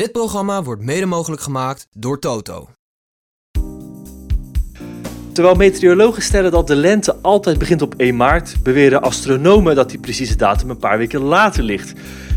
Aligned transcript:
Dit 0.00 0.12
programma 0.12 0.62
wordt 0.62 0.82
mede 0.82 1.06
mogelijk 1.06 1.42
gemaakt 1.42 1.86
door 1.92 2.18
Toto. 2.18 2.68
Terwijl 5.32 5.54
meteorologen 5.54 6.22
stellen 6.22 6.50
dat 6.50 6.66
de 6.66 6.76
lente 6.76 7.16
altijd 7.22 7.58
begint 7.58 7.82
op 7.82 7.94
1 7.96 8.16
maart, 8.16 8.56
beweren 8.62 9.02
astronomen 9.02 9.74
dat 9.74 9.90
die 9.90 9.98
precieze 9.98 10.36
datum 10.36 10.70
een 10.70 10.78
paar 10.78 10.98
weken 10.98 11.20
later 11.20 11.62
ligt. 11.62 11.92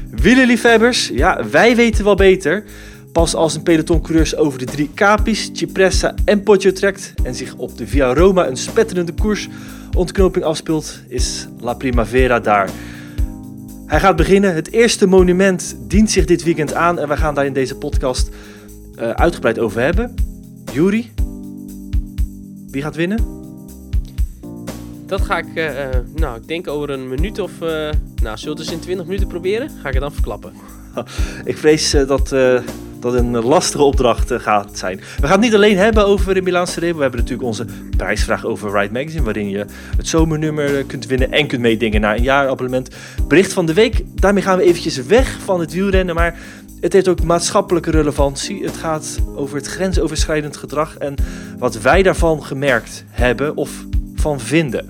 Wielerliefhebbers, 0.10 1.08
ja, 1.08 1.50
wij 1.50 1.76
weten 1.76 2.04
wel 2.04 2.16
beter. 2.16 2.64
Pas 3.12 3.36
als 3.36 3.56
een 3.56 3.64
pelotoncoureurs 3.64 4.36
over 4.36 4.60
de 4.60 4.66
drie 4.66 4.92
Capis, 4.96 5.50
Cipressa 5.54 6.16
en 6.26 6.44
Poggio 6.44 6.72
trekt 6.72 7.14
en 7.24 7.36
zich 7.36 7.56
op 7.56 7.78
de 7.78 7.88
Via 7.88 8.14
Roma 8.14 8.48
een 8.48 8.58
spetterende 8.58 9.14
koers 9.14 9.50
ontknoping 9.98 10.46
afspeelt, 10.46 11.00
is 11.08 11.48
La 11.60 11.74
Primavera 11.74 12.40
daar. 12.40 12.70
Hij 13.94 14.02
gaat 14.02 14.16
beginnen. 14.16 14.56
Het 14.56 14.72
eerste 14.72 15.08
monument 15.08 15.78
dient 15.80 16.12
zich 16.12 16.26
dit 16.26 16.44
weekend 16.44 16.74
aan 16.74 17.00
en 17.00 17.08
we 17.08 17.18
gaan 17.18 17.36
daar 17.36 17.46
in 17.46 17.54
deze 17.54 17.76
podcast 17.76 18.30
uh, 18.96 19.10
uitgebreid 19.10 19.60
over 19.60 19.82
hebben. 19.82 20.16
Juri, 20.72 21.12
wie 22.70 22.82
gaat 22.82 22.96
winnen? 22.96 23.26
Dat 25.06 25.22
ga 25.22 25.38
ik, 25.38 25.56
uh, 25.56 25.88
nou, 26.16 26.38
ik 26.38 26.48
denk 26.48 26.68
over 26.68 26.90
een 26.90 27.10
minuut 27.10 27.40
of, 27.40 27.52
uh, 27.62 27.90
nou, 28.22 28.38
zullen 28.38 28.58
we 28.58 28.64
het 28.64 28.72
in 28.72 28.80
20 28.80 29.06
minuten 29.06 29.28
proberen? 29.28 29.70
Ga 29.70 29.88
ik 29.88 29.94
het 29.94 30.04
dan 30.04 30.14
verklappen. 30.14 30.54
ik 31.44 31.58
vrees 31.58 31.92
dat 31.92 32.32
dat 33.04 33.14
een 33.14 33.32
lastige 33.32 33.84
opdracht 33.84 34.32
uh, 34.32 34.40
gaat 34.40 34.78
zijn. 34.78 34.98
We 34.98 35.22
gaan 35.22 35.32
het 35.32 35.40
niet 35.40 35.56
alleen 35.56 35.78
hebben 35.78 36.06
over 36.06 36.34
de 36.34 36.42
Milaanse. 36.42 36.80
We 36.80 36.86
hebben 36.86 37.20
natuurlijk 37.20 37.48
onze 37.48 37.66
prijsvraag 37.98 38.46
over 38.46 38.80
Ride 38.80 38.94
Magazine, 38.94 39.24
waarin 39.24 39.50
je 39.50 39.66
het 39.98 40.08
zomernummer 40.08 40.78
eh, 40.78 40.84
kunt 40.88 41.06
winnen 41.06 41.32
en 41.32 41.48
kunt 41.48 41.62
meedingen 41.62 42.02
naar 42.02 42.16
een 42.16 42.24
jaarabonnement. 42.24 42.96
Bericht 43.28 43.54
van 43.54 43.66
de 43.66 43.74
week, 43.74 44.04
daarmee 44.16 44.44
gaan 44.44 44.58
we 44.58 44.64
eventjes 44.64 45.06
weg 45.06 45.38
van 45.44 45.60
het 45.60 45.74
wielrennen, 45.74 46.16
maar 46.16 46.38
het 46.82 46.94
heeft 46.94 47.08
ook 47.08 47.24
maatschappelijke 47.24 47.92
relevantie. 47.92 48.64
Het 48.64 48.78
gaat 48.78 49.20
over 49.36 49.56
het 49.56 49.68
grensoverschrijdend 49.68 50.58
gedrag 50.58 50.98
en 50.98 51.16
wat 51.58 51.82
wij 51.82 52.04
daarvan 52.04 52.44
gemerkt 52.44 53.04
hebben 53.10 53.56
of 53.56 53.86
van 54.16 54.40
vinden. 54.40 54.90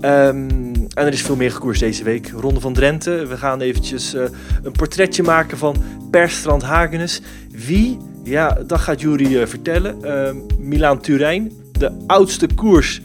Um, 0.00 0.79
en 0.94 1.06
er 1.06 1.12
is 1.12 1.22
veel 1.22 1.36
meer 1.36 1.52
gekoers 1.52 1.78
deze 1.78 2.04
week. 2.04 2.30
Ronde 2.36 2.60
van 2.60 2.72
Drenthe. 2.72 3.26
We 3.26 3.36
gaan 3.36 3.60
eventjes 3.60 4.14
uh, 4.14 4.22
een 4.62 4.72
portretje 4.72 5.22
maken 5.22 5.58
van 5.58 5.76
Perstrand 6.10 6.62
Hagenes. 6.62 7.20
Wie? 7.50 7.98
Ja, 8.24 8.58
dat 8.66 8.80
gaat 8.80 9.00
Jury 9.00 9.34
uh, 9.34 9.46
vertellen. 9.46 9.96
Uh, 10.02 10.30
Milaan 10.58 11.00
Turijn, 11.00 11.52
de 11.72 11.92
oudste 12.06 12.48
koers, 12.54 13.00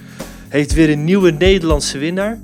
heeft 0.48 0.74
weer 0.74 0.90
een 0.90 1.04
nieuwe 1.04 1.32
Nederlandse 1.32 1.98
winnaar. 1.98 2.40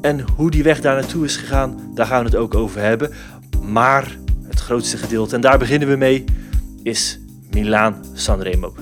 En 0.00 0.24
hoe 0.36 0.50
die 0.50 0.62
weg 0.62 0.80
daar 0.80 0.94
naartoe 0.94 1.24
is 1.24 1.36
gegaan, 1.36 1.80
daar 1.94 2.06
gaan 2.06 2.18
we 2.18 2.30
het 2.30 2.36
ook 2.36 2.54
over 2.54 2.80
hebben. 2.80 3.10
Maar 3.62 4.16
het 4.48 4.60
grootste 4.60 4.96
gedeelte, 4.96 5.34
en 5.34 5.40
daar 5.40 5.58
beginnen 5.58 5.88
we 5.88 5.96
mee, 5.96 6.24
is 6.82 7.18
Milaan 7.50 8.04
Sanremo. 8.14 8.74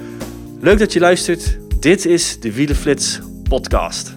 Leuk 0.61 0.79
dat 0.79 0.93
je 0.93 1.01
luistert. 1.01 1.59
Dit 1.81 2.05
is 2.05 2.41
de 2.41 2.53
Wielenflits 2.53 3.21
podcast. 3.49 4.17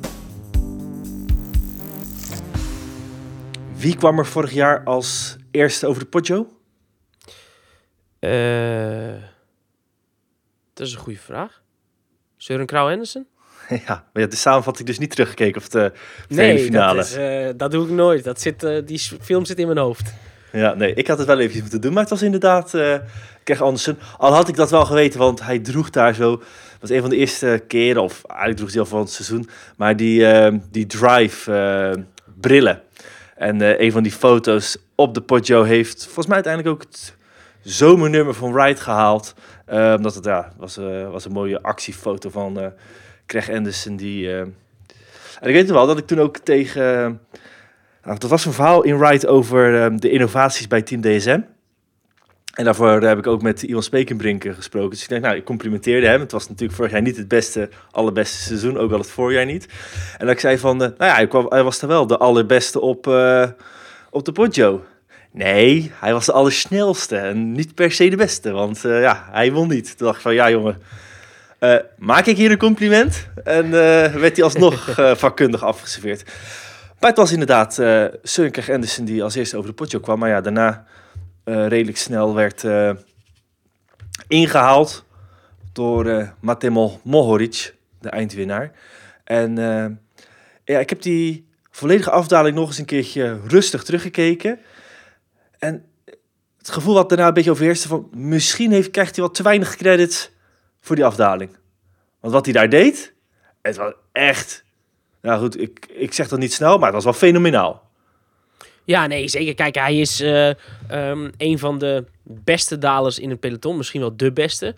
Wie 3.79 3.95
kwam 3.95 4.19
er 4.19 4.25
vorig 4.25 4.51
jaar 4.51 4.83
als 4.83 5.35
eerste 5.51 5.87
over 5.87 6.01
de 6.01 6.07
Poggio? 6.07 6.47
Uh, 8.19 9.23
dat 10.73 10.87
is 10.87 10.93
een 10.93 10.99
goede 10.99 11.19
vraag. 11.19 11.61
Søren 12.37 12.65
Krauw 12.65 12.89
Andersen? 12.89 13.27
Ja, 13.87 14.05
maar 14.13 14.29
de 14.29 14.35
samenvatting 14.35 14.87
dus 14.87 14.99
niet 14.99 15.09
teruggekeken 15.09 15.61
of 15.61 15.69
de 15.69 15.91
nee, 16.27 16.59
finale. 16.59 16.95
Dat, 16.95 17.05
is, 17.05 17.17
uh, 17.17 17.49
dat 17.55 17.71
doe 17.71 17.85
ik 17.85 17.91
nooit. 17.91 18.23
Dat 18.23 18.41
zit, 18.41 18.63
uh, 18.63 18.85
die 18.85 18.99
film 19.21 19.45
zit 19.45 19.59
in 19.59 19.65
mijn 19.65 19.77
hoofd. 19.77 20.13
Ja, 20.51 20.73
nee, 20.73 20.93
ik 20.93 21.07
had 21.07 21.17
het 21.17 21.27
wel 21.27 21.37
eventjes 21.37 21.61
moeten 21.61 21.81
doen, 21.81 21.93
maar 21.93 22.01
het 22.01 22.11
was 22.11 22.21
inderdaad 22.21 22.73
uh, 22.73 22.95
Kreg 23.43 23.61
Andersen. 23.61 23.97
Al 24.17 24.33
had 24.33 24.47
ik 24.47 24.55
dat 24.55 24.69
wel 24.69 24.85
geweten, 24.85 25.19
want 25.19 25.41
hij 25.41 25.59
droeg 25.59 25.89
daar 25.89 26.13
zo. 26.13 26.37
Dat 26.37 26.79
was 26.79 26.89
een 26.89 27.01
van 27.01 27.09
de 27.09 27.15
eerste 27.15 27.63
keren, 27.67 28.01
of 28.01 28.21
eigenlijk 28.25 28.59
droeg 28.59 28.71
hij 28.71 28.79
al 28.81 28.85
van 28.85 28.99
het 28.99 29.11
seizoen, 29.11 29.49
maar 29.75 29.95
die, 29.95 30.25
die 30.71 30.85
drive 30.85 32.05
brillen. 32.39 32.83
En 33.39 33.83
een 33.83 33.91
van 33.91 34.03
die 34.03 34.11
foto's 34.11 34.77
op 34.95 35.13
de 35.13 35.21
Poggio 35.21 35.63
heeft 35.63 36.03
volgens 36.03 36.25
mij 36.25 36.35
uiteindelijk 36.35 36.75
ook 36.75 36.81
het 36.81 37.15
zomernummer 37.61 38.33
van 38.33 38.53
Wright 38.53 38.79
gehaald. 38.79 39.33
Uh, 39.69 39.93
omdat 39.97 40.15
het 40.15 40.25
ja, 40.25 40.51
was, 40.57 40.77
uh, 40.77 41.09
was 41.09 41.25
een 41.25 41.31
mooie 41.31 41.61
actiefoto 41.61 42.29
van 42.29 42.59
uh, 42.59 42.67
Craig 43.25 43.49
Anderson. 43.49 43.95
Die, 43.95 44.31
en 44.31 44.55
ik 45.41 45.53
weet 45.53 45.69
wel 45.69 45.87
dat 45.87 45.97
ik 45.97 46.07
toen 46.07 46.19
ook 46.19 46.37
tegen. 46.37 46.83
Nou, 48.03 48.19
dat 48.19 48.29
was 48.29 48.45
een 48.45 48.53
verhaal 48.53 48.83
in 48.83 48.97
Wright 48.97 49.27
over 49.27 49.95
de 49.99 50.09
innovaties 50.09 50.67
bij 50.67 50.81
Team 50.81 51.01
DSM. 51.01 51.39
En 52.59 52.65
daarvoor 52.65 53.01
heb 53.01 53.17
ik 53.17 53.27
ook 53.27 53.41
met 53.41 53.63
Iwan 53.63 53.83
Spekenbrink 53.83 54.45
gesproken. 54.55 54.89
Dus 54.89 55.03
ik 55.03 55.09
denk, 55.09 55.21
nou, 55.21 55.35
ik 55.35 55.43
complimenteerde 55.43 56.07
hem. 56.07 56.19
Het 56.19 56.31
was 56.31 56.47
natuurlijk 56.47 56.77
vorig 56.77 56.91
jaar 56.91 57.01
niet 57.01 57.17
het 57.17 57.27
beste, 57.27 57.69
allerbeste 57.91 58.37
seizoen. 58.37 58.77
Ook 58.77 58.91
al 58.91 58.97
het 58.97 59.09
voorjaar 59.09 59.45
niet. 59.45 59.67
En 60.17 60.25
dat 60.25 60.35
ik 60.35 60.39
zei 60.39 60.57
van, 60.57 60.77
nou 60.77 60.93
ja, 60.97 61.45
hij 61.49 61.63
was 61.63 61.81
er 61.81 61.87
wel 61.87 62.07
de 62.07 62.17
allerbeste 62.17 62.79
op, 62.79 63.07
op 64.09 64.25
de 64.25 64.31
Poggio. 64.31 64.83
Nee, 65.31 65.91
hij 65.93 66.13
was 66.13 66.25
de 66.25 66.31
allersnelste 66.31 67.17
en 67.17 67.51
niet 67.51 67.75
per 67.75 67.91
se 67.91 68.09
de 68.09 68.15
beste, 68.15 68.51
want 68.51 68.83
uh, 68.85 69.01
ja, 69.01 69.27
hij 69.31 69.51
won 69.51 69.67
niet. 69.67 69.97
Toen 69.97 70.05
dacht 70.05 70.17
ik 70.17 70.23
van, 70.23 70.33
ja 70.33 70.49
jongen, 70.49 70.77
uh, 71.59 71.75
maak 71.97 72.25
ik 72.25 72.37
hier 72.37 72.51
een 72.51 72.57
compliment? 72.57 73.27
En 73.43 73.71
werd 73.71 74.35
hij 74.35 74.43
alsnog 74.43 74.95
vakkundig 75.23 75.63
afgeserveerd. 75.63 76.23
Maar 76.99 77.09
het 77.09 77.19
was 77.19 77.31
inderdaad 77.31 77.77
uh, 77.77 78.05
Søren 78.23 78.73
Andersen 78.73 79.05
die 79.05 79.23
als 79.23 79.35
eerste 79.35 79.57
over 79.57 79.69
de 79.69 79.75
potje 79.75 79.99
kwam. 79.99 80.19
Maar 80.19 80.29
ja, 80.29 80.41
daarna 80.41 80.85
redelijk 81.67 81.97
snel 81.97 82.35
werd 82.35 82.65
ingehaald 84.27 85.05
door 85.73 86.05
uh, 86.05 86.29
Matemo 86.39 86.99
Mohoric, 87.03 87.75
de 87.99 88.09
eindwinnaar. 88.09 88.71
En 89.23 89.55
ja, 90.63 90.79
ik 90.79 90.89
heb 90.89 91.01
die 91.01 91.47
volledige 91.71 92.11
afdaling 92.11 92.55
nog 92.55 92.67
eens 92.67 92.77
een 92.77 92.85
keertje 92.85 93.39
rustig 93.47 93.83
teruggekeken. 93.83 94.59
En 95.59 95.85
het 96.57 96.69
gevoel 96.69 96.93
wat 96.93 97.09
daarna 97.09 97.27
een 97.27 97.33
beetje 97.33 97.51
overheerste 97.51 97.87
van... 97.87 98.09
misschien 98.11 98.71
heeft, 98.71 98.91
krijgt 98.91 99.15
hij 99.15 99.25
wat 99.25 99.35
te 99.35 99.43
weinig 99.43 99.75
credit 99.75 100.31
voor 100.79 100.95
die 100.95 101.05
afdaling. 101.05 101.57
Want 102.19 102.33
wat 102.33 102.45
hij 102.45 102.53
daar 102.53 102.69
deed, 102.69 103.13
het 103.61 103.75
was 103.75 103.93
echt... 104.11 104.63
Nou 105.21 105.39
goed, 105.39 105.61
ik, 105.61 105.85
ik 105.89 106.13
zeg 106.13 106.27
dat 106.27 106.39
niet 106.39 106.53
snel, 106.53 106.77
maar 106.77 106.85
het 106.85 106.95
was 106.95 107.03
wel 107.03 107.13
fenomenaal. 107.13 107.88
Ja, 108.89 109.07
nee, 109.07 109.27
zeker. 109.27 109.53
Kijk, 109.53 109.75
hij 109.75 109.99
is 109.99 110.21
uh, 110.21 110.51
een 111.37 111.59
van 111.59 111.77
de 111.77 112.05
beste 112.23 112.77
dalers 112.77 113.19
in 113.19 113.29
het 113.29 113.39
peloton. 113.39 113.77
Misschien 113.77 113.99
wel 114.01 114.17
de 114.17 114.31
beste. 114.31 114.75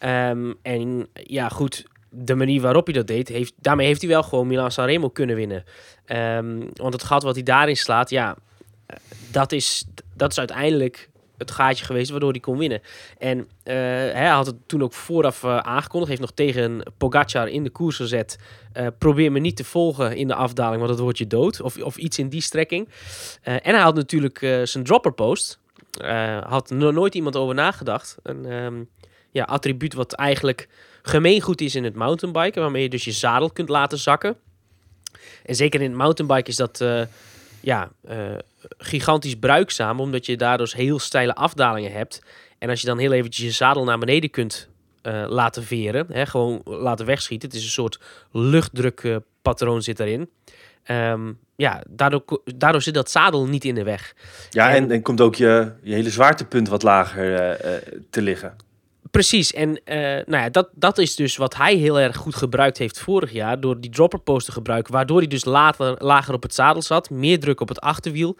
Um, 0.00 0.54
en 0.62 1.06
ja, 1.12 1.48
goed, 1.48 1.84
de 2.08 2.34
manier 2.34 2.60
waarop 2.60 2.84
hij 2.84 2.94
dat 2.94 3.06
deed, 3.06 3.28
heeft, 3.28 3.52
daarmee 3.60 3.86
heeft 3.86 4.00
hij 4.00 4.10
wel 4.10 4.22
gewoon 4.22 4.46
Milan 4.46 4.72
Sanremo 4.72 5.08
kunnen 5.08 5.36
winnen. 5.36 5.64
Um, 6.06 6.70
want 6.74 6.92
het 6.92 7.02
gat 7.02 7.22
wat 7.22 7.34
hij 7.34 7.42
daarin 7.42 7.76
slaat, 7.76 8.10
ja, 8.10 8.36
dat 9.30 9.52
is, 9.52 9.84
dat 10.14 10.30
is 10.30 10.38
uiteindelijk 10.38 11.08
het 11.38 11.50
gaatje 11.50 11.84
geweest 11.84 12.10
waardoor 12.10 12.30
hij 12.30 12.40
kon 12.40 12.58
winnen. 12.58 12.82
En 13.18 13.38
uh, 13.38 13.44
hij 14.12 14.28
had 14.28 14.46
het 14.46 14.56
toen 14.66 14.82
ook 14.82 14.92
vooraf 14.92 15.42
uh, 15.42 15.58
aangekondigd. 15.58 16.10
Heeft 16.10 16.20
nog 16.20 16.32
tegen 16.32 16.92
Pogacar 16.98 17.48
in 17.48 17.64
de 17.64 17.70
koers 17.70 17.96
gezet. 17.96 18.38
Uh, 18.76 18.86
probeer 18.98 19.32
me 19.32 19.38
niet 19.38 19.56
te 19.56 19.64
volgen 19.64 20.16
in 20.16 20.26
de 20.26 20.34
afdaling, 20.34 20.76
want 20.76 20.90
dat 20.90 21.00
wordt 21.00 21.18
je 21.18 21.26
dood. 21.26 21.60
Of, 21.60 21.76
of 21.76 21.96
iets 21.96 22.18
in 22.18 22.28
die 22.28 22.40
strekking. 22.40 22.88
en 23.42 23.74
hij 23.74 23.80
had 23.80 23.94
natuurlijk 23.94 24.38
zijn 24.64 24.84
dropperpost. 24.84 25.58
had 26.44 26.70
nooit 26.70 27.14
iemand 27.14 27.36
over 27.36 27.54
nagedacht. 27.54 28.16
Een 28.22 28.52
um, 28.52 28.88
ja, 29.30 29.44
attribuut 29.44 29.94
wat 29.94 30.12
eigenlijk 30.12 30.68
gemeengoed 31.02 31.60
is 31.60 31.74
in 31.74 31.84
het 31.84 31.94
mountainbiken. 31.94 32.62
Waarmee 32.62 32.82
je 32.82 32.88
dus 32.88 33.04
je 33.04 33.12
zadel 33.12 33.50
kunt 33.50 33.68
laten 33.68 33.98
zakken. 33.98 34.36
En 35.44 35.54
zeker 35.54 35.80
in 35.80 35.88
het 35.88 35.98
mountainbike 35.98 36.50
is 36.50 36.56
dat 36.56 36.84
ja, 37.60 37.90
gigantisch 38.78 39.36
bruikzaam, 39.36 40.00
omdat 40.00 40.26
je 40.26 40.36
daardoor 40.36 40.72
heel 40.74 40.98
steile 40.98 41.34
afdalingen 41.34 41.92
hebt. 41.92 42.22
En 42.58 42.68
als 42.68 42.80
je 42.80 42.86
dan 42.86 42.98
heel 42.98 43.12
eventjes 43.12 43.44
je 43.44 43.50
zadel 43.52 43.84
naar 43.84 43.98
beneden 43.98 44.30
kunt 44.30 44.68
uh, 45.02 45.24
laten 45.28 45.64
veren, 45.64 46.06
hè, 46.10 46.26
gewoon 46.26 46.60
laten 46.64 47.06
wegschieten. 47.06 47.48
Het 47.48 47.58
is 47.58 47.64
een 47.64 47.70
soort 47.70 48.00
luchtdrukpatroon 48.30 49.82
zit 49.82 49.96
daarin. 49.96 50.30
Um, 50.90 51.38
ja, 51.56 51.82
daardoor, 51.88 52.40
daardoor 52.44 52.82
zit 52.82 52.94
dat 52.94 53.10
zadel 53.10 53.46
niet 53.46 53.64
in 53.64 53.74
de 53.74 53.82
weg. 53.82 54.14
Ja, 54.50 54.74
en, 54.74 54.90
en 54.90 55.02
komt 55.02 55.20
ook 55.20 55.34
je, 55.34 55.72
je 55.82 55.94
hele 55.94 56.10
zwaartepunt 56.10 56.68
wat 56.68 56.82
lager 56.82 57.58
uh, 57.64 57.76
te 58.10 58.22
liggen. 58.22 58.56
Precies, 59.14 59.52
en 59.52 59.68
uh, 59.68 59.96
nou 60.26 60.42
ja, 60.42 60.48
dat, 60.48 60.68
dat 60.74 60.98
is 60.98 61.16
dus 61.16 61.36
wat 61.36 61.56
hij 61.56 61.74
heel 61.74 62.00
erg 62.00 62.16
goed 62.16 62.34
gebruikt 62.34 62.78
heeft 62.78 62.98
vorig 63.00 63.32
jaar. 63.32 63.60
Door 63.60 63.80
die 63.80 63.90
dropperpost 63.90 64.46
te 64.46 64.52
gebruiken. 64.52 64.92
Waardoor 64.92 65.18
hij 65.18 65.26
dus 65.26 65.44
later, 65.44 65.94
lager 65.98 66.34
op 66.34 66.42
het 66.42 66.54
zadel 66.54 66.82
zat. 66.82 67.10
Meer 67.10 67.40
druk 67.40 67.60
op 67.60 67.68
het 67.68 67.80
achterwiel. 67.80 68.36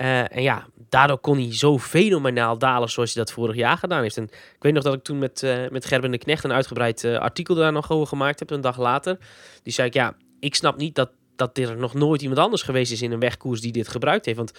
Uh, 0.00 0.36
en 0.36 0.42
ja, 0.42 0.66
daardoor 0.88 1.18
kon 1.18 1.36
hij 1.38 1.54
zo 1.54 1.78
fenomenaal 1.78 2.58
dalen 2.58 2.90
zoals 2.90 3.14
hij 3.14 3.24
dat 3.24 3.32
vorig 3.32 3.56
jaar 3.56 3.78
gedaan 3.78 4.02
heeft. 4.02 4.16
En 4.16 4.24
ik 4.24 4.56
weet 4.58 4.72
nog 4.72 4.82
dat 4.82 4.94
ik 4.94 5.02
toen 5.02 5.18
met, 5.18 5.42
uh, 5.42 5.68
met 5.70 5.84
Gerben 5.84 6.10
de 6.10 6.18
Knecht 6.18 6.44
een 6.44 6.52
uitgebreid 6.52 7.04
artikel 7.04 7.54
daar 7.54 7.72
nog 7.72 7.90
over 7.90 8.06
gemaakt 8.06 8.38
heb. 8.38 8.50
Een 8.50 8.60
dag 8.60 8.78
later. 8.78 9.18
Die 9.62 9.72
zei 9.72 9.88
ik, 9.88 9.94
ja, 9.94 10.16
ik 10.40 10.54
snap 10.54 10.76
niet 10.76 10.94
dat, 10.94 11.10
dat 11.36 11.58
er 11.58 11.76
nog 11.76 11.94
nooit 11.94 12.22
iemand 12.22 12.40
anders 12.40 12.62
geweest 12.62 12.92
is 12.92 13.02
in 13.02 13.12
een 13.12 13.20
wegkoers 13.20 13.60
die 13.60 13.72
dit 13.72 13.88
gebruikt 13.88 14.24
heeft. 14.24 14.38
Want 14.38 14.52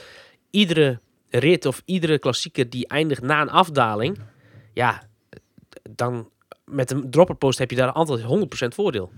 iedere 0.49 0.99
rit 1.29 1.65
of 1.65 1.81
iedere 1.85 2.19
klassieker 2.19 2.69
die 2.69 2.87
eindigt 2.87 3.21
na 3.21 3.41
een 3.41 3.49
afdaling, 3.49 4.19
ja, 4.73 5.06
dan 5.95 6.29
met 6.65 6.91
een 6.91 7.09
dropperpost 7.09 7.59
heb 7.59 7.69
je 7.69 7.75
daar 7.75 7.91
altijd 7.91 8.21
100% 8.21 8.25
voordeel. 8.67 9.11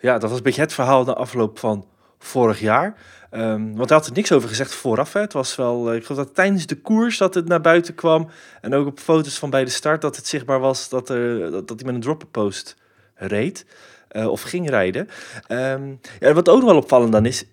Ja, 0.00 0.18
dat 0.18 0.28
was 0.28 0.38
een 0.38 0.44
beetje 0.44 0.60
het 0.60 0.72
verhaal 0.72 1.04
na 1.04 1.12
afloop 1.12 1.58
van 1.58 1.86
vorig 2.18 2.60
jaar. 2.60 2.96
Um, 3.30 3.76
want 3.76 3.88
hij 3.88 3.98
had 3.98 4.06
er 4.06 4.12
niks 4.12 4.32
over 4.32 4.48
gezegd 4.48 4.74
vooraf. 4.74 5.12
Hè. 5.12 5.20
Het 5.20 5.32
was 5.32 5.56
wel, 5.56 5.90
eh, 5.90 5.96
ik 5.96 6.04
geloof 6.04 6.24
dat 6.24 6.34
tijdens 6.34 6.66
de 6.66 6.80
koers 6.80 7.18
dat 7.18 7.34
het 7.34 7.48
naar 7.48 7.60
buiten 7.60 7.94
kwam. 7.94 8.28
En 8.60 8.74
ook 8.74 8.86
op 8.86 8.98
foto's 8.98 9.38
van 9.38 9.50
bij 9.50 9.64
de 9.64 9.70
start 9.70 10.00
dat 10.00 10.16
het 10.16 10.26
zichtbaar 10.26 10.60
was 10.60 10.88
dat, 10.88 11.08
er, 11.08 11.50
dat, 11.50 11.68
hij 11.68 11.84
met 11.84 11.94
een 11.94 12.00
dropperpost 12.00 12.76
reed. 13.14 13.66
Uh, 14.12 14.28
of 14.28 14.42
ging 14.42 14.70
rijden. 14.70 15.08
Um, 15.48 16.00
ja, 16.20 16.32
wat 16.32 16.48
ook 16.48 16.62
wel 16.62 16.76
opvallend 16.76 17.12
dan 17.12 17.26
is, 17.26 17.44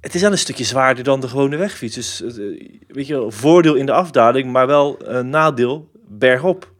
het 0.00 0.14
is 0.14 0.20
wel 0.20 0.30
een 0.30 0.38
stukje 0.38 0.64
zwaarder 0.64 1.04
dan 1.04 1.20
de 1.20 1.28
gewone 1.28 1.56
wegfiets. 1.56 1.94
Dus 1.94 2.22
uh, 2.22 2.60
weet 2.88 3.06
je, 3.06 3.26
voordeel 3.28 3.74
in 3.74 3.86
de 3.86 3.92
afdaling, 3.92 4.52
maar 4.52 4.66
wel 4.66 4.96
een 5.08 5.30
nadeel 5.30 5.90
bergop. 6.06 6.72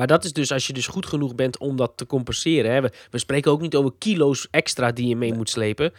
Maar 0.00 0.08
dat 0.08 0.24
is 0.24 0.32
dus 0.32 0.52
als 0.52 0.66
je 0.66 0.72
dus 0.72 0.86
goed 0.86 1.06
genoeg 1.06 1.34
bent 1.34 1.58
om 1.58 1.76
dat 1.76 1.92
te 1.94 2.06
compenseren. 2.06 2.72
Hè. 2.72 2.80
We, 2.80 2.90
we 3.10 3.18
spreken 3.18 3.50
ook 3.50 3.60
niet 3.60 3.74
over 3.74 3.92
kilo's 3.98 4.48
extra 4.50 4.92
die 4.92 5.08
je 5.08 5.16
mee 5.16 5.34
moet 5.34 5.50
slepen. 5.50 5.92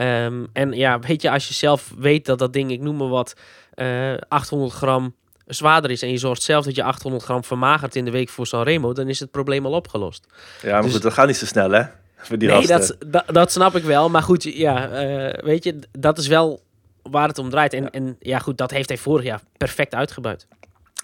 Um, 0.00 0.46
en 0.52 0.72
ja, 0.72 0.98
weet 0.98 1.22
je, 1.22 1.30
als 1.30 1.48
je 1.48 1.54
zelf 1.54 1.92
weet 1.98 2.26
dat 2.26 2.38
dat 2.38 2.52
ding, 2.52 2.70
ik 2.70 2.80
noem 2.80 2.96
maar 2.96 3.08
wat, 3.08 3.34
uh, 3.74 4.14
800 4.28 4.72
gram 4.72 5.14
zwaarder 5.46 5.90
is 5.90 6.02
en 6.02 6.10
je 6.10 6.18
zorgt 6.18 6.42
zelf 6.42 6.64
dat 6.64 6.74
je 6.74 6.82
800 6.82 7.24
gram 7.24 7.44
vermagert 7.44 7.96
in 7.96 8.04
de 8.04 8.10
week 8.10 8.28
voor 8.28 8.46
Sanremo, 8.46 8.92
dan 8.92 9.08
is 9.08 9.20
het 9.20 9.30
probleem 9.30 9.66
al 9.66 9.72
opgelost. 9.72 10.26
Ja, 10.62 10.72
maar 10.72 10.82
dus, 10.82 10.92
goed, 10.92 11.02
dat 11.02 11.12
gaat 11.12 11.26
niet 11.26 11.36
zo 11.36 11.46
snel, 11.46 11.70
hè? 11.70 11.82
Voor 12.16 12.38
die 12.38 12.48
nee, 12.48 12.66
dat, 12.66 12.96
dat, 13.06 13.24
dat, 13.26 13.52
snap 13.52 13.76
ik 13.76 13.84
wel. 13.84 14.10
Maar 14.10 14.22
goed, 14.22 14.42
ja, 14.42 14.90
uh, 14.90 15.44
weet 15.44 15.64
je, 15.64 15.78
dat 15.98 16.18
is 16.18 16.26
wel 16.26 16.62
waar 17.02 17.28
het 17.28 17.38
om 17.38 17.50
draait. 17.50 17.72
En 17.72 17.82
ja. 17.82 17.90
en 17.90 18.16
ja, 18.20 18.38
goed, 18.38 18.58
dat 18.58 18.70
heeft 18.70 18.88
hij 18.88 18.98
vorig 18.98 19.24
jaar 19.24 19.40
perfect 19.56 19.94
uitgebuit. 19.94 20.46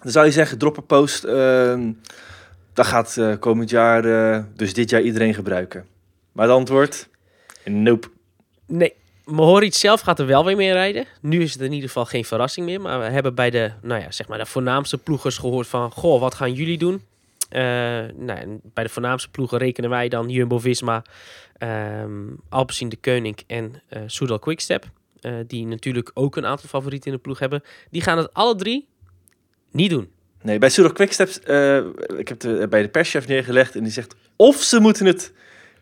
Dan 0.03 0.13
zou 0.13 0.27
je 0.27 0.33
zeggen, 0.33 0.59
dropperpost, 0.59 1.25
uh, 1.25 1.79
dat 2.75 2.87
gaat 2.87 3.17
uh, 3.19 3.35
komend 3.39 3.71
jaar, 3.71 4.05
uh, 4.05 4.45
dus 4.55 4.75
dit 4.75 4.91
jaar 4.91 5.03
iedereen 5.03 5.35
gebruiken. 5.35 5.87
Maar 6.33 6.47
het 6.47 6.55
antwoord, 6.55 7.09
nope. 7.65 8.09
Nee, 8.67 8.95
Mohoric 9.25 9.75
zelf 9.75 10.01
gaat 10.01 10.19
er 10.19 10.27
wel 10.27 10.45
weer 10.45 10.57
mee 10.57 10.73
rijden. 10.73 11.07
Nu 11.21 11.43
is 11.43 11.53
het 11.53 11.63
in 11.63 11.73
ieder 11.73 11.89
geval 11.89 12.05
geen 12.05 12.25
verrassing 12.25 12.67
meer. 12.67 12.81
Maar 12.81 12.99
we 12.99 13.05
hebben 13.05 13.35
bij 13.35 13.51
de, 13.51 13.73
nou 13.83 14.01
ja, 14.01 14.11
zeg 14.11 14.29
maar 14.29 14.39
de 14.39 14.47
voornaamste 14.47 14.99
ploegers 14.99 15.39
gehoord 15.39 15.67
van... 15.67 15.91
Goh, 15.91 16.21
wat 16.21 16.35
gaan 16.35 16.53
jullie 16.53 16.79
doen? 16.79 17.03
Uh, 17.51 17.61
nou, 18.17 18.61
bij 18.63 18.85
de 18.85 18.91
voornaamste 18.91 19.31
ploegen 19.31 19.59
rekenen 19.59 19.91
wij 19.91 20.09
dan 20.09 20.29
Jumbo-Visma, 20.29 21.05
um, 21.59 22.41
Alpecin 22.49 22.89
de 22.89 22.97
Koning 22.97 23.39
en 23.47 23.83
uh, 23.91 24.03
Soudal 24.07 24.39
Quickstep. 24.39 24.91
Uh, 25.21 25.35
die 25.47 25.67
natuurlijk 25.67 26.11
ook 26.15 26.37
een 26.37 26.47
aantal 26.47 26.69
favorieten 26.69 27.11
in 27.11 27.17
de 27.17 27.23
ploeg 27.23 27.39
hebben. 27.39 27.63
Die 27.91 28.03
gaan 28.03 28.19
het 28.19 28.35
alle 28.35 28.55
drie 28.55 28.89
niet 29.71 29.91
doen. 29.91 30.11
Nee, 30.45 30.59
bij 30.59 30.69
Soudal 30.69 30.95
Quickstep, 30.95 31.29
ik 32.17 32.29
heb 32.29 32.43
het 32.43 32.71
bij 32.71 32.83
de 32.83 32.89
perschef 32.89 33.29
neergelegd 33.29 33.75
en 33.75 33.83
die 33.83 33.93
zegt... 33.93 34.15
Of 34.37 34.63
ze 34.63 34.81
moeten 34.81 35.07
het 35.07 35.33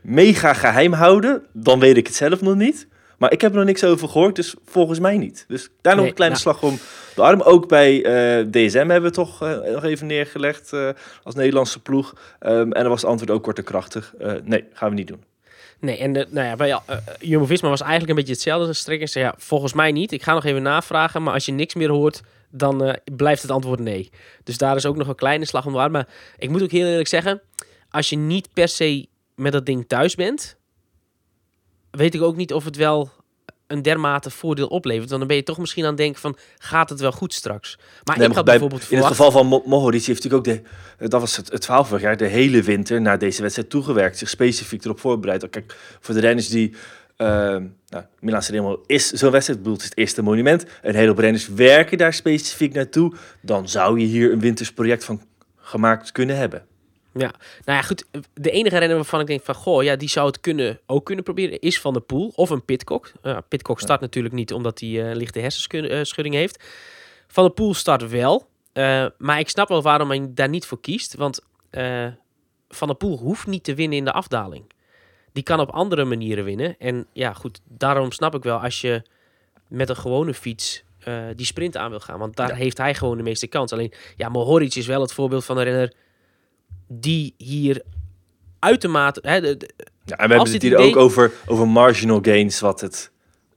mega 0.00 0.54
geheim 0.54 0.92
houden, 0.92 1.46
dan 1.52 1.80
weet 1.80 1.96
ik 1.96 2.06
het 2.06 2.16
zelf 2.16 2.40
nog 2.40 2.54
niet. 2.54 2.86
Maar 3.18 3.32
ik 3.32 3.40
heb 3.40 3.50
er 3.50 3.56
nog 3.56 3.66
niks 3.66 3.84
over 3.84 4.08
gehoord, 4.08 4.36
dus 4.36 4.54
volgens 4.64 4.98
mij 4.98 5.16
niet. 5.16 5.44
Dus 5.48 5.68
daar 5.80 5.96
nog 5.96 6.06
een 6.06 6.14
kleine 6.14 6.36
nou. 6.36 6.48
slag 6.48 6.70
om 6.70 6.78
de 7.14 7.22
arm. 7.22 7.40
Ook 7.40 7.68
bij 7.68 7.94
uh, 7.94 8.46
DSM 8.50 8.88
hebben 8.88 9.02
we 9.02 9.10
toch 9.10 9.42
uh, 9.42 9.58
nog 9.72 9.84
even 9.84 10.06
neergelegd 10.06 10.72
uh, 10.72 10.88
als 11.22 11.34
Nederlandse 11.34 11.80
ploeg. 11.80 12.14
Um, 12.40 12.72
en 12.72 12.80
dan 12.80 12.88
was 12.88 13.00
het 13.00 13.10
antwoord 13.10 13.30
ook 13.30 13.42
kort 13.42 13.58
en 13.58 13.64
krachtig. 13.64 14.14
nee, 14.44 14.64
gaan 14.72 14.88
we 14.88 14.94
niet 14.94 15.06
doen. 15.06 15.22
Nee, 15.78 15.98
en 15.98 16.12
de, 16.12 16.26
nou 16.30 16.46
ja, 16.46 16.56
bij 16.56 16.78
Jumbo-Visma 17.18 17.68
was 17.68 17.80
eigenlijk 17.80 18.10
een 18.10 18.16
beetje 18.16 18.32
hetzelfde 18.32 18.72
strekking. 18.72 19.10
Zei, 19.10 19.24
ja, 19.24 19.34
volgens 19.36 19.72
mij 19.72 19.92
niet. 19.92 20.12
Ik 20.12 20.22
ga 20.22 20.34
nog 20.34 20.44
even 20.44 20.62
navragen, 20.62 21.22
maar 21.22 21.34
als 21.34 21.46
je 21.46 21.52
niks 21.52 21.74
meer 21.74 21.90
hoort, 21.90 22.22
dan 22.52 22.98
blijft 23.16 23.42
het 23.42 23.50
antwoord 23.50 23.80
nee. 23.80 24.10
Dus 24.44 24.58
daar 24.58 24.76
is 24.76 24.86
ook 24.86 24.96
nog 24.96 25.08
een 25.08 25.14
kleine 25.14 25.44
slag 25.44 25.66
om 25.66 25.72
de 25.72 25.78
arm. 25.78 25.92
Maar 25.92 26.08
ik 26.38 26.50
moet 26.50 26.62
ook 26.62 26.70
heel 26.70 26.86
eerlijk 26.86 27.08
zeggen, 27.08 27.40
als 27.90 28.10
je 28.10 28.16
niet 28.16 28.48
per 28.52 28.68
se 28.68 29.06
met 29.34 29.52
dat 29.52 29.66
ding 29.66 29.84
thuis 29.88 30.14
bent, 30.14 30.56
weet 31.90 32.14
ik 32.14 32.22
ook 32.22 32.36
niet 32.36 32.52
of 32.52 32.64
het 32.64 32.76
wel 32.76 33.10
een 33.66 33.82
dermate 33.82 34.30
voordeel 34.30 34.66
oplevert. 34.66 35.08
Want 35.08 35.18
dan 35.18 35.28
ben 35.28 35.36
je 35.36 35.42
toch 35.42 35.58
misschien 35.58 35.82
aan 35.82 35.88
het 35.88 35.98
denken 35.98 36.20
van, 36.20 36.36
gaat 36.58 36.88
het 36.88 37.00
wel 37.00 37.12
goed 37.12 37.34
straks? 37.34 37.78
Maar 38.04 38.18
nee, 38.18 38.28
ik 38.28 38.34
had 38.34 38.44
bijvoorbeeld 38.44 38.90
In 38.90 38.96
het 38.96 39.06
geval 39.06 39.30
van 39.30 39.46
Mo 39.46 39.62
Mohoric 39.66 40.04
heeft 40.04 40.22
natuurlijk 40.22 40.48
ook 40.48 40.54
de, 40.98 41.08
dat 41.08 41.20
was 41.20 41.36
het, 41.36 41.52
het 41.52 41.64
verhaal 41.64 41.84
vorig 41.84 42.02
jaar, 42.02 42.16
de 42.16 42.26
hele 42.26 42.62
winter 42.62 43.00
naar 43.00 43.18
deze 43.18 43.42
wedstrijd 43.42 43.70
toegewerkt, 43.70 44.18
zich 44.18 44.28
specifiek 44.28 44.84
erop 44.84 45.00
voorbereid. 45.00 45.50
Kijk, 45.50 45.76
voor 46.00 46.14
de 46.14 46.20
renners 46.20 46.48
die 46.48 46.74
uh, 47.22 47.28
nou, 47.88 48.04
Milan 48.20 48.42
Sanremo 48.42 48.82
is 48.86 49.10
zo'n 49.10 49.30
wedstrijd, 49.30 49.62
bedoeld 49.62 49.80
is 49.80 49.84
het 49.84 49.98
eerste 49.98 50.22
monument. 50.22 50.64
Een 50.82 50.94
hele 50.94 51.08
hoop 51.08 51.18
renners 51.18 51.48
werken 51.48 51.98
daar 51.98 52.14
specifiek 52.14 52.74
naartoe. 52.74 53.14
Dan 53.40 53.68
zou 53.68 54.00
je 54.00 54.06
hier 54.06 54.32
een 54.32 54.40
wintersproject 54.40 55.04
van 55.04 55.22
gemaakt 55.56 56.12
kunnen 56.12 56.36
hebben. 56.36 56.64
Ja, 57.14 57.34
nou 57.64 57.78
ja, 57.78 57.82
goed. 57.82 58.04
De 58.34 58.50
enige 58.50 58.78
renner 58.78 58.96
waarvan 58.96 59.20
ik 59.20 59.26
denk 59.26 59.42
van, 59.42 59.54
goh, 59.54 59.82
ja, 59.82 59.96
die 59.96 60.08
zou 60.08 60.26
het 60.26 60.40
kunnen, 60.40 60.80
ook 60.86 61.04
kunnen 61.04 61.24
proberen, 61.24 61.60
is 61.60 61.80
Van 61.80 61.92
de 61.92 62.00
Poel 62.00 62.32
of 62.34 62.50
een 62.50 62.64
Pitcock. 62.64 63.12
Uh, 63.22 63.38
Pitcock 63.48 63.80
start 63.80 64.00
ja. 64.00 64.06
natuurlijk 64.06 64.34
niet, 64.34 64.52
omdat 64.52 64.80
hij 64.80 64.88
uh, 64.88 65.14
lichte 65.14 65.40
hersenschudding 65.40 66.34
heeft. 66.34 66.64
Van 67.28 67.44
de 67.44 67.50
Poel 67.50 67.74
start 67.74 68.08
wel, 68.08 68.48
uh, 68.72 69.06
maar 69.18 69.38
ik 69.38 69.48
snap 69.48 69.68
wel 69.68 69.82
waarom 69.82 70.08
hij 70.08 70.26
daar 70.30 70.48
niet 70.48 70.66
voor 70.66 70.80
kiest, 70.80 71.14
want 71.14 71.40
Van 72.68 72.88
de 72.88 72.94
Poel 72.94 73.18
hoeft 73.18 73.46
niet 73.46 73.64
te 73.64 73.74
winnen 73.74 73.98
in 73.98 74.04
de 74.04 74.12
afdaling. 74.12 74.64
Die 75.32 75.42
kan 75.42 75.60
op 75.60 75.70
andere 75.70 76.04
manieren 76.04 76.44
winnen. 76.44 76.76
En 76.78 77.06
ja, 77.12 77.32
goed, 77.32 77.60
daarom 77.68 78.12
snap 78.12 78.34
ik 78.34 78.42
wel 78.42 78.58
als 78.58 78.80
je 78.80 79.02
met 79.68 79.88
een 79.88 79.96
gewone 79.96 80.34
fiets 80.34 80.84
die 81.36 81.46
sprint 81.46 81.76
aan 81.76 81.90
wil 81.90 82.00
gaan, 82.00 82.18
want 82.18 82.36
daar 82.36 82.48
ja. 82.48 82.54
heeft 82.54 82.78
hij 82.78 82.94
gewoon 82.94 83.16
de 83.16 83.22
meeste 83.22 83.46
kans. 83.46 83.72
Alleen, 83.72 83.92
ja, 84.16 84.28
Mohoric 84.28 84.74
is 84.74 84.86
wel 84.86 85.00
het 85.00 85.12
voorbeeld 85.12 85.44
van 85.44 85.58
een 85.58 85.64
renner 85.64 85.92
die 86.88 87.34
hier 87.36 87.82
uitermate... 88.58 89.20
Hè, 89.22 89.40
de, 89.40 89.56
de, 89.56 89.68
ja, 90.04 90.16
en 90.16 90.28
we 90.28 90.34
hebben 90.34 90.52
het 90.52 90.62
hier 90.62 90.72
idee... 90.72 90.88
ook 90.88 90.96
over, 90.96 91.32
over 91.46 91.68
marginal 91.68 92.18
gains, 92.22 92.60
wat 92.60 92.80
het 92.80 93.10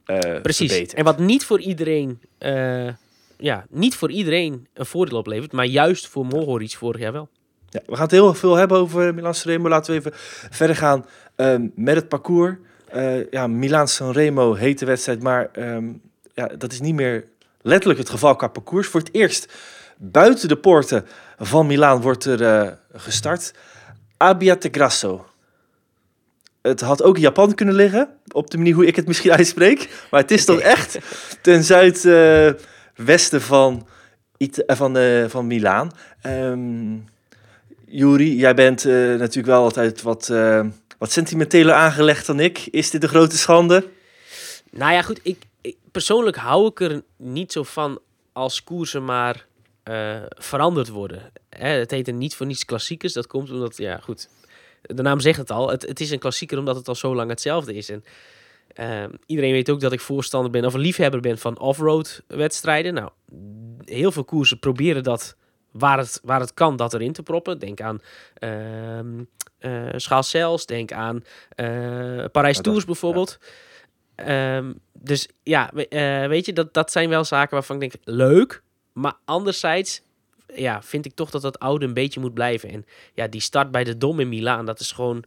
uh, 0.05 0.17
Precies, 0.17 0.71
verbetert. 0.71 0.97
en 0.97 1.03
wat 1.03 1.19
niet 1.19 1.45
voor 1.45 1.59
iedereen... 1.59 2.21
Uh, 2.39 2.89
ja, 3.37 3.65
niet 3.69 3.95
voor 3.95 4.11
iedereen 4.11 4.67
een 4.73 4.85
voordeel 4.85 5.17
oplevert, 5.17 5.51
maar 5.51 5.65
juist 5.65 6.07
voor 6.07 6.25
Mohoric 6.25 6.71
vorig 6.71 7.01
jaar 7.01 7.11
wel. 7.11 7.29
Ja, 7.69 7.81
we 7.85 7.93
gaan 7.93 8.03
het 8.03 8.11
heel 8.11 8.33
veel 8.33 8.55
hebben 8.55 8.77
over 8.77 9.13
Milan 9.13 9.35
Sanremo. 9.35 9.69
Laten 9.69 9.93
we 9.93 9.99
even 9.99 10.11
verder 10.51 10.75
gaan 10.75 11.05
um, 11.35 11.71
met 11.75 11.95
het 11.95 12.09
parcours. 12.09 12.55
Uh, 12.95 13.31
ja, 13.31 13.47
Milan 13.47 13.87
Sanremo 13.87 14.53
heet 14.53 14.79
de 14.79 14.85
wedstrijd, 14.85 15.23
maar 15.23 15.49
um, 15.53 16.01
ja, 16.33 16.47
dat 16.47 16.71
is 16.71 16.81
niet 16.81 16.95
meer 16.95 17.25
letterlijk 17.61 17.99
het 17.99 18.09
geval 18.09 18.35
qua 18.35 18.47
parcours. 18.47 18.87
Voor 18.87 18.99
het 18.99 19.13
eerst 19.13 19.53
buiten 19.97 20.47
de 20.47 20.57
poorten 20.57 21.05
van 21.37 21.67
Milaan 21.67 22.01
wordt 22.01 22.25
er 22.25 22.41
uh, 22.41 22.71
gestart. 22.93 23.53
Abbiategrasso. 24.17 25.25
Het 26.61 26.81
had 26.81 27.03
ook 27.03 27.17
Japan 27.17 27.53
kunnen 27.53 27.75
liggen, 27.75 28.09
op 28.31 28.51
de 28.51 28.57
manier 28.57 28.73
hoe 28.73 28.85
ik 28.85 28.95
het 28.95 29.07
misschien 29.07 29.31
uitspreek. 29.41 30.07
Maar 30.11 30.21
het 30.21 30.31
is 30.31 30.45
toch 30.45 30.59
echt 30.59 30.97
ten 31.41 31.63
zuidwesten 31.63 33.39
uh, 33.39 33.45
van, 33.45 33.87
van, 34.67 34.97
uh, 34.97 35.27
van 35.27 35.47
Milaan. 35.47 35.91
Um, 36.25 37.05
Juri, 37.85 38.35
jij 38.35 38.53
bent 38.53 38.83
natuurlijk 38.83 39.47
wel 39.47 39.63
altijd 39.63 40.01
wat, 40.01 40.33
wat 40.97 41.11
sentimenteler 41.11 41.73
aangelegd 41.73 42.25
dan 42.25 42.39
ik. 42.39 42.57
Is 42.71 42.89
dit 42.89 43.03
een 43.03 43.09
grote 43.09 43.37
schande? 43.37 43.89
Nou 44.71 44.93
ja, 44.93 45.01
goed. 45.01 45.19
Ik, 45.23 45.43
persoonlijk 45.91 46.37
hou 46.37 46.67
ik 46.67 46.79
er 46.79 47.03
niet 47.17 47.51
zo 47.51 47.63
van 47.63 47.99
als 48.33 48.63
koersen 48.63 49.05
maar 49.05 49.45
uh, 49.89 50.21
veranderd 50.29 50.89
worden. 50.89 51.31
Hè, 51.49 51.69
het 51.69 51.91
heet 51.91 52.07
er 52.07 52.13
niet 52.13 52.35
voor 52.35 52.45
niets 52.45 52.65
klassiekers. 52.65 53.13
Dat 53.13 53.27
komt 53.27 53.51
omdat, 53.51 53.77
ja 53.77 53.97
goed, 53.97 54.29
de 54.81 55.01
naam 55.01 55.19
zegt 55.19 55.37
het 55.37 55.51
al. 55.51 55.69
Het, 55.69 55.81
het 55.81 55.99
is 55.99 56.11
een 56.11 56.19
klassieker 56.19 56.57
omdat 56.57 56.75
het 56.75 56.87
al 56.87 56.95
zo 56.95 57.15
lang 57.15 57.29
hetzelfde 57.29 57.73
is. 57.73 57.89
En 57.89 58.03
uh, 58.79 59.03
iedereen 59.25 59.51
weet 59.51 59.69
ook 59.69 59.79
dat 59.79 59.91
ik 59.91 59.99
voorstander 59.99 60.51
ben 60.51 60.65
of 60.65 60.73
een 60.73 60.79
liefhebber 60.79 61.19
ben 61.19 61.37
van 61.37 61.59
off-road 61.59 62.23
wedstrijden. 62.27 62.93
Nou, 62.93 63.09
heel 63.85 64.11
veel 64.11 64.23
koersen 64.23 64.59
proberen 64.59 65.03
dat 65.03 65.35
waar 65.71 65.97
het, 65.97 66.19
waar 66.23 66.39
het 66.39 66.53
kan, 66.53 66.75
dat 66.75 66.93
erin 66.93 67.13
te 67.13 67.23
proppen. 67.23 67.59
Denk 67.59 67.81
aan 67.81 68.01
uh, 68.39 69.23
uh, 69.65 69.89
Schaalcels, 69.95 70.65
denk 70.65 70.91
aan 70.91 71.23
Parijs 72.31 72.61
Tours 72.61 72.85
bijvoorbeeld. 72.85 73.37
Ja. 74.15 74.57
Um, 74.57 74.79
dus 74.93 75.27
ja, 75.43 75.71
weet 76.27 76.45
je, 76.45 76.53
dat, 76.53 76.73
dat 76.73 76.91
zijn 76.91 77.09
wel 77.09 77.23
zaken 77.23 77.53
waarvan 77.53 77.81
ik 77.81 77.91
denk, 77.91 78.17
leuk, 78.17 78.61
maar 78.93 79.13
anderzijds 79.25 80.01
ja, 80.53 80.81
vind 80.81 81.05
ik 81.05 81.15
toch 81.15 81.29
dat 81.29 81.41
dat 81.41 81.59
oude 81.59 81.85
een 81.85 81.93
beetje 81.93 82.19
moet 82.19 82.33
blijven. 82.33 82.69
En 82.69 82.85
ja, 83.13 83.27
die 83.27 83.41
start 83.41 83.71
bij 83.71 83.83
de 83.83 83.97
Dom 83.97 84.19
in 84.19 84.29
Milaan, 84.29 84.65
dat 84.65 84.79
is 84.79 84.91
gewoon... 84.91 85.23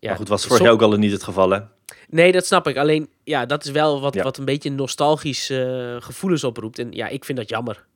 Ja, 0.00 0.08
maar 0.08 0.16
goed, 0.16 0.28
was 0.28 0.46
vorig 0.46 0.62
jaar 0.62 0.72
ook 0.72 0.82
al 0.82 0.92
niet 0.92 1.12
het 1.12 1.22
geval, 1.22 1.50
hè? 1.50 1.60
Nee, 2.08 2.32
dat 2.32 2.46
snap 2.46 2.66
ik. 2.66 2.76
Alleen, 2.76 3.08
ja, 3.24 3.46
dat 3.46 3.64
is 3.64 3.70
wel 3.70 4.00
wat, 4.00 4.14
ja. 4.14 4.22
wat 4.22 4.38
een 4.38 4.44
beetje 4.44 4.70
nostalgisch 4.70 5.52
gevoelens 5.98 6.44
oproept. 6.44 6.78
En 6.78 6.92
ja, 6.92 7.08
ik 7.08 7.24
vind 7.24 7.38
dat 7.38 7.48
jammer. 7.48 7.86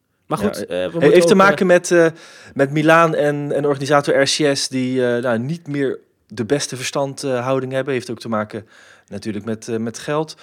Maar 0.40 0.50
goed, 0.50 0.64
ja, 0.68 0.84
uh, 0.84 0.92
we 0.92 1.04
heeft 1.04 1.22
ook, 1.22 1.28
te 1.28 1.34
maken 1.34 1.66
met, 1.66 1.90
uh, 1.90 2.06
met 2.54 2.70
Milaan 2.70 3.14
en, 3.14 3.52
en 3.52 3.66
organisator 3.66 4.20
RCS, 4.20 4.68
die 4.68 5.00
nou, 5.00 5.38
niet 5.38 5.66
meer 5.66 5.98
de 6.26 6.44
beste 6.44 6.76
verstandhouding 6.76 7.72
hebben. 7.72 7.94
Heeft 7.94 8.10
ook 8.10 8.20
te 8.20 8.28
maken 8.28 8.66
natuurlijk 9.06 9.44
met, 9.44 9.78
met 9.78 9.98
geld. 9.98 10.36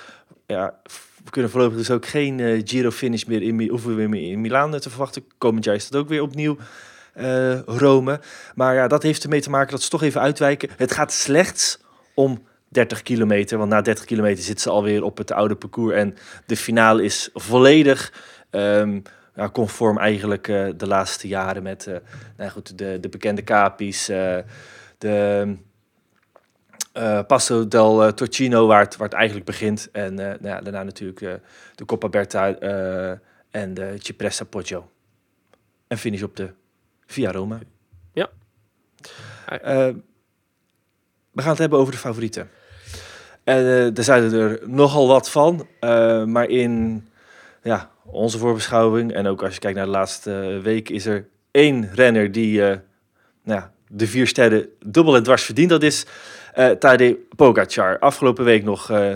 Ja, 0.45 0.73
we 1.23 1.29
kunnen 1.29 1.51
voorlopig 1.51 1.77
dus 1.77 1.91
ook 1.91 2.05
geen 2.05 2.39
eh, 2.39 2.61
Giro-finish 2.63 3.23
meer 3.23 3.41
in, 3.41 3.55
Mi- 3.55 3.69
hoeven 3.69 3.95
we 3.95 4.07
meer 4.07 4.31
in 4.31 4.41
Milaan 4.41 4.73
eh, 4.73 4.79
te 4.79 4.89
verwachten. 4.89 5.23
Komend 5.37 5.65
jaar 5.65 5.75
is 5.75 5.89
dat 5.89 6.01
ook 6.01 6.09
weer 6.09 6.21
opnieuw 6.21 6.57
eh, 7.13 7.59
Rome. 7.59 8.19
Maar 8.55 8.75
ja, 8.75 8.87
dat 8.87 9.03
heeft 9.03 9.23
ermee 9.23 9.41
te 9.41 9.49
maken 9.49 9.71
dat 9.71 9.81
ze 9.81 9.89
toch 9.89 10.03
even 10.03 10.21
uitwijken. 10.21 10.69
Het 10.77 10.91
gaat 10.91 11.13
slechts 11.13 11.79
om 12.13 12.43
30 12.67 13.01
kilometer, 13.01 13.57
want 13.57 13.69
na 13.69 13.81
30 13.81 14.05
kilometer 14.05 14.43
zitten 14.43 14.63
ze 14.63 14.69
alweer 14.69 15.03
op 15.03 15.17
het 15.17 15.31
oude 15.31 15.55
parcours. 15.55 15.95
En 15.95 16.15
de 16.45 16.57
finale 16.57 17.03
is 17.03 17.29
volledig 17.33 18.13
ehm, 18.49 18.99
ja, 19.39 19.49
conform 19.49 19.97
eigenlijk 19.97 20.47
eh, 20.47 20.67
de 20.75 20.87
laatste 20.87 21.27
jaren 21.27 21.63
met 21.63 21.87
eh, 21.87 21.97
nou 22.37 22.49
goed, 22.49 22.77
de, 22.77 22.97
de 22.99 23.09
bekende 23.09 23.43
Capi's, 23.43 24.09
eh, 24.09 24.37
de 24.97 25.57
Passo 27.27 27.67
del 27.67 28.13
Torcino, 28.13 28.67
waar 28.67 28.79
het, 28.83 28.97
waar 28.97 29.07
het 29.07 29.17
eigenlijk 29.17 29.45
begint. 29.45 29.89
En 29.91 30.13
nou 30.13 30.37
ja, 30.41 30.61
daarna 30.61 30.83
natuurlijk 30.83 31.19
de 31.75 31.85
Coppa 31.85 32.09
Berta 32.09 32.53
en 33.51 33.73
de 33.73 33.95
Cipressa 33.97 34.43
Poggio. 34.43 34.89
En 35.87 35.97
finish 35.97 36.21
op 36.21 36.35
de 36.35 36.49
Via 37.05 37.31
Roma. 37.31 37.59
Ja. 38.13 38.29
We 41.31 41.41
gaan 41.41 41.49
het 41.49 41.57
hebben 41.57 41.79
over 41.79 41.93
de 41.93 41.99
favorieten. 41.99 42.49
En 43.43 43.65
er 43.95 44.03
zijn 44.03 44.33
er 44.33 44.59
nogal 44.69 45.07
wat 45.07 45.29
van. 45.29 45.67
maar 46.25 46.49
in 46.49 47.03
ja, 47.63 47.89
onze 48.11 48.37
voorbeschouwing, 48.37 49.13
en 49.13 49.27
ook 49.27 49.43
als 49.43 49.53
je 49.53 49.59
kijkt 49.59 49.77
naar 49.77 49.85
de 49.85 49.91
laatste 49.91 50.59
week, 50.63 50.89
is 50.89 51.05
er 51.05 51.27
één 51.51 51.89
renner 51.93 52.31
die 52.31 52.65
eh, 52.65 52.77
nou 53.43 53.59
ja, 53.59 53.71
de 53.87 54.07
vier 54.07 54.27
sterren 54.27 54.67
dubbel 54.85 55.15
en 55.15 55.23
dwars 55.23 55.43
verdient. 55.43 55.69
Dat 55.69 55.83
is 55.83 56.05
eh 56.53 56.69
Tadej 56.69 57.17
Pogacar. 57.35 57.99
Afgelopen 57.99 58.43
week 58.43 58.63
nog 58.63 58.89
eh, 58.89 59.13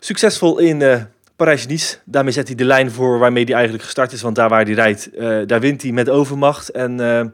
succesvol 0.00 0.58
in 0.58 0.82
eh 0.82 1.02
Parijs-Nice. 1.36 1.98
Daarmee 2.04 2.32
zet 2.32 2.46
hij 2.46 2.56
de 2.56 2.64
lijn 2.64 2.90
voor 2.90 3.18
waarmee 3.18 3.44
hij 3.44 3.54
eigenlijk 3.54 3.84
gestart 3.84 4.12
is. 4.12 4.22
Want 4.22 4.36
daar 4.36 4.48
waar 4.48 4.64
hij 4.64 4.74
rijdt, 4.74 5.10
eh, 5.10 5.40
daar 5.46 5.60
wint 5.60 5.82
hij 5.82 5.92
met 5.92 6.08
overmacht. 6.08 6.70
En 6.70 7.00
eh, 7.00 7.24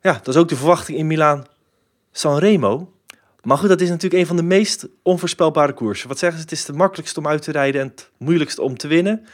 ja, 0.00 0.12
dat 0.22 0.28
is 0.28 0.36
ook 0.36 0.48
de 0.48 0.56
verwachting 0.56 0.98
in 0.98 1.06
Milaan. 1.06 1.44
Sanremo. 2.12 2.92
Maar 3.42 3.58
goed, 3.58 3.68
dat 3.68 3.80
is 3.80 3.88
natuurlijk 3.88 4.22
een 4.22 4.26
van 4.26 4.36
de 4.36 4.42
meest 4.42 4.88
onvoorspelbare 5.02 5.72
koersen. 5.72 6.08
Wat 6.08 6.18
zeggen 6.18 6.38
ze? 6.38 6.44
Het 6.44 6.52
is 6.52 6.66
het 6.66 6.76
makkelijkste 6.76 7.18
om 7.18 7.26
uit 7.26 7.42
te 7.42 7.52
rijden 7.52 7.80
en 7.80 7.86
het 7.86 8.10
moeilijkste 8.16 8.62
om 8.62 8.76
te 8.76 8.88
winnen. 8.88 9.26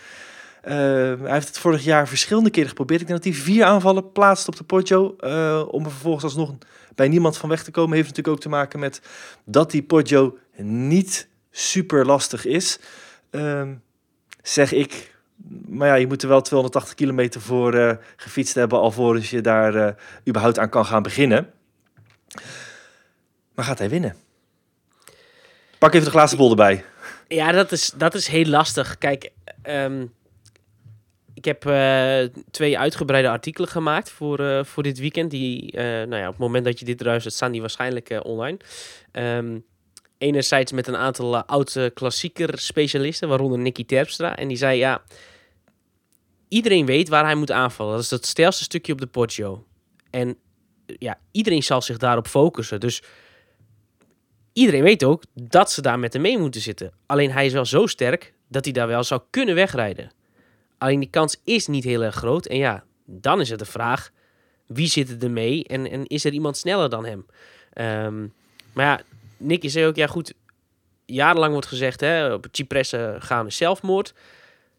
Eh, 0.64 0.74
hij 1.20 1.32
heeft 1.32 1.46
het 1.46 1.58
vorig 1.58 1.84
jaar 1.84 2.08
verschillende 2.08 2.50
keren 2.50 2.68
geprobeerd. 2.68 3.00
Ik 3.00 3.06
denk 3.06 3.22
dat 3.22 3.32
hij 3.32 3.42
vier 3.42 3.64
aanvallen 3.64 4.12
plaatst 4.12 4.48
op 4.48 4.56
de 4.56 4.64
Poggio. 4.64 5.16
eh, 5.18 5.64
om 5.70 5.84
er 5.84 5.90
vervolgens 5.90 6.24
alsnog 6.24 6.54
bij 6.94 7.08
niemand 7.08 7.36
van 7.36 7.48
weg 7.48 7.64
te 7.64 7.70
komen. 7.70 7.96
Heeft 7.96 8.08
natuurlijk 8.08 8.36
ook 8.36 8.42
te 8.42 8.48
maken 8.48 8.78
met 8.78 9.00
dat 9.44 9.70
die 9.70 9.82
Poggio 9.82 10.38
niet 10.56 11.28
super 11.50 12.06
lastig 12.06 12.44
is. 12.44 12.78
Ehm, 13.30 13.74
zeg 14.42 14.72
ik. 14.72 15.14
Maar 15.66 15.88
ja, 15.88 15.94
je 15.94 16.06
moet 16.06 16.22
er 16.22 16.28
wel 16.28 16.40
280 16.40 16.94
kilometer 16.94 17.40
voor 17.40 17.74
eh, 17.74 17.96
gefietst 18.16 18.54
hebben... 18.54 18.80
alvorens 18.80 19.30
je 19.30 19.40
daar 19.40 19.96
überhaupt 20.28 20.58
aan 20.58 20.68
kan 20.68 20.86
gaan 20.86 21.02
beginnen. 21.02 21.50
Maar 23.54 23.64
gaat 23.64 23.78
hij 23.78 23.88
winnen? 23.88 24.16
Pak 25.78 25.92
even 25.92 26.04
de 26.04 26.10
glazen 26.10 26.38
bol 26.38 26.50
erbij. 26.50 26.84
Ja, 27.28 27.52
dat 27.52 27.72
is, 27.72 27.92
dat 27.96 28.14
is 28.14 28.26
heel 28.26 28.46
lastig. 28.46 28.98
Kijk, 28.98 29.30
ehm, 29.62 30.06
ik 31.44 31.60
heb 31.60 31.66
eh, 31.66 32.40
twee 32.50 32.78
uitgebreide 32.78 33.28
artikelen 33.28 33.68
gemaakt 33.68 34.10
voor, 34.10 34.38
eh, 34.38 34.64
voor 34.64 34.82
dit 34.82 34.98
weekend. 34.98 35.30
Die, 35.30 35.72
eh, 35.72 35.84
nou 35.84 36.16
ja, 36.16 36.24
op 36.24 36.32
het 36.32 36.38
moment 36.38 36.64
dat 36.64 36.78
je 36.78 36.84
dit 36.84 37.02
luistert, 37.02 37.34
staan 37.34 37.52
die 37.52 37.60
waarschijnlijk 37.60 38.20
online. 38.22 38.56
Ehm, 39.12 39.58
enerzijds 40.18 40.72
met 40.72 40.86
een 40.86 40.96
aantal 40.96 41.36
oude 41.36 41.90
klassieker 41.90 42.58
specialisten, 42.58 43.28
waaronder 43.28 43.58
Nicky 43.58 43.84
Terpstra. 43.84 44.36
En 44.36 44.48
die 44.48 44.56
zei, 44.56 44.78
ja, 44.78 45.02
iedereen 46.48 46.86
weet 46.86 47.08
waar 47.08 47.24
hij 47.24 47.34
moet 47.34 47.50
aanvallen. 47.50 47.94
Dat 47.94 48.02
is 48.02 48.10
het 48.10 48.26
stelste 48.26 48.62
stukje 48.62 48.92
op 48.92 49.00
de 49.00 49.06
Poggio. 49.06 49.66
En 50.10 50.36
ja, 50.86 51.18
iedereen 51.30 51.62
zal 51.62 51.82
zich 51.82 51.96
daarop 51.96 52.26
focussen. 52.26 52.80
Dus 52.80 53.02
iedereen 54.52 54.82
weet 54.82 55.04
ook 55.04 55.22
dat 55.34 55.72
ze 55.72 55.82
daar 55.82 55.98
met 55.98 56.12
hem 56.12 56.22
mee 56.22 56.38
moeten 56.38 56.60
zitten. 56.60 56.92
Alleen 57.06 57.30
hij 57.30 57.46
is 57.46 57.52
wel 57.52 57.66
zo 57.66 57.86
sterk 57.86 58.34
dat 58.48 58.64
hij 58.64 58.72
daar 58.72 58.88
wel 58.88 59.04
zou 59.04 59.20
kunnen 59.30 59.54
wegrijden. 59.54 60.12
Alleen 60.78 61.00
die 61.00 61.10
kans 61.10 61.40
is 61.44 61.66
niet 61.66 61.84
heel 61.84 62.02
erg 62.02 62.14
groot. 62.14 62.46
En 62.46 62.56
ja, 62.56 62.84
dan 63.04 63.40
is 63.40 63.50
het 63.50 63.58
de 63.58 63.64
vraag: 63.64 64.10
wie 64.66 64.88
zit 64.88 65.22
er 65.22 65.30
mee 65.30 65.64
en, 65.64 65.90
en 65.90 66.06
is 66.06 66.24
er 66.24 66.32
iemand 66.32 66.56
sneller 66.56 66.88
dan 66.88 67.04
hem? 67.04 67.26
Ehm, 67.72 68.26
maar 68.72 68.86
ja, 68.86 69.00
Nicky 69.36 69.68
zei 69.68 69.86
ook: 69.86 69.96
ja, 69.96 70.06
goed. 70.06 70.34
Jarenlang 71.06 71.52
wordt 71.52 71.66
gezegd: 71.66 72.00
hè, 72.00 72.32
op 72.32 72.46
Cipresse 72.50 73.16
gaan 73.18 73.46
is 73.46 73.56
zelfmoord. 73.56 74.14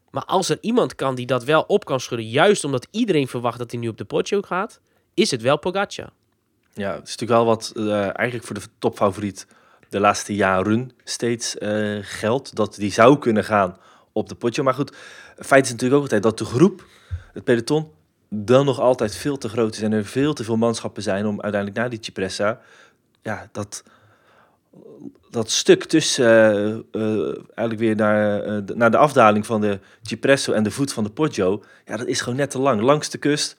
Maar 0.10 0.26
als 0.26 0.50
er 0.50 0.58
iemand 0.62 0.96
kan 0.96 1.16
die 1.16 1.26
dat 1.26 1.44
wel 1.44 1.62
op 1.62 1.86
kan 1.86 2.00
schudden, 2.00 2.28
juist 2.28 2.64
omdat 2.64 2.88
iedereen 2.92 3.28
verwacht 3.28 3.58
dat 3.58 3.72
hij 3.72 3.80
nu 3.80 3.88
op 3.88 3.98
de 3.98 4.06
Poggio 4.06 4.42
gaat, 4.42 4.80
is 5.14 5.32
het 5.32 5.42
wel 5.42 5.60
Pogacar. 5.60 6.10
Ja, 6.74 6.94
het 6.94 7.08
is 7.08 7.16
natuurlijk 7.18 7.32
wel 7.40 7.46
wat 7.46 7.72
eh, 7.76 8.02
eigenlijk 8.02 8.44
voor 8.44 8.56
de 8.56 8.62
topfavoriet 8.80 9.48
de 9.90 10.00
laatste 10.00 10.36
jaren 10.36 10.92
steeds 11.04 11.58
eh, 11.58 11.98
geldt. 12.02 12.56
Dat 12.56 12.76
die 12.76 12.92
zou 12.92 13.20
kunnen 13.20 13.44
gaan 13.44 13.78
op 14.16 14.30
de 14.30 14.36
potje. 14.36 14.64
Maar 14.64 14.74
goed, 14.74 14.96
feit 15.38 15.66
is 15.66 15.72
natuurlijk 15.72 15.96
ook 15.96 16.02
altijd 16.02 16.24
dat 16.24 16.38
de 16.38 16.46
groep, 16.46 16.86
het 17.34 17.44
peloton, 17.44 17.92
dan 18.30 18.66
nog 18.66 18.80
altijd 18.80 19.16
veel 19.16 19.38
te 19.38 19.50
groot 19.50 19.76
is. 19.76 19.82
En 19.82 19.92
er 19.92 20.06
veel 20.06 20.34
te 20.34 20.44
veel 20.44 20.58
manschappen 20.58 21.04
zijn 21.04 21.26
om 21.26 21.42
uiteindelijk 21.42 21.82
naar 21.82 21.90
die 21.90 22.00
Cipressa, 22.02 22.62
ja, 23.22 23.50
dat, 23.52 23.84
dat 25.30 25.52
stuk 25.52 25.84
tussen 25.84 26.26
eh, 26.26 27.02
eh, 27.02 27.36
eigenlijk 27.38 27.80
weer 27.80 27.96
naar, 27.96 28.44
eh, 28.44 28.76
naar 28.76 28.92
de 28.92 28.98
afdaling 28.98 29.46
van 29.46 29.62
de 29.62 29.80
Cipresso 30.02 30.54
en 30.54 30.64
de 30.64 30.72
voet 30.72 30.94
van 30.94 31.04
de 31.04 31.10
Poggio, 31.10 31.64
ja, 31.86 31.98
dat 31.98 32.08
is 32.08 32.22
gewoon 32.22 32.38
net 32.38 32.52
te 32.52 32.60
lang. 32.60 32.82
Langs 32.82 33.10
de 33.10 33.18
kust, 33.18 33.58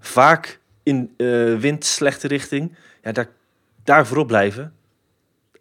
vaak 0.00 0.60
in 0.82 1.14
wind 1.60 1.84
slechte 1.84 2.28
richting, 2.28 2.76
ja, 3.02 3.12
daar, 3.12 3.28
daar 3.84 4.06
voorop 4.06 4.26
blijven, 4.26 4.74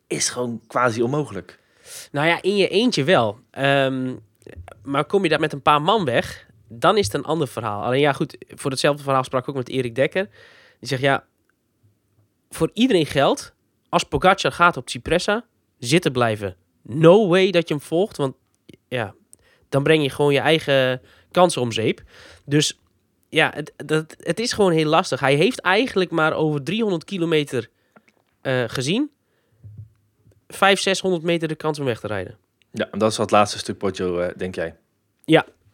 is 0.08 0.30
gewoon 0.30 0.62
quasi 0.68 1.01
onmogelijk. 1.01 1.60
Nou 2.12 2.27
ja, 2.27 2.42
in 2.42 2.56
je 2.56 2.68
eentje 2.68 3.04
wel. 3.04 3.39
Ehm, 3.51 4.13
maar 4.84 5.06
kom 5.06 5.24
je 5.24 5.30
daar 5.30 5.39
met 5.39 5.54
een 5.54 5.62
paar 5.62 5.82
man 5.82 6.06
weg, 6.06 6.48
dan 6.68 6.98
is 6.98 7.06
het 7.06 7.13
een 7.13 7.24
ander 7.24 7.48
verhaal. 7.48 7.84
Alleen 7.84 8.00
ja, 8.00 8.13
goed, 8.13 8.38
voor 8.48 8.72
hetzelfde 8.72 9.04
verhaal 9.04 9.24
sprak 9.24 9.42
ik 9.42 9.50
ook 9.50 9.56
met 9.56 9.70
Erik 9.70 9.96
Dekker. 9.96 10.30
Die 10.80 10.89
zegt 10.89 11.01
ja, 11.01 11.25
voor 12.50 12.70
iedereen 12.74 13.06
geldt, 13.06 13.56
als 13.89 14.04
Pogacar 14.04 14.51
gaat 14.51 14.77
op 14.77 14.89
Cipressa, 14.89 15.46
zitten 15.80 16.12
blijven. 16.12 16.56
No 16.82 17.27
way 17.27 17.51
dat 17.51 17.68
je 17.68 17.74
hem 17.74 17.84
volgt, 17.84 18.18
want 18.18 18.36
ja, 18.88 19.13
dan 19.70 19.84
breng 19.84 20.04
je 20.04 20.10
gewoon 20.10 20.34
je 20.34 20.39
eigen 20.39 21.01
kansen 21.32 21.62
om 21.62 21.72
zeep. 21.72 22.04
Dus 22.46 22.80
ja, 23.30 23.51
het, 23.54 23.74
dat, 23.86 24.16
het 24.20 24.39
is 24.39 24.54
gewoon 24.54 24.72
heel 24.72 24.89
lastig. 24.89 25.20
Hij 25.20 25.36
heeft 25.36 25.60
eigenlijk 25.60 26.12
maar 26.12 26.34
over 26.34 26.63
300 26.63 27.04
kilometer 27.04 27.70
eh, 28.42 28.63
gezien. 28.68 29.12
500, 30.48 30.82
600 30.82 31.24
meter 31.24 31.48
de 31.48 31.56
kans 31.56 31.80
om 31.80 31.86
weg 31.86 32.00
te 32.00 32.08
rijden. 32.08 32.38
Ja, 32.72 32.88
en 32.92 33.00
dat 33.00 33.12
is 33.12 33.18
wat 33.18 33.32
laatste 33.32 33.58
stuk 33.58 33.78
Poggio, 33.78 34.20
eh, 34.20 34.34
denk 34.38 34.56
jij? 34.56 34.76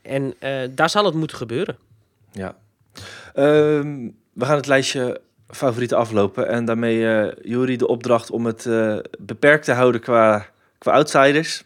En 0.02 0.34
eh, 0.40 0.70
daar 0.72 0.90
zal 0.90 1.06
het 1.06 1.14
moeten 1.14 1.38
gebeuren. 1.38 1.78
Ja. 2.32 2.56
Ehm, 3.34 4.10
we 4.34 4.46
gaan 4.46 4.56
het 4.56 4.68
lijstje 4.68 5.22
favorieten 5.48 5.98
aflopen. 5.98 6.48
En 6.48 6.66
daarmee, 6.66 7.08
eh 7.10 7.32
Juri, 7.42 7.78
de 7.78 7.88
opdracht 7.88 8.32
om 8.32 8.46
het 8.46 8.64
beperkt 9.20 9.66
te 9.66 9.72
houden 9.72 10.02
qua, 10.02 10.46
qua 10.78 10.92
outsiders. 10.92 11.64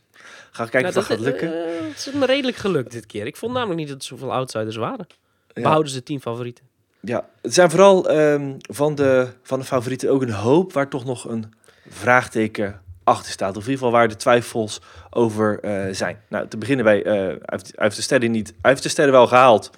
Ga 0.51 0.65
kijken 0.65 0.81
Nou, 0.81 0.88
of 0.88 0.93
dat 0.93 1.17
gaat 1.17 1.19
lukken. 1.19 1.48
het 1.88 1.98
is 1.98 2.12
me 2.12 2.25
redelijk 2.25 2.57
gelukt 2.57 2.91
dit 2.91 3.05
keer. 3.05 3.25
Ik 3.25 3.36
vond 3.36 3.53
namelijk 3.53 3.79
niet 3.79 3.88
dat 3.89 3.98
er 3.98 4.03
zoveel 4.03 4.34
outsiders 4.34 4.75
waren. 4.75 5.07
Ja. 5.53 5.62
Behouden 5.62 5.91
ze 5.91 6.03
tien 6.03 6.22
favorieten. 6.22 6.65
Ja, 7.00 7.29
het 7.41 7.53
zijn 7.53 7.69
vooral 7.69 8.10
ehm, 8.10 8.53
van, 8.57 8.96
de, 8.96 9.27
van 9.43 9.60
de 9.60 9.65
favorieten 9.65 10.10
ook 10.10 10.22
een 10.22 10.31
hoop 10.31 10.74
waar 10.74 10.89
toch 10.89 11.05
nog 11.05 11.29
een 11.29 11.53
vraagteken 11.89 12.81
achter 13.07 13.31
staat. 13.31 13.57
Of 13.57 13.63
in 13.63 13.69
ieder 13.69 13.85
geval 13.85 13.91
waar 13.91 14.07
de 14.07 14.15
twijfels 14.15 14.81
over 15.09 15.59
eh, 15.59 15.93
zijn. 15.93 16.17
Nou, 16.29 16.47
te 16.47 16.57
beginnen 16.57 16.85
bij, 16.85 17.03
eh, 17.03 17.13
hij, 17.13 17.59
heeft, 17.75 17.95
de 17.95 18.01
sterren 18.01 18.31
niet, 18.31 18.53
hij 18.61 18.71
heeft 18.71 18.83
de 18.83 18.89
sterren 18.89 19.13
wel 19.13 19.27
gehaald. 19.27 19.71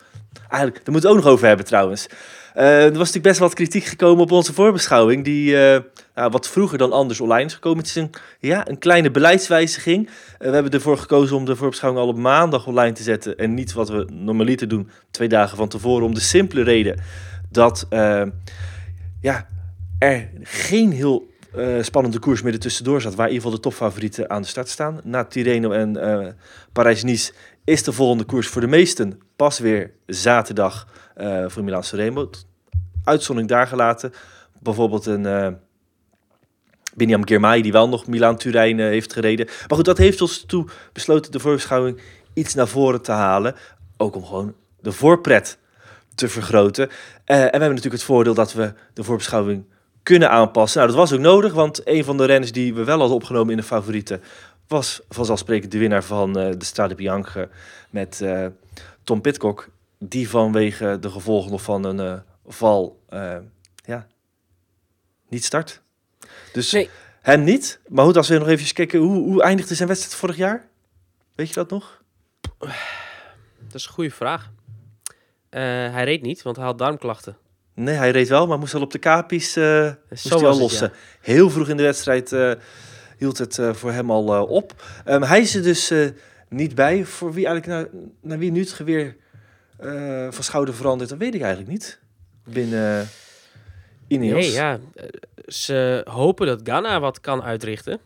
Eigenlijk, 0.49 0.85
daar 0.85 0.91
moeten 0.93 1.09
we 1.09 1.15
ook 1.15 1.23
nog 1.23 1.33
over 1.33 1.47
hebben 1.47 1.65
trouwens. 1.65 2.07
Eh, 2.53 2.83
er 2.83 2.83
was 2.83 2.97
natuurlijk 2.97 3.23
best 3.23 3.39
wat 3.39 3.53
kritiek 3.53 3.83
gekomen 3.83 4.23
op 4.23 4.31
onze 4.31 4.53
voorbeschouwing, 4.53 5.23
die 5.23 5.55
nou, 6.15 6.31
wat 6.31 6.49
vroeger 6.49 6.77
dan 6.77 6.91
anders 6.91 7.21
online 7.21 7.45
is 7.45 7.53
gekomen. 7.53 7.77
Het 7.77 7.87
is 7.87 7.95
een, 7.95 8.11
ja, 8.39 8.67
een 8.67 8.77
kleine 8.77 9.11
beleidswijziging. 9.11 10.09
We 10.37 10.49
hebben 10.49 10.71
ervoor 10.71 10.97
gekozen 10.97 11.35
om 11.35 11.45
de 11.45 11.55
voorbeschouwing 11.55 12.03
al 12.03 12.09
op 12.09 12.17
maandag 12.17 12.67
online 12.67 12.93
te 12.93 13.03
zetten 13.03 13.37
en 13.37 13.53
niet 13.53 13.73
wat 13.73 13.89
we 13.89 14.07
normaliter 14.11 14.67
doen, 14.67 14.89
twee 15.11 15.27
dagen 15.27 15.57
van 15.57 15.67
tevoren, 15.67 16.05
om 16.05 16.13
de 16.13 16.19
simpele 16.19 16.63
reden 16.63 17.01
dat 17.49 17.87
ja, 19.21 19.47
er 19.99 20.29
geen 20.43 20.91
heel 20.91 21.27
eh, 21.55 21.81
spannende 21.81 22.19
koers 22.19 22.41
meer 22.41 22.53
ertussendoor 22.53 23.01
zat, 23.01 23.15
waar 23.15 23.27
in 23.27 23.33
ieder 23.33 23.45
geval 23.45 23.61
de 23.61 23.69
topfavorieten 23.69 24.29
aan 24.29 24.41
de 24.41 24.47
start 24.47 24.69
staan. 24.69 24.99
Na 25.03 25.23
Tirreno 25.23 25.71
en 25.71 25.97
eh, 25.97 26.27
Parijs-Nice 26.73 27.33
is 27.63 27.83
de 27.83 27.91
volgende 27.91 28.23
koers 28.23 28.47
voor 28.47 28.61
de 28.61 28.67
meesten 28.67 29.19
pas 29.35 29.59
weer 29.59 29.91
zaterdag 30.05 30.87
eh, 31.15 31.43
voor 31.47 31.63
Milaan 31.63 31.83
Sanremo. 31.83 32.29
Uitzondering 33.03 33.51
daar 33.51 33.67
gelaten. 33.67 34.13
Bijvoorbeeld 34.61 35.05
een 35.05 35.25
eh 35.25 35.47
Biniam 36.95 37.27
Girmay, 37.27 37.61
die 37.61 37.71
wel 37.71 37.89
nog 37.89 38.07
Milaan-Turijn 38.07 38.79
heeft 38.79 39.13
gereden. 39.13 39.45
Maar 39.45 39.77
goed, 39.77 39.85
dat 39.85 39.97
heeft 39.97 40.21
ons 40.21 40.43
toe 40.45 40.65
besloten 40.93 41.31
de 41.31 41.39
voorbeschouwing 41.39 42.01
iets 42.33 42.53
naar 42.53 42.67
voren 42.67 43.01
te 43.01 43.11
halen. 43.11 43.55
Ook 43.97 44.15
om 44.15 44.25
gewoon 44.25 44.55
de 44.79 44.91
voorpret 44.91 45.57
te 46.15 46.27
vergroten. 46.27 46.89
En 47.25 47.35
we 47.35 47.41
hebben 47.41 47.59
natuurlijk 47.59 47.93
het 47.93 48.03
voordeel 48.03 48.33
dat 48.33 48.53
we 48.53 48.73
de 48.93 49.03
voorbeschouwing 49.03 49.65
kunnen 50.09 50.29
aanpassen. 50.29 50.79
Nou, 50.81 50.91
dat 50.91 51.01
was 51.01 51.13
ook 51.13 51.19
nodig, 51.23 51.53
want 51.53 51.87
een 51.87 52.03
van 52.03 52.17
de 52.17 52.25
renners 52.25 52.51
die 52.51 52.73
we 52.73 52.83
wel 52.83 52.97
hadden 52.99 53.15
opgenomen 53.15 53.51
in 53.51 53.57
de 53.57 53.63
favorieten 53.63 54.21
was 54.67 55.01
vanzelfsprekend 55.09 55.71
de 55.71 55.77
winnaar 55.77 56.03
van 56.03 56.39
eh, 56.39 56.51
de 56.57 56.65
Strade 56.65 56.95
Bianche 56.95 57.49
met 57.89 58.21
eh, 58.21 58.45
Tom 59.03 59.21
Pitcock. 59.21 59.69
Die 59.99 60.29
vanwege 60.29 60.97
de 60.99 61.09
gevolgen 61.09 61.51
nog 61.51 61.61
van 61.61 61.83
een 61.83 61.99
eh, 61.99 62.19
val 62.47 62.99
ja, 63.85 64.07
niet 65.27 65.45
start. 65.45 65.81
Dus 66.53 66.71
Nee. 66.71 66.89
hem 67.21 67.43
niet. 67.43 67.79
Maar 67.87 68.05
goed, 68.05 68.17
als 68.17 68.27
we 68.27 68.37
nog 68.37 68.47
even 68.47 68.73
kijken, 68.73 68.99
hoe, 68.99 69.23
hoe 69.23 69.41
eindigde 69.41 69.75
zijn 69.75 69.87
wedstrijd 69.87 70.15
vorig 70.15 70.37
jaar? 70.37 70.67
Weet 71.35 71.47
je 71.47 71.53
dat 71.53 71.69
nog? 71.69 72.01
Dat 72.57 72.69
is 73.73 73.85
een 73.85 73.93
goede 73.93 74.11
vraag. 74.11 74.51
Hij 75.49 76.03
reed 76.03 76.21
niet, 76.21 76.41
want 76.41 76.55
hij 76.55 76.65
had 76.65 76.77
darmklachten. 76.77 77.37
Nee, 77.79 77.95
hij 77.95 78.11
reed 78.11 78.27
wel, 78.27 78.47
maar 78.47 78.59
moest 78.59 78.73
al 78.73 78.81
op 78.81 78.91
de 78.91 78.97
kapies 78.97 79.55
eh 79.55 79.91
moest 80.09 80.29
hij 80.29 80.47
al 80.47 80.57
lossen. 80.57 80.91
Heel 81.21 81.49
vroeg 81.49 81.69
in 81.69 81.77
de 81.77 81.83
wedstrijd 81.83 82.31
eh, 82.31 82.51
hield 83.17 83.37
het 83.37 83.57
eh, 83.57 83.73
voor 83.73 83.91
hem 83.91 84.11
al 84.11 84.45
op. 84.45 84.83
Ehm, 85.05 85.21
hij 85.21 85.41
is 85.41 85.55
er 85.55 85.63
dus 85.63 85.93
niet 86.49 86.75
bij. 86.75 87.05
Voor 87.05 87.33
wie 87.33 87.45
eigenlijk 87.47 87.91
naar, 87.91 88.01
naar 88.21 88.37
wie 88.37 88.51
nu 88.51 88.59
het 88.59 88.71
geweer 88.71 89.15
van 90.29 90.43
schouder 90.43 90.73
verandert, 90.73 91.09
dat 91.09 91.19
weet 91.19 91.35
ik 91.35 91.41
eigenlijk 91.41 91.71
niet. 91.71 91.99
Binnen 92.43 93.01
uh, 93.01 93.07
Ineos. 94.07 94.45
Nee, 94.45 94.51
ja. 94.51 94.79
Ze 95.45 96.01
hopen 96.09 96.47
dat 96.47 96.59
Ghana 96.63 96.99
wat 96.99 97.21
kan 97.21 97.43
uitrichten. 97.43 97.99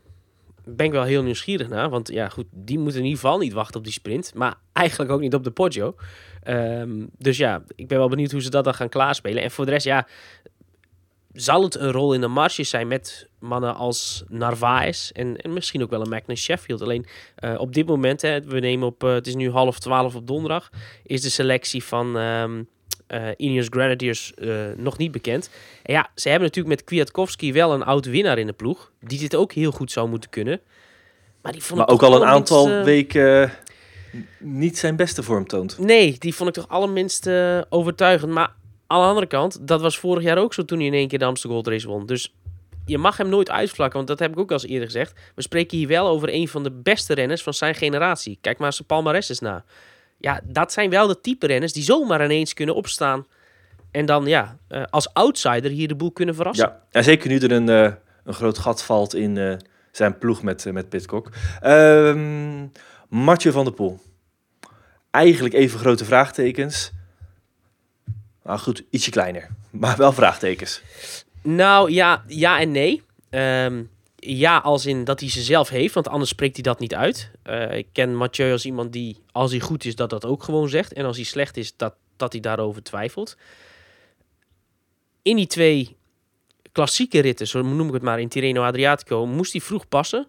Ben 0.65 0.85
ik 0.85 0.91
wel 0.91 1.03
heel 1.03 1.23
nieuwsgierig 1.23 1.69
naar. 1.69 1.89
Want 1.89 2.07
ja, 2.07 2.29
goed, 2.29 2.45
die 2.51 2.79
moeten 2.79 2.99
in 2.99 3.05
ieder 3.05 3.19
geval 3.19 3.37
niet 3.37 3.53
wachten 3.53 3.77
op 3.77 3.83
die 3.83 3.93
sprint. 3.93 4.33
Maar 4.33 4.55
eigenlijk 4.73 5.11
ook 5.11 5.19
niet 5.19 5.33
op 5.33 5.43
de 5.43 5.51
Poggio. 5.51 5.95
Ehm, 6.43 7.05
dus 7.17 7.37
ja, 7.37 7.63
ik 7.75 7.87
ben 7.87 7.97
wel 7.97 8.09
benieuwd 8.09 8.31
hoe 8.31 8.41
ze 8.41 8.49
dat 8.49 8.63
dan 8.63 8.73
gaan 8.73 8.89
klaarspelen. 8.89 9.43
En 9.43 9.51
voor 9.51 9.65
de 9.65 9.71
rest, 9.71 9.85
ja, 9.85 10.07
zal 11.33 11.63
het 11.63 11.75
een 11.75 11.91
rol 11.91 12.13
in 12.13 12.21
de 12.21 12.27
marges 12.27 12.69
zijn 12.69 12.87
met 12.87 13.27
mannen 13.39 13.75
als 13.75 14.23
Narvaez 14.27 15.09
en, 15.09 15.37
en 15.37 15.53
misschien 15.53 15.83
ook 15.83 15.89
wel 15.89 16.01
een 16.01 16.09
Magnus 16.09 16.43
Sheffield. 16.43 16.81
Alleen 16.81 17.05
eh, 17.35 17.59
op 17.59 17.73
dit 17.73 17.87
moment, 17.87 18.21
hè, 18.21 18.41
we 18.41 18.59
nemen 18.59 18.87
op, 18.87 19.03
eh, 19.03 19.13
het 19.13 19.27
is 19.27 19.35
nu 19.35 19.49
half 19.49 19.79
twaalf 19.79 20.15
op 20.15 20.27
donderdag, 20.27 20.69
is 21.03 21.21
de 21.21 21.29
selectie 21.29 21.83
van 21.83 22.17
ehm 22.17 22.63
eh, 23.13 23.27
Ineos 23.37 23.67
Grenadiers 23.69 24.33
eh, 24.33 24.55
nog 24.75 24.97
niet 24.97 25.11
bekend. 25.11 25.49
En 25.83 25.93
ja, 25.93 26.09
ze 26.15 26.29
hebben 26.29 26.47
natuurlijk 26.47 26.75
met 26.75 26.83
Kwiatkowski 26.83 27.53
wel 27.53 27.73
een 27.73 27.83
oud 27.83 28.05
winnaar 28.05 28.37
in 28.37 28.47
de 28.47 28.53
ploeg, 28.53 28.91
die 28.99 29.19
dit 29.19 29.35
ook 29.35 29.51
heel 29.51 29.71
goed 29.71 29.91
zou 29.91 30.09
moeten 30.09 30.29
kunnen. 30.29 30.59
Maar, 31.41 31.51
die 31.51 31.63
vond 31.63 31.79
Maar 31.79 31.87
ook 31.87 32.03
al 32.03 32.15
een 32.15 32.27
aantal 32.27 32.69
eh, 32.69 32.83
weken 32.83 33.51
niet 34.39 34.77
zijn 34.77 34.95
beste 34.95 35.23
vorm 35.23 35.47
toont. 35.47 35.77
Nee, 35.77 36.15
die 36.19 36.35
vond 36.35 36.49
ik 36.49 36.55
toch 36.55 36.67
allerminst 36.67 37.29
overtuigend. 37.69 38.31
Maar 38.31 38.53
aan 38.87 39.01
de 39.01 39.07
andere 39.07 39.27
kant, 39.27 39.67
dat 39.67 39.81
was 39.81 39.97
vorig 39.97 40.23
jaar 40.23 40.37
ook 40.37 40.53
zo 40.53 40.65
toen 40.65 40.77
hij 40.77 40.87
in 40.87 40.93
één 40.93 41.07
keer 41.07 41.19
de 41.19 41.25
Amsterdam 41.25 41.61
Gold 41.61 41.73
Race 41.73 41.87
won. 41.87 42.05
Dus 42.05 42.33
je 42.85 42.97
mag 42.97 43.17
hem 43.17 43.29
nooit 43.29 43.49
uitvlakken, 43.49 43.95
want 43.95 44.07
dat 44.07 44.19
heb 44.19 44.31
ik 44.31 44.39
ook 44.39 44.51
al 44.51 44.55
eens 44.55 44.65
eerder 44.65 44.85
gezegd. 44.85 45.19
We 45.35 45.41
spreken 45.41 45.77
hier 45.77 45.87
wel 45.87 46.07
over 46.07 46.33
een 46.33 46.47
van 46.47 46.63
de 46.63 46.71
beste 46.71 47.13
renners 47.13 47.43
van 47.43 47.53
zijn 47.53 47.75
generatie. 47.75 48.37
Kijk 48.41 48.57
maar 48.57 48.73
zijn 48.73 48.87
palmarès 48.87 49.29
eens 49.29 49.39
na. 49.39 49.63
Ja, 50.23 50.41
dat 50.43 50.71
zijn 50.71 50.89
wel 50.89 51.07
de 51.07 51.21
type 51.21 51.47
renners 51.47 51.73
die 51.73 51.83
zomaar 51.83 52.23
ineens 52.23 52.53
kunnen 52.53 52.75
opstaan. 52.75 53.25
En 53.91 54.05
dan 54.05 54.25
ja, 54.25 54.57
eh, 54.67 54.83
als 54.89 55.13
outsider 55.13 55.71
hier 55.71 55.87
de 55.87 55.95
boel 55.95 56.11
kunnen 56.11 56.35
verrassen. 56.35 56.67
Ja, 56.67 56.81
en 56.91 57.03
zeker 57.03 57.29
nu 57.29 57.37
er 57.37 57.51
een, 57.51 57.69
eh, 57.69 57.91
een 58.23 58.33
groot 58.33 58.57
gat 58.57 58.83
valt 58.83 59.15
in 59.15 59.37
eh, 59.37 59.55
zijn 59.91 60.17
ploeg 60.17 60.43
met, 60.43 60.71
met 60.71 60.89
Pitcock. 60.89 61.29
Mathieu 63.09 63.51
van 63.51 63.63
der 63.63 63.73
Poel. 63.73 63.99
Eigenlijk 65.11 65.53
even 65.53 65.79
grote 65.79 66.05
vraagtekens. 66.05 66.91
Nou 68.43 68.59
goed, 68.59 68.83
ietsje 68.89 69.11
kleiner. 69.11 69.47
Maar 69.71 69.97
wel 69.97 70.11
vraagtekens. 70.11 70.81
Nou 71.41 71.91
ja, 71.91 72.23
ja 72.27 72.59
en 72.59 72.71
nee. 72.71 73.01
Ehm, 73.29 73.83
ja, 74.25 74.57
als 74.57 74.85
in 74.85 75.03
dat 75.03 75.19
hij 75.19 75.29
ze 75.29 75.41
zelf 75.41 75.69
heeft, 75.69 75.93
want 75.93 76.07
anders 76.07 76.29
spreekt 76.29 76.53
hij 76.53 76.63
dat 76.63 76.79
niet 76.79 76.95
uit. 76.95 77.31
Eh, 77.43 77.77
ik 77.77 77.87
ken 77.91 78.15
Mathieu 78.15 78.51
als 78.51 78.65
iemand 78.65 78.93
die, 78.93 79.23
als 79.31 79.51
hij 79.51 79.59
goed 79.59 79.85
is, 79.85 79.95
dat 79.95 80.09
dat 80.09 80.25
ook 80.25 80.43
gewoon 80.43 80.69
zegt. 80.69 80.93
En 80.93 81.05
als 81.05 81.15
hij 81.15 81.25
slecht 81.25 81.57
is, 81.57 81.75
dat, 81.75 81.93
dat 82.17 82.31
hij 82.31 82.41
daarover 82.41 82.83
twijfelt. 82.83 83.37
In 85.21 85.35
die 85.35 85.47
twee 85.47 85.97
klassieke 86.71 87.19
ritten, 87.19 87.47
zo 87.47 87.61
noem 87.61 87.87
ik 87.87 87.93
het 87.93 88.01
maar, 88.01 88.19
in 88.19 88.29
Tirreno 88.29 88.63
Adriatico, 88.63 89.25
moest 89.25 89.51
hij 89.51 89.61
vroeg 89.61 89.87
passen. 89.87 90.27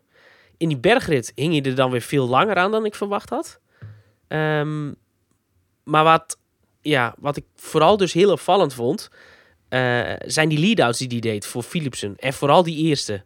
In 0.57 0.69
die 0.69 0.79
bergrit 0.79 1.33
hing 1.35 1.53
hij 1.53 1.71
er 1.71 1.77
dan 1.77 1.91
weer 1.91 2.01
veel 2.01 2.29
langer 2.29 2.57
aan 2.57 2.71
dan 2.71 2.85
ik 2.85 2.95
verwacht 2.95 3.29
had. 3.29 3.61
Ehm, 4.29 4.93
maar 5.85 6.05
wat, 6.05 6.39
ja, 6.81 7.15
wat 7.19 7.37
ik 7.37 7.45
vooral 7.57 7.97
dus 7.97 8.13
heel 8.13 8.33
opvallend 8.33 8.75
vond, 8.75 9.11
eh, 9.69 10.13
zijn 10.27 10.49
die 10.49 10.59
lead-outs 10.59 10.99
die 10.99 11.09
hij 11.09 11.21
deed 11.21 11.47
voor 11.47 11.63
Philipsen. 11.63 12.17
En 12.17 12.33
vooral 12.33 12.63
die 12.63 12.77
eerste. 12.77 13.25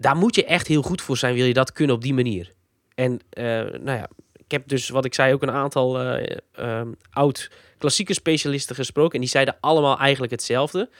Daar 0.00 0.16
moet 0.16 0.34
je 0.34 0.44
echt 0.44 0.66
heel 0.66 0.82
goed 0.82 1.02
voor 1.02 1.16
zijn, 1.16 1.34
wil 1.34 1.44
je 1.44 1.52
dat 1.52 1.72
kunnen 1.72 1.96
op 1.96 2.02
die 2.02 2.14
manier. 2.14 2.54
En 2.94 3.20
eh, 3.30 3.44
nou 3.60 3.98
ja, 3.98 4.08
ik 4.32 4.50
heb 4.50 4.68
dus, 4.68 4.88
wat 4.88 5.04
ik 5.04 5.14
zei, 5.14 5.32
ook 5.34 5.42
een 5.42 5.50
aantal 5.50 6.00
eh, 6.00 6.36
ehm, 6.52 6.92
oud 7.10 7.50
klassieke 7.78 8.14
specialisten 8.14 8.74
gesproken. 8.74 9.14
En 9.14 9.20
die 9.20 9.28
zeiden 9.28 9.56
allemaal 9.60 9.98
eigenlijk 9.98 10.32
hetzelfde. 10.32 10.90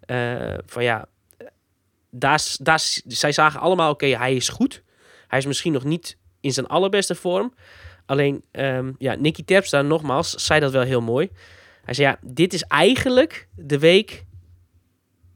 Eh, 0.00 0.54
van 0.66 0.82
ja, 0.82 1.06
daar, 2.10 2.44
daar, 2.60 2.80
zij 3.06 3.32
zagen 3.32 3.60
allemaal, 3.60 3.90
oké, 3.90 4.06
hij 4.06 4.34
is 4.34 4.48
goed. 4.48 4.82
Hij 5.28 5.38
is 5.38 5.46
misschien 5.46 5.72
nog 5.72 5.84
niet 5.84 6.16
in 6.40 6.52
zijn 6.52 6.66
allerbeste 6.66 7.14
vorm. 7.14 7.54
Alleen, 8.06 8.44
ehm, 8.50 8.92
ja, 8.98 9.14
Nicky 9.14 9.44
Terpstra, 9.44 9.82
nogmaals, 9.82 10.30
zei 10.30 10.60
dat 10.60 10.72
wel 10.72 10.82
heel 10.82 11.00
mooi. 11.00 11.30
Hij 11.84 11.94
zei, 11.94 12.08
ja, 12.08 12.18
dit 12.22 12.52
is 12.52 12.62
eigenlijk 12.62 13.48
de 13.54 13.78
week 13.78 14.24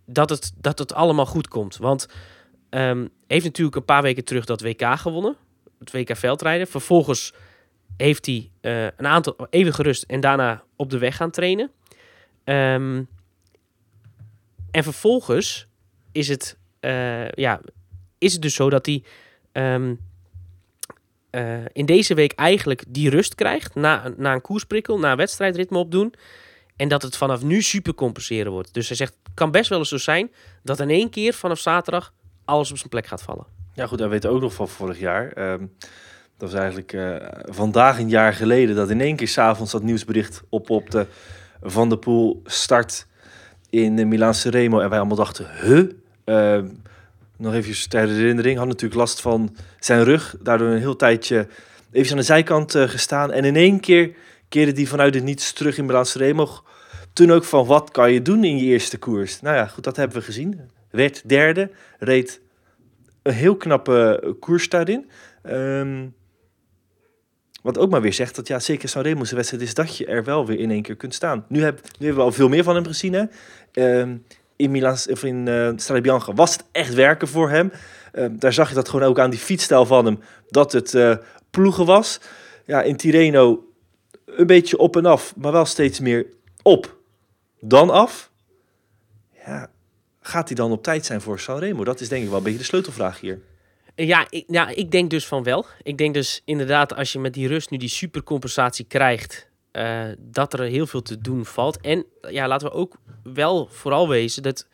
dat 0.06 0.30
het, 0.30 0.52
dat 0.56 0.78
het 0.78 0.94
allemaal 0.94 1.26
goed 1.26 1.48
komt. 1.48 1.76
Want 1.76 2.06
ehm 2.72 3.06
heeft 3.26 3.44
natuurlijk 3.44 3.76
een 3.76 3.84
paar 3.84 4.02
weken 4.02 4.24
terug 4.24 4.44
dat 4.44 4.60
WK 4.60 4.98
gewonnen. 4.98 5.36
Het 5.78 5.92
WK 5.92 6.16
veldrijden. 6.16 6.66
Vervolgens 6.66 7.32
heeft 7.96 8.26
hij 8.26 8.50
eh, 8.60 8.84
een 8.84 9.06
aantal 9.06 9.46
even 9.50 9.74
gerust 9.74 10.02
en 10.02 10.20
daarna 10.20 10.62
op 10.76 10.90
de 10.90 10.98
weg 10.98 11.16
gaan 11.16 11.30
trainen. 11.30 11.70
Ehm, 12.44 13.02
en 14.70 14.82
vervolgens 14.82 15.66
is 16.12 16.28
het, 16.28 16.58
eh, 16.80 17.30
ja, 17.30 17.60
is 18.18 18.32
het 18.32 18.42
dus 18.42 18.54
zo 18.54 18.70
dat 18.70 18.86
hij 18.86 19.02
ehm, 19.52 19.94
eh, 21.30 21.64
in 21.72 21.86
deze 21.86 22.14
week 22.14 22.32
eigenlijk 22.32 22.84
die 22.88 23.10
rust 23.10 23.34
krijgt 23.34 23.74
na, 23.74 24.14
na 24.16 24.32
een 24.32 24.40
koersprikkel, 24.40 24.98
na 24.98 25.10
een 25.10 25.16
wedstrijdritme 25.16 25.78
opdoen. 25.78 26.14
En 26.76 26.88
dat 26.88 27.02
het 27.02 27.16
vanaf 27.16 27.42
nu 27.42 27.62
super 27.62 27.94
compenseren 27.94 28.52
wordt. 28.52 28.74
Dus 28.74 28.88
hij 28.88 28.96
zegt, 28.96 29.16
het 29.22 29.34
kan 29.34 29.50
best 29.50 29.68
wel 29.68 29.78
eens 29.78 29.88
zo 29.88 29.96
zijn 29.96 30.32
dat 30.62 30.80
in 30.80 30.90
één 30.90 31.10
keer 31.10 31.34
vanaf 31.34 31.58
zaterdag 31.58 32.12
alles 32.44 32.70
op 32.70 32.76
zijn 32.76 32.88
plek 32.88 33.06
gaat 33.06 33.22
vallen. 33.22 33.46
Ja 33.74 33.86
goed, 33.86 33.98
wij 33.98 34.08
weten 34.08 34.30
ook 34.30 34.40
nog 34.40 34.54
van 34.54 34.68
vorig 34.68 34.98
jaar. 34.98 35.32
Ehm, 35.32 35.66
dat 36.36 36.50
was 36.50 36.60
eigenlijk 36.60 36.92
eh, 36.92 37.16
vandaag 37.44 37.98
een 37.98 38.08
jaar 38.08 38.32
geleden 38.32 38.76
dat 38.76 38.90
in 38.90 39.00
één 39.00 39.16
keer 39.16 39.28
s'avonds 39.28 39.72
dat 39.72 39.82
nieuwsbericht 39.82 40.42
oppopte. 40.48 41.06
Van 41.62 41.88
der 41.88 41.98
Poel 41.98 42.42
start 42.44 43.06
in 43.70 43.96
de 43.96 44.04
Milaanse 44.04 44.50
Remo. 44.50 44.80
En 44.80 44.88
wij 44.88 44.98
allemaal 44.98 45.16
dachten, 45.16 45.46
huh? 45.60 45.90
Ehm, 46.24 46.66
nog 47.36 47.54
even 47.54 47.88
ter 47.88 48.08
herinnering. 48.08 48.58
Had 48.58 48.66
natuurlijk 48.66 49.00
last 49.00 49.20
van 49.20 49.56
zijn 49.78 50.04
rug. 50.04 50.36
Daardoor 50.40 50.68
een 50.68 50.78
heel 50.78 50.96
tijdje 50.96 51.46
even 51.92 52.10
aan 52.10 52.16
de 52.16 52.22
zijkant 52.22 52.74
eh, 52.74 52.88
gestaan. 52.88 53.32
En 53.32 53.44
in 53.44 53.56
één 53.56 53.80
keer 53.80 54.14
keerde 54.48 54.72
die 54.72 54.88
vanuit 54.88 55.14
het 55.14 55.24
niets 55.24 55.52
terug 55.52 55.78
in 55.78 55.86
Milaanse 55.86 56.18
Remo. 56.18 56.48
Toen 57.12 57.32
ook 57.32 57.44
van, 57.44 57.66
wat 57.66 57.90
kan 57.90 58.12
je 58.12 58.22
doen 58.22 58.44
in 58.44 58.56
je 58.56 58.64
eerste 58.64 58.98
koers? 58.98 59.40
Nou 59.40 59.56
ja, 59.56 59.66
goed, 59.66 59.84
dat 59.84 59.96
hebben 59.96 60.16
we 60.16 60.24
gezien. 60.24 60.60
Werd 60.92 61.28
derde, 61.28 61.70
reed 61.98 62.40
een 63.22 63.32
heel 63.32 63.56
knappe 63.56 64.36
koers 64.40 64.68
daarin. 64.68 65.10
Ehm, 65.42 66.06
wat 67.62 67.78
ook 67.78 67.90
maar 67.90 68.02
weer 68.02 68.12
zegt 68.12 68.36
dat 68.36 68.48
ja, 68.48 68.58
zeker 68.58 68.88
Sanremo 68.88 69.24
zijn 69.24 69.36
wedstrijd 69.36 69.62
is 69.62 69.74
dat 69.74 69.96
je 69.96 70.06
er 70.06 70.24
wel 70.24 70.46
weer 70.46 70.58
in 70.58 70.70
één 70.70 70.82
keer 70.82 70.96
kunt 70.96 71.14
staan. 71.14 71.44
Nu, 71.48 71.62
heb, 71.62 71.80
nu 71.98 72.06
hebben 72.06 72.24
we 72.24 72.30
al 72.30 72.36
veel 72.36 72.48
meer 72.48 72.64
van 72.64 72.74
hem 72.74 72.86
gezien. 72.86 73.12
Hè? 73.12 73.24
Ehm, 73.72 74.16
in 74.56 74.70
Milan 74.70 74.96
of 75.10 75.24
in 75.24 75.46
uh, 75.46 76.28
was 76.34 76.52
het 76.52 76.64
echt 76.72 76.94
werken 76.94 77.28
voor 77.28 77.50
hem. 77.50 77.72
Ehm, 78.12 78.36
daar 78.38 78.52
zag 78.52 78.68
je 78.68 78.74
dat 78.74 78.88
gewoon 78.88 79.08
ook 79.08 79.18
aan 79.18 79.30
die 79.30 79.38
fietsstijl 79.38 79.86
van 79.86 80.04
hem, 80.04 80.18
dat 80.48 80.72
het 80.72 80.94
eh, 80.94 81.16
ploegen 81.50 81.86
was. 81.86 82.20
Ja, 82.64 82.82
in 82.82 82.96
Tirreno 82.96 83.66
een 84.26 84.46
beetje 84.46 84.78
op 84.78 84.96
en 84.96 85.06
af, 85.06 85.36
maar 85.36 85.52
wel 85.52 85.64
steeds 85.64 86.00
meer 86.00 86.26
op 86.62 86.96
dan 87.60 87.90
af. 87.90 88.30
Ja, 89.46 89.70
gaat 90.22 90.48
hij 90.48 90.56
dan 90.56 90.70
op 90.70 90.82
tijd 90.82 91.06
zijn 91.06 91.20
voor 91.20 91.40
Sanremo? 91.40 91.84
Dat 91.84 92.00
is 92.00 92.08
denk 92.08 92.22
ik 92.22 92.28
wel 92.28 92.38
een 92.38 92.44
beetje 92.44 92.58
de 92.58 92.64
sleutelvraag 92.64 93.20
hier. 93.20 93.40
Ja 93.94 94.26
ik, 94.30 94.44
ja, 94.46 94.68
ik 94.68 94.90
denk 94.90 95.10
dus 95.10 95.26
van 95.26 95.42
wel. 95.42 95.66
Ik 95.82 95.98
denk 95.98 96.14
dus 96.14 96.42
inderdaad, 96.44 96.94
als 96.94 97.12
je 97.12 97.18
met 97.18 97.34
die 97.34 97.48
rust 97.48 97.70
nu 97.70 97.76
die 97.76 97.88
supercompensatie 97.88 98.84
krijgt, 98.84 99.50
uh, 99.72 100.04
dat 100.18 100.52
er 100.52 100.60
heel 100.60 100.86
veel 100.86 101.02
te 101.02 101.20
doen 101.20 101.44
valt. 101.44 101.80
En 101.80 102.06
ja, 102.28 102.48
laten 102.48 102.68
we 102.68 102.74
ook 102.74 102.96
wel 103.22 103.68
vooral 103.70 104.08
wezen 104.08 104.42
dat 104.42 104.68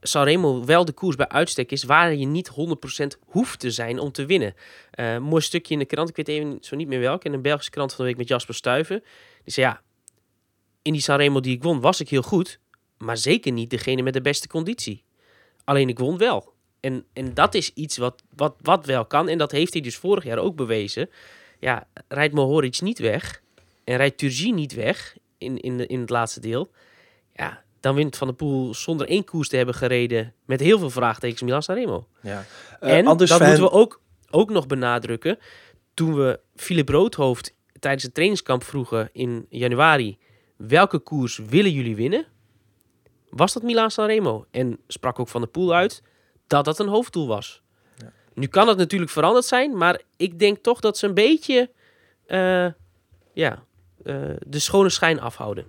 Sanremo 0.00 0.64
wel 0.64 0.84
de 0.84 0.92
koers 0.92 1.16
bij 1.16 1.28
uitstek 1.28 1.72
is 1.72 1.84
waar 1.84 2.14
je 2.14 2.26
niet 2.26 2.50
100% 2.50 3.18
hoeft 3.26 3.60
te 3.60 3.70
zijn 3.70 3.98
om 3.98 4.12
te 4.12 4.26
winnen. 4.26 4.54
Eh, 4.90 5.18
mooi 5.18 5.42
stukje 5.42 5.72
in 5.72 5.78
de 5.78 5.84
krant, 5.86 6.08
ik 6.08 6.16
weet 6.16 6.28
even 6.28 6.58
zo 6.60 6.76
niet 6.76 6.88
meer 6.88 7.00
welke, 7.00 7.26
in 7.26 7.32
een 7.32 7.42
Belgische 7.42 7.70
krant 7.70 7.94
van 7.94 8.04
de 8.04 8.10
week 8.10 8.18
met 8.18 8.28
Jasper 8.28 8.54
Stuyven. 8.54 9.02
Die 9.44 9.52
zei 9.52 9.66
ja, 9.66 9.82
in 10.82 10.92
die 10.92 11.02
Sanremo 11.02 11.40
die 11.40 11.56
ik 11.56 11.62
won 11.62 11.80
was 11.80 12.00
ik 12.00 12.08
heel 12.08 12.22
goed, 12.22 12.58
maar 13.02 13.16
zeker 13.16 13.52
niet 13.52 13.70
degene 13.70 14.02
met 14.02 14.12
de 14.12 14.20
beste 14.20 14.48
conditie. 14.48 15.04
Alleen 15.64 15.88
ik 15.88 15.98
won 15.98 16.18
wel. 16.18 16.52
En, 16.80 17.04
en 17.12 17.34
dat 17.34 17.54
is 17.54 17.72
iets 17.74 17.96
wat, 17.96 18.22
wat, 18.36 18.54
wat 18.60 18.86
wel 18.86 19.06
kan. 19.06 19.28
En 19.28 19.38
dat 19.38 19.52
heeft 19.52 19.72
hij 19.72 19.82
dus 19.82 19.96
vorig 19.96 20.24
jaar 20.24 20.38
ook 20.38 20.56
bewezen. 20.56 21.10
Ja, 21.58 21.86
rijdt 22.08 22.34
Mohoric 22.34 22.80
niet 22.80 22.98
weg 22.98 23.42
en 23.84 23.96
rijdt 23.96 24.18
Turgi 24.18 24.52
niet 24.52 24.74
weg 24.74 25.16
in, 25.38 25.60
in, 25.60 25.76
de, 25.76 25.86
in 25.86 26.00
het 26.00 26.10
laatste 26.10 26.40
deel. 26.40 26.70
Ja, 27.34 27.62
dan 27.80 27.94
wint 27.94 28.16
Van 28.16 28.26
der 28.26 28.36
Poel 28.36 28.74
zonder 28.74 29.08
één 29.08 29.24
koers 29.24 29.48
te 29.48 29.56
hebben 29.56 29.74
gereden 29.74 30.34
met 30.44 30.60
heel 30.60 30.78
veel 30.78 30.90
vraagtekens 30.90 31.42
Milan 31.42 31.62
Sanremo. 31.62 32.06
Ja. 32.22 32.44
en 32.80 33.06
anders 33.06 33.30
dat 33.30 33.40
moeten 33.40 33.62
we 33.62 33.70
ook, 33.70 34.00
ook 34.30 34.50
nog 34.50 34.66
benadrukken. 34.66 35.38
Toen 35.94 36.14
we 36.14 36.40
Philip 36.56 36.88
Roodhoofd 36.88 37.54
tijdens 37.78 38.02
het 38.02 38.14
trainingskamp 38.14 38.64
vroegen 38.64 39.10
in 39.12 39.46
januari... 39.48 40.18
welke 40.56 40.98
koers 40.98 41.40
willen 41.48 41.72
jullie 41.72 41.96
winnen? 41.96 42.26
Was 43.36 43.52
dat 43.52 43.62
Milan 43.62 43.90
Sanremo? 43.90 44.46
En 44.50 44.78
sprak 44.86 45.18
ook 45.18 45.28
Van 45.28 45.40
der 45.40 45.50
Poel 45.50 45.74
uit 45.74 46.02
dat 46.46 46.64
dat 46.64 46.78
een 46.78 46.88
hoofddoel 46.88 47.26
was. 47.26 47.62
Nu 48.34 48.46
kan 48.46 48.68
het 48.68 48.78
natuurlijk 48.78 49.10
veranderd 49.10 49.44
zijn, 49.44 49.76
maar 49.76 50.00
ik 50.16 50.38
denk 50.38 50.58
toch 50.58 50.80
dat 50.80 50.98
ze 50.98 51.06
een 51.06 51.14
beetje 51.14 51.70
eh, 52.26 52.66
ja, 53.32 53.64
eh, 54.04 54.30
de 54.46 54.58
schone 54.58 54.88
schijn 54.88 55.20
afhouden. 55.20 55.66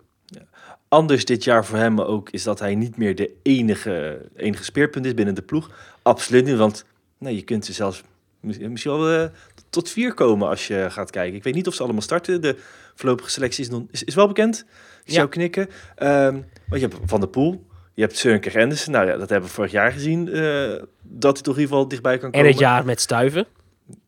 anders 0.87 1.25
dit 1.25 1.43
jaar 1.43 1.65
voor 1.65 1.77
hem 1.77 2.01
ook 2.01 2.29
is 2.29 2.43
dat 2.43 2.59
hij 2.59 2.75
niet 2.75 2.97
meer 2.97 3.15
de 3.15 3.35
enige, 3.41 4.29
enige 4.35 4.63
speerpunt 4.63 5.05
is 5.05 5.13
binnen 5.13 5.35
de 5.35 5.41
ploeg. 5.41 5.69
Absoluut 6.01 6.45
niet, 6.45 6.57
want 6.57 6.85
nee, 7.17 7.35
je 7.35 7.41
kunt 7.41 7.67
er 7.67 7.73
zelfs 7.73 8.03
mis- 8.39 8.57
misschien 8.57 8.97
wel 8.97 9.23
eh, 9.23 9.29
tot 9.73 9.89
vier 9.89 10.13
komen 10.13 10.47
als 10.49 10.67
je 10.67 10.87
gaat 10.89 11.09
kijken. 11.11 11.35
Ik 11.35 11.43
weet 11.43 11.53
niet 11.53 11.67
of 11.67 11.73
ze 11.73 11.83
allemaal 11.83 12.01
starten. 12.01 12.41
De 12.41 12.55
voorlopige 12.95 13.29
selectie 13.29 13.63
is, 13.63 13.69
nog, 13.69 13.81
is, 13.91 14.03
is 14.03 14.15
wel 14.15 14.27
bekend. 14.27 14.65
Ik 15.03 15.09
Ja. 15.09 15.13
zou 15.13 15.27
knikken. 15.29 15.69
Ehm, 15.95 16.33
want 16.67 16.81
je 16.81 16.87
hebt 16.87 16.95
Van 17.05 17.19
der 17.19 17.29
Poel, 17.29 17.65
je 17.93 18.01
hebt 18.01 18.17
Søren 18.17 18.39
Kjær 18.39 18.61
Andersen. 18.61 18.91
Nou 18.91 19.07
ja, 19.07 19.17
dat 19.17 19.29
hebben 19.29 19.49
we 19.49 19.55
vorig 19.55 19.71
jaar 19.71 19.91
gezien, 19.91 20.29
eh, 20.33 20.43
dat 21.01 21.33
hij 21.33 21.43
toch 21.43 21.55
in 21.55 21.61
ieder 21.61 21.75
geval 21.75 21.87
dichtbij 21.87 22.17
kan 22.17 22.25
En 22.25 22.31
komen. 22.31 22.49
het 22.49 22.59
jaar 22.59 22.85
met 22.85 23.01
stuiven. 23.01 23.45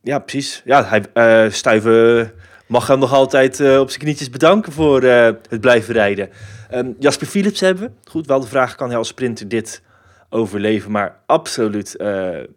Ja, 0.02 0.20
precies. 0.20 0.62
Ja, 0.66 0.84
hij, 0.86 1.04
eh 1.14 1.52
Stuyven 1.52 2.32
mag 2.68 2.88
hem 2.88 3.00
nog 3.00 3.14
altijd 3.14 3.60
eh, 3.60 3.80
op 3.80 3.90
zijn 3.90 4.02
knietjes 4.02 4.30
bedanken 4.30 4.72
voor 4.72 5.02
het 5.04 5.62
blijven 5.62 5.94
rijden. 5.94 6.30
Ehm, 6.70 6.92
Jasper 7.00 7.28
Philips 7.28 7.60
hebben 7.60 7.84
we. 7.84 8.10
Goed, 8.12 8.28
wel 8.28 8.40
de 8.40 8.48
vraag, 8.48 8.76
kan 8.76 8.88
hij 8.90 8.98
als 8.98 9.08
sprinter 9.08 9.48
dit 9.48 9.82
overleven? 10.30 10.92
Maar 10.92 11.20
absoluut 11.26 11.96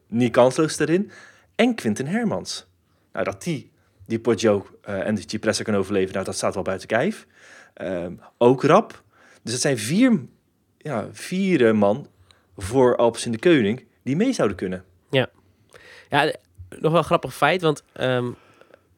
niet 0.09 0.33
kansloos 0.33 0.77
daarin. 0.77 1.11
En 1.57 1.75
Quinten 1.75 2.07
Hermans. 2.07 2.67
Nou, 3.19 3.31
dat 3.31 3.43
die, 3.43 3.71
die 4.07 4.21
Poggio 4.21 4.67
eh, 4.83 5.07
en 5.07 5.15
de 5.15 5.23
Cipressa 5.27 5.63
kan 5.63 5.75
overleven, 5.75 6.13
nou, 6.13 6.25
dat 6.25 6.35
staat 6.35 6.55
wel 6.55 6.63
buiten 6.63 6.89
kijf. 6.89 7.27
Ehm, 7.75 8.13
ook 8.37 8.63
rap. 8.63 9.03
Dus 9.43 9.53
het 9.53 9.63
zijn 9.63 9.79
vier, 9.79 10.21
ja, 10.79 11.09
vier 11.13 11.67
eh, 11.67 11.73
man 11.73 12.07
voor 12.57 12.97
Alpes 12.97 13.27
in 13.27 13.33
de 13.33 13.39
Keuning 13.39 13.87
die 14.03 14.17
mee 14.17 14.33
zouden 14.33 14.57
kunnen. 14.57 14.85
Ja, 16.09 16.25
nog 16.69 16.91
wel 16.91 16.97
een 16.97 17.05
grappig 17.05 17.35
feit, 17.35 17.63
want 17.63 17.83
ehm 17.93 18.31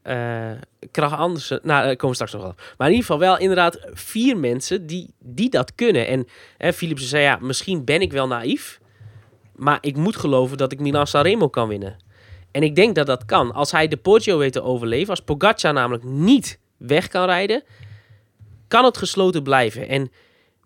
eh 0.03 0.51
Krach 0.91 1.17
Andersen, 1.17 1.61
nou, 1.63 1.85
daar 1.85 1.97
komen 1.97 2.09
we 2.09 2.15
straks 2.15 2.33
nog 2.33 2.43
wel. 2.43 2.55
Maar 2.77 2.89
in 2.89 2.95
ieder 2.95 3.07
geval 3.07 3.19
wel 3.19 3.39
inderdaad 3.39 3.79
vier 3.93 4.37
mensen 4.37 4.87
die, 4.87 5.15
die 5.19 5.51
dat 5.51 5.75
kunnen. 5.75 6.07
En 6.07 6.27
hè, 6.57 6.73
zei, 6.95 7.23
ja, 7.23 7.39
misschien 7.41 7.85
ben 7.85 8.01
ik 8.01 8.13
wel 8.13 8.27
naïef, 8.27 8.81
maar 9.57 9.79
ik 9.81 9.97
moet 9.97 10.17
geloven 10.17 10.57
dat 10.57 10.73
ik 10.73 10.81
Milan 10.81 11.07
Sanremo 11.07 11.49
kan 11.49 11.69
winnen. 11.69 12.09
En 12.51 12.63
ik 12.63 12.75
denk 12.75 12.95
dat 12.95 13.07
dat 13.07 13.25
kan. 13.25 13.53
Als 13.53 13.71
hij 13.71 13.89
de 13.89 13.97
Poggio 13.97 14.39
weet 14.39 14.53
te 14.53 14.63
overleven, 14.63 15.11
als 15.11 15.21
Pogacar 15.21 15.73
namelijk 15.73 16.05
niet 16.05 16.59
weg 16.77 17.09
kan 17.09 17.25
rijden, 17.25 17.63
kan 18.69 18.85
het 18.85 18.97
gesloten 18.99 19.43
blijven. 19.43 19.89
En 19.89 20.11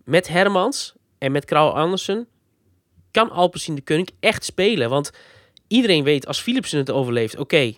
met 0.03 0.27
Hermans 0.27 0.93
en 1.17 1.31
met 1.31 1.45
Krauw 1.45 1.69
Andersen 1.69 2.27
kan 3.11 3.29
Alpecin 3.29 3.75
de 3.75 3.81
Koning 3.81 4.09
echt 4.19 4.45
spelen. 4.45 4.89
Want 4.89 5.11
iedereen 5.67 6.03
weet 6.03 6.27
als 6.27 6.41
Philipsen 6.41 6.79
het 6.79 6.91
overleeft, 6.91 7.37
oké, 7.37 7.73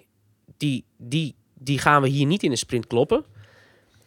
die, 0.57 0.85
die, 0.97 1.35
die 1.53 1.79
gaan 1.79 2.01
we 2.01 2.07
hier 2.07 2.25
niet 2.25 2.43
in 2.43 2.51
een 2.51 2.57
sprint 2.57 2.87
kloppen. 2.87 3.25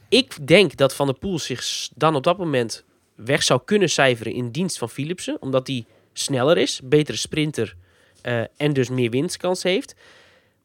Ik 0.08 0.46
denk 0.46 0.76
dat 0.76 0.94
Van 0.94 1.06
der 1.06 1.18
Poel 1.18 1.38
zich 1.38 1.88
dan 1.94 2.14
op 2.14 2.22
dat 2.22 2.38
moment 2.38 2.84
weg 3.14 3.42
zou 3.42 3.60
kunnen 3.64 3.90
cijferen 3.90 4.32
in 4.32 4.50
dienst 4.50 4.78
van 4.78 4.90
Philipsen, 4.90 5.36
omdat 5.40 5.66
hij 5.66 5.84
sneller 6.12 6.58
is, 6.58 6.80
betere 6.84 7.16
sprinter 7.16 7.76
eh, 8.22 8.42
en 8.56 8.72
dus 8.72 8.88
meer 8.88 9.10
winstkans 9.10 9.62
heeft. 9.62 9.94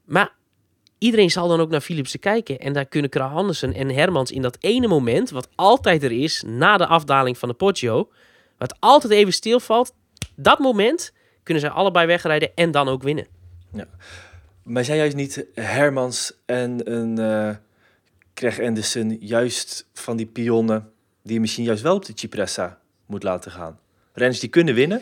Maar 0.05 0.33
iedereen 0.97 1.31
zal 1.31 1.47
dan 1.47 1.59
ook 1.59 1.69
naar 1.69 1.81
Philipsen 1.81 2.19
kijken 2.19 2.59
en 2.59 2.73
daar 2.73 2.85
kunnen 2.85 3.09
Krah 3.09 3.35
Andersen 3.35 3.73
en 3.73 3.89
Hermans 3.89 4.31
in 4.31 4.41
dat 4.41 4.57
ene 4.59 4.87
moment, 4.87 5.29
wat 5.29 5.49
altijd 5.55 6.03
er 6.03 6.11
is 6.11 6.43
na 6.47 6.77
de 6.77 6.87
afdaling 6.87 7.37
van 7.37 7.49
de 7.49 7.55
Poggio, 7.55 8.11
wat 8.57 8.75
altijd 8.79 9.13
even 9.13 9.33
stilvalt, 9.33 9.93
dat 10.35 10.59
moment 10.59 11.13
kunnen 11.43 11.63
zij 11.63 11.71
allebei 11.71 12.07
wegrijden 12.07 12.51
en 12.55 12.71
dan 12.71 12.87
ook 12.87 13.03
winnen. 13.03 13.27
Maar 14.63 14.83
zijn 14.83 14.97
juist 14.97 15.15
niet 15.15 15.45
Hermans 15.53 16.33
en 16.45 16.91
een 16.93 17.17
eh 17.17 17.55
Craig 18.35 18.59
Anderson 18.59 19.17
juist 19.19 19.87
van 19.93 20.17
die 20.17 20.25
pionnen 20.25 20.91
die 21.23 21.33
je 21.33 21.39
misschien 21.39 21.63
juist 21.63 21.83
wel 21.83 21.95
op 21.95 22.05
de 22.05 22.11
Cipressa 22.15 22.79
moet 23.05 23.23
laten 23.23 23.51
gaan? 23.51 23.79
Renners 24.13 24.39
die 24.39 24.49
kunnen 24.49 24.75
winnen, 24.75 25.01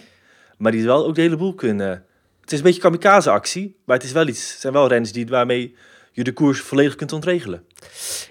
maar 0.58 0.72
die 0.72 0.86
wel 0.86 1.06
ook 1.06 1.16
de 1.16 1.22
hele 1.22 1.38
boel 1.38 1.54
kunnen. 1.54 2.06
Het 2.44 2.52
is 2.52 2.58
een 2.58 2.64
beetje 2.64 2.82
kamikaze 2.82 3.30
actie, 3.30 3.76
maar 3.86 3.96
het 3.96 4.06
is 4.06 4.12
wel 4.12 4.28
iets. 4.28 4.52
Het 4.52 4.62
zijn 4.62 4.74
wel 4.74 4.88
renners 4.88 5.12
die, 5.12 5.28
waarmee 5.28 5.76
je 6.12 6.24
de 6.24 6.34
koers 6.34 6.60
volledig 6.60 6.96
kunt 6.96 7.12
ontregelen. 7.14 7.66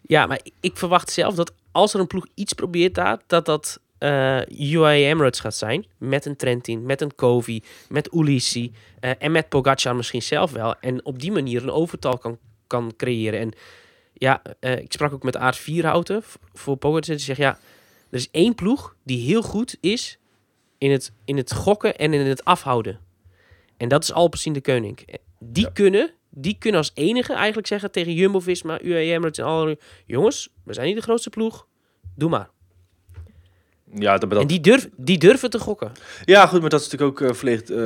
Ja, 0.03 0.27
maar 0.27 0.41
ik 0.61 0.77
verwacht 0.77 1.11
zelf 1.11 1.35
dat 1.35 1.53
als 1.71 1.95
er 1.95 2.01
een 2.01 2.07
ploeg 2.07 2.27
iets 2.35 2.53
probeert 2.53 2.95
daar, 2.95 3.19
dat 3.27 3.47
dat 3.47 3.81
eh 3.99 4.41
UAE 4.47 5.05
Emirates 5.05 5.41
gaat 5.41 5.55
zijn. 5.55 5.87
Met 5.99 6.25
een 6.25 6.37
Trentin, 6.37 6.87
met 6.87 7.01
een 7.01 7.15
Kovi, 7.15 7.63
met 7.89 8.09
Ulissi 8.15 8.73
eh, 9.01 9.11
en 9.19 9.33
met 9.33 9.49
Pogacar 9.49 9.97
misschien 9.97 10.23
zelf 10.23 10.51
wel. 10.51 10.75
En 10.81 11.05
op 11.05 11.21
die 11.21 11.33
manier 11.33 11.63
een 11.63 11.71
overtal 11.71 12.19
kan, 12.19 12.39
kan 12.67 12.93
creëren. 12.97 13.41
En 13.41 13.53
ja, 14.13 14.43
eh, 14.61 14.79
ik 14.79 14.93
sprak 14.93 15.13
ook 15.13 15.23
met 15.23 15.37
Aard 15.37 15.57
Vierhouten 15.57 16.23
voor 16.53 16.77
Pogacar. 16.77 17.17
Die 17.17 17.25
zegt, 17.25 17.39
ja, 17.39 17.59
er 18.11 18.19
is 18.19 18.31
één 18.31 18.55
ploeg 18.55 18.97
die 19.05 19.27
heel 19.27 19.43
goed 19.43 19.77
is 19.81 20.19
in 20.79 20.91
het, 20.91 21.13
in 21.25 21.37
het 21.37 21.53
gokken 21.53 21.97
en 21.99 22.13
in 22.13 22.27
het 22.27 22.45
afhouden. 22.45 22.99
En 23.83 23.89
dat 23.89 24.03
is 24.03 24.13
Alpecin 24.13 24.53
de 24.53 24.61
Koning. 24.61 24.99
Die, 25.39 25.65
Ja. 25.65 25.71
kunnen, 25.71 26.11
die 26.31 26.57
kunnen 26.59 26.81
als 26.81 26.91
enige 26.95 27.33
eigenlijk 27.35 27.67
zeggen 27.67 27.91
tegen 27.91 28.13
Jumbo-Visma, 28.15 28.83
UAE 28.83 29.01
Emirates 29.13 29.39
en 29.39 29.45
alle... 29.45 29.79
Jongens, 30.07 30.49
we 30.65 30.75
zijn 30.75 30.87
niet 30.87 30.97
de 30.97 31.03
grootste 31.03 31.31
ploeg. 31.31 31.67
Doe 32.17 32.31
maar. 32.31 32.49
Ja, 33.95 34.19
dat, 34.19 34.31
dat, 34.31 34.41
En 34.41 34.47
die, 34.47 34.61
durf, 34.61 34.89
die 34.97 35.19
durven 35.19 35.51
te 35.51 35.59
gokken. 35.59 35.93
ja, 36.25 36.47
goed, 36.47 36.61
maar 36.61 36.71
dat 36.71 36.81
is 36.81 36.89
natuurlijk 36.91 37.21
ook 37.23 37.29
eh, 37.29 37.35
volledig 37.37 37.71
eh, 37.71 37.79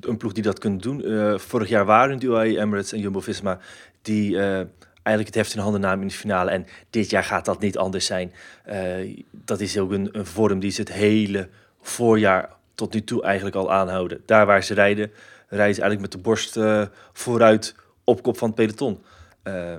een 0.00 0.16
ploeg 0.16 0.32
die 0.32 0.42
dat 0.42 0.58
kunt 0.58 0.82
doen. 0.82 1.04
Eh, 1.04 1.38
vorig 1.38 1.68
jaar 1.68 1.84
waren 1.84 2.18
de 2.18 2.26
UAE 2.26 2.58
Emirates 2.58 2.92
en 2.92 2.98
Jumbo-Visma 3.00 3.58
die 4.02 4.36
eh, 4.38 4.54
eigenlijk 5.02 5.26
het 5.26 5.34
heft 5.34 5.54
in 5.54 5.60
handen 5.60 5.80
namen 5.80 6.00
in 6.02 6.08
de 6.08 6.14
finale. 6.14 6.50
En 6.50 6.66
dit 6.90 7.10
jaar 7.10 7.24
gaat 7.24 7.44
dat 7.44 7.60
niet 7.60 7.78
anders 7.78 8.06
zijn. 8.06 8.32
Eh, 8.64 9.22
dat 9.30 9.60
is 9.60 9.78
ook 9.78 9.90
een, 9.92 10.08
een 10.12 10.26
vorm 10.26 10.58
die 10.60 10.70
ze 10.70 10.80
het 10.80 10.92
hele 10.92 11.48
voorjaar 11.82 12.50
tot 12.74 12.92
nu 12.94 13.04
toe 13.04 13.22
eigenlijk 13.22 13.56
al 13.56 13.72
aanhouden. 13.72 14.22
Daar 14.26 14.46
waar 14.46 14.62
ze 14.64 14.74
rijden, 14.74 15.10
rijden 15.56 15.74
ze 15.74 15.80
eigenlijk 15.80 16.00
met 16.00 16.12
de 16.12 16.28
borst 16.28 16.56
eh, 16.56 16.82
vooruit 17.12 17.74
op 18.04 18.22
kop 18.22 18.38
van 18.38 18.46
het 18.48 18.56
peloton. 18.56 19.02
Eh, 19.42 19.72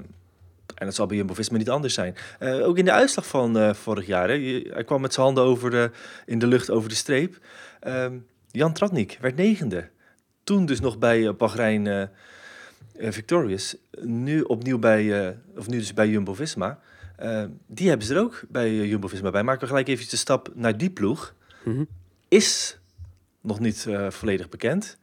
en 0.75 0.85
dat 0.85 0.95
zal 0.95 1.05
bij 1.05 1.17
Jumbo-Visma 1.17 1.57
niet 1.57 1.69
anders 1.69 1.93
zijn. 1.93 2.15
Eh, 2.39 2.67
ook 2.67 2.77
in 2.77 2.85
de 2.85 2.91
uitslag 2.91 3.27
van 3.27 3.75
vorig 3.75 4.05
jaar. 4.05 4.27
Hè, 4.27 4.33
je- 4.33 4.69
hij 4.73 4.83
kwam 4.83 5.01
met 5.01 5.13
zijn 5.13 5.25
handen 5.25 5.43
over 5.43 5.69
de, 5.71 5.91
in 6.25 6.39
de 6.39 6.47
lucht 6.47 6.69
over 6.71 6.89
de 6.89 6.95
streep. 6.95 7.37
Ehm, 7.79 8.13
Jan 8.51 8.73
Tratnik 8.73 9.17
werd 9.21 9.35
negende. 9.35 9.89
Toen 10.43 10.65
dus 10.65 10.79
nog 10.79 10.97
bij 10.97 11.35
Bahrein 11.35 12.09
Victorious. 12.97 13.75
Nu 14.01 14.41
opnieuw 14.41 14.79
bij, 14.79 15.35
of 15.57 15.67
nu 15.67 15.77
dus 15.77 15.93
bij 15.93 16.09
Jumbo-Visma. 16.09 16.79
Eh, 17.15 17.43
die 17.67 17.89
hebben 17.89 18.07
ze 18.07 18.13
er 18.13 18.19
ook 18.21 18.41
bij 18.49 18.85
Jumbo-Visma 18.87 19.29
bij. 19.29 19.43
Maken 19.43 19.61
we 19.61 19.67
gelijk 19.67 19.87
even 19.87 20.09
de 20.09 20.17
stap 20.17 20.49
naar 20.53 20.77
die 20.77 20.89
ploeg. 20.89 21.33
Mhm. 21.63 21.83
Is 22.27 22.77
nog 23.41 23.59
niet 23.59 23.87
volledig 24.09 24.49
bekend. 24.49 24.97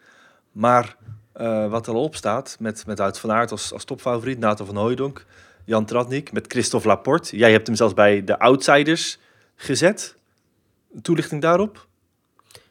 Maar 0.52 0.96
eh, 1.32 1.70
wat 1.70 1.86
er 1.86 1.94
op 1.94 2.14
staat, 2.16 2.56
met, 2.60 2.86
met 2.86 2.98
Wout 2.98 3.18
van 3.18 3.32
Aert 3.32 3.50
als, 3.50 3.72
als 3.72 3.84
topfavoriet, 3.84 4.38
Nathan 4.38 4.66
van 4.66 4.76
Hooijdonk, 4.76 5.24
Jan 5.64 5.84
Tratnik, 5.84 6.32
met 6.32 6.46
Christophe 6.46 6.88
Laporte. 6.88 7.36
Jij 7.36 7.52
hebt 7.52 7.66
hem 7.66 7.76
zelfs 7.76 7.94
bij 7.94 8.24
de 8.24 8.38
outsiders 8.38 9.18
gezet. 9.56 10.16
Een 10.94 11.02
toelichting 11.02 11.42
daarop? 11.42 11.86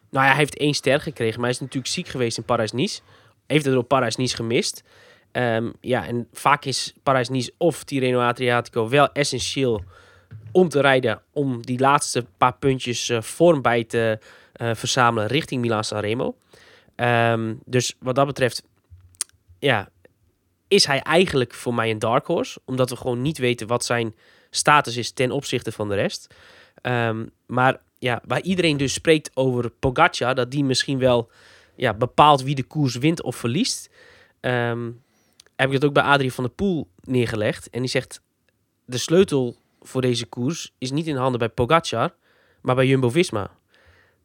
Nou 0.09 0.25
ja, 0.25 0.31
hij 0.31 0.39
heeft 0.39 0.57
één 0.57 0.73
ster 0.73 1.01
gekregen, 1.01 1.35
maar 1.35 1.49
hij 1.49 1.53
is 1.53 1.59
natuurlijk 1.59 1.93
ziek 1.93 2.07
geweest 2.07 2.37
in 2.37 2.43
Parijs-Nice. 2.43 3.01
Heeft 3.47 3.65
er 3.65 3.77
op 3.77 3.87
Parijs-Nice 3.87 4.35
gemist. 4.35 4.83
Ehm, 5.31 5.69
ja, 5.81 6.07
en 6.07 6.27
vaak 6.33 6.65
is 6.65 6.93
Parijs-Nice 7.03 7.51
of 7.57 7.83
Tirreno 7.83 8.19
Adriatico 8.19 8.89
wel 8.89 9.11
essentieel 9.11 9.83
om 10.51 10.69
te 10.69 10.81
rijden, 10.81 11.21
om 11.33 11.65
die 11.65 11.79
laatste 11.79 12.25
paar 12.37 12.57
puntjes 12.57 13.09
eh, 13.09 13.21
vorm 13.21 13.61
bij 13.61 13.83
te, 13.83 14.19
eh, 14.53 14.71
verzamelen 14.73 15.27
richting 15.27 15.61
Milan 15.61 15.83
Sanremo. 15.83 16.35
Ehm, 17.01 17.53
dus 17.65 17.95
wat 17.99 18.15
dat 18.15 18.25
betreft, 18.25 18.63
ja, 19.59 19.89
is 20.67 20.85
hij 20.85 20.99
eigenlijk 20.99 21.53
voor 21.53 21.73
mij 21.73 21.89
een 21.89 21.99
dark 21.99 22.25
horse. 22.25 22.61
Omdat 22.65 22.89
we 22.89 22.95
gewoon 22.95 23.21
niet 23.21 23.37
weten 23.37 23.67
wat 23.67 23.85
zijn 23.85 24.15
status 24.49 24.97
is 24.97 25.11
ten 25.11 25.31
opzichte 25.31 25.71
van 25.71 25.89
de 25.89 25.95
rest. 25.95 26.35
Ehm, 26.81 27.25
maar 27.45 27.81
ja, 27.99 28.21
waar 28.25 28.41
iedereen 28.41 28.77
dus 28.77 28.93
spreekt 28.93 29.31
over 29.33 29.69
Pogacar, 29.69 30.35
dat 30.35 30.51
die 30.51 30.63
misschien 30.63 30.99
wel 30.99 31.29
ja, 31.75 31.93
bepaalt 31.93 32.43
wie 32.43 32.55
de 32.55 32.63
koers 32.63 32.95
wint 32.95 33.21
of 33.21 33.35
verliest. 33.35 33.89
Ehm, 34.39 34.91
heb 35.55 35.67
ik 35.67 35.79
dat 35.79 35.85
ook 35.85 35.93
bij 35.93 36.03
Adrie 36.03 36.33
van 36.33 36.43
der 36.43 36.53
Poel 36.53 36.87
neergelegd. 37.01 37.69
En 37.69 37.79
die 37.79 37.89
zegt, 37.89 38.21
de 38.85 38.97
sleutel 38.97 39.55
voor 39.81 40.01
deze 40.01 40.25
koers 40.25 40.73
is 40.77 40.91
niet 40.91 41.07
in 41.07 41.15
handen 41.15 41.39
bij 41.39 41.49
Pogacar, 41.49 42.13
maar 42.61 42.75
bij 42.75 42.87
Jumbo-Visma. 42.87 43.51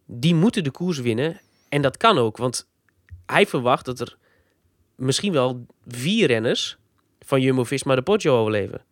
Die 0.07 0.35
moeten 0.35 0.65
de 0.65 0.71
koers 0.71 0.99
winnen 0.99 1.41
en 1.69 1.83
dat 1.83 1.97
kan 1.97 2.19
ook, 2.19 2.37
want 2.37 2.69
hij 3.27 3.47
verwacht 3.47 3.85
dat 3.85 4.01
er 4.01 4.17
misschien 4.95 5.33
wel 5.33 5.67
vier 5.87 6.27
renners 6.27 6.77
van 7.21 7.41
Jumbo-Visma 7.41 7.95
de 7.95 8.03
Poggio 8.03 8.39
overleven. 8.41 8.85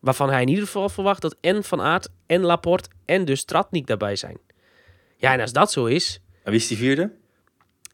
Waarvan 0.00 0.30
hij 0.30 0.42
in 0.42 0.48
ieder 0.48 0.64
geval 0.64 0.88
verwacht 0.88 1.22
dat 1.22 1.36
en 1.40 1.64
Van 1.64 1.80
Aert 1.80 2.08
en 2.26 2.40
Laporte 2.40 2.88
en 3.04 3.24
dus 3.24 3.44
Tratnik 3.44 3.86
daarbij 3.86 4.16
zijn. 4.16 4.38
Ja, 5.16 5.32
en 5.32 5.40
als 5.40 5.52
dat 5.52 5.72
zo 5.72 5.84
is... 5.84 6.20
En 6.42 6.50
wie 6.50 6.60
is 6.60 6.66
die 6.66 6.76
vierde? 6.76 7.12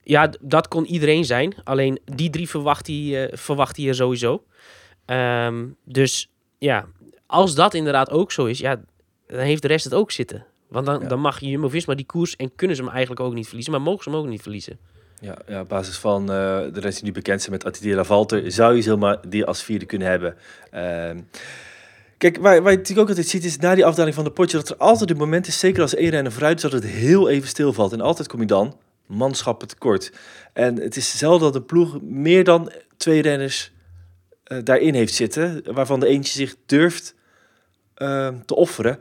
Ja, 0.03 0.33
dat 0.41 0.69
kon 0.69 0.87
iedereen 0.87 1.25
zijn. 1.25 1.55
Alleen 1.65 2.01
die 2.05 2.31
drie 2.31 2.49
verwacht 2.49 2.87
hij, 2.87 2.97
uh, 2.97 3.29
verwacht 3.33 3.77
hij 3.77 3.89
er 3.89 3.95
sowieso. 3.95 4.45
Um, 5.07 5.77
dus 5.85 6.31
ja, 6.59 6.87
als 7.27 7.55
dat 7.55 7.75
inderdaad 7.75 8.11
ook 8.11 8.33
zo 8.33 8.45
is, 8.45 8.59
ja, 8.59 8.81
dan 9.27 9.39
heeft 9.39 9.63
de 9.63 9.69
rest 9.69 9.85
het 9.85 9.95
ook 9.95 10.11
zitten. 10.11 10.47
Want 10.69 10.87
dan, 10.87 11.01
Ja. 11.01 11.09
dan 11.09 11.21
mag 11.21 11.41
Jumbo-Visma 11.41 11.95
die 11.95 12.07
koers 12.07 12.37
en 12.37 12.51
kunnen 12.55 12.77
ze 12.77 12.83
hem 12.83 12.91
eigenlijk 12.91 13.21
ook 13.21 13.35
niet 13.35 13.47
verliezen. 13.47 13.73
Maar 13.73 13.83
mogen 13.83 14.03
ze 14.03 14.11
hem 14.11 14.19
ook 14.19 14.27
niet 14.27 14.43
verliezen. 14.43 14.79
Ja, 15.21 15.37
ja, 15.47 15.61
op 15.61 15.69
basis 15.69 15.97
van 15.99 16.21
eh, 16.21 16.27
de 16.27 16.71
renners 16.73 16.95
die 16.95 17.05
nu 17.05 17.13
bekend 17.13 17.41
zijn 17.41 17.53
met 17.53 17.65
Attila 17.65 17.97
La 17.97 18.05
Valter, 18.05 18.53
zou 18.53 18.75
je 18.75 18.83
zomaar 18.83 19.19
die 19.29 19.45
als 19.45 19.63
vierde 19.63 19.85
kunnen 19.87 20.09
hebben. 20.09 20.37
Ehm, 20.71 21.21
kijk, 22.19 22.37
waar, 22.37 22.63
waar 22.63 22.71
je 22.71 22.77
natuurlijk 22.77 23.01
ook 23.01 23.09
altijd 23.09 23.29
ziet, 23.29 23.45
is 23.45 23.57
na 23.57 23.75
die 23.75 23.85
afdaling 23.85 24.15
van 24.15 24.25
de 24.25 24.31
potje, 24.31 24.57
dat 24.57 24.69
er 24.69 24.77
altijd 24.77 25.11
een 25.11 25.17
moment 25.17 25.47
is, 25.47 25.59
zeker 25.59 25.83
als 25.83 25.95
één 25.95 26.11
renner 26.11 26.33
vooruit 26.33 26.57
is, 26.57 26.63
dat 26.63 26.73
het 26.73 26.85
heel 26.85 27.29
even 27.29 27.49
stilvalt. 27.49 27.93
En 27.93 28.01
altijd 28.01 28.29
kom 28.29 28.41
je 28.41 28.47
dan 28.47 28.77
manschappen 29.07 29.69
tekort. 29.69 30.13
En 30.53 30.81
het 30.81 30.97
is 30.97 31.19
zelden 31.19 31.41
dat 31.41 31.55
een 31.55 31.67
ploeg 31.67 32.01
meer 32.03 32.45
dan 32.45 32.73
twee 32.97 33.23
renners 33.23 33.73
eh, 34.45 34.59
daarin 34.65 34.95
heeft 34.95 35.15
zitten, 35.15 35.63
waarvan 35.73 36.01
de 36.01 36.07
eentje 36.07 36.33
zich 36.33 36.55
durft 36.67 37.15
eh, 37.95 38.29
te 38.47 38.55
offeren. 38.55 38.99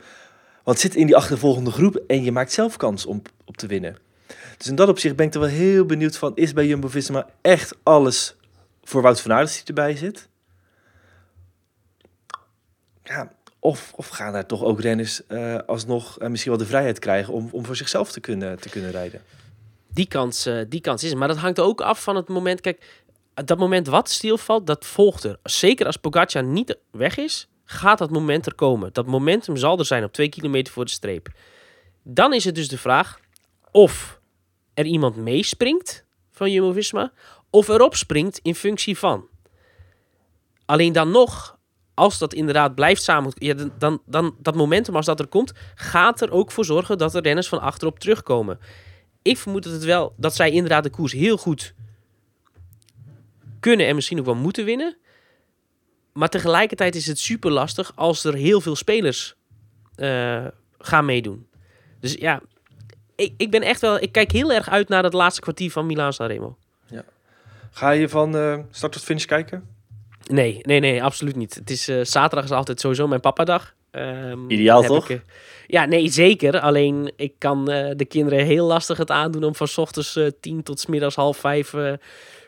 Want 0.67 0.80
zit 0.80 0.95
in 0.95 1.06
die 1.06 1.15
achtervolgende 1.15 1.71
groep 1.71 1.95
en 2.08 2.23
je 2.23 2.32
maakt 2.32 2.51
zelf 2.51 2.77
kans 2.77 3.06
om 3.06 3.21
op 3.45 3.58
te 3.58 3.67
winnen. 3.67 3.97
Dus 4.58 4.67
in 4.67 4.75
dat 4.75 4.89
opzicht 4.89 5.15
ben 5.15 5.25
ik 5.25 5.34
er 5.34 5.39
wel 5.39 5.49
heel 5.49 5.86
benieuwd 5.86 6.17
van, 6.17 6.36
is 6.36 6.53
bij 6.53 6.67
Jumbo-Visma 6.67 7.30
echt 7.41 7.75
alles 7.84 8.36
voor 8.84 9.01
Wout 9.01 9.21
van 9.21 9.34
Aert 9.34 9.53
die 9.53 9.63
erbij 9.65 9.95
zit? 9.95 10.27
Ja, 13.03 13.32
of, 13.60 13.93
of 13.95 14.08
gaan 14.08 14.34
daar 14.34 14.45
toch 14.45 14.63
ook 14.63 14.82
renners 14.82 15.25
eh, 15.27 15.58
alsnog 15.65 16.19
eh, 16.19 16.30
misschien 16.30 16.51
wel 16.51 16.62
de 16.62 16.67
vrijheid 16.67 16.99
krijgen 16.99 17.34
om, 17.34 17.49
om 17.51 17.65
voor 17.65 17.75
zichzelf 17.75 18.12
te 18.12 18.19
kunnen, 18.19 18.60
te 18.60 18.69
kunnen 18.69 18.91
rijden? 18.91 19.21
Die 19.88 20.08
kans, 20.08 20.45
eh, 20.45 20.62
die 20.69 20.82
kans 20.82 21.03
is. 21.03 21.13
Maar 21.13 21.27
dat 21.27 21.38
hangt 21.38 21.60
ook 21.60 21.82
af 21.82 22.03
van 22.03 22.15
het 22.15 22.27
moment. 22.27 22.62
Kijk, 22.62 23.03
dat 23.34 23.58
moment 23.58 23.88
wat 23.88 24.10
stilvalt, 24.10 24.67
dat 24.67 24.86
volgt 24.86 25.23
er. 25.23 25.39
Zeker 25.43 25.86
als 25.86 25.97
Pogacar 25.97 26.43
niet 26.43 26.77
weg 26.91 27.17
is, 27.17 27.47
gaat 27.69 27.97
dat 27.97 28.10
moment 28.10 28.45
er 28.45 28.56
komen. 28.56 28.89
Dat 28.93 29.06
momentum 29.06 29.58
zal 29.58 29.80
er 29.80 29.86
zijn 29.86 30.03
op 30.03 30.13
twee 30.13 30.30
kilometer 30.30 30.73
voor 30.73 30.86
de 30.86 30.91
streep. 30.91 31.27
Dan 32.03 32.34
is 32.34 32.43
het 32.43 32.56
dus 32.56 32.67
de 32.67 32.77
vraag 32.77 33.19
of 33.71 34.19
er 34.73 34.86
iemand 34.86 35.15
meespringt 35.15 36.06
van 36.32 36.51
Jumbo-Visma... 36.51 37.12
of 37.49 37.67
erop 37.67 37.95
springt 37.95 38.39
in 38.43 38.56
functie 38.56 38.97
van. 38.97 39.27
Alleen 40.65 40.93
dan 40.93 41.12
nog, 41.12 41.58
als 41.93 42.17
dat 42.17 42.34
inderdaad 42.34 42.75
blijft 42.75 43.03
samen... 43.03 43.32
Ja, 43.36 43.53
dan, 43.77 44.01
dan, 44.06 44.36
dat 44.39 44.56
momentum, 44.56 44.95
als 44.95 45.06
dat 45.06 45.19
er 45.19 45.27
komt... 45.27 45.53
gaat 45.75 46.21
er 46.21 46.32
ook 46.32 46.51
voor 46.51 46.65
zorgen 46.65 46.97
dat 46.97 47.12
de 47.12 47.19
renners 47.19 47.47
van 47.47 47.62
achterop 47.62 47.99
terugkomen. 47.99 48.60
Ik 49.21 49.38
vermoed 49.38 49.63
dat, 49.63 49.73
het 49.73 49.84
wel, 49.84 50.13
dat 50.17 50.36
zij 50.36 50.51
inderdaad 50.51 50.84
de 50.84 50.89
koers 50.89 51.12
heel 51.12 51.38
goed 51.38 51.73
kunnen... 53.60 53.88
en 53.88 53.95
misschien 53.95 54.19
ook 54.19 54.25
wel 54.25 54.36
moeten 54.36 54.65
winnen... 54.65 54.97
Maar 56.17 56.30
tegelijkertijd 56.30 56.95
is 56.95 57.08
het 57.08 57.19
super 57.19 57.51
lastig 57.51 57.91
als 57.95 58.23
er 58.23 58.34
heel 58.34 58.62
veel 58.62 58.75
spelers 58.75 59.36
eh, 59.95 60.45
gaan 60.77 61.06
meedoen. 61.06 61.47
Dus 61.99 62.13
ja, 62.13 62.41
ik, 63.15 63.34
ik 63.38 63.51
ben 63.51 63.62
echt 63.62 63.82
wel. 63.82 64.01
Ik 64.01 64.12
kijk 64.12 64.32
heel 64.32 64.51
erg 64.51 64.69
uit 64.69 64.89
naar 64.89 65.03
het 65.03 65.13
laatste 65.13 65.41
kwartier 65.41 65.71
van 65.71 65.86
Milaan 65.86 66.13
Sanremo. 66.13 66.58
Ga 67.71 67.89
je 67.89 68.10
van 68.10 68.36
eh, 68.36 68.60
start 68.71 68.91
tot 68.91 69.03
finish 69.03 69.25
kijken? 69.25 69.67
Nee, 70.23 70.60
nee, 70.62 70.80
nee, 70.80 71.03
absoluut 71.03 71.36
niet. 71.36 71.53
Het 71.56 71.69
is 71.69 71.88
eh, 71.88 71.99
zaterdag 72.01 72.43
is 72.43 72.51
altijd 72.51 72.80
sowieso 72.80 73.08
mijn 73.08 73.21
papadag. 73.21 73.75
Ehm, 73.91 74.49
Ideaal, 74.49 74.84
toch? 74.84 75.10
ik, 75.10 75.21
ja, 75.67 75.86
nee, 75.86 76.10
zeker. 76.10 76.60
Alleen 76.60 77.12
ik 77.15 77.34
kan 77.38 77.69
eh, 77.69 77.91
de 77.95 78.06
kinderen 78.06 78.45
heel 78.45 78.65
lastig 78.65 78.97
het 78.97 79.12
aandoen 79.12 79.43
om 79.43 79.56
van 79.56 79.67
's 79.67 79.77
ochtends 79.77 80.19
tien 80.39 80.63
tot 80.63 80.80
's 80.80 80.86
middags 80.86 81.15
half 81.15 81.38
vijf 81.38 81.73
eh, 81.73 81.93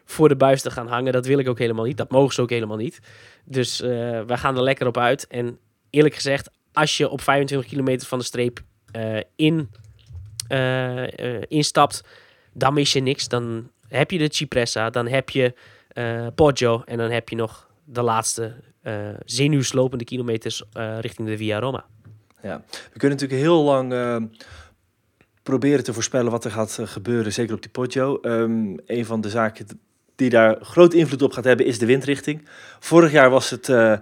voor 0.09 0.29
de 0.29 0.35
buis 0.35 0.61
te 0.61 0.71
gaan 0.71 0.87
hangen. 0.87 1.13
Dat 1.13 1.25
wil 1.25 1.39
ik 1.39 1.49
ook 1.49 1.59
helemaal 1.59 1.85
niet. 1.85 1.97
Dat 1.97 2.11
mogen 2.11 2.33
ze 2.33 2.41
ook 2.41 2.49
helemaal 2.49 2.77
niet. 2.77 2.99
Dus 3.45 3.81
eh 3.81 3.89
wij 4.21 4.37
gaan 4.37 4.55
er 4.55 4.63
lekker 4.63 4.87
op 4.87 4.97
uit. 4.97 5.27
En 5.27 5.59
eerlijk 5.89 6.15
gezegd, 6.15 6.49
als 6.73 6.97
je 6.97 7.09
op 7.09 7.21
25 7.21 7.69
kilometer 7.69 8.07
van 8.07 8.19
de 8.19 8.25
streep 8.25 8.59
eh, 8.91 9.17
in, 9.35 9.69
eh, 10.47 11.41
instapt, 11.41 12.03
dan 12.53 12.73
mis 12.73 12.93
je 12.93 12.99
niks. 12.99 13.27
Dan 13.27 13.71
heb 13.87 14.11
je 14.11 14.17
de 14.17 14.27
Cipressa, 14.33 14.89
dan 14.89 15.07
heb 15.07 15.29
je 15.29 15.53
Poggio 16.35 16.81
en 16.85 16.97
dan 16.97 17.11
heb 17.11 17.29
je 17.29 17.35
nog 17.35 17.69
de 17.83 18.01
laatste 18.01 18.55
zenuwslopende 19.25 20.03
kilometers 20.03 20.63
richting 20.99 21.27
de 21.27 21.37
Via 21.37 21.59
Roma. 21.59 21.85
Ja, 22.41 22.63
we 22.69 22.99
kunnen 22.99 23.17
natuurlijk 23.17 23.41
heel 23.41 23.63
lang 23.63 23.93
proberen 25.43 25.83
te 25.83 25.93
voorspellen 25.93 26.31
wat 26.31 26.45
er 26.45 26.51
gaat 26.51 26.79
gebeuren, 26.83 27.33
zeker 27.33 27.55
op 27.55 27.61
die 27.61 27.71
Poggio. 27.71 28.19
Ehm 28.21 28.77
een 28.85 29.05
van 29.05 29.21
de 29.21 29.29
zaken 29.29 29.67
die 30.19 30.29
daar 30.29 30.57
groot 30.61 30.93
invloed 30.93 31.21
op 31.21 31.31
gaat 31.31 31.43
hebben 31.43 31.65
is 31.65 31.79
de 31.79 31.85
windrichting. 31.85 32.47
Vorig 32.79 33.11
jaar 33.11 33.29
was 33.29 33.49
het 33.49 33.69
eh, 33.69 33.93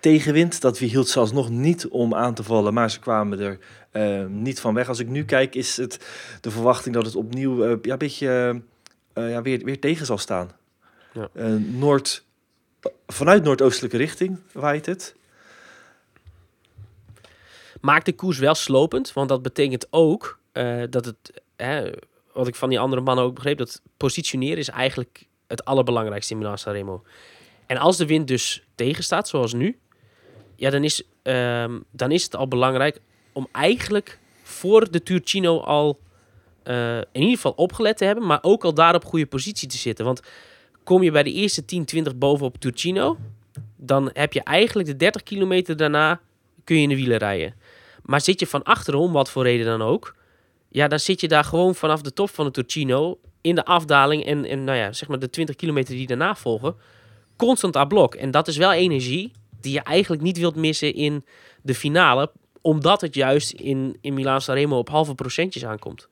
tegenwind, 0.00 0.60
dat 0.60 0.78
hield 0.78 1.08
ze 1.08 1.18
alsnog 1.18 1.50
niet 1.50 1.88
om 1.88 2.14
aan 2.14 2.34
te 2.34 2.42
vallen, 2.42 2.74
maar 2.74 2.90
ze 2.90 2.98
kwamen 2.98 3.40
er 3.40 3.58
eh, 3.90 4.26
niet 4.26 4.60
van 4.60 4.74
weg. 4.74 4.88
Als 4.88 4.98
ik 4.98 5.08
nu 5.08 5.24
kijk 5.24 5.54
is 5.54 5.76
het 5.76 6.06
de 6.40 6.50
verwachting 6.50 6.94
dat 6.94 7.04
het 7.04 7.14
opnieuw 7.14 7.62
eh, 7.62 7.76
ja, 7.82 7.92
een 7.92 7.98
beetje 7.98 8.62
eh, 9.12 9.30
ja, 9.30 9.42
weer, 9.42 9.64
weer 9.64 9.80
tegen 9.80 10.06
zal 10.06 10.18
staan. 10.18 10.50
Ja. 11.12 11.28
Noord, 11.58 12.24
vanuit 13.06 13.42
noordoostelijke 13.42 13.96
richting 13.96 14.38
waait 14.52 14.86
het. 14.86 15.16
Maakt 17.80 18.06
de 18.06 18.12
koers 18.12 18.38
wel 18.38 18.54
slopend, 18.54 19.12
want 19.12 19.28
dat 19.28 19.42
betekent 19.42 19.86
ook 19.90 20.38
eh, 20.52 20.82
dat 20.90 21.04
het, 21.04 21.42
hè, 21.56 21.90
wat 22.32 22.48
ik 22.48 22.54
van 22.54 22.68
die 22.68 22.78
andere 22.78 23.02
mannen 23.02 23.24
ook 23.24 23.34
begreep, 23.34 23.58
dat 23.58 23.82
positioneren 23.96 24.58
is 24.58 24.68
eigenlijk 24.68 25.26
het 25.48 25.64
allerbelangrijkste 25.64 26.32
in 26.32 26.38
Milan 26.38 26.58
Sanremo. 26.58 27.02
En 27.66 27.76
als 27.76 27.96
de 27.96 28.06
wind 28.06 28.28
dus 28.28 28.62
tegenstaat, 28.74 29.28
zoals 29.28 29.52
nu, 29.52 29.78
ja, 30.56 30.70
dan 30.70 30.84
is, 30.84 31.02
ehm, 31.22 31.78
dan 31.90 32.10
is 32.10 32.22
het 32.22 32.36
al 32.36 32.48
belangrijk 32.48 33.00
om 33.32 33.48
eigenlijk 33.52 34.18
voor 34.42 34.90
de 34.90 35.02
Turcino 35.02 35.60
al 35.60 36.00
eh, 36.62 36.96
in 36.96 37.20
ieder 37.20 37.34
geval 37.34 37.52
opgelet 37.52 37.96
te 37.96 38.04
hebben, 38.04 38.26
maar 38.26 38.38
ook 38.42 38.64
al 38.64 38.74
daar 38.74 38.94
op 38.94 39.04
goede 39.04 39.26
positie 39.26 39.68
te 39.68 39.76
zitten. 39.76 40.04
Want 40.04 40.22
kom 40.84 41.02
je 41.02 41.10
bij 41.10 41.22
de 41.22 41.32
eerste 41.32 41.64
10, 41.64 41.84
20 41.84 42.16
boven 42.16 42.46
op 42.46 42.58
Turcino, 42.58 43.18
dan 43.76 44.10
heb 44.12 44.32
je 44.32 44.42
eigenlijk 44.42 44.88
de 44.88 44.96
30 44.96 45.22
kilometer 45.22 45.76
daarna 45.76 46.20
kun 46.64 46.76
je 46.76 46.82
in 46.82 46.88
de 46.88 46.96
wielen 46.96 47.18
rijden. 47.18 47.54
Maar 48.02 48.20
zit 48.20 48.40
je 48.40 48.46
van 48.46 48.62
achterom, 48.62 49.12
wat 49.12 49.30
voor 49.30 49.42
reden 49.42 49.66
dan 49.66 49.82
ook, 49.82 50.14
ja, 50.68 50.88
dan 50.88 51.00
zit 51.00 51.20
je 51.20 51.28
daar 51.28 51.44
gewoon 51.44 51.74
vanaf 51.74 52.02
de 52.02 52.12
top 52.12 52.30
van 52.30 52.44
de 52.44 52.50
Turcino 52.50 53.18
in 53.40 53.54
de 53.54 53.64
afdaling 53.64 54.24
en, 54.24 54.44
en 54.44 54.64
nou 54.64 54.78
ja, 54.78 54.92
zeg 54.92 55.08
maar 55.08 55.18
de 55.18 55.30
20 55.30 55.56
kilometer 55.56 55.94
die 55.94 56.06
daarna 56.06 56.34
volgen, 56.34 56.74
constant 57.36 57.76
aan 57.76 57.88
blok. 57.88 58.14
En 58.14 58.30
dat 58.30 58.48
is 58.48 58.56
wel 58.56 58.72
energie 58.72 59.32
die 59.60 59.72
je 59.72 59.80
eigenlijk 59.80 60.22
niet 60.22 60.38
wilt 60.38 60.56
missen 60.56 60.94
in 60.94 61.24
de 61.62 61.74
finale, 61.74 62.30
omdat 62.60 63.00
het 63.00 63.14
juist 63.14 63.50
in, 63.50 63.98
in 64.00 64.14
Milaan 64.14 64.40
Sanremo 64.40 64.78
op 64.78 64.88
halve 64.88 65.14
procentjes 65.14 65.64
aankomt. 65.64 66.08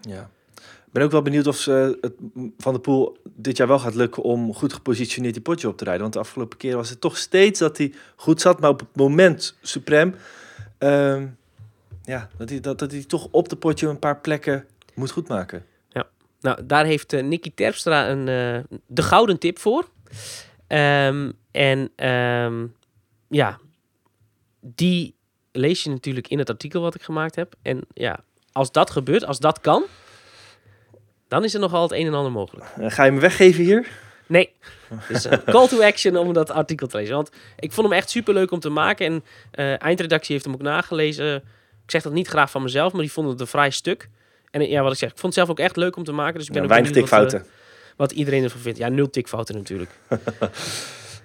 Ja. 0.00 0.30
Ik 0.86 0.96
ben 0.96 1.04
ook 1.04 1.10
wel 1.10 1.22
benieuwd 1.22 1.46
of 1.46 1.56
ze 1.56 1.98
het 2.00 2.14
van 2.58 2.72
de 2.72 2.80
Poel 2.80 3.16
dit 3.36 3.56
jaar 3.56 3.68
wel 3.68 3.78
gaat 3.78 3.94
lukken 3.94 4.22
om 4.22 4.54
goed 4.54 4.72
gepositioneerd 4.72 5.34
die 5.34 5.42
potje 5.42 5.68
op 5.68 5.76
te 5.76 5.84
rijden. 5.84 6.02
Want 6.02 6.12
de 6.12 6.18
afgelopen 6.18 6.58
keer 6.58 6.76
was 6.76 6.90
het 6.90 7.00
toch 7.00 7.16
steeds 7.16 7.58
dat 7.58 7.78
hij 7.78 7.92
goed 8.16 8.40
zat, 8.40 8.60
maar 8.60 8.70
op 8.70 8.80
het 8.80 8.96
moment 8.96 9.56
suprem, 9.62 10.14
ehm, 10.78 11.26
ja, 12.02 12.28
dat 12.36 12.48
hij, 12.48 12.60
dat, 12.60 12.78
dat 12.78 12.90
hij 12.90 13.04
toch 13.04 13.28
op 13.30 13.48
de 13.48 13.56
potje 13.56 13.88
een 13.88 13.98
paar 13.98 14.20
plekken 14.20 14.66
moet 14.94 15.10
goedmaken. 15.10 15.64
Nou, 16.40 16.66
daar 16.66 16.84
heeft 16.84 17.12
eh, 17.12 17.22
Nicky 17.22 17.52
Terpstra 17.54 18.08
een, 18.08 18.28
eh, 18.28 18.78
de 18.86 19.02
gouden 19.02 19.38
tip 19.38 19.58
voor. 19.58 19.88
Ehm, 20.66 21.30
en 21.50 21.90
ehm, 21.96 22.66
ja, 23.28 23.58
die 24.60 25.14
lees 25.52 25.82
je 25.82 25.90
natuurlijk 25.90 26.28
in 26.28 26.38
het 26.38 26.50
artikel 26.50 26.80
wat 26.80 26.94
ik 26.94 27.02
gemaakt 27.02 27.34
heb. 27.34 27.54
En 27.62 27.80
ja, 27.94 28.20
als 28.52 28.72
dat 28.72 28.90
gebeurt, 28.90 29.24
als 29.24 29.38
dat 29.38 29.60
kan, 29.60 29.84
dan 31.28 31.44
is 31.44 31.54
er 31.54 31.60
nogal 31.60 31.82
het 31.82 31.92
een 31.92 32.06
en 32.06 32.14
ander 32.14 32.32
mogelijk. 32.32 32.66
Eh, 32.76 32.90
ga 32.90 33.04
je 33.04 33.10
me 33.10 33.20
weggeven 33.20 33.64
hier? 33.64 33.88
Nee. 34.26 34.52
Dus 35.08 35.24
een 35.24 35.44
call 35.44 35.68
to 35.68 35.82
action 35.82 36.16
om 36.16 36.32
dat 36.32 36.50
artikel 36.50 36.86
te 36.86 36.96
lezen. 36.96 37.14
Want 37.14 37.30
ik 37.58 37.72
vond 37.72 37.88
hem 37.88 37.96
echt 37.96 38.10
super 38.10 38.34
leuk 38.34 38.50
om 38.50 38.60
te 38.60 38.68
maken. 38.68 39.22
En 39.50 39.78
eindredactie 39.78 40.32
heeft 40.32 40.44
hem 40.44 40.54
ook 40.54 40.62
nagelezen. 40.62 41.36
Ik 41.84 41.90
zeg 41.90 42.02
dat 42.02 42.12
niet 42.12 42.28
graag 42.28 42.50
van 42.50 42.62
mezelf, 42.62 42.92
maar 42.92 43.00
die 43.00 43.12
vonden 43.12 43.32
het 43.32 43.40
een 43.40 43.46
vrij 43.46 43.70
stuk. 43.70 44.08
En 44.50 44.68
ja, 44.68 44.82
wat 44.82 44.92
ik 44.92 44.98
zeg, 44.98 45.10
ik 45.10 45.18
vond 45.18 45.34
het 45.34 45.44
zelf 45.46 45.50
ook 45.58 45.64
echt 45.64 45.76
leuk 45.76 45.96
om 45.96 46.04
te 46.04 46.12
maken. 46.12 46.38
Dus 46.38 46.46
ik 46.46 46.52
ben 46.52 46.62
Ja, 46.62 46.68
ook 46.68 46.72
weinig 46.72 46.92
benieuwd 46.92 47.10
wat, 47.10 47.20
eh, 47.20 47.28
tikfouten. 47.28 47.56
wat 47.96 48.12
iedereen 48.12 48.42
ervan 48.44 48.60
vindt. 48.60 48.78
Ja, 48.78 48.88
nul 48.88 49.10
tikfouten 49.10 49.54
natuurlijk. 49.54 49.90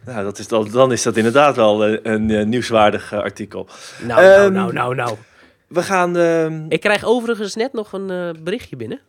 Nou, 0.05 0.23
dat 0.23 0.39
is 0.39 0.47
dan, 0.47 0.69
dan 0.71 0.91
is 0.91 1.03
dat 1.03 1.17
inderdaad 1.17 1.55
wel 1.55 1.85
eh, 1.85 1.99
een, 2.13 2.29
eh, 2.29 2.45
nieuwswaardig 2.45 3.13
artikel. 3.13 3.67
Nou, 4.01 4.21
nou, 4.21 4.43
Ehm, 4.45 4.53
nou, 4.53 4.73
nou, 4.73 4.95
nou. 4.95 5.17
We 5.67 5.83
gaan... 5.83 6.17
ehm, 6.17 6.65
Ik 6.69 6.79
krijg 6.81 7.03
overigens 7.03 7.55
net 7.55 7.73
nog 7.73 7.93
een 7.93 8.07
berichtje 8.43 8.75
binnen. 8.75 8.99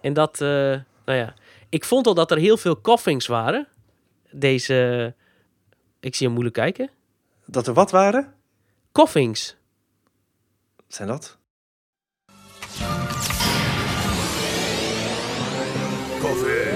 En 0.00 0.12
dat, 0.12 0.38
nou 0.38 0.82
ja, 1.04 1.34
ik 1.68 1.84
vond 1.84 2.06
al 2.06 2.14
dat 2.14 2.30
er 2.30 2.36
heel 2.38 2.56
veel 2.56 2.76
koffings 2.76 3.26
waren. 3.26 3.68
Deze, 4.30 5.14
ik 6.00 6.14
zie 6.14 6.24
hem 6.26 6.34
moeilijk 6.34 6.56
kijken. 6.56 6.90
dat 7.46 7.66
er 7.66 7.74
wat 7.74 7.90
waren? 7.90 8.32
Koffings. 8.92 9.56
Wat 10.76 10.84
zijn 10.94 11.08
dat? 11.08 11.38
Koffie. 16.22 16.70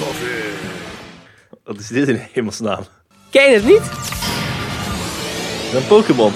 Koffie. 0.00 0.52
Wat 1.64 1.78
is 1.78 1.88
dit 1.88 2.08
in 2.08 2.20
hemelsnaam? 2.32 2.84
Ken 3.30 3.50
je 3.50 3.56
het 3.56 3.64
niet? 3.64 3.82
Een 5.74 5.86
Pokémon. 5.86 6.32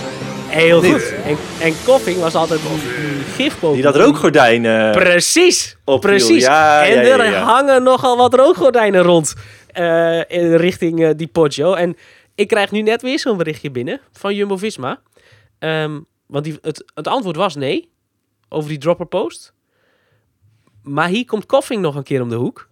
Heel 0.48 0.80
Niet. 0.80 0.92
goed. 0.92 1.12
En, 1.24 1.36
en 1.60 1.74
koffing 1.84 2.18
was 2.20 2.34
altijd 2.34 2.60
die, 2.60 2.70
die 2.70 3.24
gifpokémon. 3.24 3.74
Die 3.74 3.82
dat 3.82 3.96
rookgordijn 3.96 4.64
eh 4.64 4.90
Precies, 4.90 5.76
opviel. 5.84 6.10
precies. 6.10 6.42
Ja, 6.44 6.84
en 6.86 6.94
ja, 6.94 7.02
ja, 7.02 7.18
er 7.24 7.34
hangen 7.34 7.82
nogal 7.82 8.16
wat 8.16 8.34
rookgordijnen 8.34 9.02
rond 9.02 9.34
eh, 9.72 10.18
in 10.28 10.54
richting 10.54 11.04
eh, 11.04 11.10
die 11.16 11.26
Poggio. 11.26 11.74
En 11.74 11.96
ik 12.34 12.48
krijg 12.48 12.70
nu 12.70 12.82
net 12.82 13.02
weer 13.02 13.18
zo'n 13.18 13.36
berichtje 13.36 13.70
binnen 13.70 14.00
van 14.12 14.34
Jumbo-Visma. 14.34 15.00
Ehm, 15.58 16.00
want 16.26 16.44
die, 16.44 16.58
het, 16.62 16.84
het 16.94 17.06
antwoord 17.06 17.36
was 17.36 17.54
nee, 17.54 17.90
over 18.48 18.68
die 18.68 18.78
dropper 18.78 19.06
post. 19.06 19.52
Maar 20.88 21.08
hier 21.08 21.24
komt 21.24 21.46
Koffing 21.46 21.82
nog 21.82 21.94
een 21.94 22.02
keer 22.02 22.22
om 22.22 22.28
de 22.28 22.34
hoek. 22.34 22.68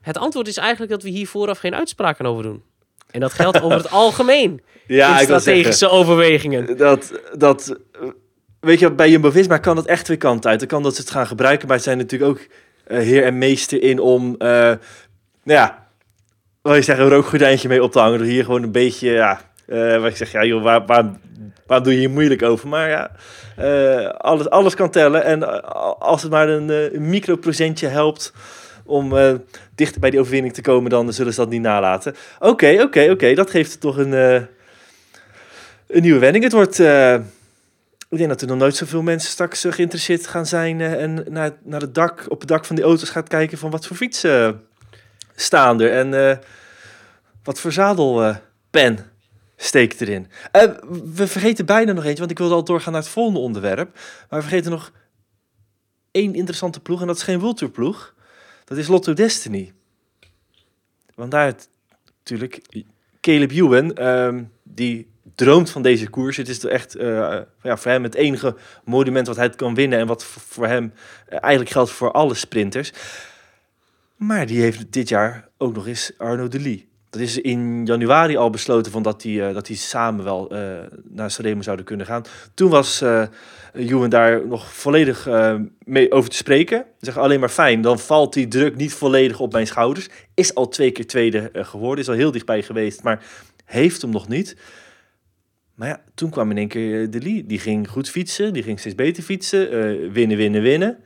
Het 0.00 0.18
antwoord 0.18 0.48
is 0.48 0.56
eigenlijk 0.56 0.90
dat 0.90 1.02
we 1.02 1.08
hier 1.08 1.26
vooraf 1.26 1.58
geen 1.58 1.74
uitspraken 1.74 2.26
over 2.26 2.42
doen. 2.42 2.62
En 3.10 3.20
dat 3.20 3.32
geldt 3.32 3.62
over 3.62 3.78
het 3.78 3.90
algemeen 4.02 4.62
Ja, 4.86 5.18
in 5.18 5.24
strategische 5.24 5.72
zeggen, 5.72 5.98
overwegingen. 5.98 6.76
dat, 6.76 7.20
dat, 7.36 7.78
weet 8.60 8.78
je, 8.78 8.92
bij 8.92 9.10
Jumbo-Visma 9.10 9.58
kan 9.58 9.76
dat 9.76 9.86
echt 9.86 10.04
twee 10.04 10.16
kanten 10.16 10.50
uit. 10.50 10.58
Dan 10.58 10.68
kan 10.68 10.82
dat 10.82 10.94
ze 10.94 11.00
het 11.00 11.10
gaan 11.10 11.26
gebruiken, 11.26 11.68
maar 11.68 11.76
ze 11.76 11.82
zijn 11.82 11.98
natuurlijk 11.98 12.30
ook 12.30 12.46
eh, 12.86 12.98
heer 12.98 13.24
en 13.24 13.38
meester 13.38 13.82
in 13.82 13.98
om, 13.98 14.34
eh, 14.38 14.48
nou 14.48 14.78
ja, 15.44 15.86
wat 16.62 16.74
je 16.76 16.82
zeggen, 16.82 17.04
een 17.04 17.10
rookgordijntje 17.10 17.68
mee 17.68 17.82
op 17.82 17.92
te 17.92 17.98
hangen. 17.98 18.18
Door 18.18 18.26
hier 18.26 18.44
gewoon 18.44 18.62
een 18.62 18.72
beetje, 18.72 19.10
ja, 19.10 19.40
eh 19.66 19.76
waar 19.78 20.06
ik 20.06 20.16
zeg, 20.16 20.32
ja 20.32 20.44
joh, 20.44 20.62
waar, 20.62 20.86
waar, 20.86 21.10
waar 21.66 21.82
doe 21.82 21.92
je 21.92 21.98
hier 21.98 22.10
moeilijk 22.10 22.42
over? 22.42 22.68
Maar 22.68 22.88
ja, 22.88 23.10
eh, 23.56 24.08
alles, 24.08 24.50
alles 24.50 24.74
kan 24.74 24.90
tellen. 24.90 25.24
En 25.24 25.42
eh, 25.42 25.70
als 25.98 26.22
het 26.22 26.30
maar 26.30 26.48
een, 26.48 26.68
een 26.68 27.08
microprocentje 27.08 27.86
helpt 27.86 28.32
om 28.86 29.12
dichter 29.74 30.00
bij 30.00 30.10
die 30.10 30.20
overwinning 30.20 30.54
te 30.54 30.60
komen, 30.60 30.90
dan 30.90 31.12
zullen 31.12 31.32
ze 31.32 31.40
dat 31.40 31.48
niet 31.48 31.62
nalaten. 31.62 32.14
Oké, 32.38 32.78
oké, 32.82 33.10
oké, 33.10 33.34
dat 33.34 33.50
geeft 33.50 33.80
toch 33.80 33.96
een... 33.96 34.12
een 34.12 34.48
nieuwe 36.02 36.18
wending. 36.18 36.44
Het 36.44 36.52
wordt. 36.52 36.78
ik 38.08 38.18
denk 38.18 38.28
dat 38.28 38.40
er 38.40 38.46
nog 38.46 38.58
nooit 38.58 38.76
zoveel 38.76 39.02
mensen 39.02 39.30
straks 39.30 39.64
geïnteresseerd 39.68 40.26
gaan 40.26 40.46
zijn 40.46 40.80
en 40.80 41.24
naar, 41.28 41.50
naar 41.62 41.80
het 41.80 41.94
dak, 41.94 42.24
op 42.28 42.40
het 42.40 42.48
dak 42.48 42.64
van 42.64 42.76
die 42.76 42.84
auto's 42.84 43.10
gaat 43.10 43.28
kijken 43.28 43.58
van 43.58 43.70
wat 43.70 43.86
voor 43.86 43.96
fietsen 43.96 44.60
staan 45.34 45.80
er 45.80 45.92
en 45.92 46.40
wat 47.42 47.60
voor 47.60 47.72
zadelpen 47.72 48.40
steekt 49.56 50.00
erin. 50.00 50.26
Eh, 50.52 50.62
we 51.14 51.26
vergeten 51.26 51.66
bijna 51.66 51.92
nog 51.92 52.04
eentje, 52.04 52.18
want 52.18 52.30
ik 52.30 52.38
wilde 52.38 52.54
al 52.54 52.64
doorgaan 52.64 52.92
naar 52.92 53.02
het 53.02 53.10
volgende 53.10 53.40
onderwerp. 53.40 53.94
Maar 54.28 54.40
we 54.40 54.46
vergeten 54.46 54.70
nog 54.70 54.92
één 56.10 56.34
interessante 56.34 56.80
ploeg 56.80 57.00
en 57.00 57.06
dat 57.06 57.16
is 57.16 57.22
geen 57.22 57.40
World. 57.40 58.12
Dat 58.64 58.78
is 58.78 58.86
Lotto 58.86 59.12
Destiny. 59.12 59.72
Want 61.14 61.30
daar 61.30 61.54
natuurlijk 62.18 62.84
Caleb 63.20 63.50
Ewan, 63.50 63.94
ehm, 63.94 64.44
die 64.62 65.12
droomt 65.34 65.70
van 65.70 65.82
deze 65.82 66.08
koers. 66.08 66.36
Het 66.36 66.48
is 66.48 66.64
echt 66.64 66.94
eh, 66.94 67.40
ja, 67.62 67.76
voor 67.76 67.90
hem 67.90 68.02
het 68.02 68.14
enige 68.14 68.56
monument 68.84 69.26
wat 69.26 69.36
hij 69.36 69.50
kan 69.50 69.74
winnen. 69.74 69.98
En 69.98 70.06
wat 70.06 70.24
voor, 70.24 70.42
voor 70.42 70.66
hem 70.66 70.92
eh, 71.26 71.38
eigenlijk 71.40 71.72
geldt 71.72 71.90
voor 71.90 72.12
alle 72.12 72.34
sprinters. 72.34 72.92
Maar 74.16 74.46
die 74.46 74.60
heeft 74.60 74.92
dit 74.92 75.08
jaar 75.08 75.48
ook 75.58 75.74
nog 75.74 75.86
eens 75.86 76.12
Arno 76.18 76.48
de 76.48 76.60
Lee. 76.60 76.88
Dat 77.14 77.22
is 77.22 77.38
in 77.38 77.86
januari 77.86 78.36
al 78.36 78.50
besloten 78.50 78.92
van 78.92 79.02
dat 79.02 79.20
die, 79.20 79.46
eh, 79.46 79.54
dat 79.54 79.66
die 79.66 79.76
samen 79.76 80.24
wel 80.24 80.50
eh, 80.50 80.60
naar 81.08 81.30
Sanremo 81.30 81.62
zouden 81.62 81.84
kunnen 81.84 82.06
gaan. 82.06 82.24
Toen 82.54 82.70
was 82.70 83.00
eh 83.00 83.26
Ewan 83.72 84.08
daar 84.08 84.46
nog 84.46 84.74
volledig 84.74 85.28
mee 85.84 86.12
over 86.12 86.30
te 86.30 86.36
spreken. 86.36 86.84
Zeg 87.00 87.18
alleen 87.18 87.40
maar 87.40 87.48
fijn, 87.48 87.80
dan 87.80 87.98
valt 87.98 88.32
die 88.32 88.48
druk 88.48 88.76
niet 88.76 88.92
volledig 88.92 89.40
op 89.40 89.52
mijn 89.52 89.66
schouders. 89.66 90.08
Is 90.34 90.54
al 90.54 90.68
twee 90.68 90.90
keer 90.90 91.06
tweede 91.06 91.50
geworden, 91.52 92.04
is 92.04 92.10
al 92.10 92.16
heel 92.16 92.30
dichtbij 92.30 92.62
geweest, 92.62 93.02
maar 93.02 93.24
heeft 93.64 94.02
hem 94.02 94.10
nog 94.10 94.28
niet. 94.28 94.56
Maar 95.74 95.88
ja, 95.88 96.04
toen 96.14 96.30
kwam 96.30 96.50
in 96.50 96.56
één 96.56 96.68
keer 96.68 97.10
de 97.10 97.20
Lee. 97.20 97.46
Die 97.46 97.58
ging 97.58 97.88
goed 97.88 98.10
fietsen, 98.10 98.52
die 98.52 98.62
ging 98.62 98.78
steeds 98.78 98.94
beter 98.94 99.22
fietsen. 99.22 99.70
winnen, 100.12 100.36
winnen, 100.36 100.62
winnen. 100.62 100.98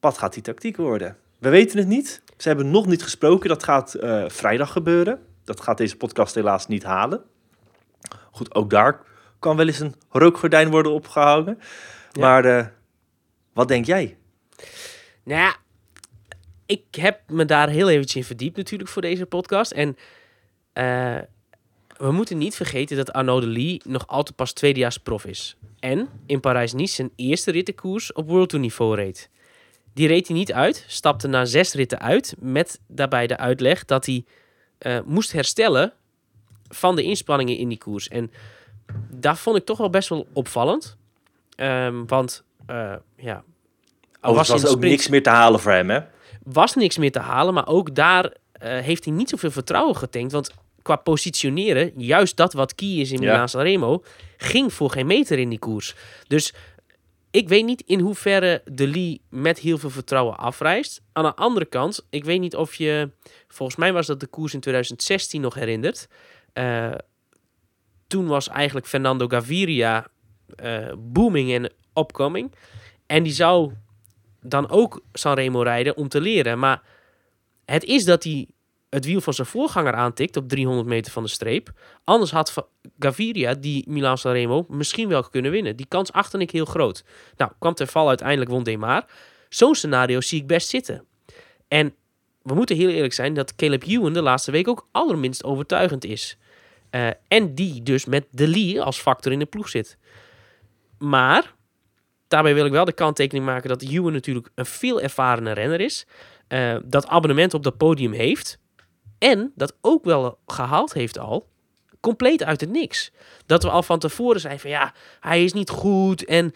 Wat 0.00 0.18
gaat 0.18 0.34
die 0.34 0.42
tactiek 0.42 0.76
worden? 0.76 1.16
We 1.38 1.48
weten 1.48 1.78
het 1.78 1.88
niet. 1.88 2.22
Ze 2.40 2.48
hebben 2.48 2.70
nog 2.70 2.86
niet 2.86 3.02
gesproken. 3.02 3.48
Dat 3.48 3.62
gaat 3.62 3.94
eh, 3.94 4.24
vrijdag 4.28 4.72
gebeuren. 4.72 5.26
Dat 5.44 5.60
gaat 5.60 5.78
deze 5.78 5.96
podcast 5.96 6.34
helaas 6.34 6.66
niet 6.66 6.82
halen. 6.82 7.22
Goed, 8.30 8.54
ook 8.54 8.70
daar 8.70 9.02
kan 9.38 9.56
wel 9.56 9.66
eens 9.66 9.80
een 9.80 9.94
rookgordijn 10.08 10.70
worden 10.70 10.92
opgehangen. 10.92 11.58
Ja. 12.12 12.20
Maar 12.20 12.44
eh, 12.44 12.66
wat 13.52 13.68
denk 13.68 13.84
jij? 13.84 14.16
Nou 15.24 15.40
ja, 15.40 15.56
ik 16.66 16.84
heb 16.90 17.20
me 17.26 17.44
daar 17.44 17.68
heel 17.68 17.88
eventjes 17.88 18.16
in 18.16 18.24
verdiept 18.24 18.56
natuurlijk 18.56 18.90
voor 18.90 19.02
deze 19.02 19.26
podcast. 19.26 19.72
En 19.72 19.96
eh, 20.72 21.18
we 21.96 22.12
moeten 22.12 22.38
niet 22.38 22.54
vergeten 22.54 22.96
dat 22.96 23.12
Arnaud 23.12 23.42
de 23.42 23.48
Lee 23.48 23.80
nog 23.84 24.06
altijd 24.06 24.36
pas 24.36 24.52
tweedejaars 24.52 24.98
prof 24.98 25.24
is. 25.24 25.56
En 25.78 26.08
in 26.26 26.40
Parijs-Nice 26.40 26.94
zijn 26.94 27.10
eerste 27.16 27.50
rittenkoers 27.50 28.12
op 28.12 28.28
World 28.28 28.48
Tour 28.48 28.64
niveau 28.64 28.96
reed. 28.96 29.30
Die 30.00 30.08
reed 30.08 30.28
hij 30.28 30.36
niet 30.36 30.52
uit, 30.52 30.84
stapte 30.86 31.28
na 31.28 31.44
zes 31.44 31.72
ritten 31.72 32.00
uit... 32.00 32.34
met 32.38 32.80
daarbij 32.86 33.26
de 33.26 33.36
uitleg 33.36 33.84
dat 33.84 34.06
hij 34.06 34.24
eh, 34.78 34.98
moest 35.04 35.32
herstellen 35.32 35.92
van 36.68 36.96
de 36.96 37.02
inspanningen 37.02 37.56
in 37.56 37.68
die 37.68 37.78
koers. 37.78 38.08
En 38.08 38.30
dat 39.10 39.38
vond 39.38 39.56
ik 39.56 39.64
toch 39.64 39.78
wel 39.78 39.90
best 39.90 40.08
wel 40.08 40.26
opvallend. 40.32 40.96
Ehm, 41.56 42.04
want 42.06 42.44
eh, 42.66 42.92
ja... 43.16 43.44
Oh, 44.22 44.34
was, 44.34 44.50
ook 44.50 44.58
sprint- 44.58 44.80
niks 44.80 45.08
meer 45.08 45.22
te 45.22 45.30
halen 45.30 45.60
voor 45.60 45.72
hem, 45.72 45.90
hè? 45.90 46.00
was 46.42 46.74
niks 46.74 46.98
meer 46.98 47.12
te 47.12 47.18
halen. 47.18 47.54
Maar 47.54 47.66
ook 47.66 47.94
daar 47.94 48.32
eh, 48.52 48.78
heeft 48.78 49.04
hij 49.04 49.14
niet 49.14 49.28
zoveel 49.28 49.50
vertrouwen 49.50 49.96
getankt. 49.96 50.32
Want 50.32 50.50
qua 50.82 50.96
positioneren, 50.96 51.92
juist 51.96 52.36
dat 52.36 52.52
wat 52.52 52.74
key 52.74 52.88
is 52.88 53.12
in 53.12 53.20
Ja. 53.20 53.30
Milaan 53.30 53.48
Sanremo, 53.48 54.02
ging 54.36 54.72
voor 54.72 54.90
geen 54.90 55.06
meter 55.06 55.38
in 55.38 55.48
die 55.48 55.58
koers. 55.58 55.94
Dus 56.26 56.54
ik 57.30 57.48
weet 57.48 57.64
niet 57.64 57.82
in 57.86 58.00
hoeverre 58.00 58.62
de 58.64 58.88
Lee 58.88 59.20
met 59.28 59.58
heel 59.58 59.78
veel 59.78 59.90
vertrouwen 59.90 60.36
afreist. 60.36 61.02
Aan 61.12 61.24
de 61.24 61.34
andere 61.34 61.66
kant, 61.66 62.06
ik 62.10 62.24
weet 62.24 62.40
niet 62.40 62.56
of 62.56 62.74
je... 62.74 63.10
Volgens 63.48 63.78
mij 63.78 63.92
was 63.92 64.06
dat 64.06 64.20
de 64.20 64.26
koers 64.26 64.54
in 64.54 64.60
2016 64.60 65.40
nog 65.40 65.54
herinnerd. 65.54 66.08
Eh, 66.52 66.92
toen 68.06 68.26
was 68.26 68.48
eigenlijk 68.48 68.86
Fernando 68.86 69.28
Gaviria 69.28 70.06
eh, 70.56 70.92
booming 70.98 71.52
en 71.52 71.72
opkoming. 71.92 72.54
En 73.06 73.22
die 73.22 73.32
zou 73.32 73.72
dan 74.40 74.70
ook 74.70 75.02
Sanremo 75.12 75.62
rijden 75.62 75.96
om 75.96 76.08
te 76.08 76.20
leren. 76.20 76.58
Maar 76.58 76.82
het 77.64 77.84
is 77.84 78.04
dat 78.04 78.24
hij 78.24 78.48
het 78.90 79.04
wiel 79.04 79.20
van 79.20 79.34
zijn 79.34 79.46
voorganger 79.46 79.94
aantikt 79.94 80.36
op 80.36 80.48
300 80.48 80.88
meter 80.88 81.12
van 81.12 81.22
de 81.22 81.28
streep. 81.28 81.70
Anders 82.04 82.30
had 82.30 82.68
Gaviria, 82.98 83.54
die 83.54 83.84
Milan 83.88 84.18
Sanremo, 84.18 84.66
misschien 84.68 85.08
wel 85.08 85.22
kunnen 85.22 85.50
winnen. 85.50 85.76
Die 85.76 85.86
kans 85.88 86.12
achter 86.12 86.40
ik 86.40 86.50
heel 86.50 86.64
groot. 86.64 87.04
Nou, 87.36 87.52
kwam 87.58 87.74
ten 87.74 87.88
val 87.88 88.08
uiteindelijk 88.08 88.50
won 88.50 88.62
Demar. 88.62 89.04
Zo'n 89.48 89.74
scenario 89.74 90.20
zie 90.20 90.40
ik 90.40 90.46
best 90.46 90.68
zitten. 90.68 91.04
En 91.68 91.94
we 92.42 92.54
moeten 92.54 92.76
heel 92.76 92.88
eerlijk 92.88 93.12
zijn 93.12 93.34
dat 93.34 93.54
Caleb 93.54 93.82
Ewan 93.82 94.12
de 94.12 94.22
laatste 94.22 94.50
week 94.50 94.68
ook 94.68 94.88
allerminst 94.92 95.44
overtuigend 95.44 96.04
is. 96.04 96.38
Eh, 96.90 97.08
en 97.28 97.54
die 97.54 97.82
dus 97.82 98.04
met 98.04 98.26
De 98.30 98.48
Lee 98.48 98.82
als 98.82 99.00
factor 99.00 99.32
in 99.32 99.38
de 99.38 99.46
ploeg 99.46 99.68
zit. 99.68 99.98
Maar 100.98 101.54
daarbij 102.28 102.54
wil 102.54 102.66
ik 102.66 102.72
wel 102.72 102.84
de 102.84 102.92
kanttekening 102.92 103.44
maken 103.44 103.68
dat 103.68 103.82
Ewan 103.82 104.12
natuurlijk 104.12 104.50
een 104.54 104.66
veel 104.66 105.00
ervarene 105.00 105.52
renner 105.52 105.80
is. 105.80 106.06
eh, 106.48 106.76
dat 106.84 107.06
abonnement 107.06 107.54
op 107.54 107.62
dat 107.62 107.76
podium 107.76 108.12
heeft. 108.12 108.58
En 109.20 109.52
dat 109.54 109.76
ook 109.80 110.04
wel 110.04 110.38
gehaald 110.46 110.92
heeft 110.92 111.18
al 111.18 111.48
compleet 112.00 112.44
uit 112.44 112.60
het 112.60 112.70
niks. 112.70 113.12
Dat 113.46 113.62
we 113.62 113.70
al 113.70 113.82
van 113.82 113.98
tevoren 113.98 114.40
zeiden 114.40 114.62
van 114.62 114.70
ja, 114.70 114.94
hij 115.20 115.44
is 115.44 115.52
niet 115.52 115.70
goed 115.70 116.24
en 116.24 116.52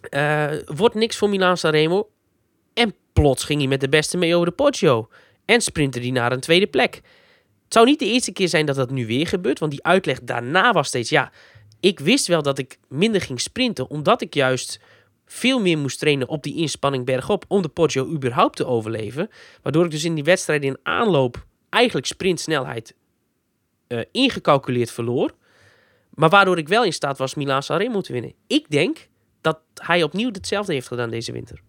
eh, 0.00 0.50
wordt 0.64 0.94
niks 0.94 1.16
voor 1.16 1.28
Milan 1.28 1.56
Sanremo. 1.56 2.10
En 2.74 2.94
plots 3.12 3.44
ging 3.44 3.58
hij 3.58 3.68
met 3.68 3.80
de 3.80 3.88
beste 3.88 4.16
mee 4.16 4.34
over 4.34 4.46
de 4.46 4.52
Poggio. 4.52 5.08
En 5.44 5.60
sprintte 5.60 6.00
hij 6.00 6.10
naar 6.10 6.32
een 6.32 6.40
tweede 6.40 6.66
plek. 6.66 6.94
Het 7.64 7.78
zou 7.78 7.86
niet 7.86 7.98
de 7.98 8.04
eerste 8.04 8.32
keer 8.32 8.48
zijn 8.48 8.66
dat 8.66 8.76
dat 8.76 8.90
nu 8.90 9.06
weer 9.06 9.26
gebeurt. 9.26 9.58
Want 9.58 9.70
die 9.70 9.84
uitleg 9.84 10.20
daarna 10.22 10.72
was 10.72 10.88
steeds... 10.88 11.10
Ja, 11.10 11.32
ik 11.80 11.98
wist 11.98 12.26
wel 12.26 12.42
dat 12.42 12.58
ik 12.58 12.78
minder 12.88 13.20
ging 13.20 13.40
sprinten. 13.40 13.90
Omdat 13.90 14.22
ik 14.22 14.34
juist 14.34 14.80
veel 15.26 15.60
meer 15.60 15.78
moest 15.78 15.98
trainen 15.98 16.28
op 16.28 16.42
die 16.42 16.56
inspanning 16.56 17.04
bergop. 17.04 17.44
Om 17.48 17.62
de 17.62 17.68
Poggio 17.68 18.06
überhaupt 18.06 18.56
te 18.56 18.66
overleven. 18.66 19.30
Waardoor 19.62 19.84
ik 19.84 19.90
dus 19.90 20.04
in 20.04 20.14
die 20.14 20.24
wedstrijd 20.24 20.62
in 20.62 20.78
aanloop... 20.82 21.48
Eigenlijk 21.70 22.06
sprintsnelheid 22.06 22.94
eh 23.86 24.00
ingecalculeerd 24.12 24.90
verloor. 24.90 25.34
Maar 26.14 26.28
waardoor 26.28 26.58
ik 26.58 26.68
wel 26.68 26.84
in 26.84 26.92
staat 26.92 27.18
was 27.18 27.34
Milan 27.34 27.62
Sanremo 27.62 28.00
te 28.00 28.12
winnen. 28.12 28.32
Ik 28.46 28.70
denk 28.70 29.08
dat 29.40 29.60
hij 29.74 30.02
opnieuw 30.02 30.30
hetzelfde 30.32 30.72
heeft 30.72 30.86
gedaan 30.88 31.10
deze 31.10 31.32
winter. 31.32 31.60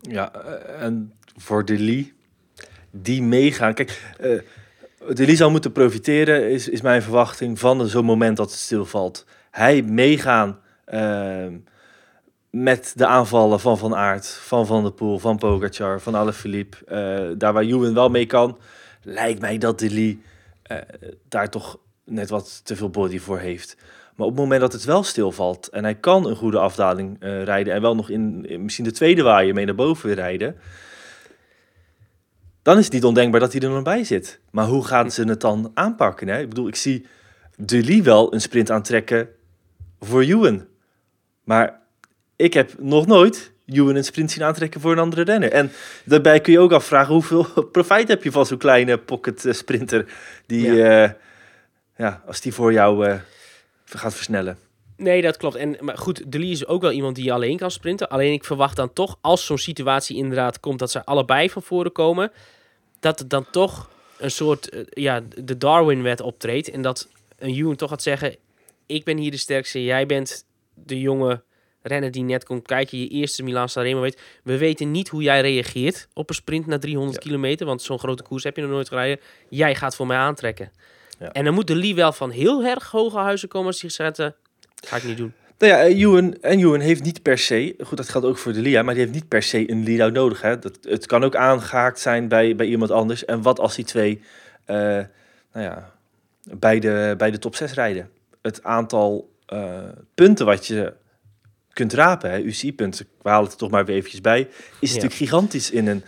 Ja, 0.00 0.32
eh, 0.32 0.82
en 0.82 1.12
voor 1.36 1.64
de 1.64 1.78
Lee, 1.78 2.12
die 2.90 3.22
meegaan. 3.22 3.74
Kijk, 3.74 4.14
eh 4.18 4.40
de 5.14 5.26
Lee 5.26 5.36
zou 5.36 5.50
moeten 5.50 5.72
profiteren, 5.72 6.50
is, 6.50 6.68
is 6.68 6.80
mijn 6.80 7.02
verwachting, 7.02 7.58
van 7.58 7.86
zo'n 7.88 8.04
moment 8.04 8.36
dat 8.36 8.50
het 8.50 8.60
stilvalt. 8.60 9.26
Hij 9.50 9.82
meegaan 9.82 10.58
ehm, 10.84 11.56
met 12.50 12.92
de 12.96 13.06
aanvallen 13.06 13.60
van 13.60 13.78
Van 13.78 13.94
Aert, 13.94 14.26
van 14.26 14.66
Van 14.66 14.82
der 14.82 14.92
Poel, 14.92 15.18
van 15.18 15.38
Pogacar, 15.38 16.00
van 16.00 16.14
Alaphilippe. 16.14 16.76
eh 16.84 17.38
daar 17.38 17.52
waar 17.52 17.62
Ewan 17.62 17.94
wel 17.94 18.08
mee 18.08 18.26
kan, 18.26 18.58
lijkt 19.08 19.40
mij 19.40 19.58
dat 19.58 19.80
Lee 19.80 20.22
eh, 20.62 20.76
daar 21.28 21.50
toch 21.50 21.78
net 22.04 22.30
wat 22.30 22.60
te 22.64 22.76
veel 22.76 22.90
body 22.90 23.18
voor 23.18 23.38
heeft. 23.38 23.76
Maar 24.16 24.26
op 24.26 24.32
het 24.32 24.42
moment 24.42 24.60
dat 24.60 24.72
het 24.72 24.84
wel 24.84 25.02
stilvalt 25.02 25.68
en 25.68 25.84
hij 25.84 25.94
kan 25.94 26.26
een 26.26 26.36
goede 26.36 26.58
afdaling 26.58 27.16
eh, 27.20 27.42
rijden 27.42 27.74
en 27.74 27.80
wel 27.82 27.94
nog 27.94 28.10
in, 28.10 28.46
misschien 28.62 28.84
de 28.84 28.92
tweede 28.92 29.22
waaier 29.22 29.54
mee 29.54 29.64
naar 29.64 29.74
boven 29.74 30.14
rijden, 30.14 30.56
dan 32.62 32.78
is 32.78 32.84
het 32.84 32.92
niet 32.92 33.04
ondenkbaar 33.04 33.40
dat 33.40 33.52
hij 33.52 33.60
er 33.60 33.70
nog 33.70 33.82
bij 33.82 34.04
zit. 34.04 34.40
Maar 34.50 34.66
hoe 34.66 34.84
gaan 34.84 35.10
ze 35.10 35.24
het 35.24 35.40
dan 35.40 35.70
aanpakken? 35.74 36.28
Hè? 36.28 36.40
Ik 36.40 36.48
bedoel, 36.48 36.68
ik 36.68 36.76
zie 36.76 37.06
Lee 37.56 38.02
wel 38.02 38.34
een 38.34 38.40
sprint 38.40 38.70
aantrekken 38.70 39.28
voor 40.00 40.22
Ewan. 40.22 40.66
Maar 41.44 41.80
ik 42.36 42.54
heb 42.54 42.74
nog 42.78 43.06
nooit 43.06 43.52
Ewan 43.72 43.96
een 43.96 44.04
sprint 44.04 44.30
zien 44.30 44.44
aantrekken 44.44 44.80
voor 44.80 44.92
een 44.92 44.98
andere 44.98 45.22
renner. 45.22 45.52
En 45.52 45.72
daarbij 46.04 46.40
kun 46.40 46.52
je 46.52 46.58
ook 46.58 46.72
afvragen 46.72 47.12
hoeveel 47.12 47.46
profijt 47.72 48.08
heb 48.08 48.22
je 48.22 48.30
van 48.30 48.46
zo'n 48.46 48.58
kleine 48.58 48.98
pocket 48.98 49.44
eh, 49.44 49.52
sprinter 49.52 50.04
die, 50.46 50.72
ja. 50.72 51.16
ja, 51.96 52.22
als 52.26 52.40
die 52.40 52.54
voor 52.54 52.72
jou 52.72 53.06
eh, 53.06 53.18
gaat 53.84 54.14
versnellen. 54.14 54.58
Nee, 54.96 55.22
dat 55.22 55.36
klopt. 55.36 55.54
En, 55.54 55.76
maar 55.80 55.98
goed, 55.98 56.32
De 56.32 56.38
Lee 56.38 56.50
is 56.50 56.66
ook 56.66 56.82
wel 56.82 56.90
iemand 56.90 57.16
die 57.16 57.32
alleen 57.32 57.56
kan 57.56 57.70
sprinten. 57.70 58.08
Alleen 58.08 58.32
ik 58.32 58.44
verwacht 58.44 58.76
dan 58.76 58.92
toch, 58.92 59.18
als 59.20 59.46
zo'n 59.46 59.58
situatie 59.58 60.16
inderdaad 60.16 60.60
komt 60.60 60.78
dat 60.78 60.90
ze 60.90 61.04
allebei 61.04 61.50
van 61.50 61.62
voren 61.62 61.92
komen, 61.92 62.32
dat 63.00 63.18
het 63.18 63.30
dan 63.30 63.46
toch 63.50 63.90
een 64.18 64.30
soort, 64.30 64.68
eh, 64.68 64.80
ja, 64.90 65.22
de 65.36 65.58
Darwin-wet 65.58 66.20
optreedt. 66.20 66.70
En 66.70 66.82
dat 66.82 67.08
een 67.38 67.54
Ewan 67.54 67.76
toch 67.76 67.90
gaat 67.90 68.02
zeggen, 68.02 68.36
ik 68.86 69.04
ben 69.04 69.16
hier 69.16 69.30
de 69.30 69.36
sterkste, 69.36 69.84
jij 69.84 70.06
bent 70.06 70.44
de 70.74 71.00
jonge 71.00 71.42
renner 71.88 72.10
die 72.10 72.22
net 72.22 72.44
komt 72.44 72.66
kijken, 72.66 72.98
je 72.98 73.08
eerste 73.08 73.42
Milan 73.42 73.68
Sanremo 73.68 74.00
weet. 74.00 74.20
We 74.42 74.58
weten 74.58 74.90
niet 74.90 75.08
hoe 75.08 75.22
jij 75.22 75.40
reageert 75.40 76.08
op 76.14 76.28
een 76.28 76.34
sprint 76.34 76.66
na 76.66 76.78
300 76.78 77.14
Ja. 77.16 77.20
kilometer, 77.28 77.66
want 77.66 77.82
zo'n 77.82 77.98
grote 77.98 78.22
koers 78.22 78.44
heb 78.44 78.56
je 78.56 78.62
nog 78.62 78.70
nooit 78.70 78.88
gereden. 78.88 79.20
Jij 79.48 79.74
gaat 79.74 79.96
voor 79.96 80.06
mij 80.06 80.16
aantrekken. 80.16 80.70
Ja. 81.18 81.32
En 81.32 81.44
dan 81.44 81.54
moet 81.54 81.66
de 81.66 81.74
Lee 81.76 81.94
wel 81.94 82.12
van 82.12 82.30
heel 82.30 82.64
erg 82.64 82.90
hoge 82.90 83.18
huizen 83.18 83.48
komen 83.48 83.66
als 83.66 83.80
hij 83.80 83.90
zegt, 83.90 84.18
eh, 84.18 84.26
ga 84.86 84.96
ik 84.96 85.04
niet 85.04 85.16
doen. 85.16 85.32
Nou 85.58 85.72
ja, 85.72 85.78
eh, 85.84 86.00
Ewan, 86.00 86.36
en 86.40 86.58
Ewan 86.58 86.80
heeft 86.80 87.02
niet 87.02 87.22
per 87.22 87.38
se, 87.38 87.74
goed 87.84 87.96
dat 87.96 88.08
geldt 88.08 88.26
ook 88.26 88.38
voor 88.38 88.52
de 88.52 88.60
Lia, 88.60 88.82
maar 88.82 88.94
die 88.94 89.02
heeft 89.02 89.14
niet 89.14 89.28
per 89.28 89.42
se 89.42 89.70
een 89.70 89.84
lead-out 89.84 90.12
nodig. 90.12 90.40
Hè. 90.40 90.58
Dat, 90.58 90.78
het 90.82 91.06
kan 91.06 91.24
ook 91.24 91.36
aangehaakt 91.36 91.98
zijn 92.00 92.28
bij, 92.28 92.56
bij 92.56 92.66
iemand 92.66 92.90
anders. 92.90 93.24
En 93.24 93.42
wat 93.42 93.60
als 93.60 93.74
die 93.74 93.84
twee 93.84 94.20
eh, 94.64 94.76
nou 94.76 95.06
ja, 95.52 95.92
bij, 96.42 96.78
de, 96.80 97.14
bij 97.18 97.30
de 97.30 97.38
top 97.38 97.54
6 97.56 97.72
rijden? 97.72 98.10
Het 98.42 98.62
aantal 98.62 99.30
eh, 99.46 99.78
punten 100.14 100.46
wat 100.46 100.66
je 100.66 100.92
kunt 101.78 101.92
rapen, 101.92 102.30
hè, 102.30 102.38
UCI-punten, 102.38 103.06
we 103.22 103.28
halen 103.28 103.48
het 103.48 103.58
toch 103.58 103.70
maar 103.70 103.84
weer 103.84 103.96
eventjes 103.96 104.20
bij, 104.20 104.40
is 104.40 104.48
Ja. 104.80 104.86
natuurlijk 104.86 105.14
gigantisch 105.14 105.70
in 105.70 105.86
een 105.86 106.04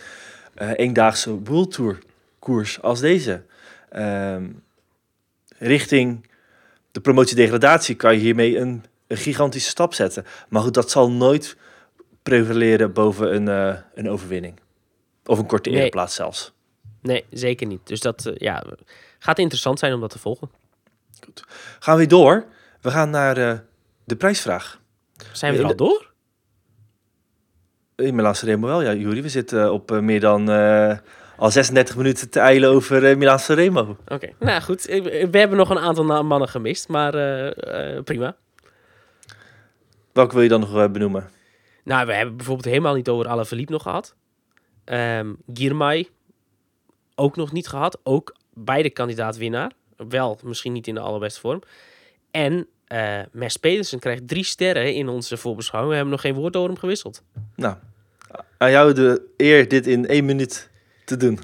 eh 0.55 0.71
eendaagse 0.77 1.43
World 1.43 1.71
Tour 1.73 1.99
koers 2.39 2.83
als 2.83 3.01
deze. 3.01 3.43
Ehm, 3.91 4.45
richting 5.59 6.27
de 6.91 7.01
promotie-degradatie 7.01 7.95
kan 7.95 8.15
je 8.15 8.21
hiermee 8.21 8.59
een, 8.59 8.85
een 9.07 9.17
gigantische 9.17 9.71
stap 9.71 9.95
zetten. 9.95 10.25
Maar 10.49 10.63
goed, 10.63 10.75
dat 10.75 10.91
zal 10.91 11.11
nooit 11.11 11.57
prevaleren 12.23 12.93
boven 12.93 13.35
een, 13.35 13.49
eh, 13.49 13.81
een 13.95 14.09
overwinning. 14.11 14.61
Of 15.25 15.39
een 15.39 15.47
korte 15.47 15.71
Nee. 15.71 15.81
ereplaats 15.81 16.15
zelfs. 16.15 16.53
Nee, 17.03 17.25
zeker 17.31 17.67
niet. 17.67 17.87
Dus 17.87 18.01
dat 18.01 18.27
eh, 18.27 18.37
ja, 18.37 18.65
gaat 19.19 19.39
interessant 19.39 19.79
zijn 19.79 19.93
om 19.95 20.01
dat 20.01 20.11
te 20.11 20.19
volgen. 20.19 20.51
Gaan 21.79 21.97
we 21.99 22.07
door. 22.07 22.45
We 22.81 22.91
gaan 22.91 23.11
naar 23.11 23.65
de 24.05 24.17
prijsvraag. 24.17 24.80
Zijn 25.33 25.53
we 25.53 25.59
er 25.59 25.65
al 25.65 25.77
door? 25.77 26.13
In 27.97 28.35
Sanremo 28.35 28.67
wel, 28.67 28.83
ja, 28.83 28.95
Juri. 28.95 29.23
We 29.23 29.29
zitten 29.29 29.73
op 29.73 29.91
eh, 29.91 29.99
meer 29.99 30.21
dan 30.21 30.51
eh, 30.51 30.99
al 31.37 31.51
36 31.51 31.97
minuten 31.97 32.31
te 32.31 32.41
eilen 32.41 32.71
over 32.71 33.05
eh 33.05 33.17
Milan 33.17 33.39
Sanremo. 33.39 33.97
Oké, 34.09 34.29
nou 34.39 34.63
goed. 34.63 34.85
We 34.85 35.39
hebben 35.39 35.57
nog 35.57 35.71
een 35.71 35.79
aantal 35.79 36.23
mannen 36.23 36.49
gemist, 36.49 36.89
maar 36.89 37.13
prima. 38.05 38.37
Welke 40.13 40.35
wil 40.35 40.43
je 40.43 40.49
dan 40.49 40.61
nog 40.61 40.91
benoemen? 40.91 41.31
Nou, 41.85 42.07
we 42.07 42.15
hebben 42.15 42.37
bijvoorbeeld 42.37 42.69
helemaal 42.69 42.95
niet 42.95 43.09
over 43.09 43.29
Alaphilippe 43.29 43.73
nog 43.73 43.83
gehad. 43.83 44.15
Ehm 44.85 45.33
Girmay 45.55 46.09
ook 47.21 47.37
nog 47.37 47.53
niet 47.53 47.69
gehad. 47.69 48.01
Ook 48.03 48.37
beide 48.55 48.91
kandidaat 48.91 49.37
winnaar. 49.37 49.73
Wel 49.97 50.39
misschien 50.43 50.73
niet 50.73 50.87
in 50.87 50.95
de 50.95 51.01
allerbeste 51.01 51.41
vorm. 51.41 51.63
En 52.31 52.67
eh 52.91 53.21
Mes 53.33 53.57
Pedersen 53.57 53.99
krijgt 53.99 54.29
drie 54.29 54.45
sterren 54.45 54.95
in 54.95 55.09
onze 55.09 55.37
voorbeschouwing. 55.37 55.91
We 55.91 55.97
hebben 55.97 56.15
nog 56.15 56.25
geen 56.25 56.35
woord 56.35 56.57
over 56.57 56.69
hem 56.69 56.79
gewisseld. 56.79 57.23
Nou, 57.57 57.77
aan 58.59 58.71
jou 58.71 58.93
de 58.93 59.23
eer 59.37 59.69
dit 59.69 59.87
in 59.87 60.07
één 60.07 60.25
minuut 60.25 60.71
te 61.05 61.17
doen. 61.17 61.39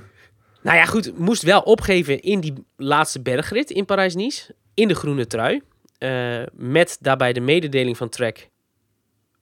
Nou 0.62 0.76
ja, 0.76 0.84
goed. 0.84 1.18
Moest 1.18 1.42
wel 1.42 1.60
opgeven 1.60 2.20
in 2.20 2.40
die 2.40 2.54
laatste 2.76 3.22
bergrit 3.22 3.70
in 3.70 3.84
Parijs-Nice. 3.84 4.54
In 4.74 4.88
de 4.88 4.94
groene 4.94 5.26
trui. 5.26 5.62
Eh, 5.98 6.42
met 6.52 6.98
daarbij 7.00 7.32
de 7.32 7.40
mededeling 7.40 7.96
van 7.96 8.08
Trek. 8.08 8.50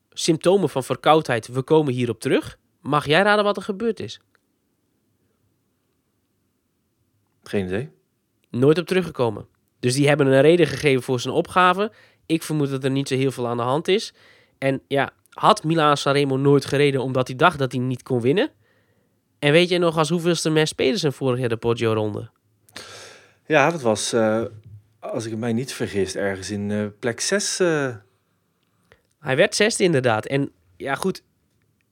Symptomen 0.09 0.69
van 0.69 0.83
verkoudheid. 0.83 1.47
We 1.47 1.61
komen 1.61 1.93
hierop 1.93 2.19
terug. 2.19 2.57
Mag 2.81 3.05
jij 3.05 3.21
raden 3.21 3.43
wat 3.43 3.57
er 3.57 3.63
gebeurd 3.63 3.99
is? 3.99 4.19
Geen 7.43 7.65
idee. 7.65 7.89
Nooit 8.49 8.77
op 8.77 8.85
teruggekomen. 8.85 9.47
Dus 9.85 9.93
die 9.93 10.07
hebben 10.07 10.27
een 10.27 10.41
reden 10.41 10.67
gegeven 10.67 11.03
voor 11.03 11.19
zijn 11.19 11.33
opgave. 11.33 11.91
Ik 12.25 12.43
vermoed 12.43 12.69
dat 12.69 12.83
er 12.83 12.91
niet 12.91 13.07
zo 13.07 13.15
heel 13.15 13.31
veel 13.31 13.47
aan 13.47 13.57
de 13.57 13.63
hand 13.63 13.87
is. 13.87 14.13
En 14.57 14.81
ja, 14.87 15.11
had 15.29 15.63
Milan 15.63 15.97
Sanremo 15.97 16.37
nooit 16.37 16.65
gereden 16.65 17.01
omdat 17.01 17.27
hij 17.27 17.35
dacht 17.35 17.59
dat 17.59 17.71
hij 17.71 17.81
niet 17.81 18.03
kon 18.03 18.21
winnen? 18.21 18.49
En 19.39 19.51
weet 19.51 19.69
je 19.69 19.77
nog 19.77 19.97
als 19.97 20.09
hoeveelste 20.09 20.49
Mes 20.49 20.73
Pedersen 20.73 21.13
vorig 21.13 21.39
jaar 21.39 21.49
de 21.49 21.57
Poggio-ronde? 21.57 22.29
Ja, 23.45 23.71
dat 23.71 23.81
was, 23.81 24.13
eh, 24.13 24.43
als 24.99 25.25
ik 25.25 25.37
mij 25.37 25.53
niet 25.53 25.73
vergis, 25.73 26.15
ergens 26.15 26.49
in 26.49 26.71
eh, 26.71 26.85
plek 26.99 27.19
6. 27.19 27.59
eh, 27.59 27.95
Hij 29.19 29.35
werd 29.35 29.55
zesde 29.55 29.83
inderdaad. 29.83 30.25
En 30.25 30.51
ja, 30.77 30.95
goed. 30.95 31.23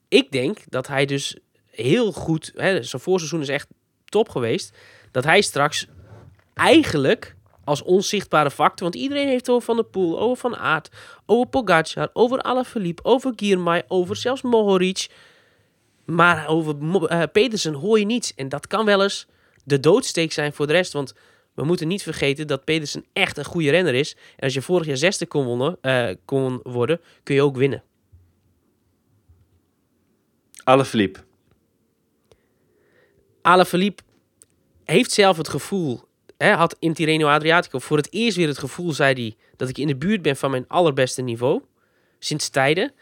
Ik 0.08 0.30
denk 0.32 0.58
dat 0.68 0.86
hij 0.86 1.06
dus 1.06 1.38
heel 1.70 2.12
goed... 2.12 2.52
Hè, 2.54 2.82
zijn 2.82 3.02
voorseizoen 3.02 3.40
is 3.40 3.48
echt 3.48 3.68
top 4.04 4.28
geweest. 4.28 4.76
Dat 5.10 5.24
hij 5.24 5.40
straks 5.40 5.86
eigenlijk 6.54 7.34
als 7.64 7.82
onzichtbare 7.82 8.50
factor... 8.50 8.90
Want 8.90 9.02
iedereen 9.02 9.28
heeft 9.28 9.48
over 9.48 9.64
Van 9.64 9.76
der 9.76 9.84
Poel, 9.84 10.20
over 10.20 10.36
Van 10.36 10.56
Aert... 10.56 10.88
over 11.26 11.46
Pogacar, 11.46 12.08
over 12.12 12.38
Alaphilippe, 12.40 13.04
over 13.04 13.32
Girmay... 13.36 13.84
over 13.88 14.16
zelfs 14.16 14.42
Mohoric. 14.42 15.08
Maar 16.04 16.48
over 16.48 17.06
eh, 17.06 17.22
Pedersen 17.32 17.74
hoor 17.74 17.98
je 17.98 18.04
niets. 18.04 18.34
En 18.34 18.48
dat 18.48 18.66
kan 18.66 18.84
wel 18.84 19.02
eens 19.02 19.26
de 19.64 19.80
doodsteek 19.80 20.32
zijn 20.32 20.52
voor 20.52 20.66
de 20.66 20.72
rest. 20.72 20.92
Want 20.92 21.14
we 21.54 21.64
moeten 21.64 21.88
niet 21.88 22.02
vergeten 22.02 22.46
dat 22.46 22.64
Pedersen 22.64 23.04
echt 23.12 23.36
een 23.36 23.44
goede 23.44 23.70
renner 23.70 23.94
is. 23.94 24.16
En 24.36 24.44
als 24.44 24.54
je 24.54 24.62
vorig 24.62 24.86
jaar 24.86 24.96
zesde 24.96 25.26
kon, 25.26 25.44
wonnen, 25.44 25.78
eh, 25.80 26.08
kon 26.24 26.60
worden, 26.62 27.00
kun 27.22 27.34
je 27.34 27.42
ook 27.42 27.56
winnen. 27.56 27.82
Alaphilippe. 30.64 31.20
Alaphilippe 33.42 34.02
heeft 34.84 35.12
zelf 35.12 35.36
het 35.36 35.48
gevoel, 35.48 36.00
had 36.38 36.76
in 36.78 36.92
Tirreno 36.92 37.28
Adriatico 37.28 37.78
voor 37.78 37.96
het 37.96 38.12
eerst 38.12 38.36
weer 38.36 38.48
het 38.48 38.58
gevoel, 38.58 38.92
zei 38.92 39.14
hij, 39.14 39.36
dat 39.56 39.68
ik 39.68 39.78
in 39.78 39.86
de 39.86 39.96
buurt 39.96 40.22
ben 40.22 40.36
van 40.36 40.50
mijn 40.50 40.64
allerbeste 40.68 41.22
niveau. 41.22 41.62
Sinds 42.18 42.48
tijden. 42.48 42.92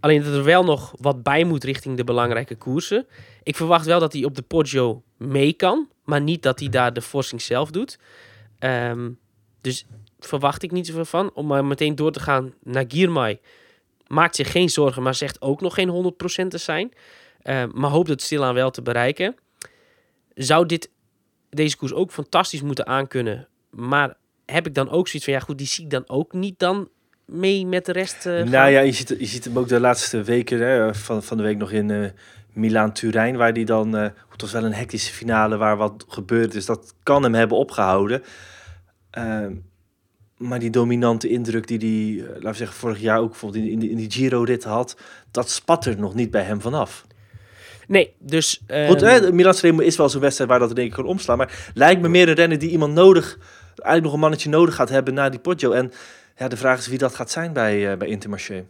Alleen 0.00 0.22
dat 0.22 0.34
er 0.34 0.44
wel 0.44 0.64
nog 0.64 0.94
wat 0.96 1.22
bij 1.22 1.44
moet 1.44 1.64
richting 1.64 1.96
de 1.96 2.04
belangrijke 2.04 2.56
koersen. 2.56 3.06
Ik 3.42 3.56
verwacht 3.56 3.86
wel 3.86 4.00
dat 4.00 4.12
hij 4.12 4.24
op 4.24 4.34
de 4.34 4.42
Poggio 4.42 5.02
mee 5.16 5.52
kan, 5.52 5.88
maar 6.04 6.20
niet 6.20 6.42
dat 6.42 6.58
hij 6.58 6.68
daar 6.68 6.92
de 6.92 7.02
forcing 7.02 7.42
zelf 7.42 7.70
doet. 7.70 7.98
Ehm, 8.58 9.10
dus 9.60 9.86
verwacht 10.18 10.62
ik 10.62 10.70
niet 10.70 10.86
zoveel 10.86 11.04
van. 11.04 11.30
Om 11.34 11.46
maar 11.46 11.64
meteen 11.64 11.94
door 11.94 12.12
te 12.12 12.20
gaan 12.20 12.54
naar 12.62 12.84
Girmay. 12.88 13.40
Maakt 14.06 14.36
zich 14.36 14.50
geen 14.50 14.68
zorgen, 14.68 15.02
maar 15.02 15.14
zegt 15.14 15.42
ook 15.42 15.60
nog 15.60 15.74
geen 15.74 15.88
100% 15.88 16.50
te 16.50 16.58
zijn. 16.58 16.92
Eh, 17.42 17.64
maar 17.72 17.90
hoopt 17.90 18.08
het 18.08 18.22
stilaan 18.22 18.54
wel 18.54 18.70
te 18.70 18.82
bereiken. 18.82 19.36
Zou 20.34 20.66
dit, 20.66 20.90
deze 21.50 21.76
koers 21.76 21.92
ook 21.92 22.10
fantastisch 22.12 22.62
moeten 22.62 22.86
aankunnen. 22.86 23.48
Maar 23.70 24.16
heb 24.46 24.66
ik 24.66 24.74
dan 24.74 24.88
ook 24.90 25.08
zoiets 25.08 25.24
van, 25.24 25.32
ja 25.38 25.40
goed, 25.40 25.58
die 25.58 25.66
zie 25.66 25.84
ik 25.84 25.90
dan 25.90 26.04
ook 26.06 26.32
niet 26.32 26.58
dan 26.58 26.88
mee 27.26 27.66
met 27.66 27.84
de 27.86 27.92
rest 27.92 28.14
gaan? 28.22 28.50
Nou 28.50 28.70
ja, 28.70 28.80
je 28.80 28.92
ziet, 28.92 29.08
je 29.18 29.26
ziet 29.26 29.44
hem 29.44 29.58
ook 29.58 29.68
de 29.68 29.80
laatste 29.80 30.22
weken 30.22 30.58
hè, 30.60 30.94
van, 30.94 31.22
van 31.22 31.36
de 31.36 31.42
week 31.42 31.56
nog 31.56 31.70
in 31.72 31.90
eh 31.90 32.10
Milaan-Turijn, 32.52 33.36
waar 33.36 33.52
die 33.52 33.64
dan... 33.64 33.96
eh 33.96 34.08
het 34.30 34.50
was 34.50 34.60
wel 34.60 34.64
een 34.70 34.78
hectische 34.78 35.12
finale 35.12 35.56
waar 35.56 35.76
wat 35.76 36.04
gebeurd 36.08 36.54
is. 36.54 36.66
Dat 36.66 36.94
kan 37.02 37.22
hem 37.22 37.34
hebben 37.34 37.56
opgehouden. 37.58 38.22
Ehm, 39.10 39.54
maar 40.36 40.58
die 40.58 40.70
dominante 40.70 41.28
indruk 41.28 41.66
die 41.66 41.78
hij, 41.78 42.24
eh, 42.26 42.32
laten 42.34 42.50
we 42.50 42.56
zeggen, 42.56 42.76
vorig 42.76 43.00
jaar 43.00 43.18
ook 43.18 43.30
bijvoorbeeld 43.30 43.64
in, 43.64 43.70
in, 43.70 43.78
die- 43.78 43.90
in 43.90 43.96
die 43.96 44.10
Giro-rit 44.10 44.64
had... 44.64 44.96
dat 45.30 45.50
spat 45.50 45.84
er 45.86 45.98
nog 45.98 46.14
niet 46.14 46.30
bij 46.30 46.42
hem 46.42 46.60
vanaf. 46.60 47.06
Nee, 47.90 48.14
dus... 48.18 48.60
Goed, 48.86 49.02
ehm, 49.02 49.22
hè, 49.22 49.32
Milan 49.32 49.54
Sanremo 49.54 49.82
is 49.82 49.96
wel 49.96 50.08
zo'n 50.08 50.20
wedstrijd 50.20 50.50
waar 50.50 50.58
dat 50.58 50.70
in 50.70 50.76
één 50.76 50.86
keer 50.86 50.96
kan 50.96 51.06
omslaan. 51.06 51.38
Maar 51.38 51.70
lijkt 51.74 52.00
me 52.00 52.08
meer 52.08 52.28
een 52.28 52.34
renner 52.34 52.58
die 52.58 52.70
iemand 52.70 52.94
nodig, 52.94 53.38
eigenlijk 53.66 54.02
nog 54.02 54.12
een 54.12 54.18
mannetje 54.20 54.48
nodig 54.48 54.74
gaat 54.74 54.88
hebben 54.88 55.14
na 55.14 55.28
die 55.28 55.40
Poggio. 55.40 55.70
En 55.72 55.92
ja, 56.36 56.48
de 56.48 56.56
vraag 56.56 56.78
is 56.78 56.86
wie 56.86 56.98
dat 56.98 57.14
gaat 57.14 57.30
zijn 57.30 57.52
bij, 57.52 57.90
eh, 57.90 57.98
bij 57.98 58.08
Intermarché. 58.08 58.64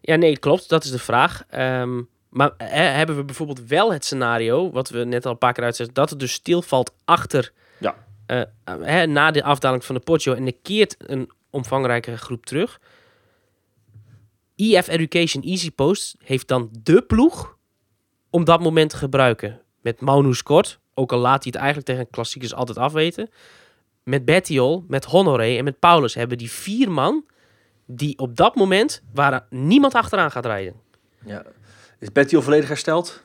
Ja, 0.00 0.16
nee, 0.16 0.38
klopt. 0.38 0.68
Dat 0.68 0.84
is 0.84 0.90
de 0.90 0.98
vraag. 0.98 1.44
Ehm, 1.48 2.02
maar 2.28 2.50
hè, 2.56 2.82
hebben 2.82 3.16
we 3.16 3.24
bijvoorbeeld 3.24 3.66
wel 3.66 3.92
het 3.92 4.04
scenario, 4.04 4.70
wat 4.70 4.88
we 4.88 5.04
net 5.04 5.26
al 5.26 5.32
een 5.32 5.38
paar 5.38 5.52
keer 5.52 5.64
uitzetten, 5.64 5.94
dat 5.94 6.10
het 6.10 6.18
dus 6.20 6.32
stilvalt 6.32 6.94
achter, 7.04 7.52
Ja. 7.78 7.94
eh, 8.26 8.42
hè, 8.80 9.06
na 9.06 9.30
de 9.30 9.42
afdaling 9.42 9.84
van 9.84 9.94
de 9.94 10.00
Poggio 10.00 10.34
en 10.34 10.46
er 10.46 10.56
keert 10.62 10.94
een 10.98 11.30
omvangrijke 11.50 12.16
groep 12.16 12.46
terug. 12.46 12.80
EF 14.56 14.88
Education 14.88 15.42
Easy 15.42 15.70
Post 15.70 16.16
heeft 16.24 16.48
dan 16.48 16.68
de 16.82 17.02
ploeg 17.02 17.56
om 18.30 18.44
dat 18.44 18.60
moment 18.60 18.90
te 18.90 18.96
gebruiken. 18.96 19.60
Met 19.80 20.00
Maunus 20.00 20.42
Kort, 20.42 20.78
ook 20.94 21.12
al 21.12 21.18
laat 21.18 21.42
hij 21.42 21.52
het 21.52 21.54
eigenlijk 21.54 21.86
tegen 21.86 22.10
klassiekers 22.10 22.54
altijd 22.54 22.78
afweten. 22.78 23.30
Met 24.02 24.24
Bettiol, 24.24 24.84
met 24.88 25.04
Honoré 25.04 25.56
en 25.56 25.64
met 25.64 25.78
Paulus 25.78 26.14
hebben 26.14 26.38
die 26.38 26.50
vier 26.50 26.90
man 26.90 27.24
die 27.86 28.18
op 28.18 28.36
dat 28.36 28.54
moment 28.54 29.02
waar 29.14 29.46
niemand 29.50 29.94
achteraan 29.94 30.30
gaat 30.30 30.46
rijden. 30.46 30.74
Ja. 31.24 31.44
Is 31.98 32.12
Betty 32.12 32.36
al 32.36 32.42
volledig 32.42 32.68
hersteld? 32.68 33.24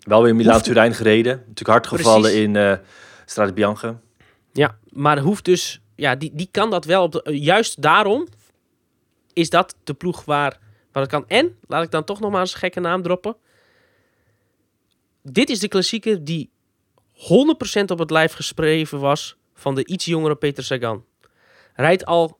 Wel 0.00 0.22
weer 0.22 0.34
Milaan-Turijn 0.34 0.94
gereden. 0.94 1.36
Natuurlijk 1.36 1.68
hard 1.68 1.86
gevallen 1.86 2.20
Precies. 2.20 2.40
in 2.40 2.56
eh 2.56 2.74
Strade 3.24 3.52
Bianche. 3.52 3.96
Ja, 4.52 4.78
maar 4.88 5.18
hoeft 5.18 5.44
dus, 5.44 5.80
ja, 5.94 6.16
die, 6.16 6.30
die 6.34 6.48
kan 6.50 6.70
dat 6.70 6.84
wel. 6.84 7.02
Op 7.02 7.12
de, 7.12 7.38
juist 7.40 7.82
daarom 7.82 8.26
is 9.32 9.50
dat 9.50 9.76
de 9.84 9.94
ploeg 9.94 10.24
waar, 10.24 10.58
waar 10.92 11.02
het 11.02 11.12
kan. 11.12 11.24
En, 11.28 11.58
laat 11.66 11.84
ik 11.84 11.90
dan 11.90 12.04
toch 12.04 12.20
nog 12.20 12.30
maar 12.30 12.40
eens 12.40 12.52
een 12.52 12.58
gekke 12.58 12.80
naam 12.80 13.02
droppen. 13.02 13.36
Dit 15.22 15.50
is 15.50 15.58
de 15.58 15.68
klassieker 15.68 16.24
die 16.24 16.50
100% 17.14 17.84
op 17.86 17.98
het 17.98 18.10
lijf 18.10 18.32
geschreven 18.32 19.00
was 19.00 19.36
van 19.54 19.74
de 19.74 19.86
iets 19.86 20.04
jongere 20.04 20.36
Peter 20.36 20.64
Sagan. 20.64 21.04
Rijdt 21.74 22.04
al 22.04 22.38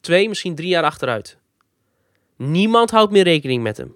twee, 0.00 0.28
misschien 0.28 0.54
drie 0.54 0.68
jaar 0.68 0.84
achteruit. 0.84 1.38
Niemand 2.36 2.90
houdt 2.90 3.12
meer 3.12 3.24
rekening 3.24 3.62
met 3.62 3.76
hem. 3.76 3.94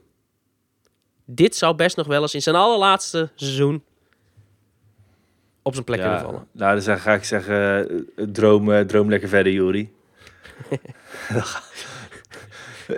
Dit 1.25 1.57
zou 1.57 1.75
best 1.75 1.97
nog 1.97 2.07
wel 2.07 2.23
eens 2.23 2.35
in 2.35 2.43
zijn 2.43 2.57
allerlaatste 2.57 3.31
seizoen 3.35 3.85
op 5.63 5.73
zijn 5.73 5.85
plek 5.85 6.01
kunnen 6.01 6.21
vallen. 6.21 6.49
nou, 6.53 6.81
dan 6.81 6.99
ga 6.99 7.15
ik 7.15 7.25
zeggen, 7.25 7.89
eh, 7.89 8.25
droom, 8.33 8.87
droom 8.87 9.09
lekker 9.09 9.29
verder, 9.29 9.53
Juri. 9.53 9.93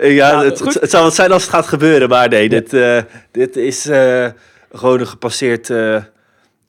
ja, 0.01 0.31
Nou, 0.31 0.45
het, 0.45 0.61
goed. 0.61 0.73
het, 0.73 0.81
het 0.81 0.91
zou 0.91 1.03
wat 1.03 1.15
zijn 1.15 1.31
als 1.31 1.41
het 1.41 1.51
gaat 1.51 1.67
gebeuren, 1.67 2.09
maar 2.09 2.29
nee, 2.29 2.49
dit, 2.49 2.73
eh, 2.73 3.01
dit 3.31 3.55
is 3.55 3.85
eh, 3.85 4.27
gewoon 4.71 4.99
een 4.99 5.07
gepasseerd 5.07 5.69
eh, 5.69 6.03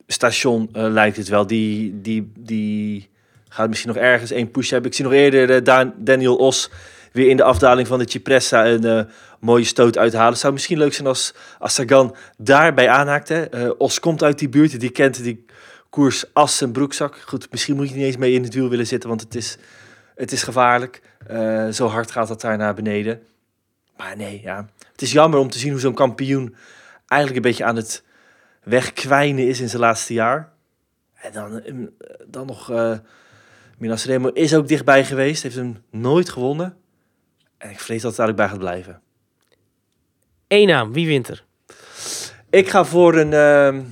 station, 0.06 0.68
lijkt 0.72 1.16
het 1.16 1.28
wel. 1.28 1.46
Die, 1.46 2.00
die, 2.00 2.32
die 2.38 3.10
gaat 3.48 3.68
misschien 3.68 3.92
nog 3.92 4.02
ergens 4.02 4.30
één 4.30 4.50
push 4.50 4.70
hebben. 4.70 4.90
Ik 4.90 4.96
zie 4.96 5.04
nog 5.04 5.14
eerder 5.14 5.64
Daan- 5.64 5.94
Daniel 5.98 6.36
Os 6.36 6.70
weer 7.12 7.28
in 7.28 7.36
de 7.36 7.42
afdaling 7.42 7.86
van 7.86 7.98
de 7.98 8.10
Cipressa 8.10 8.66
een 8.66 9.08
mooie 9.40 9.64
stoot 9.64 9.98
uithalen. 9.98 10.30
Het 10.30 10.38
zou 10.38 10.52
misschien 10.52 10.78
leuk 10.78 10.94
zijn 10.94 11.06
als, 11.06 11.34
als 11.58 11.74
Sagan 11.74 12.16
daarbij 12.38 12.88
aanhaakt. 12.88 13.28
Hè. 13.28 13.68
Os 13.68 14.00
komt 14.00 14.22
uit 14.22 14.38
die 14.38 14.48
buurt, 14.48 14.80
die 14.80 14.90
kent 14.90 15.22
die 15.22 15.44
koers 15.90 16.24
als 16.32 16.56
zijn 16.56 16.72
broekzak. 16.72 17.16
Goed, 17.26 17.50
misschien 17.50 17.76
moet 17.76 17.88
je 17.88 17.94
niet 17.94 18.04
eens 18.04 18.16
mee 18.16 18.32
in 18.32 18.42
het 18.42 18.54
wiel 18.54 18.68
willen 18.68 18.86
zitten, 18.86 19.08
want 19.08 19.20
het 19.20 19.34
is, 19.34 19.56
het 20.14 20.32
is 20.32 20.42
gevaarlijk. 20.42 21.00
Eh, 21.26 21.68
zo 21.68 21.86
hard 21.86 22.10
gaat 22.10 22.28
dat 22.28 22.40
daar 22.40 22.56
naar 22.56 22.74
beneden. 22.74 23.22
Maar 23.96 24.16
nee, 24.16 24.40
ja. 24.42 24.68
Het 24.92 25.02
is 25.02 25.12
jammer 25.12 25.38
om 25.38 25.50
te 25.50 25.58
zien 25.58 25.70
hoe 25.70 25.80
zo'n 25.80 25.94
kampioen 25.94 26.56
eigenlijk 27.06 27.44
een 27.44 27.50
beetje 27.50 27.64
aan 27.64 27.76
het 27.76 28.04
wegkwijnen 28.62 29.48
is 29.48 29.60
in 29.60 29.68
zijn 29.68 29.82
laatste 29.82 30.12
jaar. 30.12 30.52
En 31.14 31.32
dan, 31.32 31.60
eh, 31.60 31.74
dan 32.26 32.46
nog... 32.46 32.70
eh 32.70 32.98
Milan 33.78 33.98
Sanremo 33.98 34.28
is 34.28 34.54
ook 34.54 34.68
dichtbij 34.68 35.04
geweest, 35.04 35.42
heeft 35.42 35.54
hem 35.54 35.82
nooit 35.90 36.28
gewonnen. 36.28 36.76
En 37.58 37.70
ik 37.70 37.80
vrees 37.80 38.02
dat 38.02 38.10
het 38.10 38.20
eigenlijk 38.20 38.36
bij 38.36 38.48
gaat 38.48 38.58
blijven. 38.58 39.00
Eén 40.48 40.66
naam, 40.66 40.92
wie 40.92 41.06
wint 41.06 41.28
er? 41.28 41.44
Ik 42.50 42.68
ga 42.68 42.84
voor 42.84 43.14
een. 43.16 43.32
ehm, 43.32 43.82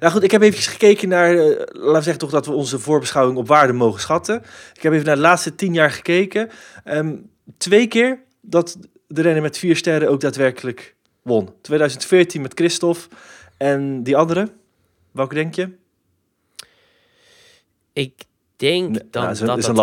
Nou 0.00 0.12
goed, 0.12 0.22
ik 0.22 0.30
heb 0.30 0.42
even 0.42 0.62
gekeken 0.62 1.08
naar. 1.08 1.30
eh, 1.38 1.46
laten 1.56 1.92
we 1.92 1.92
zeggen 2.02 2.18
toch 2.18 2.30
dat 2.30 2.46
we 2.46 2.52
onze 2.52 2.78
voorbeschouwing 2.78 3.38
op 3.38 3.48
waarde 3.48 3.72
mogen 3.72 4.00
schatten. 4.00 4.42
Ik 4.74 4.82
heb 4.82 4.92
even 4.92 5.06
naar 5.06 5.14
de 5.14 5.20
laatste 5.20 5.54
tien 5.54 5.74
jaar 5.74 5.90
gekeken. 5.90 6.50
Ehm, 6.84 7.14
twee 7.58 7.86
keer 7.86 8.18
dat 8.40 8.76
de 9.08 9.22
renner 9.22 9.42
met 9.42 9.58
vier 9.58 9.76
sterren 9.76 10.08
ook 10.08 10.20
daadwerkelijk 10.20 10.94
won. 11.22 11.50
2014 11.62 12.42
met 12.42 12.52
Christophe. 12.54 13.00
En 13.56 14.02
die 14.02 14.16
andere, 14.16 14.48
welke 15.12 15.34
denk 15.34 15.54
je? 15.54 15.70
Ik 17.92 18.24
denk 18.56 18.88
Nee, 18.90 19.00
dan 19.10 19.22
nou, 19.22 19.34
is 19.34 19.40
een- 19.40 19.46
dat 19.46 19.58
is 19.58 19.66
een 19.66 19.74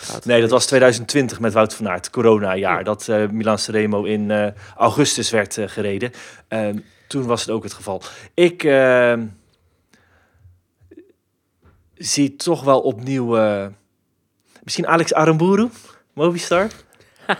gaat. 0.00 0.24
Nee, 0.24 0.40
dat 0.40 0.50
was 0.50 0.66
2020 0.66 1.40
met 1.40 1.52
Wout 1.52 1.74
van 1.74 1.88
Aert, 1.88 2.10
corona-jaar. 2.10 2.84
Dat 2.84 3.08
eh 3.08 3.28
Milan 3.28 3.58
Sanremo 3.58 4.04
in 4.04 4.30
eh, 4.30 4.46
augustus 4.76 5.30
werd 5.30 5.58
eh, 5.58 5.68
gereden. 5.68 6.10
Toen 7.06 7.26
was 7.26 7.40
het 7.40 7.50
ook 7.50 7.62
het 7.62 7.72
geval. 7.72 8.02
Ik 8.34 8.64
ehm, 8.64 9.26
zie 11.94 12.36
toch 12.36 12.64
wel 12.64 12.80
opnieuw... 12.80 13.36
eh, 13.36 13.66
misschien 14.62 14.86
Alex 14.86 15.14
Aramburu, 15.14 15.68
Movistar. 16.12 16.68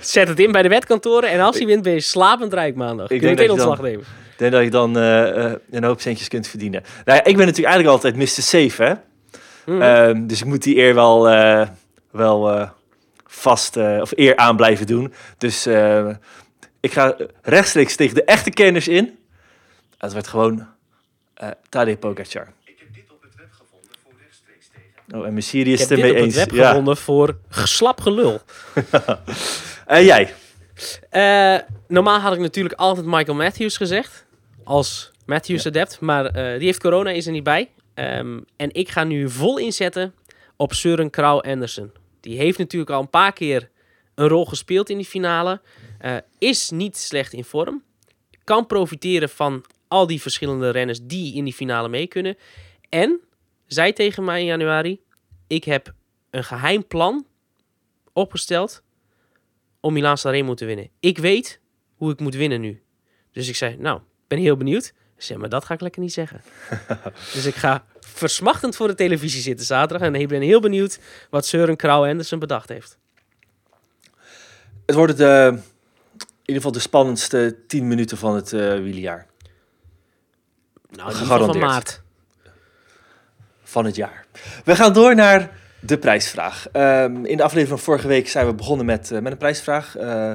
Zet 0.00 0.28
het 0.28 0.38
in 0.40 0.52
bij 0.52 0.62
de 0.62 0.68
wetkantoren 0.68 1.30
en 1.30 1.40
als 1.40 1.56
hij 1.56 1.66
wint 1.66 1.82
ben 1.82 1.92
je 1.92 2.00
slapend 2.00 2.52
rijk 2.52 2.74
maandag. 2.74 3.10
Ik 3.10 3.18
Kun 3.20 3.28
je 3.28 3.36
denk 3.36 3.48
meteen 3.48 3.56
dat 3.56 3.64
je 3.64 3.70
ontslag 3.70 3.90
nemen. 3.90 4.06
Ik 4.32 4.38
denk 4.38 4.52
dat 4.52 4.62
je 4.62 4.70
dan 4.70 4.96
eh, 4.96 5.44
eh, 5.44 5.58
een 5.70 5.84
hoop 5.84 6.00
centjes 6.00 6.28
kunt 6.28 6.48
verdienen. 6.48 6.82
Nou 7.04 7.18
ja, 7.18 7.24
ik 7.24 7.36
ben 7.36 7.46
natuurlijk 7.46 7.74
eigenlijk 7.74 7.88
altijd 7.88 8.16
Mr. 8.16 8.42
Safe, 8.42 8.82
hè? 8.82 8.92
Mhm. 9.66 9.82
Ehm, 9.82 10.26
dus 10.26 10.40
ik 10.40 10.46
moet 10.46 10.62
die 10.62 10.76
eer 10.76 10.94
wel, 10.94 11.22
wel 12.10 12.68
vast 13.26 13.76
of 13.76 14.12
eer 14.14 14.36
aan 14.36 14.56
blijven 14.56 14.86
doen. 14.86 15.12
Dus 15.38 15.66
ik 16.82 16.92
ga 16.92 17.16
rechtstreeks 17.42 17.96
tegen 17.96 18.14
de 18.14 18.24
echte 18.24 18.50
kenners 18.50 18.88
in. 18.88 19.18
Het 19.98 20.12
werd 20.12 20.26
gewoon 20.26 20.66
eh 21.34 21.48
Tadej 21.68 21.96
Pogacar. 21.96 22.52
Ik 22.64 22.76
heb 22.78 22.94
dit 22.94 23.10
op 23.10 23.22
het 23.22 23.34
web 23.36 23.48
gevonden 23.50 23.90
voor 24.02 24.12
rechtstreeks 24.22 24.68
tegen. 24.68 25.20
Oh, 25.20 25.26
en 25.26 25.36
ik 25.36 25.38
is 25.38 25.52
heb 25.52 25.88
het 25.88 25.88
dit 25.88 25.90
ermee 25.98 26.10
op 26.10 26.16
het 26.16 26.24
eens. 26.24 26.34
web 26.34 26.50
Ja. 26.50 26.68
gevonden 26.68 26.96
voor 26.96 27.38
slap 27.50 28.00
gelul. 28.00 28.40
En 29.86 30.04
jij? 30.04 30.34
Eh, 31.10 31.58
normaal 31.88 32.18
had 32.20 32.32
ik 32.32 32.38
natuurlijk 32.38 32.74
altijd 32.74 33.06
Michael 33.06 33.36
Matthews 33.36 33.76
gezegd. 33.76 34.26
Als 34.64 35.10
Matthews-adept. 35.26 36.00
Maar 36.00 36.26
eh, 36.26 36.58
die 36.58 36.66
heeft 36.66 36.80
corona, 36.80 37.10
is 37.10 37.26
er 37.26 37.32
niet 37.32 37.42
bij. 37.42 37.70
Ehm, 37.94 38.40
en 38.56 38.74
ik 38.74 38.88
ga 38.88 39.04
nu 39.04 39.30
vol 39.30 39.58
inzetten 39.58 40.14
op 40.56 40.72
Søren 40.72 41.10
Krauw 41.10 41.40
Andersen. 41.40 41.92
Die 42.20 42.38
heeft 42.38 42.58
natuurlijk 42.58 42.90
al 42.90 43.00
een 43.00 43.10
paar 43.10 43.32
keer 43.32 43.68
een 44.14 44.28
rol 44.28 44.44
gespeeld 44.46 44.90
in 44.90 44.96
die 44.96 45.06
finale. 45.06 45.60
Eh, 46.02 46.16
is 46.38 46.70
niet 46.70 46.96
slecht 46.96 47.32
in 47.32 47.44
vorm. 47.44 47.82
Kan 48.44 48.66
profiteren 48.66 49.28
van 49.28 49.64
al 49.88 50.06
die 50.06 50.20
verschillende 50.20 50.70
renners 50.70 51.00
die 51.02 51.34
in 51.34 51.44
die 51.44 51.52
finale 51.52 51.88
mee 51.88 52.06
kunnen. 52.06 52.36
En 52.88 53.20
zei 53.66 53.92
tegen 53.92 54.24
mij 54.24 54.40
in 54.40 54.46
januari: 54.46 55.00
Ik 55.46 55.64
heb 55.64 55.94
een 56.30 56.44
geheim 56.44 56.86
plan 56.86 57.26
opgesteld 58.12 58.82
om 59.80 59.92
Milaan 59.92 60.18
Sanremo 60.18 60.54
te 60.54 60.64
winnen. 60.64 60.88
Ik 61.00 61.18
weet 61.18 61.60
hoe 61.96 62.12
ik 62.12 62.20
moet 62.20 62.34
winnen 62.34 62.60
nu. 62.60 62.82
Dus 63.32 63.48
ik 63.48 63.56
zei, 63.56 63.76
nou, 63.76 64.00
ben 64.28 64.38
heel 64.38 64.56
benieuwd. 64.56 64.92
Zei, 65.16 65.38
maar 65.38 65.48
dat 65.48 65.64
ga 65.64 65.74
ik 65.74 65.80
lekker 65.80 66.02
niet 66.02 66.12
zeggen. 66.12 66.42
dus 67.34 67.46
ik 67.46 67.54
ga 67.54 67.84
versmachtend 68.00 68.76
voor 68.76 68.88
de 68.88 68.94
televisie 68.94 69.40
zitten 69.40 69.66
zaterdag. 69.66 70.06
En 70.06 70.14
ik 70.14 70.28
ben 70.28 70.42
heel 70.42 70.60
benieuwd 70.60 70.98
wat 71.30 71.46
Søren 71.46 71.76
Krauw 71.76 72.06
Andersen 72.06 72.38
bedacht 72.38 72.68
heeft. 72.68 72.98
Het 74.86 74.94
wordt 74.94 75.16
de, 75.16 75.58
in 75.58 75.62
ieder 76.52 76.62
geval 76.62 76.72
de 76.72 76.88
spannendste 76.88 77.56
10 77.66 77.88
minuten 77.88 78.18
van 78.18 78.34
het 78.34 78.52
eh 78.52 78.60
wielerjaar. 78.60 79.26
Nou, 80.90 81.14
van 81.14 81.58
maart. 81.58 82.00
van 83.62 83.84
het 83.84 83.96
jaar. 83.96 84.26
We 84.64 84.76
gaan 84.76 84.92
door 84.92 85.14
naar 85.14 85.50
de 85.80 85.98
prijsvraag. 85.98 86.68
Ehm, 86.72 87.24
in 87.24 87.36
de 87.36 87.42
aflevering 87.42 87.68
van 87.68 87.78
vorige 87.78 88.08
week 88.08 88.28
zijn 88.28 88.46
we 88.46 88.54
begonnen 88.54 88.86
met, 88.86 89.10
eh, 89.10 89.18
met 89.20 89.32
een 89.32 89.38
prijsvraag. 89.38 89.96
Eh, 89.96 90.32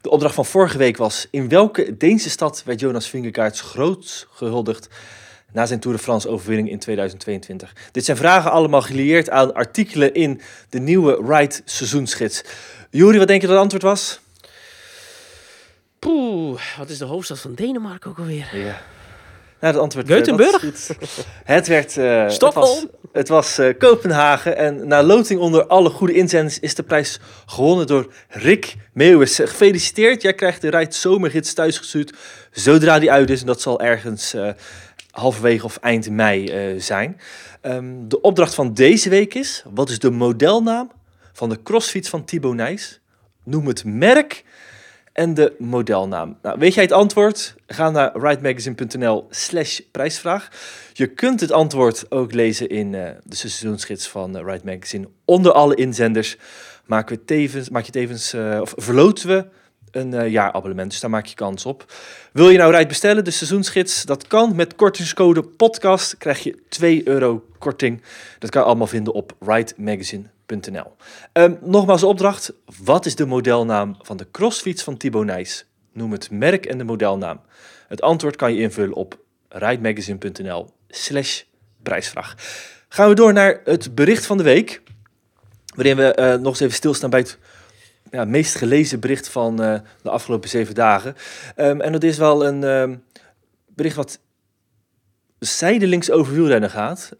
de 0.00 0.10
opdracht 0.10 0.34
van 0.34 0.44
vorige 0.44 0.78
week 0.78 0.96
was... 0.96 1.26
In 1.30 1.48
welke 1.48 1.96
Deense 1.96 2.30
stad 2.30 2.62
werd 2.64 2.80
Jonas 2.80 3.08
Vingegaard 3.08 3.58
groot 3.58 4.26
gehuldigd... 4.30 4.88
na 5.52 5.66
zijn 5.66 5.80
Tour 5.80 5.96
de 5.96 6.02
France 6.02 6.28
overwinning 6.28 6.70
in 6.70 6.78
2022? 6.78 7.72
Dit 7.92 8.04
zijn 8.04 8.16
vragen 8.16 8.50
allemaal 8.50 8.82
gelieerd 8.82 9.30
aan 9.30 9.54
artikelen 9.54 10.14
in 10.14 10.40
de 10.68 10.80
nieuwe 10.80 11.20
Ride 11.26 11.60
seizoensgids. 11.64 12.44
Juri, 12.90 13.18
wat 13.18 13.28
denk 13.28 13.40
je 13.40 13.46
dat 13.46 13.56
het 13.56 13.64
antwoord 13.64 13.82
was? 13.82 14.20
Poeh, 15.98 16.60
wat 16.78 16.88
is 16.88 16.98
de 16.98 17.04
hoofdstad 17.04 17.38
van 17.40 17.54
Denemarken 17.54 18.10
ook 18.10 18.18
alweer? 18.18 18.48
Ja. 18.52 18.80
Nou, 19.60 19.72
het 19.72 19.82
antwoord... 19.82 20.06
eh, 20.54 20.60
goed. 20.60 20.96
Het 21.44 21.66
werd... 21.66 21.96
eh, 21.96 22.28
Stockholm? 22.28 22.78
Het 22.78 22.88
was, 22.90 23.12
het 23.12 23.28
was 23.28 23.58
eh, 23.58 23.78
Kopenhagen. 23.78 24.56
En 24.56 24.86
na 24.88 25.02
loting 25.02 25.40
onder 25.40 25.66
alle 25.66 25.90
goede 25.90 26.12
inzenders 26.12 26.58
is 26.58 26.74
de 26.74 26.82
prijs 26.82 27.20
gewonnen 27.46 27.86
door 27.86 28.12
Rick 28.28 28.76
Meeuwis. 28.92 29.34
Gefeliciteerd. 29.36 30.22
Jij 30.22 30.34
krijgt 30.34 30.60
de 30.60 30.70
Rijd 30.70 30.94
Zomergids 30.94 31.52
thuisgestuurd 31.52 32.12
zodra 32.50 32.98
die 32.98 33.10
uit 33.10 33.30
is. 33.30 33.40
En 33.40 33.46
dat 33.46 33.60
zal 33.60 33.80
ergens 33.80 34.34
eh, 34.34 34.50
halverwege 35.10 35.64
of 35.64 35.76
eind 35.76 36.10
mei 36.10 36.74
zijn. 36.80 37.20
Ehm, 37.60 38.08
de 38.08 38.20
opdracht 38.20 38.54
van 38.54 38.74
deze 38.74 39.08
week 39.08 39.34
is... 39.34 39.64
Wat 39.70 39.90
is 39.90 39.98
de 39.98 40.10
modelnaam 40.10 40.90
van 41.32 41.48
de 41.48 41.62
crossfiets 41.62 42.08
van 42.08 42.24
Thibaut 42.24 42.54
Nijs? 42.54 43.00
Noem 43.44 43.66
het 43.66 43.84
merk 43.84 44.44
en 45.18 45.34
de 45.34 45.54
modelnaam. 45.58 46.38
Nou, 46.42 46.58
weet 46.58 46.74
jij 46.74 46.82
het 46.82 46.92
antwoord? 46.92 47.54
Ga 47.66 47.90
naar 47.90 48.16
rightmagazine.nl 48.16 49.26
slash 49.30 49.80
prijsvraag. 49.90 50.48
Je 50.92 51.06
kunt 51.06 51.40
het 51.40 51.52
antwoord 51.52 52.10
ook 52.10 52.32
lezen 52.32 52.68
in 52.68 52.94
eh, 52.94 53.10
de 53.24 53.36
seizoensgids 53.36 54.08
van 54.08 54.36
uh, 54.36 54.54
Magazine. 54.64 55.08
Onder 55.24 55.52
alle 55.52 55.74
inzenders 55.74 56.36
maken 56.86 57.16
we 57.16 57.24
tevens, 57.24 57.68
maak 57.68 57.84
je 57.84 57.92
tevens, 57.92 58.32
eh, 58.32 58.58
of 58.60 58.74
verloten 58.76 59.28
we 59.28 59.46
een 59.90 60.30
jaarabonnement. 60.30 60.90
Dus 60.90 61.00
daar 61.00 61.10
maak 61.10 61.26
je 61.26 61.34
kans 61.34 61.66
op. 61.66 61.92
Wil 62.32 62.50
je 62.50 62.58
nou 62.58 62.70
Right 62.70 62.88
bestellen, 62.88 63.24
de 63.24 63.30
seizoensgids? 63.30 64.04
Dat 64.04 64.26
kan 64.26 64.56
met 64.56 64.74
kortingscode 64.74 65.42
podcast. 65.42 66.16
Krijg 66.16 66.42
je 66.42 66.58
2 66.68 67.08
euro 67.08 67.44
korting. 67.58 68.02
Dat 68.38 68.50
kan 68.50 68.60
je 68.60 68.66
allemaal 68.66 68.86
vinden 68.86 69.14
op 69.14 69.36
Ehm, 71.32 71.54
nogmaals 71.60 72.02
opdracht. 72.02 72.52
Wat 72.82 73.06
is 73.06 73.14
de 73.14 73.26
modelnaam 73.26 73.96
van 74.00 74.16
de 74.16 74.26
crossfiets 74.30 74.82
van 74.82 74.96
Thibaut 74.96 75.24
Nijs? 75.24 75.66
Noem 75.92 76.12
het 76.12 76.30
merk 76.30 76.66
en 76.66 76.78
de 76.78 76.84
modelnaam. 76.84 77.40
Het 77.88 78.02
antwoord 78.02 78.36
kan 78.36 78.54
je 78.54 78.60
invullen 78.60 78.94
op 78.94 79.18
rightmagazine.nl 79.48 80.70
slash 80.88 81.42
prijsvraag. 81.82 82.34
Gaan 82.88 83.08
we 83.08 83.14
door 83.14 83.32
naar 83.32 83.60
het 83.64 83.94
bericht 83.94 84.26
van 84.26 84.36
de 84.36 84.42
week. 84.42 84.82
Waarin 85.74 85.96
we 85.96 86.14
eh, 86.14 86.38
nog 86.38 86.46
eens 86.46 86.60
even 86.60 86.74
stilstaan 86.74 87.10
bij 87.10 87.20
het 87.20 87.38
ja, 88.10 88.24
meest 88.24 88.54
gelezen 88.54 89.00
bericht 89.00 89.28
van 89.28 89.62
eh, 89.62 89.80
de 90.02 90.10
afgelopen 90.10 90.48
zeven 90.48 90.74
dagen. 90.74 91.14
Ehm, 91.56 91.80
en 91.80 91.92
dat 91.92 92.02
is 92.02 92.18
wel 92.18 92.46
een 92.46 92.64
ehm, 92.64 92.96
bericht 93.66 93.96
wat 93.96 94.20
zijdelings 95.38 96.10
over 96.10 96.34
wielrennen 96.34 96.70
gaat. 96.70 97.12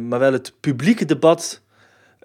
maar 0.00 0.18
wel 0.18 0.32
het 0.32 0.52
publieke 0.60 1.04
debat 1.04 1.62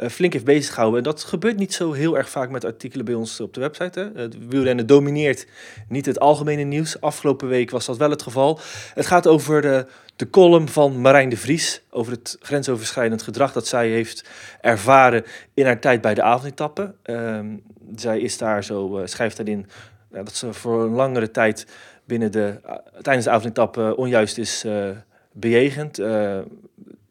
flink 0.10 0.34
heeft 0.34 0.45
bezig 0.45 0.74
gehouden. 0.74 1.00
En 1.00 1.06
dat 1.06 1.24
gebeurt 1.24 1.58
niet 1.58 1.74
zo 1.74 1.91
heel 1.91 2.18
erg 2.18 2.30
vaak 2.30 2.50
met 2.50 2.66
artikelen 2.66 3.06
bij 3.06 3.14
ons 3.14 3.39
op 3.39 3.54
de 3.54 3.60
website. 3.60 4.00
Hè. 4.00 4.22
Het 4.22 4.48
wielrennen 4.48 4.88
domineert 4.88 5.48
niet 5.89 6.06
het 6.06 6.20
algemene 6.20 6.64
nieuws. 6.64 7.02
Afgelopen 7.02 7.48
week 7.48 7.70
was 7.70 7.86
dat 7.86 7.98
wel 7.98 8.10
het 8.10 8.22
geval. 8.22 8.60
Het 8.93 9.06
gaat 9.06 9.28
over 9.28 9.62
de, 9.62 9.86
de 10.16 10.30
column 10.30 10.70
van 10.70 11.02
Marijn 11.02 11.30
de 11.30 11.38
Vries. 11.38 11.82
Over 11.89 12.12
het 12.12 12.38
grensoverschrijdend 12.39 13.22
gedrag 13.22 13.52
dat 13.54 13.68
zij 13.68 13.89
heeft 13.89 14.30
ervaren 14.62 15.24
in 15.54 15.66
haar 15.66 15.80
tijd 15.80 16.02
bij 16.02 16.14
de 16.14 16.22
avondetappen. 16.22 16.95
Ehm, 17.04 17.58
zij 17.95 18.20
is 18.20 18.38
daar 18.38 18.64
zo, 18.64 18.98
eh, 18.98 19.06
schrijft 19.06 19.38
daarin 19.38 19.68
dat 20.12 20.36
ze 20.36 20.54
voor 20.54 20.84
een 20.84 20.93
langere 20.93 21.32
tijd 21.32 21.68
binnen 22.06 22.32
de, 22.32 22.60
eh, 22.66 22.76
tijdens 23.02 23.26
de 23.26 23.32
avondetappe 23.32 23.95
onjuist 23.95 24.38
is 24.38 24.64
eh, 24.64 24.89
bejegend. 25.32 26.02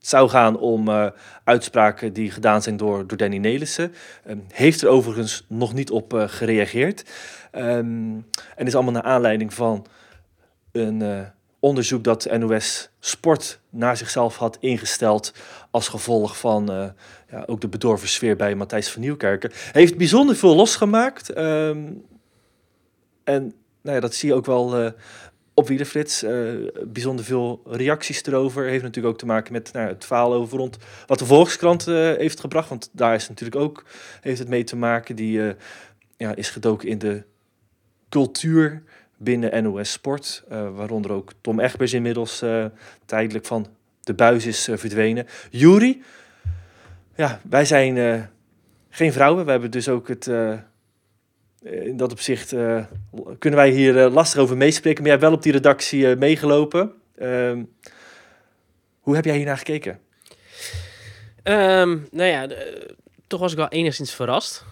Zou 0.06 0.28
gaan 0.28 0.58
om 0.58 0.88
eh, 0.88 1.06
uitspraken 1.44 2.12
die 2.12 2.30
gedaan 2.30 2.62
zijn 2.62 2.76
door, 2.76 3.06
door 3.06 3.18
Danny 3.18 3.36
Nelissen. 3.36 3.94
Ehm, 4.24 4.38
heeft 4.48 4.82
er 4.82 4.88
overigens 4.88 5.44
nog 5.48 5.74
niet 5.74 5.90
op 5.90 6.14
eh, 6.14 6.24
gereageerd. 6.26 7.04
Ehm, 7.50 8.14
en 8.56 8.66
is 8.66 8.74
allemaal 8.74 8.92
naar 8.92 9.02
aanleiding 9.02 9.54
van 9.54 9.86
een 10.72 11.02
eh, 11.02 11.20
onderzoek 11.60 12.04
dat 12.04 12.38
NOS 12.38 12.90
Sport 13.00 13.60
naar 13.70 13.96
zichzelf 13.96 14.36
had 14.36 14.56
ingesteld 14.60 15.32
als 15.70 15.88
gevolg 15.88 16.38
van 16.38 16.92
ja, 17.30 17.42
ook 17.46 17.60
de 17.60 17.68
bedorven 17.68 18.08
sfeer 18.08 18.36
bij 18.36 18.54
Matthijs 18.54 18.90
van 18.90 19.00
Nieuwkerken. 19.00 19.50
Heeft 19.72 19.96
bijzonder 19.96 20.36
veel 20.36 20.54
losgemaakt. 20.56 21.30
ehm, 21.32 21.92
en 23.24 23.54
nou 23.82 23.96
ja, 23.96 24.00
dat 24.00 24.14
zie 24.14 24.28
je 24.28 24.34
ook 24.34 24.46
wel 24.46 24.92
op 25.56 25.68
Wielerflits. 25.68 26.22
eh 26.22 26.54
bijzonder 26.84 27.24
veel 27.24 27.62
reacties 27.66 28.24
erover. 28.24 28.64
Heeft 28.64 28.82
natuurlijk 28.82 29.14
ook 29.14 29.20
te 29.20 29.26
maken 29.26 29.52
met 29.52 29.72
nou, 29.72 29.88
het 29.88 30.04
verhaal 30.04 30.34
over 30.34 30.58
rond 30.58 30.78
wat 31.06 31.18
de 31.18 31.26
Volkskrant 31.26 31.86
eh, 31.86 31.94
heeft 31.94 32.40
gebracht. 32.40 32.68
Want 32.68 32.90
daar 32.92 33.14
is 33.14 33.28
natuurlijk 33.28 33.60
ook 33.60 33.84
heeft 34.20 34.38
het 34.38 34.48
mee 34.48 34.64
te 34.64 34.76
maken. 34.76 35.16
Die 35.16 35.48
eh, 35.48 35.54
ja, 36.16 36.34
is 36.34 36.50
gedoken 36.50 36.88
in 36.88 36.98
de 36.98 37.22
cultuur 38.08 38.82
binnen 39.16 39.62
NOS 39.62 39.92
Sport. 39.92 40.44
waaronder 40.48 41.12
ook 41.12 41.32
Tom 41.40 41.60
Egbers 41.60 41.92
inmiddels 41.92 42.44
tijdelijk 43.04 43.46
van 43.46 43.66
de 44.00 44.14
buis 44.14 44.46
is 44.46 44.68
verdwenen. 44.72 45.26
Jury, 45.50 46.02
ja, 47.14 47.40
wij 47.48 47.64
zijn 47.64 48.28
geen 48.88 49.12
vrouwen. 49.12 49.44
We 49.44 49.50
hebben 49.50 49.70
dus 49.70 49.88
ook 49.88 50.08
het... 50.08 50.30
eh, 51.66 51.86
in 51.86 51.96
dat 51.96 52.12
opzicht 52.12 52.52
eh, 52.52 52.84
kunnen 53.38 53.58
wij 53.58 53.70
hier 53.70 54.04
eh, 54.04 54.12
lastig 54.12 54.40
over 54.40 54.56
meespreken. 54.56 55.02
Maar 55.02 55.12
jij 55.12 55.20
wel 55.20 55.32
op 55.32 55.42
die 55.42 55.52
redactie 55.52 56.16
meegelopen. 56.16 56.92
Ehm, 57.18 57.62
hoe 59.00 59.14
heb 59.14 59.24
jij 59.24 59.36
hiernaar 59.36 59.56
gekeken? 59.56 59.98
Ehm, 61.42 61.98
nou 62.10 62.30
ja, 62.30 62.46
toch 63.26 63.40
was 63.40 63.52
ik 63.52 63.58
wel 63.58 63.68
enigszins 63.68 64.14
verrast. 64.14 64.64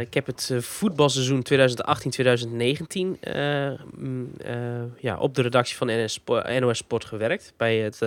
Ik 0.00 0.14
heb 0.14 0.26
het 0.26 0.52
voetbalseizoen 0.58 1.42
2018-2019 1.42 3.18
eh, 3.20 3.70
mm, 3.96 4.30
ja, 4.98 5.18
op 5.18 5.34
de 5.34 5.42
redactie 5.42 5.76
van 5.76 5.86
NOS 6.60 6.78
Sport 6.78 7.04
gewerkt. 7.04 7.52
Bij 7.56 7.76
het 7.76 7.98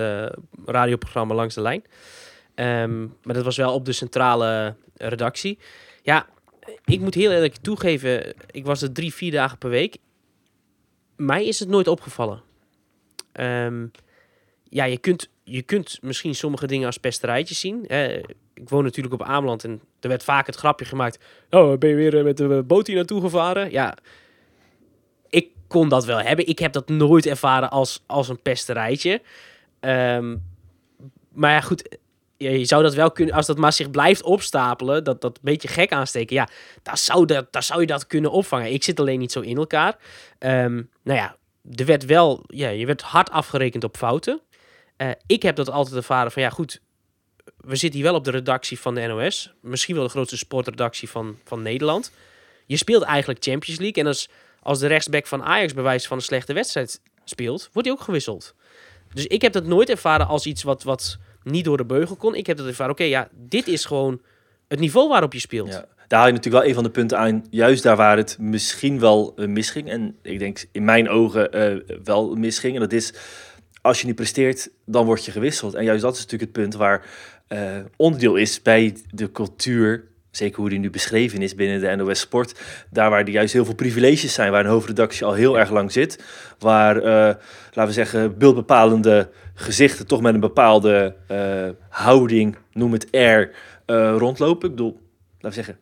radioprogramma 0.66 1.34
Langs 1.34 1.56
de 1.56 1.62
Lijn. 1.62 1.84
Ehm, 2.56 3.00
maar 3.02 3.36
dat 3.36 3.44
was 3.44 3.58
wel 3.58 3.74
op 3.74 3.86
de 3.86 3.92
centrale 3.92 4.76
redactie. 4.98 5.58
Ja, 6.02 6.28
ik 6.86 7.00
moet 7.00 7.16
heel 7.16 7.32
eerlijk 7.32 7.56
toegeven, 7.56 8.34
ik 8.52 8.66
was 8.66 8.82
er 8.82 8.92
drie, 8.92 9.14
vier 9.14 9.32
dagen 9.32 9.58
per 9.58 9.70
week. 9.70 9.98
Mij 11.16 11.46
is 11.46 11.60
het 11.60 11.70
nooit 11.70 11.88
opgevallen. 11.88 12.42
Ehm, 13.32 13.88
ja, 14.70 14.84
je 14.84 14.98
kunt, 14.98 15.30
je 15.44 15.62
kunt 15.62 16.00
misschien 16.02 16.36
sommige 16.36 16.68
dingen 16.68 16.86
als 16.86 16.98
pesterijtjes 16.98 17.60
zien. 17.60 17.86
Ik 18.54 18.70
woon 18.70 18.84
natuurlijk 18.84 19.14
op 19.14 19.24
Ameland 19.24 19.64
en 19.64 19.82
er 20.00 20.10
werd 20.10 20.24
vaak 20.24 20.46
het 20.46 20.56
grapje 20.56 20.86
gemaakt. 20.86 21.20
Oh, 21.50 21.78
ben 21.78 21.90
je 21.90 21.96
weer 21.96 22.18
eh, 22.18 22.24
met 22.24 22.38
de 22.38 22.64
boot 22.68 22.88
hier 22.88 22.96
naartoe 22.96 23.22
gevaren? 23.22 23.72
Ja, 23.72 23.98
ik 25.30 25.50
kon 25.68 25.90
dat 25.90 26.06
wel 26.06 26.20
hebben. 26.20 26.48
Ik 26.48 26.60
heb 26.60 26.74
dat 26.74 26.90
nooit 26.90 27.26
ervaren 27.26 27.70
als, 27.70 28.04
als 28.06 28.30
een 28.30 28.42
pesterijtje. 28.42 29.22
Ehm, 29.80 30.38
maar 31.34 31.52
ja, 31.52 31.62
goed, 31.62 31.98
je, 32.48 32.66
zou 32.66 32.84
dat 32.84 32.94
wel 32.94 33.12
kunnen, 33.12 33.36
als 33.36 33.46
dat 33.46 33.58
maar 33.58 33.74
zich 33.74 33.90
blijft 33.90 34.22
opstapelen, 34.22 35.04
dat, 35.04 35.22
dat 35.22 35.36
een 35.36 35.42
beetje 35.42 35.68
gek 35.68 35.92
aansteken, 35.92 36.36
ja, 36.36 36.50
daar 36.84 36.98
zou, 36.98 37.26
dat, 37.26 37.52
daar 37.52 37.64
zou 37.64 37.82
je 37.82 37.88
dat 37.88 38.08
kunnen 38.08 38.32
opvangen. 38.32 38.74
Ik 38.74 38.84
zit 38.84 39.00
alleen 39.00 39.20
niet 39.20 39.32
zo 39.32 39.40
in 39.40 39.58
elkaar. 39.58 39.98
Ehm, 40.40 40.84
nou 41.04 41.20
ja, 41.20 41.36
er 41.76 41.86
werd 41.86 42.06
wel, 42.06 42.44
ja, 42.48 42.70
je 42.70 42.86
werd 42.86 43.02
hard 43.02 43.30
afgerekend 43.30 43.84
op 43.84 43.98
fouten. 43.98 44.42
Eh, 44.98 45.10
ik 45.26 45.42
heb 45.42 45.56
dat 45.56 45.70
altijd 45.70 45.96
ervaren 45.96 46.32
van, 46.32 46.42
ja 46.42 46.50
goed, 46.50 46.82
we 47.58 47.76
zitten 47.76 48.00
hier 48.00 48.10
wel 48.10 48.18
op 48.18 48.24
de 48.24 48.32
redactie 48.32 48.80
van 48.80 48.96
de 48.96 49.08
NOS. 49.08 49.54
Misschien 49.62 49.96
wel 49.96 50.04
de 50.04 50.10
grootste 50.10 50.38
sportredactie 50.38 51.10
van, 51.10 51.38
van 51.46 51.62
Nederland. 51.62 52.12
Je 52.66 52.78
speelt 52.78 53.04
eigenlijk 53.04 53.44
Champions 53.44 53.80
League. 53.80 54.04
En 54.04 54.08
als, 54.08 54.30
als 54.62 54.80
de 54.80 54.88
rechtsback 54.88 55.28
van 55.28 55.44
Ajax 55.44 55.74
bewijs 55.74 56.08
van 56.08 56.18
een 56.18 56.24
slechte 56.24 56.54
wedstrijd 56.54 57.02
speelt, 57.24 57.70
wordt 57.74 57.88
hij 57.88 57.98
ook 57.98 58.04
gewisseld. 58.04 58.56
Dus 59.14 59.26
ik 59.26 59.42
heb 59.42 59.54
dat 59.54 59.66
nooit 59.66 59.90
ervaren 59.90 60.28
als 60.28 60.46
iets 60.46 60.64
wat, 60.64 60.84
wat 60.84 61.18
niet 61.50 61.66
door 61.66 61.78
de 61.78 61.86
beugel 61.86 62.16
kon. 62.16 62.36
Ik 62.36 62.48
heb 62.48 62.58
dat 62.58 62.68
ervaren, 62.68 62.92
oké, 62.92 63.04
ja, 63.04 63.28
dit 63.32 63.68
is 63.68 63.86
gewoon 63.86 64.22
het 64.68 64.80
niveau 64.80 65.10
waarop 65.10 65.34
je 65.34 65.40
speelt. 65.40 65.88
Daar 66.10 66.20
haal 66.20 66.28
je 66.28 66.34
natuurlijk 66.34 66.64
wel 66.64 66.70
een 66.70 66.76
van 66.76 66.84
de 66.84 66.90
punten 66.90 67.18
aan. 67.18 67.46
Juist 67.50 67.84
daar 67.84 67.96
waar 67.96 68.18
het 68.18 68.38
misschien 68.40 69.00
wel 69.00 69.34
eh, 69.36 69.48
misging. 69.48 69.90
En 69.90 70.16
ik 70.22 70.40
denk 70.40 70.66
in 70.72 70.84
mijn 70.84 71.10
ogen 71.10 71.52
eh, 71.52 71.96
wel 72.04 72.36
misging. 72.36 72.74
En 72.74 72.80
dat 72.80 72.94
is, 72.94 73.14
als 73.82 74.02
je 74.02 74.08
niet 74.08 74.16
presteert, 74.16 74.70
dan 74.86 75.06
word 75.06 75.26
je 75.26 75.32
gewisseld. 75.32 75.74
En 75.74 75.84
juist 75.84 76.02
dat 76.02 76.14
is 76.14 76.22
natuurlijk 76.22 76.52
het 76.52 76.62
punt 76.62 76.76
waar 76.76 77.06
eh, 77.48 77.78
onderdeel 77.96 78.36
is 78.36 78.62
bij 78.62 78.98
de 79.12 79.32
cultuur 79.32 80.08
zeker 80.32 80.60
hoe 80.60 80.70
die 80.70 80.80
nu 80.80 80.90
beschreven 80.90 81.42
is 81.42 81.56
binnen 81.56 81.80
de 81.80 81.96
NOS 81.96 82.20
Sport, 82.20 82.60
daar 82.90 83.10
waar 83.10 83.20
er 83.20 83.30
juist 83.30 83.54
heel 83.54 83.66
veel 83.66 83.76
privileges 83.76 84.34
zijn, 84.34 84.52
waar 84.52 84.66
een 84.66 84.72
hoofdredactie 84.72 85.26
al 85.26 85.34
heel 85.34 85.60
erg 85.60 85.70
lang 85.70 85.92
zit, 85.92 86.24
waar, 86.60 86.98
eh, 86.98 87.36
laten 87.72 87.86
we 87.86 87.92
zeggen, 87.92 88.38
beeldbepalende 88.38 89.30
gezichten 89.54 90.08
toch 90.08 90.22
met 90.22 90.34
een 90.34 90.40
bepaalde 90.40 91.16
eh, 91.28 91.70
houding, 91.90 92.58
noem 92.74 92.92
het 92.92 93.08
air, 93.12 93.52
eh, 93.86 94.16
rondlopen. 94.18 94.70
Ik 94.70 94.76
bedoel, 94.76 95.00
laten 95.40 95.50
we 95.50 95.66
zeggen, 95.66 95.78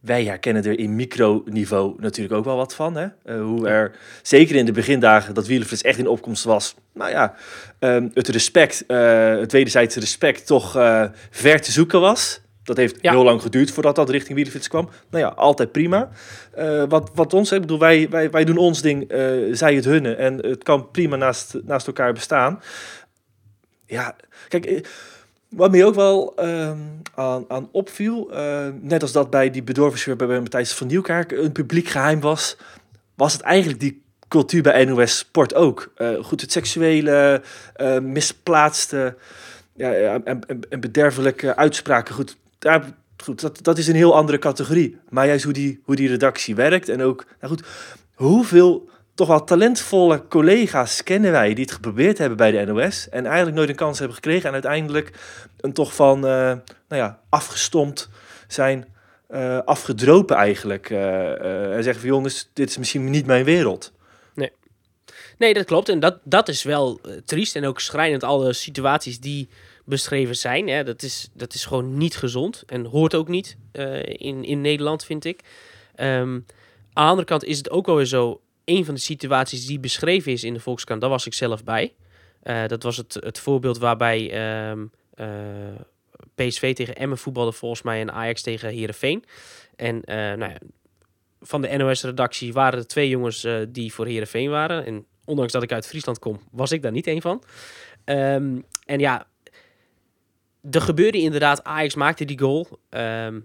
wij 0.00 0.24
herkennen 0.24 0.64
er 0.64 0.78
in 0.78 0.96
microniveau 0.96 1.94
natuurlijk 1.98 2.34
ook 2.34 2.44
wel 2.44 2.56
wat 2.56 2.74
van. 2.74 2.96
Hè? 2.96 3.38
Hoe 3.38 3.68
er, 3.68 3.96
zeker 4.22 4.56
in 4.56 4.66
de 4.66 4.72
begindagen, 4.72 5.34
dat 5.34 5.46
wielerflits 5.46 5.82
echt 5.82 5.98
in 5.98 6.06
opkomst 6.06 6.44
was. 6.44 6.74
Nou 6.94 7.10
ja, 7.10 7.34
ehm, 7.78 8.08
het 8.14 8.28
respect, 8.28 8.84
het 8.86 9.52
wederzijdse 9.52 10.00
respect 10.00 10.46
toch 10.46 10.72
ver 11.30 11.60
te 11.60 11.72
zoeken 11.72 12.00
was. 12.00 12.40
Dat 12.68 12.76
heeft 12.76 12.96
Ja. 13.00 13.10
heel 13.10 13.24
lang 13.24 13.42
geduurd 13.42 13.70
voordat 13.70 13.96
dat 13.96 14.10
richting 14.10 14.34
wielerflits 14.34 14.68
kwam. 14.68 14.88
Nou 15.10 15.24
ja, 15.24 15.30
altijd 15.30 15.72
prima. 15.72 16.08
Eh, 16.52 16.84
wat, 16.88 17.10
wat 17.14 17.34
ons, 17.34 17.52
ik 17.52 17.60
bedoel, 17.60 17.78
wij, 17.78 18.08
wij, 18.10 18.30
wij 18.30 18.44
doen 18.44 18.56
ons 18.56 18.82
ding, 18.82 19.10
eh, 19.10 19.20
zij 19.52 19.74
het 19.74 19.84
hunne. 19.84 20.14
En 20.14 20.46
het 20.46 20.62
kan 20.62 20.90
prima 20.90 21.16
naast, 21.16 21.56
naast 21.64 21.86
elkaar 21.86 22.12
bestaan. 22.12 22.62
Ja, 23.86 24.16
kijk, 24.48 24.66
eh, 24.66 24.82
wat 25.48 25.70
mij 25.70 25.84
ook 25.84 25.94
wel 25.94 26.32
ehm, 26.36 26.78
aan, 27.14 27.44
aan 27.48 27.68
opviel, 27.72 28.30
net 28.80 29.02
als 29.02 29.12
dat 29.12 29.30
bij 29.30 29.50
die 29.50 29.62
bedorven 29.62 30.16
bij 30.16 30.40
Matthijs 30.40 30.72
van 30.72 30.86
Nieuwkerk 30.86 31.32
een 31.32 31.52
publiek 31.52 31.88
geheim 31.88 32.20
was, 32.20 32.56
was 33.14 33.32
het 33.32 33.42
eigenlijk 33.42 33.80
die 33.80 34.02
cultuur 34.28 34.62
bij 34.62 34.84
NOS 34.84 35.18
Sport 35.18 35.54
ook. 35.54 35.92
Goed, 36.22 36.40
het 36.40 36.52
seksuele, 36.52 37.42
misplaatste 38.02 39.16
ja, 39.78 39.90
ja, 39.92 40.20
en, 40.24 40.44
en, 40.46 40.60
en 40.68 40.80
bederfelijke 40.80 41.56
uitspraken, 41.56 42.14
goed, 42.14 42.36
daar, 42.58 42.84
goed 43.16 43.40
dat, 43.40 43.58
dat 43.62 43.78
is 43.78 43.88
een 43.88 43.94
heel 43.94 44.16
andere 44.16 44.38
categorie. 44.38 44.98
Maar 45.08 45.26
juist 45.26 45.44
hoe 45.44 45.52
die, 45.52 45.80
hoe 45.84 45.96
die 45.96 46.08
redactie 46.08 46.54
werkt 46.54 46.88
en 46.88 47.02
ook, 47.02 47.26
nou 47.40 47.54
goed, 47.54 47.66
hoeveel 48.14 48.88
toch 49.14 49.28
wel 49.28 49.44
talentvolle 49.44 50.28
collega's 50.28 51.02
kennen 51.02 51.32
wij 51.32 51.54
die 51.54 51.64
het 51.64 51.72
geprobeerd 51.72 52.18
hebben 52.18 52.36
bij 52.36 52.50
de 52.50 52.72
NOS 52.72 53.08
en 53.08 53.26
eigenlijk 53.26 53.56
nooit 53.56 53.68
een 53.68 53.74
kans 53.74 53.98
hebben 53.98 54.16
gekregen 54.16 54.46
en 54.46 54.52
uiteindelijk 54.52 55.12
een 55.60 55.72
toch 55.72 55.94
van, 55.94 56.16
eh, 56.16 56.32
nou 56.88 57.02
ja, 57.02 57.20
afgestompt 57.28 58.08
zijn, 58.48 58.94
eh, 59.26 59.58
afgedropen 59.64 60.36
eigenlijk. 60.36 60.90
eh, 60.90 61.76
en 61.76 61.82
zeggen 61.82 62.00
van 62.00 62.10
jongens, 62.10 62.50
dit 62.52 62.68
is 62.68 62.78
misschien 62.78 63.10
niet 63.10 63.26
mijn 63.26 63.44
wereld. 63.44 63.92
Nee, 65.38 65.54
dat 65.54 65.64
klopt. 65.64 65.88
En 65.88 66.00
dat, 66.00 66.18
dat 66.24 66.48
is 66.48 66.62
wel 66.62 67.00
triest 67.24 67.56
en 67.56 67.64
ook 67.64 67.80
schrijnend. 67.80 68.22
Alle 68.24 68.52
situaties 68.52 69.20
die 69.20 69.48
beschreven 69.88 70.36
zijn. 70.36 70.68
Hè, 70.68 70.84
dat, 70.84 71.02
is, 71.02 71.28
dat 71.32 71.54
is 71.54 71.64
gewoon 71.64 71.96
niet 71.96 72.16
gezond 72.16 72.62
en 72.66 72.84
hoort 72.84 73.14
ook 73.14 73.28
niet 73.28 73.56
eh, 73.72 74.02
in, 74.02 74.44
in 74.44 74.60
Nederland, 74.60 75.04
vind 75.04 75.24
ik. 75.24 75.40
Ehm, 75.94 76.34
aan 76.92 77.04
de 77.04 77.10
andere 77.10 77.26
kant 77.26 77.44
is 77.44 77.58
het 77.58 77.70
ook 77.70 77.86
wel 77.86 77.96
weer 77.96 78.04
zo. 78.04 78.40
Een 78.64 78.84
van 78.84 78.94
de 78.94 79.00
situaties 79.00 79.66
die 79.66 79.80
beschreven 79.80 80.32
is 80.32 80.44
in 80.44 80.54
de 80.54 80.60
Volkskrant, 80.60 81.00
daar 81.00 81.10
was 81.10 81.26
ik 81.26 81.34
zelf 81.34 81.64
bij. 81.64 81.94
Eh, 82.42 82.66
dat 82.66 82.82
was 82.82 82.96
het, 82.96 83.14
het 83.20 83.38
voorbeeld 83.38 83.78
waarbij 83.78 84.30
ehm, 84.30 84.86
eh, 85.14 85.26
PSV 86.34 86.74
tegen 86.74 86.96
Emmen 86.96 87.18
voetbalde 87.18 87.52
volgens 87.52 87.82
mij 87.82 88.00
en 88.00 88.12
Ajax 88.12 88.42
tegen 88.42 88.68
Herenveen. 88.68 89.24
En 89.76 90.02
nou 90.38 90.52
ja, 90.52 90.58
van 91.40 91.62
de 91.62 91.76
NOS-redactie 91.76 92.52
waren 92.52 92.78
er 92.78 92.86
twee 92.86 93.08
jongens 93.08 93.46
die 93.68 93.92
voor 93.92 94.06
Herenveen 94.06 94.50
waren. 94.50 94.84
En 94.86 95.06
ondanks 95.24 95.52
dat 95.52 95.62
ik 95.62 95.72
uit 95.72 95.86
Friesland 95.86 96.18
kom, 96.18 96.40
was 96.50 96.72
ik 96.72 96.82
daar 96.82 96.92
niet 96.92 97.06
één 97.06 97.22
van. 97.22 97.42
Ehm, 98.04 98.60
en 98.84 98.98
ja, 98.98 99.26
er 100.70 100.80
gebeurde 100.80 101.18
inderdaad, 101.18 101.64
Ajax 101.64 101.94
maakte 101.94 102.24
die 102.24 102.38
goal. 102.38 102.66
Ehm, 102.90 103.40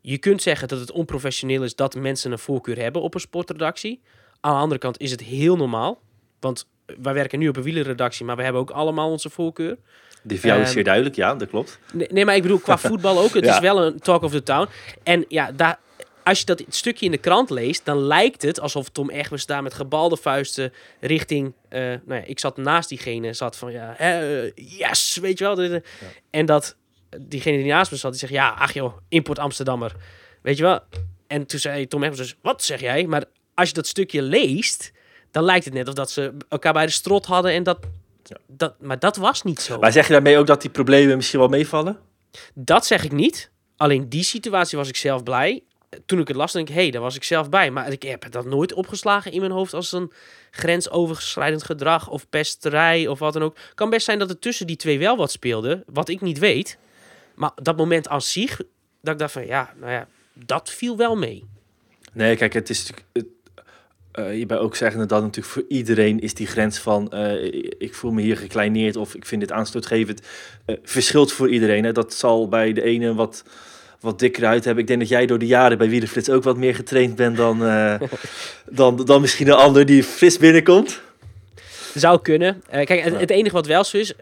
je 0.00 0.18
kunt 0.18 0.42
zeggen 0.42 0.68
dat 0.68 0.80
het 0.80 0.90
onprofessioneel 0.90 1.62
is 1.62 1.74
dat 1.74 1.94
mensen 1.94 2.32
een 2.32 2.38
voorkeur 2.38 2.78
hebben 2.78 3.02
op 3.02 3.14
een 3.14 3.20
sportredactie. 3.20 4.00
Aan 4.40 4.52
de 4.54 4.60
andere 4.60 4.80
kant 4.80 4.98
is 5.00 5.10
het 5.10 5.20
heel 5.20 5.56
normaal. 5.56 6.00
Want 6.40 6.66
wij 7.00 7.14
werken 7.14 7.38
nu 7.38 7.48
op 7.48 7.56
een 7.56 7.62
wielerredactie, 7.62 8.24
maar 8.24 8.36
we 8.36 8.42
hebben 8.42 8.60
ook 8.60 8.70
allemaal 8.70 9.10
onze 9.10 9.30
voorkeur. 9.30 9.76
Die 10.22 10.38
voor 10.40 10.48
jou 10.48 10.60
is 10.60 10.66
Ehm, 10.66 10.74
zeer 10.74 10.84
duidelijk, 10.84 11.14
ja, 11.16 11.34
dat 11.34 11.48
klopt. 11.48 11.78
Nee, 11.92 12.08
nee, 12.10 12.24
maar 12.24 12.36
ik 12.36 12.42
bedoel 12.42 12.58
qua 12.58 12.78
voetbal 12.88 13.18
ook. 13.18 13.34
Het 13.34 13.44
Ja. 13.44 13.54
is 13.54 13.60
wel 13.60 13.82
een 13.86 13.98
talk 13.98 14.22
of 14.22 14.30
the 14.30 14.42
town. 14.42 14.68
En 15.02 15.24
ja, 15.28 15.52
daar, 15.52 15.78
als 16.28 16.38
je 16.38 16.44
dat 16.44 16.62
stukje 16.68 17.04
in 17.04 17.10
de 17.10 17.18
krant 17.18 17.50
leest, 17.50 17.84
dan 17.84 17.98
lijkt 17.98 18.42
het 18.42 18.60
alsof 18.60 18.88
Tom 18.88 19.10
Egbers 19.10 19.46
daar 19.46 19.62
met 19.62 19.74
gebalde 19.74 20.16
vuisten 20.16 20.72
richting... 21.00 21.52
eh, 21.68 21.80
nou 21.80 22.20
ja, 22.20 22.24
ik 22.24 22.38
zat 22.38 22.56
naast 22.56 22.88
diegene, 22.88 23.32
zat 23.32 23.56
van 23.56 23.72
ja, 23.72 23.94
hè, 23.96 24.42
eh, 24.46 24.52
yes, 24.78 25.16
weet 25.16 25.38
je 25.38 25.44
wel. 25.44 25.80
En 26.30 26.46
dat 26.46 26.76
diegene 27.20 27.56
die 27.56 27.66
naast 27.66 27.90
me 27.90 27.96
zat, 27.96 28.10
die 28.10 28.20
zegt 28.20 28.32
ja, 28.32 28.48
ach 28.58 28.72
joh, 28.72 28.96
import 29.08 29.38
Amsterdammer. 29.38 29.96
Weet 30.42 30.56
je 30.56 30.62
wel? 30.62 30.80
En 31.26 31.46
toen 31.46 31.58
zei 31.58 31.86
Tom 31.86 32.02
Egbers 32.02 32.20
dus, 32.20 32.36
wat 32.42 32.64
zeg 32.64 32.80
jij? 32.80 33.06
Maar 33.06 33.24
als 33.54 33.68
je 33.68 33.74
dat 33.74 33.86
stukje 33.86 34.22
leest, 34.22 34.92
dan 35.30 35.44
lijkt 35.44 35.64
het 35.64 35.74
net 35.74 35.88
of 35.88 35.94
dat 35.94 36.10
ze 36.10 36.32
elkaar 36.48 36.72
bij 36.72 36.86
de 36.86 36.92
strot 36.92 37.26
hadden 37.26 37.52
en 37.52 37.62
dat... 37.62 37.78
Dat, 38.46 38.74
maar 38.80 38.98
dat 38.98 39.16
was 39.16 39.42
niet 39.42 39.60
zo. 39.60 39.78
Maar 39.78 39.92
zeg 39.92 40.06
je 40.06 40.12
daarmee 40.12 40.38
ook 40.38 40.46
dat 40.46 40.60
die 40.60 40.70
problemen 40.70 41.16
misschien 41.16 41.38
wel 41.38 41.48
meevallen? 41.48 41.98
Dat 42.54 42.86
zeg 42.86 43.04
ik 43.04 43.12
niet. 43.12 43.50
Alleen 43.76 44.08
die 44.08 44.22
situatie 44.22 44.78
was 44.78 44.88
ik 44.88 44.96
zelf 44.96 45.22
blij. 45.22 45.62
Toen 46.08 46.20
ik 46.20 46.28
het 46.28 46.36
las, 46.36 46.52
denk 46.52 46.68
ik, 46.68 46.74
hé, 46.74 46.80
hey, 46.80 46.90
daar 46.90 47.00
was 47.00 47.16
ik 47.16 47.24
zelf 47.24 47.48
bij. 47.48 47.70
Maar 47.70 47.92
ik 47.92 48.02
heb 48.02 48.30
dat 48.30 48.44
nooit 48.44 48.72
opgeslagen 48.72 49.32
in 49.32 49.40
mijn 49.40 49.52
hoofd 49.52 49.74
als 49.74 49.92
een 49.92 50.12
grensoverschrijdend 50.50 51.62
gedrag 51.62 52.08
of 52.08 52.28
pesterij 52.28 53.06
of 53.06 53.18
wat 53.18 53.32
dan 53.32 53.42
ook. 53.42 53.56
Kan 53.74 53.90
best 53.90 54.04
zijn 54.04 54.18
dat 54.18 54.30
er 54.30 54.38
tussen 54.38 54.66
die 54.66 54.76
twee 54.76 54.98
wel 54.98 55.16
wat 55.16 55.30
speelde, 55.30 55.84
wat 55.86 56.08
ik 56.08 56.20
niet 56.20 56.38
weet. 56.38 56.78
Maar 57.34 57.50
dat 57.54 57.76
moment 57.76 58.08
aan 58.08 58.22
zich, 58.22 58.56
dat 59.00 59.12
ik 59.12 59.18
dacht 59.18 59.32
van, 59.32 59.46
ja, 59.46 59.74
nou 59.80 59.92
ja, 59.92 60.08
dat 60.32 60.70
viel 60.70 60.96
wel 60.96 61.16
mee. 61.16 61.44
Nee, 62.12 62.36
kijk, 62.36 62.52
het 62.52 62.70
is 62.70 62.78
natuurlijk. 62.86 63.36
Eh, 64.12 64.28
hierbij 64.28 64.58
ook 64.58 64.76
zeggen 64.76 65.08
dat 65.08 65.22
natuurlijk 65.22 65.54
voor 65.54 65.64
iedereen 65.68 66.20
is 66.20 66.34
die 66.34 66.46
grens 66.46 66.78
van 66.78 67.10
eh, 67.10 67.44
ik 67.78 67.94
voel 67.94 68.10
me 68.10 68.22
hier 68.22 68.36
gekleineerd 68.36 68.96
of 68.96 69.14
ik 69.14 69.26
vind 69.26 69.40
dit 69.40 69.52
aanstootgevend 69.52 70.22
eh, 70.64 70.76
verschilt 70.82 71.32
voor 71.32 71.50
iedereen. 71.50 71.84
Hè. 71.84 71.92
Dat 71.92 72.14
zal 72.14 72.48
bij 72.48 72.72
de 72.72 72.82
ene 72.82 73.14
wat, 73.14 73.44
wat 74.00 74.18
dikker 74.18 74.46
uit 74.46 74.64
hebben. 74.64 74.82
Ik 74.82 74.88
denk 74.88 75.00
dat 75.00 75.08
jij 75.08 75.26
door 75.26 75.38
de 75.38 75.46
jaren 75.46 75.78
bij 75.78 75.88
Wielerflits 75.88 76.30
ook 76.30 76.42
wat 76.42 76.56
meer 76.56 76.74
getraind 76.74 77.16
bent 77.16 77.36
dan, 77.36 77.64
eh, 77.64 78.00
dan, 78.70 79.04
dan 79.04 79.20
misschien 79.20 79.48
een 79.48 79.54
ander 79.54 79.86
die 79.86 80.02
fris 80.02 80.38
binnenkomt. 80.38 81.00
Zou 81.94 82.20
kunnen. 82.20 82.62
Eh, 82.68 82.86
kijk, 82.86 83.04
het, 83.04 83.20
het 83.20 83.30
enige 83.30 83.54
wat 83.54 83.66
wel 83.66 83.84
zo 83.84 83.96
is, 83.96 84.14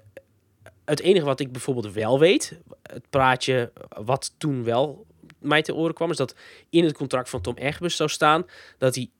het 0.85 1.01
enige 1.01 1.25
wat 1.25 1.41
ik 1.41 1.53
bijvoorbeeld 1.53 1.93
wel 1.93 2.19
weet, 2.19 2.59
het 2.83 3.11
praatje 3.11 3.73
wat 4.05 4.35
toen 4.39 4.65
wel 4.65 5.07
mij 5.39 5.63
te 5.63 5.75
oren 5.75 5.95
kwam, 5.95 6.11
is 6.11 6.17
dat 6.17 6.35
in 6.71 6.85
het 6.85 6.97
contract 6.97 7.29
van 7.29 7.41
Tom 7.41 7.55
Egbers 7.57 7.97
zou 7.97 8.09
staan 8.09 8.47
dat 8.79 8.95
hij 8.95 9.11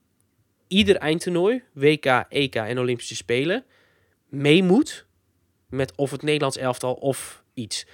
ieder 0.67 0.95
eindtoernooi, 0.95 1.63
WK, 1.73 2.05
EK 2.29 2.55
en 2.55 2.79
Olympische 2.79 3.15
Spelen, 3.15 3.65
mee 4.29 4.63
moet 4.63 5.05
met 5.69 5.93
of 5.95 6.11
het 6.11 6.21
Nederlands 6.21 6.57
elftal 6.57 6.93
of 6.93 7.43
iets. 7.53 7.85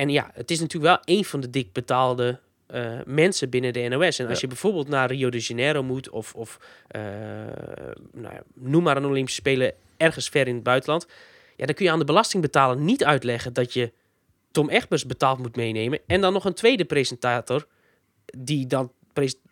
En 0.00 0.08
ja, 0.08 0.30
het 0.34 0.50
is 0.50 0.60
natuurlijk 0.60 1.02
wel 1.04 1.16
een 1.16 1.24
van 1.24 1.40
de 1.40 1.50
dik 1.50 1.72
betaalde 1.72 2.38
eh, 2.66 2.98
mensen 3.06 3.50
binnen 3.50 3.72
de 3.72 3.88
NOS. 3.88 4.18
En 4.18 4.26
als 4.26 4.34
Ja. 4.34 4.40
je 4.40 4.46
bijvoorbeeld 4.46 4.88
naar 4.88 5.10
Rio 5.10 5.30
de 5.30 5.38
Janeiro 5.38 5.82
moet 5.82 6.10
of, 6.10 6.34
of 6.34 6.58
eh, 6.88 7.00
nou 8.12 8.34
ja, 8.34 8.42
noem 8.54 8.82
maar 8.82 8.96
een 8.96 9.04
Olympische 9.04 9.40
Spelen 9.40 9.74
ergens 9.96 10.28
ver 10.28 10.46
in 10.48 10.54
het 10.54 10.62
buitenland, 10.62 11.06
ja, 11.56 11.66
dan 11.66 11.74
kun 11.74 11.84
je 11.84 11.90
aan 11.90 11.98
de 11.98 12.04
belastingbetaler 12.04 12.76
niet 12.76 13.04
uitleggen 13.04 13.52
dat 13.52 13.72
je 13.72 13.92
Tom 14.50 14.68
Egbers 14.68 15.06
betaald 15.06 15.38
moet 15.38 15.56
meenemen 15.56 16.00
en 16.06 16.20
dan 16.20 16.32
nog 16.32 16.44
een 16.44 16.54
tweede 16.54 16.84
presentator 16.84 17.66
die 18.38 18.66
dan, 18.66 18.92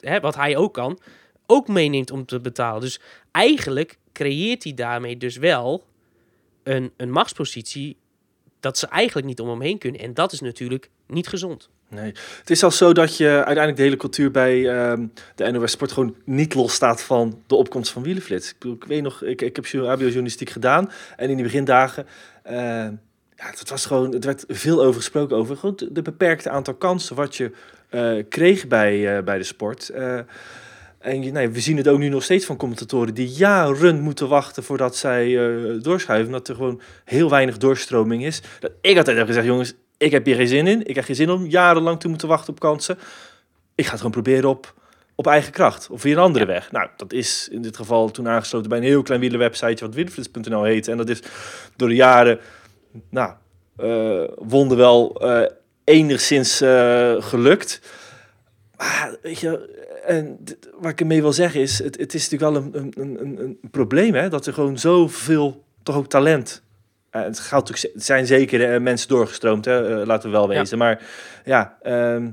hè, 0.01 0.21
wat 0.21 0.35
hij 0.35 0.57
ook 0.57 0.75
kan, 0.75 0.99
ook 1.47 1.69
meeneemt 1.69 2.11
om 2.11 2.27
te 2.27 2.41
betalen. 2.41 2.81
Dus 2.81 3.01
eigenlijk 3.31 3.99
creëert 4.13 4.65
hij 4.65 4.75
daarmee 4.75 5.17
dus 5.17 5.37
wel 5.37 5.85
een, 6.63 6.93
een 6.97 7.11
machtspositie 7.11 7.97
dat 8.61 8.79
ze 8.79 8.87
eigenlijk 8.87 9.27
niet 9.27 9.41
om 9.41 9.49
hem 9.49 9.61
heen 9.61 9.79
kunnen. 9.79 10.01
En 10.01 10.15
dat 10.15 10.33
is 10.33 10.41
natuurlijk 10.41 10.91
niet 11.07 11.29
gezond. 11.29 11.69
Nee. 11.89 12.13
Het 12.39 12.51
is 12.51 12.59
zelfs 12.59 12.77
zo 12.77 12.93
dat 12.93 13.17
je 13.17 13.29
uiteindelijk 13.29 13.77
de 13.77 13.83
hele 13.83 13.97
cultuur 13.97 14.31
bij 14.31 14.69
ehm, 14.69 15.07
de 15.35 15.51
NOS 15.51 15.71
Sport 15.71 15.93
gewoon 15.93 16.15
niet 16.25 16.55
losstaat 16.55 17.03
van 17.03 17.43
de 17.47 17.55
opkomst 17.55 17.93
van 17.93 18.03
wielenflits. 18.03 18.55
Ik, 18.61 18.85
weet 18.85 19.03
nog, 19.03 19.23
ik, 19.23 19.43
ik 19.43 19.57
heb 19.57 19.67
HBO-journalistiek 19.67 20.51
gedaan 20.51 20.91
en 21.17 21.29
in 21.29 21.35
die 21.35 21.45
begindagen, 21.45 22.07
eh, 22.43 22.57
ja, 23.37 23.51
het 23.51 23.71
was 23.71 23.87
gewoon, 23.87 24.13
het 24.13 24.25
werd 24.25 24.45
veel 24.49 24.83
over 24.83 25.01
gesproken 25.01 25.37
over 25.37 25.57
gewoon 25.57 25.81
de, 25.91 26.03
beperkte 26.03 26.51
aantal 26.51 26.75
kansen 26.75 27.17
wat 27.17 27.37
je 27.37 27.51
eh, 27.89 28.25
kreeg 28.29 28.67
bij, 28.67 29.17
eh, 29.17 29.25
bij 29.25 29.39
de 29.39 29.45
sport. 29.45 29.91
En 30.99 31.23
je, 31.23 31.31
nee, 31.31 31.49
we 31.49 31.61
zien 31.61 31.77
het 31.77 31.89
ook 31.89 31.99
nu 31.99 32.09
nog 32.09 32.23
steeds 32.23 32.45
van 32.45 32.57
commentatoren 32.57 33.15
die 33.15 33.29
jaren 33.29 34.01
moeten 34.01 34.29
wachten 34.29 34.63
voordat 34.63 34.97
zij 34.97 35.39
eh, 35.39 35.83
doorschuiven. 35.83 36.27
Omdat 36.27 36.49
er 36.49 36.55
gewoon 36.55 36.81
heel 37.05 37.31
weinig 37.31 37.57
doorstroming 37.57 38.25
is. 38.25 38.43
Dat 38.61 38.71
ik 38.81 38.97
altijd 38.97 39.17
heb 39.17 39.27
gezegd, 39.27 39.47
jongens, 39.47 39.75
ik 39.97 40.11
heb 40.11 40.25
hier 40.25 40.35
geen 40.35 40.49
zin 40.49 40.67
in. 40.67 40.87
Ik 40.87 40.95
heb 40.95 41.05
geen 41.05 41.17
zin 41.17 41.31
om 41.31 41.47
jarenlang 41.47 42.01
te 42.01 42.09
moeten 42.09 42.29
wachten 42.29 42.53
op 42.53 42.61
kansen. 42.61 42.99
Ik 43.75 43.85
ga 43.85 43.91
het 43.91 43.99
gewoon 43.99 44.23
proberen 44.23 44.49
op, 44.49 44.75
op 45.15 45.27
eigen 45.27 45.53
kracht. 45.53 45.91
Of 45.91 46.01
via 46.01 46.13
een 46.13 46.19
andere 46.23 46.47
weg. 46.47 46.73
Nou, 46.73 46.89
dat 46.97 47.13
is 47.13 47.49
in 47.51 47.63
dit 47.63 47.77
geval 47.77 48.11
toen 48.11 48.29
aangesloten 48.29 48.69
bij 48.69 48.79
een 48.79 48.85
heel 48.85 49.03
klein 49.03 49.21
wielerwebsiteje 49.21 49.87
wat 49.87 49.95
wielerflits.nl 49.95 50.63
heet. 50.63 50.89
En 50.89 50.97
dat 50.97 51.09
is 51.09 51.23
door 51.77 51.89
de 51.89 51.95
jaren, 51.95 52.39
nou, 53.11 53.33
wonden 54.37 54.77
wel 54.77 55.21
eh, 55.21 55.51
enigszins 55.85 56.57
gelukt. 57.19 57.81
Maar 58.77 59.17
weet 59.23 59.41
je, 59.41 59.77
en 60.09 60.39
wat 60.81 60.91
ik 60.91 61.01
ermee 61.01 61.21
wil 61.23 61.33
zeggen 61.33 61.61
is, 61.61 61.79
het, 61.79 61.99
het 61.99 62.15
is 62.15 62.29
natuurlijk 62.31 62.53
wel 62.73 62.83
een, 62.83 62.93
een, 63.01 63.21
een, 63.21 63.39
een 63.43 63.59
probleem, 63.71 64.15
hè, 64.15 64.29
dat 64.29 64.47
er 64.47 64.53
gewoon 64.53 64.79
zoveel, 64.79 65.65
toch 65.83 65.97
ook 65.97 66.09
talent. 66.09 66.63
eh, 67.11 67.23
het 67.23 67.39
gaat 67.39 67.69
natuurlijk, 67.69 68.03
zijn 68.03 68.27
zeker 68.27 68.73
eh, 68.75 68.81
mensen 68.81 69.09
doorgestroomd, 69.09 69.65
hè, 69.65 70.01
eh, 70.01 70.07
laten 70.07 70.31
we 70.31 70.37
wel 70.37 70.53
Ja. 70.53 70.59
wezen. 70.59 70.79
Maar 70.79 71.07
ja, 71.45 71.79
ehm, 71.83 72.31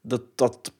dat, 0.00 0.22
dat, 0.34 0.72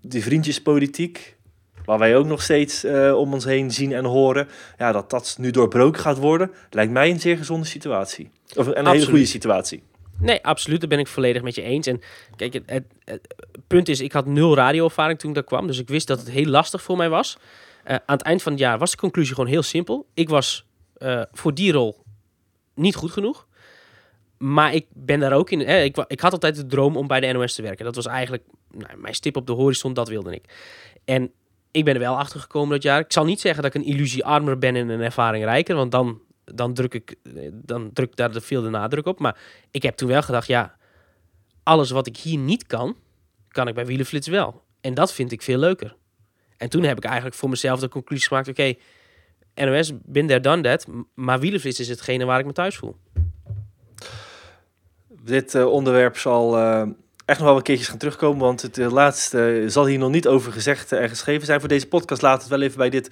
die 0.00 0.22
vriendjespolitiek, 0.22 1.36
waar 1.84 1.98
wij 1.98 2.16
ook 2.16 2.26
nog 2.26 2.42
steeds 2.42 2.84
om 3.14 3.32
ons 3.32 3.44
heen 3.44 3.70
zien 3.70 3.92
en 3.92 4.04
horen, 4.04 4.48
ja, 4.78 4.92
dat 4.92 5.10
dat 5.10 5.36
nu 5.38 5.50
doorbroken 5.50 6.00
gaat 6.00 6.18
worden, 6.18 6.50
lijkt 6.70 6.92
mij 6.92 7.10
een 7.10 7.20
zeer 7.20 7.36
gezonde 7.36 7.66
situatie. 7.66 8.30
Of 8.56 8.66
een 8.66 8.86
hele 8.86 9.06
goede 9.06 9.26
situatie. 9.26 9.82
Nee, 10.18 10.44
absoluut. 10.44 10.80
Daar 10.80 10.88
ben 10.88 10.98
ik 10.98 11.06
volledig 11.06 11.42
met 11.42 11.54
je 11.54 11.62
eens. 11.62 11.86
En 11.86 12.00
kijk, 12.36 12.52
het, 12.52 12.84
het, 13.04 13.34
punt 13.66 13.88
is, 13.88 14.00
ik 14.00 14.12
had 14.12 14.26
nul 14.26 14.54
radioervaring 14.54 15.18
toen 15.18 15.28
ik 15.28 15.34
daar 15.34 15.44
kwam. 15.44 15.66
Dus 15.66 15.78
ik 15.78 15.88
wist 15.88 16.06
dat 16.06 16.18
het 16.18 16.30
heel 16.30 16.46
lastig 16.46 16.82
voor 16.82 16.96
mij 16.96 17.08
was. 17.08 17.38
Eh, 17.84 17.96
aan 18.06 18.16
het 18.16 18.26
eind 18.26 18.42
van 18.42 18.52
het 18.52 18.60
jaar 18.60 18.78
was 18.78 18.90
de 18.90 18.96
conclusie 18.96 19.34
gewoon 19.34 19.50
heel 19.50 19.62
simpel. 19.62 20.06
Ik 20.14 20.28
was 20.28 20.66
eh, 20.96 21.22
voor 21.32 21.54
die 21.54 21.72
rol 21.72 22.04
niet 22.74 22.94
goed 22.94 23.10
genoeg. 23.10 23.46
Maar 24.38 24.74
ik 24.74 24.86
ben 24.88 25.20
daar 25.20 25.32
ook 25.32 25.50
in. 25.50 25.60
Eh, 25.64 25.84
ik, 25.84 26.04
ik 26.06 26.20
had 26.20 26.32
altijd 26.32 26.56
de 26.56 26.66
droom 26.66 26.96
om 26.96 27.06
bij 27.06 27.20
de 27.20 27.32
NOS 27.32 27.54
te 27.54 27.62
werken. 27.62 27.84
Dat 27.84 27.94
was 27.94 28.06
eigenlijk 28.06 28.42
nou, 28.70 28.96
mijn 28.96 29.14
stip 29.14 29.36
op 29.36 29.46
de 29.46 29.52
horizon, 29.52 29.94
dat 29.94 30.08
wilde 30.08 30.34
ik. 30.34 30.44
En 31.04 31.30
ik 31.70 31.84
ben 31.84 31.94
er 31.94 32.00
wel 32.00 32.18
achter 32.18 32.40
gekomen 32.40 32.70
dat 32.70 32.82
jaar. 32.82 33.00
Ik 33.00 33.12
zal 33.12 33.24
niet 33.24 33.40
zeggen 33.40 33.62
dat 33.62 33.74
ik 33.74 33.82
een 33.82 33.88
illusie 33.88 34.24
armer 34.24 34.58
ben 34.58 34.76
en 34.76 34.88
een 34.88 35.00
ervaring 35.00 35.44
rijker. 35.44 35.76
Want 35.76 35.90
dan, 35.90 36.20
dan 36.54 36.74
druk 36.74 36.94
ik 36.94 37.14
eh, 37.22 37.48
dan 37.52 37.92
druk 37.92 38.16
daar 38.16 38.30
veel 38.32 38.62
de 38.62 38.68
nadruk 38.68 39.06
op. 39.06 39.18
Maar 39.18 39.38
ik 39.70 39.82
heb 39.82 39.96
toen 39.96 40.08
wel 40.08 40.22
gedacht, 40.22 40.46
ja, 40.46 40.76
alles 41.62 41.90
wat 41.90 42.06
ik 42.06 42.16
hier 42.16 42.38
niet 42.38 42.66
kan, 42.66 42.96
kan 43.48 43.68
ik 43.68 43.74
bij 43.74 43.86
Wielenflits 43.86 44.26
wel. 44.26 44.62
En 44.80 44.94
dat 44.94 45.12
vind 45.12 45.32
ik 45.32 45.42
veel 45.42 45.58
leuker. 45.58 45.96
En 46.56 46.68
toen 46.68 46.82
heb 46.82 46.96
ik 46.96 47.04
eigenlijk 47.04 47.36
voor 47.36 47.48
mezelf 47.48 47.80
de 47.80 47.88
conclusie 47.88 48.28
gemaakt, 48.28 48.48
oké, 48.48 48.74
NOS, 49.54 49.92
bin 50.02 50.26
there, 50.26 50.40
done 50.40 50.62
that. 50.62 50.86
Maar 51.14 51.40
Wielenflits 51.40 51.80
is 51.80 51.88
hetgene 51.88 52.24
waar 52.24 52.38
ik 52.38 52.46
me 52.46 52.52
thuis 52.52 52.76
voel. 52.76 52.96
Dit 55.08 55.54
eh, 55.54 55.66
onderwerp 55.66 56.18
zal 56.18 56.56
eh, 56.56 56.82
echt 57.24 57.38
nog 57.38 57.48
wel 57.48 57.56
een 57.56 57.62
keertjes 57.62 57.88
gaan 57.88 57.98
terugkomen, 57.98 58.40
want 58.40 58.62
het 58.62 58.76
laatste 58.76 59.64
zal 59.66 59.86
hier 59.86 59.98
nog 59.98 60.10
niet 60.10 60.28
over 60.28 60.52
gezegd 60.52 60.92
en 60.92 61.08
geschreven 61.08 61.46
zijn. 61.46 61.60
Voor 61.60 61.68
deze 61.68 61.88
podcast 61.88 62.22
laat 62.22 62.40
het 62.40 62.50
wel 62.50 62.62
even 62.62 62.78
bij 62.78 62.90
dit 62.90 63.10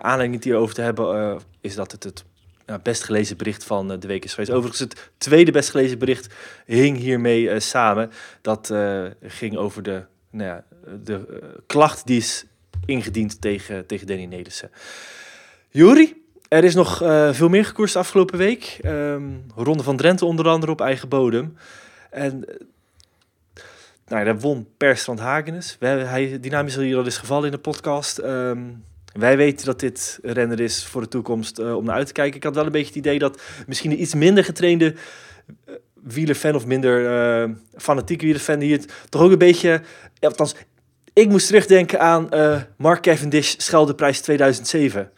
aanleiding 0.00 0.44
hierover 0.44 0.74
te 0.74 0.80
hebben, 0.80 1.38
is 1.60 1.74
dat 1.74 1.92
het 1.92 2.04
het 2.04 2.24
ja, 2.68 2.78
best 2.78 3.04
gelezen 3.04 3.36
bericht 3.36 3.64
van 3.64 3.92
eh, 3.92 4.00
de 4.00 4.06
week 4.06 4.24
is 4.24 4.34
geweest. 4.34 4.50
Overigens, 4.50 4.80
het 4.80 5.10
tweede 5.18 5.50
best 5.50 5.70
gelezen 5.70 5.98
bericht 5.98 6.34
hing 6.66 6.96
hiermee 6.96 7.50
eh, 7.50 7.60
samen. 7.60 8.10
Dat 8.40 8.70
eh, 8.70 9.04
ging 9.22 9.56
over 9.56 9.82
de, 9.82 10.02
nou 10.30 10.48
ja, 10.48 10.64
de 11.04 11.42
klacht 11.66 12.06
die 12.06 12.18
is 12.18 12.44
ingediend 12.84 13.40
tegen, 13.40 13.86
tegen 13.86 14.06
Danny 14.06 14.24
Nelissen. 14.24 14.70
Er 16.48 16.64
is 16.64 16.74
nog 16.74 16.96
veel 17.32 17.48
meer 17.48 17.64
gekoerst 17.64 17.92
de 17.92 17.98
afgelopen 17.98 18.38
week. 18.38 18.78
Ehm, 18.80 19.22
Ronde 19.54 19.82
van 19.82 19.96
Drenthe 19.96 20.24
onder 20.24 20.48
andere 20.48 20.72
op 20.72 20.80
eigen 20.80 21.08
bodem. 21.08 21.56
En 22.10 22.44
eh, 22.44 22.54
nou, 24.06 24.24
daar 24.24 24.40
won 24.40 24.68
Per 24.76 24.96
Strand 24.96 25.18
Hagenes. 25.18 25.76
Wij, 25.80 25.98
hij, 25.98 26.38
is 26.64 26.76
al 26.76 26.82
hier 26.82 26.96
al 26.96 27.04
eens 27.04 27.18
gevallen 27.18 27.44
in 27.44 27.50
de 27.50 27.58
podcast. 27.58 28.18
Ehm, 28.18 28.60
wij 29.12 29.36
weten 29.36 29.66
dat 29.66 29.80
dit 29.80 30.18
renner 30.22 30.60
is 30.60 30.86
voor 30.86 31.00
de 31.00 31.08
toekomst 31.08 31.58
eh, 31.58 31.76
om 31.76 31.84
naar 31.84 31.94
uit 31.94 32.06
te 32.06 32.12
kijken. 32.12 32.36
Ik 32.36 32.44
had 32.44 32.54
wel 32.54 32.64
een 32.64 32.72
beetje 32.72 32.86
het 32.86 32.96
idee 32.96 33.18
dat 33.18 33.40
misschien 33.66 33.90
een 33.90 34.00
iets 34.00 34.14
minder 34.14 34.44
getrainde 34.44 34.94
eh, 35.64 35.74
wielerfan 36.02 36.54
of 36.54 36.66
minder 36.66 37.06
eh, 37.06 37.50
fanatieke 37.76 38.24
wielerfan 38.24 38.60
hier 38.60 38.76
het 38.76 38.92
toch 39.08 39.22
ook 39.22 39.30
een 39.30 39.38
beetje... 39.38 39.80
Althans, 40.20 40.54
ik 41.12 41.28
moest 41.28 41.46
terugdenken 41.46 42.00
aan 42.00 42.28
Mark 42.76 43.02
Cavendish 43.02 43.54
Scheldeprijs 43.56 44.20
2007 44.20 45.10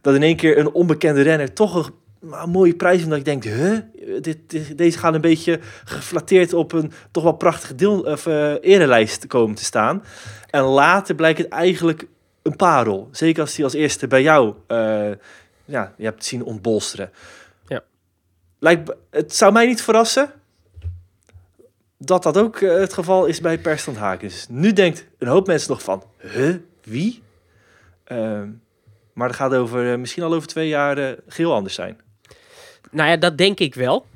dat 0.00 0.14
in 0.14 0.22
één 0.22 0.36
keer 0.36 0.58
een 0.58 0.72
onbekende 0.72 1.22
renner 1.22 1.52
toch 1.52 1.92
een, 2.20 2.50
mooie 2.50 2.74
prijs 2.74 3.02
omdat 3.04 3.18
ik 3.18 3.24
denk, 3.24 3.44
huh? 3.44 3.78
Dit, 4.20 4.38
deze 4.78 4.98
gaan 4.98 5.14
een 5.14 5.20
beetje 5.20 5.60
geflatteerd 5.84 6.52
op 6.52 6.72
een 6.72 6.92
toch 7.10 7.22
wel 7.22 7.32
prachtige 7.32 7.74
deel, 7.74 8.00
of, 8.00 8.26
erelijst 8.60 9.26
komen 9.26 9.54
te 9.54 9.64
staan. 9.64 10.02
En 10.50 10.62
later 10.62 11.14
blijkt 11.14 11.38
het 11.38 11.48
eigenlijk 11.48 12.06
een 12.44 12.56
parel. 12.56 13.08
Zeker 13.12 13.42
als 13.42 13.56
hij 13.56 13.64
als 13.64 13.74
eerste 13.74 14.06
bij 14.06 14.22
jou 14.22 14.54
eh, 14.66 15.10
ja, 15.64 15.94
je 15.96 16.04
hebt 16.04 16.24
zien 16.24 16.44
ontbolsteren. 16.44 17.10
Ja. 17.66 17.82
Lijkt, 18.58 18.94
het 19.10 19.34
zou 19.34 19.52
mij 19.52 19.66
niet 19.66 19.82
verrassen 19.82 20.32
dat 21.98 22.22
dat 22.22 22.38
ook 22.38 22.60
eh, 22.60 22.74
het 22.74 22.92
geval 22.92 23.26
is 23.26 23.40
bij 23.40 23.58
Perstand 23.58 23.96
Hakens. 23.96 24.46
Nu 24.48 24.72
denkt 24.72 25.06
een 25.18 25.28
hoop 25.28 25.46
mensen 25.46 25.70
nog 25.70 25.82
van, 25.82 26.02
huh? 26.18 26.54
Wie? 26.82 27.22
Ehm, 28.04 28.48
maar 29.12 29.28
dat 29.28 29.36
gaat 29.36 29.54
over, 29.54 29.92
eh, 29.92 29.98
misschien 29.98 30.22
al 30.22 30.34
over 30.34 30.48
twee 30.48 30.68
jaar 30.68 30.98
eh, 30.98 31.16
geheel 31.26 31.54
anders 31.54 31.74
zijn. 31.74 32.00
Nou 32.90 33.08
ja, 33.10 33.16
dat 33.16 33.38
denk 33.38 33.60
ik 33.60 33.74
wel. 33.74 34.06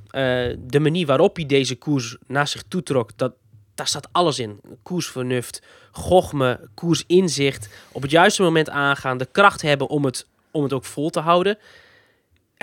De 0.58 0.78
manier 0.80 1.06
waarop 1.06 1.36
hij 1.36 1.46
deze 1.46 1.76
koers 1.76 2.16
naar 2.26 2.48
zich 2.48 2.62
toetrok, 2.68 3.10
dat, 3.16 3.32
daar 3.78 3.86
staat 3.86 4.08
alles 4.12 4.38
in. 4.38 4.60
Koersvernuft, 4.82 5.62
gochme, 5.90 6.68
koersinzicht, 6.74 7.68
op 7.92 8.02
het 8.02 8.10
juiste 8.10 8.42
moment 8.42 8.70
aangaan, 8.70 9.18
de 9.18 9.28
kracht 9.32 9.62
hebben 9.62 9.88
om 9.88 10.04
het, 10.04 10.26
om 10.50 10.62
het 10.62 10.72
ook 10.72 10.84
vol 10.84 11.10
te 11.10 11.20
houden. 11.20 11.58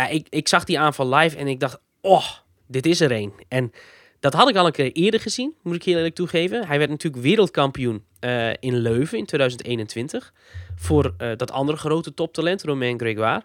Ik, 0.09 0.27
ik 0.29 0.47
zag 0.47 0.63
die 0.63 0.79
aanval 0.79 1.15
live 1.15 1.37
en 1.37 1.47
ik 1.47 1.59
dacht, 1.59 1.79
oh, 2.01 2.25
dit 2.67 2.85
is 2.85 3.01
er 3.01 3.11
een. 3.11 3.33
En 3.47 3.71
dat 4.19 4.33
had 4.33 4.49
ik 4.49 4.55
al 4.55 4.65
een 4.65 4.71
keer 4.71 4.91
eerder 4.91 5.19
gezien, 5.19 5.53
moet 5.61 5.75
ik 5.75 5.83
heel 5.83 5.95
eerlijk 5.95 6.15
toegeven. 6.15 6.67
Hij 6.67 6.77
werd 6.77 6.89
natuurlijk 6.89 7.23
wereldkampioen 7.23 8.05
eh, 8.19 8.49
in 8.59 8.77
Leuven 8.77 9.17
in 9.17 9.25
2021. 9.25 10.33
Voor 10.75 11.13
eh, 11.17 11.29
dat 11.37 11.51
andere 11.51 11.77
grote 11.77 12.13
toptalent, 12.13 12.63
Romain 12.63 12.99
Gregoire. 12.99 13.43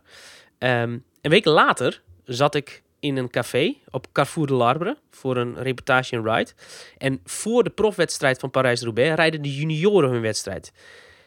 Ehm, 0.58 0.98
een 1.20 1.30
week 1.30 1.44
later 1.44 2.02
zat 2.24 2.54
ik 2.54 2.82
in 3.00 3.16
een 3.16 3.30
café 3.30 3.74
op 3.90 4.12
Carrefour 4.12 4.46
de 4.46 4.54
Larbre 4.54 4.96
voor 5.10 5.36
een 5.36 5.62
reportage 5.62 6.16
in 6.16 6.22
Ride. 6.22 6.50
En 6.98 7.20
voor 7.24 7.64
de 7.64 7.70
profwedstrijd 7.70 8.38
van 8.38 8.50
Parijs-Roubaix 8.50 9.14
rijden 9.14 9.42
de 9.42 9.54
junioren 9.54 10.10
hun 10.10 10.20
wedstrijd. 10.20 10.72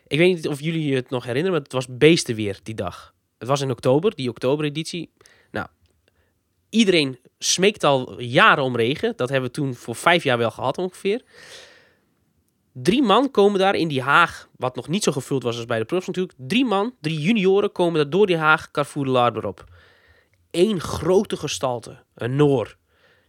Ik 0.07 0.17
weet 0.17 0.36
niet 0.36 0.47
of 0.47 0.61
jullie 0.61 0.95
het 0.95 1.09
nog 1.09 1.24
herinneren, 1.24 1.51
maar 1.51 1.63
het 1.63 1.74
was 1.74 1.97
beestenweer 1.97 2.59
die 2.63 2.76
dag. 2.76 3.13
Het 3.38 3.47
was 3.47 3.61
in 3.61 3.71
oktober, 3.71 4.15
die 4.15 4.30
oktobereditie. 4.30 5.11
Nou, 5.51 5.67
iedereen 6.69 7.19
smeekt 7.39 7.84
al 7.84 8.21
jaren 8.21 8.63
om 8.63 8.76
regen. 8.76 9.13
Dat 9.15 9.30
hebben 9.30 9.49
we 9.49 9.55
toen 9.55 9.74
voor 9.74 9.95
vijf 9.95 10.24
jaar 10.24 10.38
wel 10.38 10.51
gehad 10.51 10.78
ongeveer. 10.78 11.21
Drie 12.74 13.01
man 13.01 13.32
komen 13.32 13.59
daar 13.59 13.76
in 13.76 13.88
die 13.88 14.01
haag, 14.01 14.49
wat 14.57 14.76
nog 14.76 14.88
niet 14.88 15.03
zo 15.03 15.11
gevuld 15.11 15.43
was 15.43 15.55
als 15.55 15.65
bij 15.65 15.80
de 15.80 15.86
profs 15.86 16.07
natuurlijk. 16.07 16.38
Drie 16.38 16.65
man, 16.65 16.93
drie 17.01 17.19
junioren 17.19 17.71
komen 17.71 17.93
daar 17.93 18.09
door 18.09 18.28
die 18.28 18.38
haag 18.38 18.71
Carrefour 18.71 19.05
de 19.05 19.11
Larbre 19.11 19.47
op. 19.47 19.63
Eén 20.54 20.80
grote 20.80 21.38
gestalte, 21.38 22.04
een 22.16 22.36
Noor. 22.36 22.78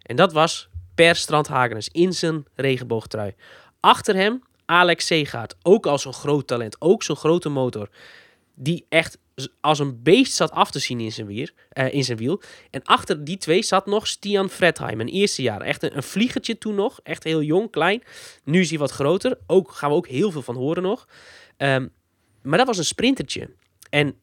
En 0.03 0.17
dat 0.17 0.33
was 0.33 0.69
Per 0.95 1.17
Strand 1.17 1.49
Hagenes 1.49 1.89
in 1.89 2.13
zijn 2.13 2.45
regenboogtrui. 2.55 3.35
Achter 3.81 4.15
hem 4.15 4.43
Alex 4.65 5.07
Segaard, 5.07 5.55
ook 5.63 5.87
al 5.87 5.99
zo'n 5.99 6.13
groot 6.13 6.47
talent, 6.47 6.81
ook 6.81 7.03
zo'n 7.03 7.17
grote 7.17 7.49
motor. 7.49 7.89
Die 8.55 8.87
echt 8.89 9.19
als 9.61 9.79
een 9.79 10.03
beest 10.03 10.33
zat 10.33 10.51
af 10.51 10.71
te 10.71 10.79
zien 10.79 11.01
in 11.01 11.13
zijn, 11.13 11.27
wier, 11.27 11.53
eh, 11.69 11.95
in 11.95 12.05
zijn 12.05 12.19
wiel. 12.19 12.43
En 12.71 12.83
achter 12.83 13.25
die 13.25 13.37
twee 13.37 13.63
zat 13.63 13.87
nog 13.87 14.07
Stian 14.07 14.51
Fredheim, 14.51 15.01
een 15.01 15.09
eerste 15.09 15.43
jaar. 15.43 15.61
Echt 15.61 15.83
een, 15.83 15.97
een 15.97 16.03
vliegertje 16.03 16.59
toen 16.59 16.75
nog, 16.75 17.01
echt 17.03 17.25
heel 17.25 17.43
jong, 17.43 17.71
klein. 17.71 18.03
Nu 18.45 18.61
is 18.61 18.71
hij 18.71 18.79
wat 18.79 18.91
groter, 18.91 19.39
ook, 19.47 19.71
gaan 19.71 19.91
we 19.91 19.97
ook 19.97 20.09
heel 20.09 20.31
veel 20.31 20.43
van 20.43 20.57
horen 20.57 20.83
nog. 20.83 21.09
Ehm, 21.57 21.89
maar 22.43 22.59
dat 22.59 22.67
was 22.67 22.79
een 22.79 22.85
sprintertje. 22.85 23.51
En 23.91 24.19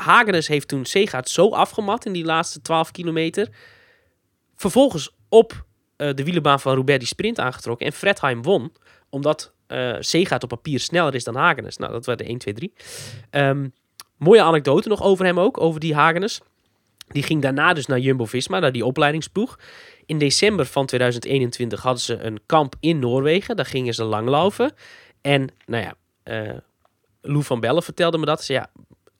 Hagenes 0.00 0.48
heeft 0.48 0.68
toen 0.68 0.84
Segaard 0.84 1.28
zo 1.28 1.50
afgemat 1.50 2.06
in 2.06 2.12
die 2.12 2.24
laatste 2.24 2.62
12 2.62 2.90
kilometer. 2.90 3.48
Vervolgens 4.56 5.14
op 5.28 5.64
eh, 5.96 6.14
de 6.14 6.24
wielenbaan 6.24 6.60
van 6.60 6.74
Roubaix 6.74 6.98
die 6.98 7.08
sprint 7.08 7.38
aangetrokken. 7.38 7.86
En 7.86 7.92
Fredheim 7.92 8.42
won, 8.42 8.72
omdat 9.08 9.52
eh 9.66 9.96
Segaard 10.00 10.42
op 10.42 10.48
papier 10.48 10.80
sneller 10.80 11.14
is 11.14 11.24
dan 11.24 11.34
Hagenes. 11.34 11.76
Nou, 11.76 11.92
dat 11.92 12.06
werd 12.06 12.18
de 12.18 12.24
1, 12.24 12.38
2, 12.38 12.54
3. 12.54 12.72
Ehm, 13.30 13.68
mooie 14.16 14.42
anekdote 14.42 14.88
nog 14.88 15.02
over 15.02 15.24
hem 15.24 15.40
ook, 15.40 15.60
over 15.60 15.80
die 15.80 15.94
Hagenes. 15.94 16.40
Die 17.08 17.22
ging 17.22 17.42
daarna 17.42 17.72
dus 17.72 17.86
naar 17.86 17.98
Jumbo-Visma, 17.98 18.58
naar 18.58 18.72
die 18.72 18.84
opleidingsploeg. 18.84 19.58
In 20.06 20.18
december 20.18 20.66
van 20.66 20.86
2021 20.86 21.82
hadden 21.82 22.02
ze 22.02 22.18
een 22.18 22.40
kamp 22.46 22.74
in 22.80 22.98
Noorwegen. 22.98 23.56
Daar 23.56 23.66
gingen 23.66 23.94
ze 23.94 24.04
langlaufen. 24.04 24.72
En, 25.20 25.48
nou 25.66 25.84
ja, 25.84 25.94
eh 26.22 26.56
Lou 27.22 27.42
van 27.42 27.60
Bellen 27.60 27.82
vertelde 27.82 28.18
me 28.18 28.24
dat. 28.24 28.44
Ze, 28.44 28.52
ja, 28.52 28.70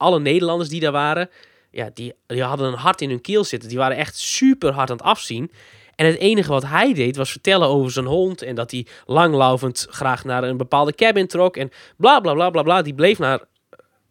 alle 0.01 0.21
Nederlanders 0.21 0.69
die 0.69 0.81
daar 0.81 0.93
waren, 0.93 1.31
ja, 1.71 1.91
die, 1.95 2.15
die 2.27 2.43
hadden 2.43 2.67
een 2.67 2.79
hart 2.79 3.01
in 3.01 3.09
hun 3.09 3.21
keel 3.21 3.45
zitten. 3.45 3.69
Die 3.69 3.79
waren 3.79 3.97
echt 3.97 4.19
super 4.19 4.73
hard 4.73 4.91
aan 4.91 4.97
het 4.97 5.07
afzien. 5.07 5.51
En 5.95 6.07
het 6.07 6.19
enige 6.19 6.53
wat 6.53 6.67
hij 6.67 6.95
deed 6.95 7.17
was 7.17 7.31
vertellen 7.31 7.69
over 7.69 7.91
zijn 7.91 8.07
hond. 8.07 8.43
En 8.43 8.55
dat 8.55 8.71
hij 8.71 8.87
langlaufend 9.07 9.87
graag 9.91 10.25
naar 10.25 10.43
een 10.43 10.57
bepaalde 10.57 10.95
cabin 10.95 11.27
trok. 11.27 11.57
En 11.57 11.71
bla 11.97 12.21
bla 12.21 12.33
bla 12.35 12.51
bla 12.51 12.63
bla. 12.63 12.83
Die 12.83 12.95
bleef, 12.95 13.19
naar, 13.19 13.41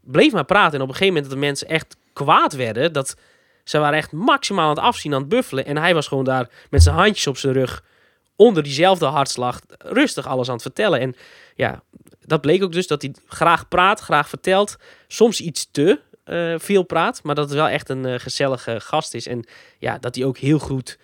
bleef 0.02 0.32
maar 0.32 0.46
praten. 0.46 0.74
En 0.74 0.82
op 0.82 0.88
een 0.90 0.96
gegeven 0.96 1.14
moment 1.14 1.32
dat 1.32 1.40
de 1.40 1.46
mensen 1.46 1.68
echt 1.68 1.98
kwaad 2.14 2.54
werden. 2.54 2.94
Dat 2.94 3.16
Ze 3.64 3.78
waren 3.78 3.98
echt 3.98 4.12
maximaal 4.12 4.70
aan 4.70 4.76
het 4.76 4.86
afzien, 4.86 5.14
aan 5.14 5.20
het 5.20 5.30
buffelen. 5.30 5.66
En 5.66 5.78
hij 5.78 5.94
was 5.94 6.08
gewoon 6.08 6.24
daar 6.24 6.50
met 6.70 6.84
zijn 6.84 6.96
handjes 6.96 7.28
op 7.28 7.38
zijn 7.38 7.54
rug, 7.54 7.84
onder 8.36 8.64
diezelfde 8.64 9.06
hartslag, 9.06 9.60
rustig 9.78 10.28
alles 10.28 10.48
aan 10.48 10.54
het 10.54 10.62
vertellen. 10.62 11.00
En 11.00 11.16
ja, 11.56 11.84
dat 12.30 12.42
bleek 12.42 12.64
ook 12.64 12.72
dus 12.72 12.88
dat 12.88 13.02
hij 13.02 13.14
graag 13.28 13.68
praat, 13.68 14.00
graag 14.00 14.30
vertelt. 14.30 14.78
Soms 15.08 15.42
iets 15.42 15.70
te 15.72 16.00
eh, 16.24 16.54
veel 16.58 16.84
praat, 16.84 17.24
maar 17.24 17.36
dat 17.36 17.50
het 17.50 17.58
wel 17.58 17.68
echt 17.68 17.90
een 17.90 18.06
eh, 18.06 18.20
gezellige 18.20 18.80
gast 18.80 19.14
is. 19.14 19.28
En 19.28 19.46
ja, 19.80 19.98
dat 19.98 20.16
hij 20.16 20.26
ook 20.26 20.38
heel 20.38 20.60
goed 20.60 20.98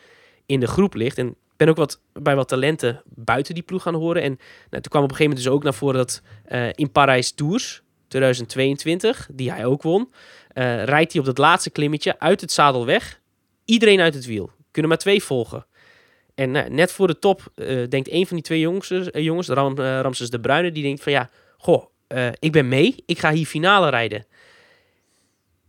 in 0.45 0.59
de 0.59 0.67
groep 0.67 0.93
ligt. 0.93 1.17
En 1.17 1.35
ben 1.57 1.69
ook 1.69 1.75
wat, 1.75 1.99
bij 2.13 2.35
wat 2.35 2.47
talenten 2.47 3.01
buiten 3.05 3.53
die 3.53 3.63
ploeg 3.63 3.81
gaan 3.81 3.93
horen. 3.93 4.21
En 4.21 4.39
nou, 4.69 4.81
toen 4.81 4.91
kwam 4.91 5.03
op 5.03 5.09
een 5.09 5.15
gegeven 5.15 5.23
moment 5.23 5.43
dus 5.43 5.53
ook 5.53 5.63
naar 5.63 5.73
voren 5.73 5.97
dat 5.97 6.21
eh, 6.45 6.67
in 6.71 6.91
Parijs 6.91 7.31
Tours 7.31 7.81
2022, 8.07 9.27
die 9.31 9.51
hij 9.51 9.65
ook 9.65 9.81
won, 9.81 10.11
rijdt 10.83 11.11
hij 11.11 11.21
op 11.21 11.27
dat 11.27 11.37
laatste 11.37 11.69
klimmetje 11.69 12.19
uit 12.19 12.41
het 12.41 12.51
zadel 12.51 12.85
weg. 12.85 13.19
Iedereen 13.65 13.99
uit 13.99 14.13
het 14.13 14.25
wiel. 14.25 14.51
Kunnen 14.71 14.91
maar 14.91 14.99
twee 14.99 15.23
volgen. 15.23 15.65
En 16.35 16.51
nou, 16.51 16.69
net 16.69 16.91
voor 16.91 17.07
de 17.07 17.19
top 17.19 17.51
eh, 17.55 17.87
denkt 17.89 18.11
een 18.11 18.27
van 18.27 18.35
die 18.35 18.45
twee 18.45 18.59
jongens, 18.59 18.91
eh, 18.91 19.23
jongens 19.23 19.49
eh, 19.49 19.55
Ramses 20.01 20.29
de 20.29 20.39
Bruyne, 20.39 20.71
die 20.71 20.83
denkt 20.83 21.03
van 21.03 21.11
ja, 21.11 21.29
goh, 21.57 21.85
ik 22.39 22.51
ben 22.51 22.67
mee, 22.67 23.03
ik 23.05 23.19
ga 23.19 23.31
hier 23.31 23.45
finale 23.45 23.89
rijden. 23.89 24.25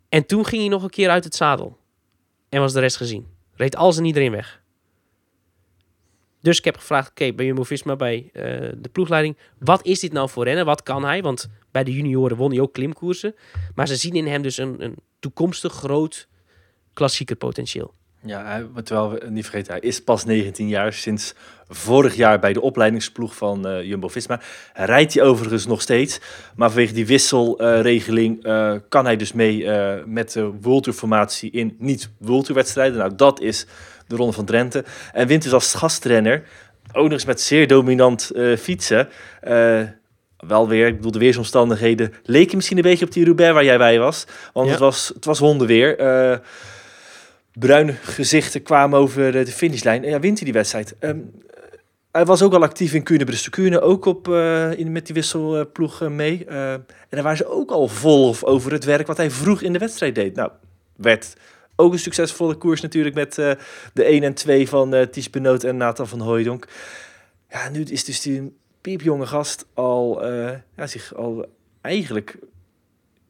En 0.08 0.26
toen 0.26 0.44
ging 0.44 0.60
hij 0.60 0.70
nog 0.70 0.82
een 0.82 0.90
keer 0.90 1.10
uit 1.10 1.24
het 1.24 1.34
zadel. 1.34 1.78
En 2.48 2.60
was 2.60 2.72
de 2.72 2.80
rest 2.80 2.96
gezien. 2.96 3.26
Reed 3.54 3.76
alles 3.76 3.96
en 3.96 4.04
iedereen 4.04 4.30
weg. 4.30 4.62
Dus 6.40 6.58
ik 6.58 6.64
heb 6.64 6.76
gevraagd, 6.76 7.10
oké, 7.10 7.32
bij 7.32 7.46
Jumbo-Visma, 7.46 7.96
bij 7.96 8.30
de 8.32 8.88
ploegleiding, 8.92 9.36
wat 9.58 9.84
is 9.84 10.00
dit 10.00 10.12
nou 10.12 10.28
voor 10.28 10.44
rennen? 10.44 10.64
Wat 10.64 10.82
kan 10.82 11.04
hij? 11.04 11.22
Want 11.22 11.50
bij 11.70 11.84
de 11.84 11.92
junioren 11.92 12.36
won 12.36 12.50
hij 12.50 12.60
ook 12.60 12.72
klimkoersen. 12.72 13.34
Maar 13.74 13.88
ze 13.88 13.96
zien 13.96 14.14
in 14.14 14.26
hem 14.26 14.42
dus 14.42 14.56
een, 14.56 14.82
een 14.82 14.96
toekomstig 15.18 15.72
groot 15.72 16.28
klassieker 16.92 17.36
potentieel. 17.36 17.94
Ja, 18.26 18.62
terwijl 18.84 19.10
we 19.10 19.26
niet 19.30 19.44
vergeten, 19.44 19.72
hij 19.72 19.82
is 19.82 20.02
pas 20.02 20.24
19 20.24 20.68
jaar. 20.68 20.92
Sinds 20.92 21.34
vorig 21.68 22.14
jaar 22.14 22.38
bij 22.38 22.52
de 22.52 22.60
opleidingsploeg 22.60 23.36
van 23.36 23.66
eh, 23.66 23.82
Jumbo-Visma. 23.82 24.40
Rijdt 24.74 25.14
hij 25.14 25.22
overigens 25.22 25.66
nog 25.66 25.80
steeds. 25.80 26.20
Maar 26.56 26.70
vanwege 26.70 26.92
die 26.92 27.06
wisselregeling 27.06 28.44
eh, 28.44 28.72
kan 28.88 29.04
hij 29.04 29.16
dus 29.16 29.32
mee 29.32 29.70
eh, 29.70 30.04
met 30.04 30.32
de 30.32 30.52
World 30.60 30.94
formatie 30.94 31.50
in 31.50 31.76
niet-World. 31.78 32.74
Nou, 32.74 33.14
dat 33.16 33.40
is 33.40 33.66
de 34.06 34.16
Ronde 34.16 34.32
van 34.32 34.44
Drenthe. 34.44 34.84
En 35.12 35.26
wint 35.26 35.42
dus 35.42 35.52
als 35.52 35.74
gastrenner. 35.74 36.42
Ook 36.92 37.02
nog 37.02 37.12
eens 37.12 37.24
met 37.24 37.40
zeer 37.40 37.66
dominant 37.66 38.30
fietsen. 38.58 39.08
Wel 40.36 40.68
weer, 40.68 40.86
ik 40.86 40.96
bedoel, 40.96 41.10
de 41.10 41.18
weersomstandigheden 41.18 42.12
leken 42.22 42.56
misschien 42.56 42.76
een 42.76 42.82
beetje 42.82 43.04
op 43.04 43.12
die 43.12 43.24
Roubaix 43.24 43.52
waar 43.52 43.64
jij 43.64 43.78
bij 43.78 43.98
was. 43.98 44.26
Want 44.52 44.66
Ja. 44.66 44.72
het, 44.72 44.80
was, 44.80 45.10
het 45.14 45.24
was 45.24 45.38
hondenweer. 45.38 45.96
Bruine 47.59 47.92
gezichten 47.92 48.62
kwamen 48.62 48.98
over 48.98 49.32
de 49.32 49.46
finishlijn. 49.46 50.04
En 50.04 50.11
ja, 50.11 50.20
wint 50.20 50.36
hij 50.36 50.44
die 50.44 50.54
wedstrijd. 50.54 50.94
Ehm, 50.98 51.18
hij 52.16 52.24
was 52.24 52.42
ook 52.42 52.54
al 52.54 52.62
actief 52.62 52.94
in 52.94 53.02
Kuurne 53.02 53.24
Brusselkuurne, 53.24 53.80
ook 53.80 54.04
op, 54.04 54.28
eh, 54.28 54.78
in, 54.78 54.92
met 54.92 55.07
die 55.07 55.14
wisselploeg 55.14 56.02
eh, 56.02 56.09
mee. 56.09 56.44
Eh, 56.44 56.72
en 56.72 56.86
daar 57.09 57.22
waren 57.22 57.36
ze 57.36 57.46
ook 57.46 57.70
al 57.70 57.88
vol 57.88 58.34
over 58.40 58.72
het 58.72 58.84
werk 58.84 59.07
wat 59.07 59.16
hij 59.16 59.30
vroeg 59.30 59.62
in 59.62 59.72
de 59.72 59.78
wedstrijd 59.78 60.14
deed. 60.14 60.34
Nou, 60.34 60.50
werd 60.96 61.36
ook 61.76 61.92
een 61.92 61.98
succesvolle 61.98 62.54
koers 62.54 62.80
natuurlijk 62.80 63.14
met 63.14 63.34
de 63.92 64.04
1 64.04 64.22
en 64.22 64.34
2 64.34 64.68
van 64.68 64.94
eh 64.94 65.07
Ties 65.07 65.30
Benoot 65.30 65.64
en 65.64 65.76
Nathan 65.76 66.09
van 66.09 66.20
Hooijdonk. 66.20 66.68
Ja, 67.50 67.68
nu 67.68 67.82
is 67.82 68.04
dus 68.04 68.20
die 68.20 68.57
piepjonge 68.80 69.26
gast 69.26 69.66
al, 69.74 70.26
ja, 70.76 70.86
zich 70.86 71.14
al 71.14 71.46
eigenlijk 71.80 72.38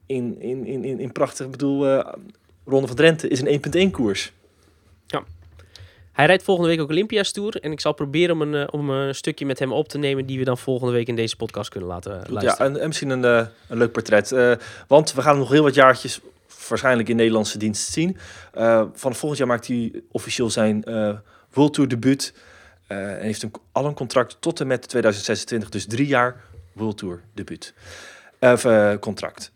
in, 0.07 0.41
in, 0.41 0.66
in, 0.66 1.01
in, 1.01 1.12
prachtig, 1.12 1.51
bedoel, 1.51 2.05
Ronde 2.67 2.87
van 2.87 2.97
Drenthe 2.97 3.29
is 3.29 3.41
een 3.41 3.89
1.1 3.89 3.91
koers. 3.91 4.33
Hij 6.17 6.27
rijdt 6.27 6.43
volgende 6.43 6.71
week 6.71 6.81
ook 6.81 6.91
Olympia's 6.91 7.33
Tour. 7.33 7.57
En 7.61 7.73
ik 7.73 7.81
zal 7.81 7.93
proberen 7.93 8.35
om 8.35 8.43
een, 8.43 8.55
eh, 8.55 8.69
om 8.71 8.91
een 8.91 9.14
stukje 9.14 9.47
met 9.47 9.59
hem 9.59 9.73
op 9.73 9.89
te 9.89 9.99
nemen... 9.99 10.27
die 10.27 10.39
we 10.39 10.45
dan 10.45 10.59
volgende 10.59 10.93
week 10.93 11.09
in 11.09 11.17
deze 11.17 11.37
podcast 11.37 11.71
kunnen 11.71 11.89
laten 11.89 12.12
eh, 12.12 12.31
luisteren. 12.31 12.69
ja, 12.69 12.75
en, 12.75 12.81
en 12.81 12.87
misschien 12.87 13.11
een, 13.11 13.25
eh, 13.25 13.47
een 13.69 13.79
leuk 13.79 13.93
portret. 13.93 14.59
Want 14.87 15.12
we 15.12 15.23
gaan 15.23 15.39
nog 15.39 15.51
heel 15.51 15.62
wat 15.62 15.75
jaartjes 15.75 16.21
waarschijnlijk 16.69 17.09
in 17.09 17.17
Nederlandse 17.17 17.59
dienst 17.59 17.93
zien. 17.93 18.17
Van 18.93 19.14
volgend 19.14 19.37
jaar 19.37 19.47
maakt 19.47 19.67
hij 19.67 20.03
officieel 20.11 20.51
zijn 20.51 20.85
World 21.53 21.75
Tour 21.75 21.89
debuut. 21.89 22.35
en 22.87 23.21
heeft 23.21 23.43
een, 23.43 23.53
al 23.73 23.87
een 23.87 23.95
contract 23.95 24.37
tot 24.41 24.61
en 24.61 24.67
met 24.67 24.89
2026. 24.89 25.69
Dus 25.69 25.87
drie 25.87 26.07
jaar 26.07 26.41
World 26.73 26.99
Tour 26.99 27.21
debuut. 27.35 27.75
Of, 28.41 28.67
contract. 29.01 29.53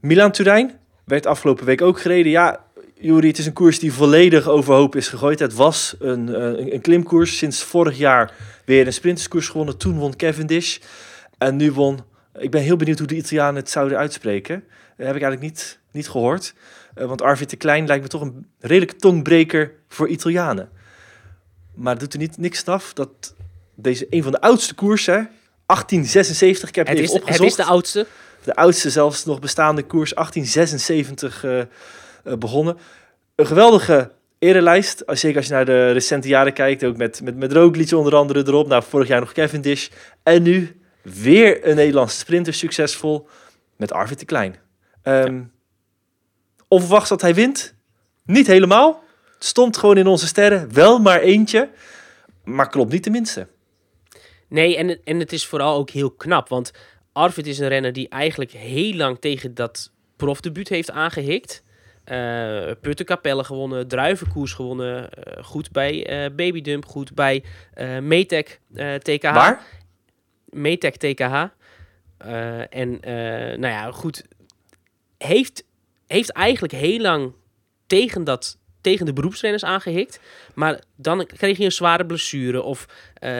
Milan 0.00 0.32
Turijn 0.32 0.78
werd 1.10 1.26
afgelopen 1.26 1.64
week 1.64 1.82
ook 1.82 2.00
gereden. 2.00 2.32
Ja, 2.32 2.64
Juri, 2.94 3.28
het 3.28 3.38
is 3.38 3.46
een 3.46 3.52
koers 3.52 3.78
die 3.78 3.92
volledig 3.92 4.48
overhoop 4.48 4.96
is 4.96 5.08
gegooid. 5.08 5.38
Het 5.38 5.54
was 5.54 5.94
een, 5.98 6.34
eh, 6.34 6.42
een, 6.42 6.74
een 6.74 6.80
klimkoers. 6.80 7.36
Sinds 7.36 7.62
vorig 7.62 7.98
jaar 7.98 8.34
weer 8.64 8.86
een 8.86 8.92
sprinterskoers 8.92 9.48
gewonnen. 9.48 9.76
Toen 9.76 9.98
won 9.98 10.16
Cavendish. 10.16 10.78
En 11.38 11.56
nu 11.56 11.72
won... 11.72 12.00
Ik 12.38 12.50
ben 12.50 12.62
heel 12.62 12.76
benieuwd 12.76 12.98
hoe 12.98 13.06
de 13.06 13.16
Italianen 13.16 13.54
het 13.54 13.70
zouden 13.70 13.98
uitspreken. 13.98 14.64
Dat 14.96 15.06
heb 15.06 15.16
ik 15.16 15.22
eigenlijk 15.22 15.40
niet, 15.40 15.78
niet 15.90 16.08
gehoord. 16.08 16.54
Eh, 16.94 17.06
want 17.06 17.22
Arvid 17.22 17.50
de 17.50 17.56
Klein 17.56 17.86
lijkt 17.86 18.02
me 18.02 18.08
toch 18.08 18.20
een 18.20 18.46
redelijke 18.60 18.96
tongbreker 18.96 19.72
voor 19.88 20.08
Italianen. 20.08 20.68
Maar 21.74 21.92
het 21.92 22.00
doet 22.00 22.12
er 22.12 22.18
niet 22.18 22.38
niks 22.38 22.66
af 22.66 22.92
dat 22.92 23.34
deze 23.74 24.06
een 24.10 24.22
van 24.22 24.32
de 24.32 24.40
oudste 24.40 24.74
koersen... 24.74 25.30
1876, 25.66 26.68
ik 26.68 26.74
heb 26.74 26.86
het, 26.86 26.98
het 26.98 27.04
is, 27.04 27.10
even 27.10 27.20
het 27.20 27.30
opgezocht. 27.30 27.58
is 27.58 27.64
de 27.64 27.72
oudste. 27.72 28.06
De 28.44 28.54
oudste 28.54 28.90
zelfs 28.90 29.24
nog 29.24 29.38
bestaande 29.38 29.82
koers, 29.82 30.14
1876 30.14 31.44
eh, 31.44 31.60
eh, 31.60 31.66
begonnen. 32.38 32.78
Een 33.34 33.46
geweldige 33.46 34.10
erelijst, 34.38 35.02
zeker 35.06 35.36
als 35.36 35.46
je 35.46 35.52
naar 35.52 35.64
de 35.64 35.90
recente 35.90 36.28
jaren 36.28 36.52
kijkt. 36.52 36.84
Ook 36.84 36.96
met, 36.96 37.20
met, 37.22 37.36
met 37.36 37.92
onder 37.92 38.16
andere 38.16 38.46
erop. 38.46 38.68
Nou, 38.68 38.82
vorig 38.82 39.08
jaar 39.08 39.20
nog 39.20 39.32
Cavendish. 39.32 39.88
En 40.22 40.42
nu 40.42 40.80
weer 41.02 41.66
een 41.68 41.76
Nederlandse 41.76 42.18
sprinter 42.18 42.54
succesvol 42.54 43.28
met 43.76 43.92
Arvid 43.92 44.18
de 44.18 44.24
Klein. 44.24 44.56
Ehm 45.02 45.40
Onverwachts 46.70 47.08
dat 47.08 47.20
hij 47.20 47.34
wint? 47.34 47.74
Niet 48.24 48.46
helemaal. 48.46 49.02
Het 49.34 49.44
stond 49.44 49.76
gewoon 49.76 49.96
in 49.96 50.06
onze 50.06 50.26
sterren. 50.26 50.74
Wel 50.74 50.98
maar 50.98 51.20
eentje. 51.20 51.70
Maar 52.44 52.68
klopt 52.68 52.92
niet 52.92 53.04
de 53.04 53.10
minste. 53.10 53.48
Nee, 54.48 54.76
en, 54.76 55.00
en 55.04 55.18
het 55.18 55.32
is 55.32 55.46
vooral 55.46 55.76
ook 55.76 55.90
heel 55.90 56.10
knap. 56.10 56.48
Want 56.48 56.72
Arvid 57.20 57.46
is 57.46 57.58
een 57.58 57.68
renner 57.68 57.92
die 57.92 58.08
eigenlijk 58.08 58.50
heel 58.50 58.94
lang 58.94 59.18
tegen 59.18 59.54
dat 59.54 59.92
profdebuut 60.16 60.68
heeft 60.68 60.90
aangehikt. 60.90 61.62
Eh 62.04 62.70
Puttenkapelle 62.80 63.44
gewonnen, 63.44 63.88
Druivenkoers 63.88 64.52
gewonnen. 64.52 65.10
eh, 65.10 65.44
goed 65.44 65.70
bij 65.70 66.06
eh 66.06 66.34
Babydump, 66.34 66.84
goed 66.86 67.14
bij 67.14 67.44
eh 67.74 67.98
Metec 67.98 68.60
TKH. 68.98 69.22
Waar? 69.22 69.62
Metec 70.44 70.96
TKH. 70.96 71.44
En 72.70 72.98
nou 73.60 73.66
ja, 73.66 73.90
goed. 73.92 74.24
Heeft, 75.18 75.64
heeft 76.06 76.30
eigenlijk 76.32 76.72
heel 76.72 77.00
lang 77.00 77.32
tegen, 77.86 78.24
dat, 78.24 78.58
tegen 78.80 79.06
de 79.06 79.12
beroepsrenners 79.12 79.64
aangehikt. 79.64 80.20
Maar 80.54 80.80
dan 80.96 81.26
kreeg 81.26 81.56
hij 81.56 81.66
een 81.66 81.72
zware 81.72 82.06
blessure. 82.06 82.62
Of 82.62 82.86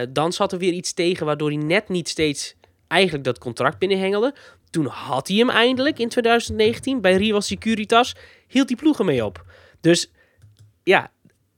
dan 0.09 0.33
zat 0.33 0.53
er 0.53 0.59
weer 0.59 0.73
iets 0.73 0.93
tegen 0.93 1.27
waardoor 1.27 1.49
hij 1.49 1.63
net 1.63 1.89
niet 1.89 2.09
steeds 2.09 2.59
eigenlijk 2.91 3.25
dat 3.25 3.39
contract 3.39 3.79
binnenhengelde. 3.79 4.35
Toen 4.71 4.87
had 4.87 5.29
hij 5.29 5.37
hem 5.37 5.51
eindelijk 5.51 5.99
in 5.99 6.09
2019 6.09 7.01
bij 7.01 7.17
Rival 7.17 7.41
Securitas. 7.41 8.15
Hield 8.47 8.69
die 8.69 8.77
ploegen 8.77 9.05
mee 9.05 9.25
op. 9.25 9.45
Dus 9.81 10.11
ja, 10.83 11.11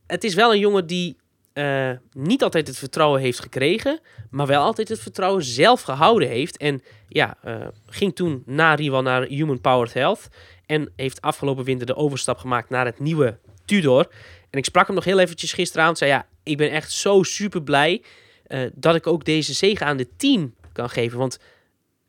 het 0.06 0.24
is 0.24 0.34
wel 0.34 0.52
een 0.52 0.58
jongen 0.58 0.86
die 0.86 1.16
eh, 1.52 1.90
niet 2.12 2.42
altijd 2.42 2.66
het 2.66 2.78
vertrouwen 2.78 3.20
heeft 3.20 3.40
gekregen. 3.40 4.00
Maar 4.30 4.46
wel 4.46 4.62
altijd 4.62 4.88
het 4.88 5.00
vertrouwen 5.00 5.44
zelf 5.44 5.82
gehouden 5.82 6.28
heeft. 6.28 6.56
En 6.56 6.82
ja, 7.08 7.36
eh, 7.42 7.66
ging 7.86 8.14
toen 8.14 8.42
na 8.46 8.74
Rival 8.74 9.02
naar 9.02 9.22
Human 9.22 9.60
Powered 9.60 9.94
Health. 9.94 10.28
En 10.66 10.92
heeft 10.96 11.20
afgelopen 11.20 11.64
winter 11.64 11.86
de 11.86 11.96
overstap 11.96 12.38
gemaakt 12.38 12.70
naar 12.70 12.84
het 12.84 12.98
nieuwe 12.98 13.38
Tudor. 13.64 14.06
En 14.50 14.58
ik 14.58 14.64
sprak 14.64 14.86
hem 14.86 14.94
nog 14.94 15.04
heel 15.04 15.18
eventjes 15.18 15.52
gisteravond. 15.52 15.98
Zei 15.98 16.10
ja, 16.10 16.26
ik 16.42 16.56
ben 16.56 16.70
echt 16.70 16.92
zo 16.92 17.22
super 17.22 17.62
blij 17.62 18.02
eh, 18.46 18.60
dat 18.74 18.94
ik 18.94 19.06
ook 19.06 19.24
deze 19.24 19.52
zegen 19.52 19.86
aan 19.86 19.98
het 19.98 20.18
team 20.18 20.54
kan 20.72 20.90
geven. 20.90 21.18
Want 21.18 21.38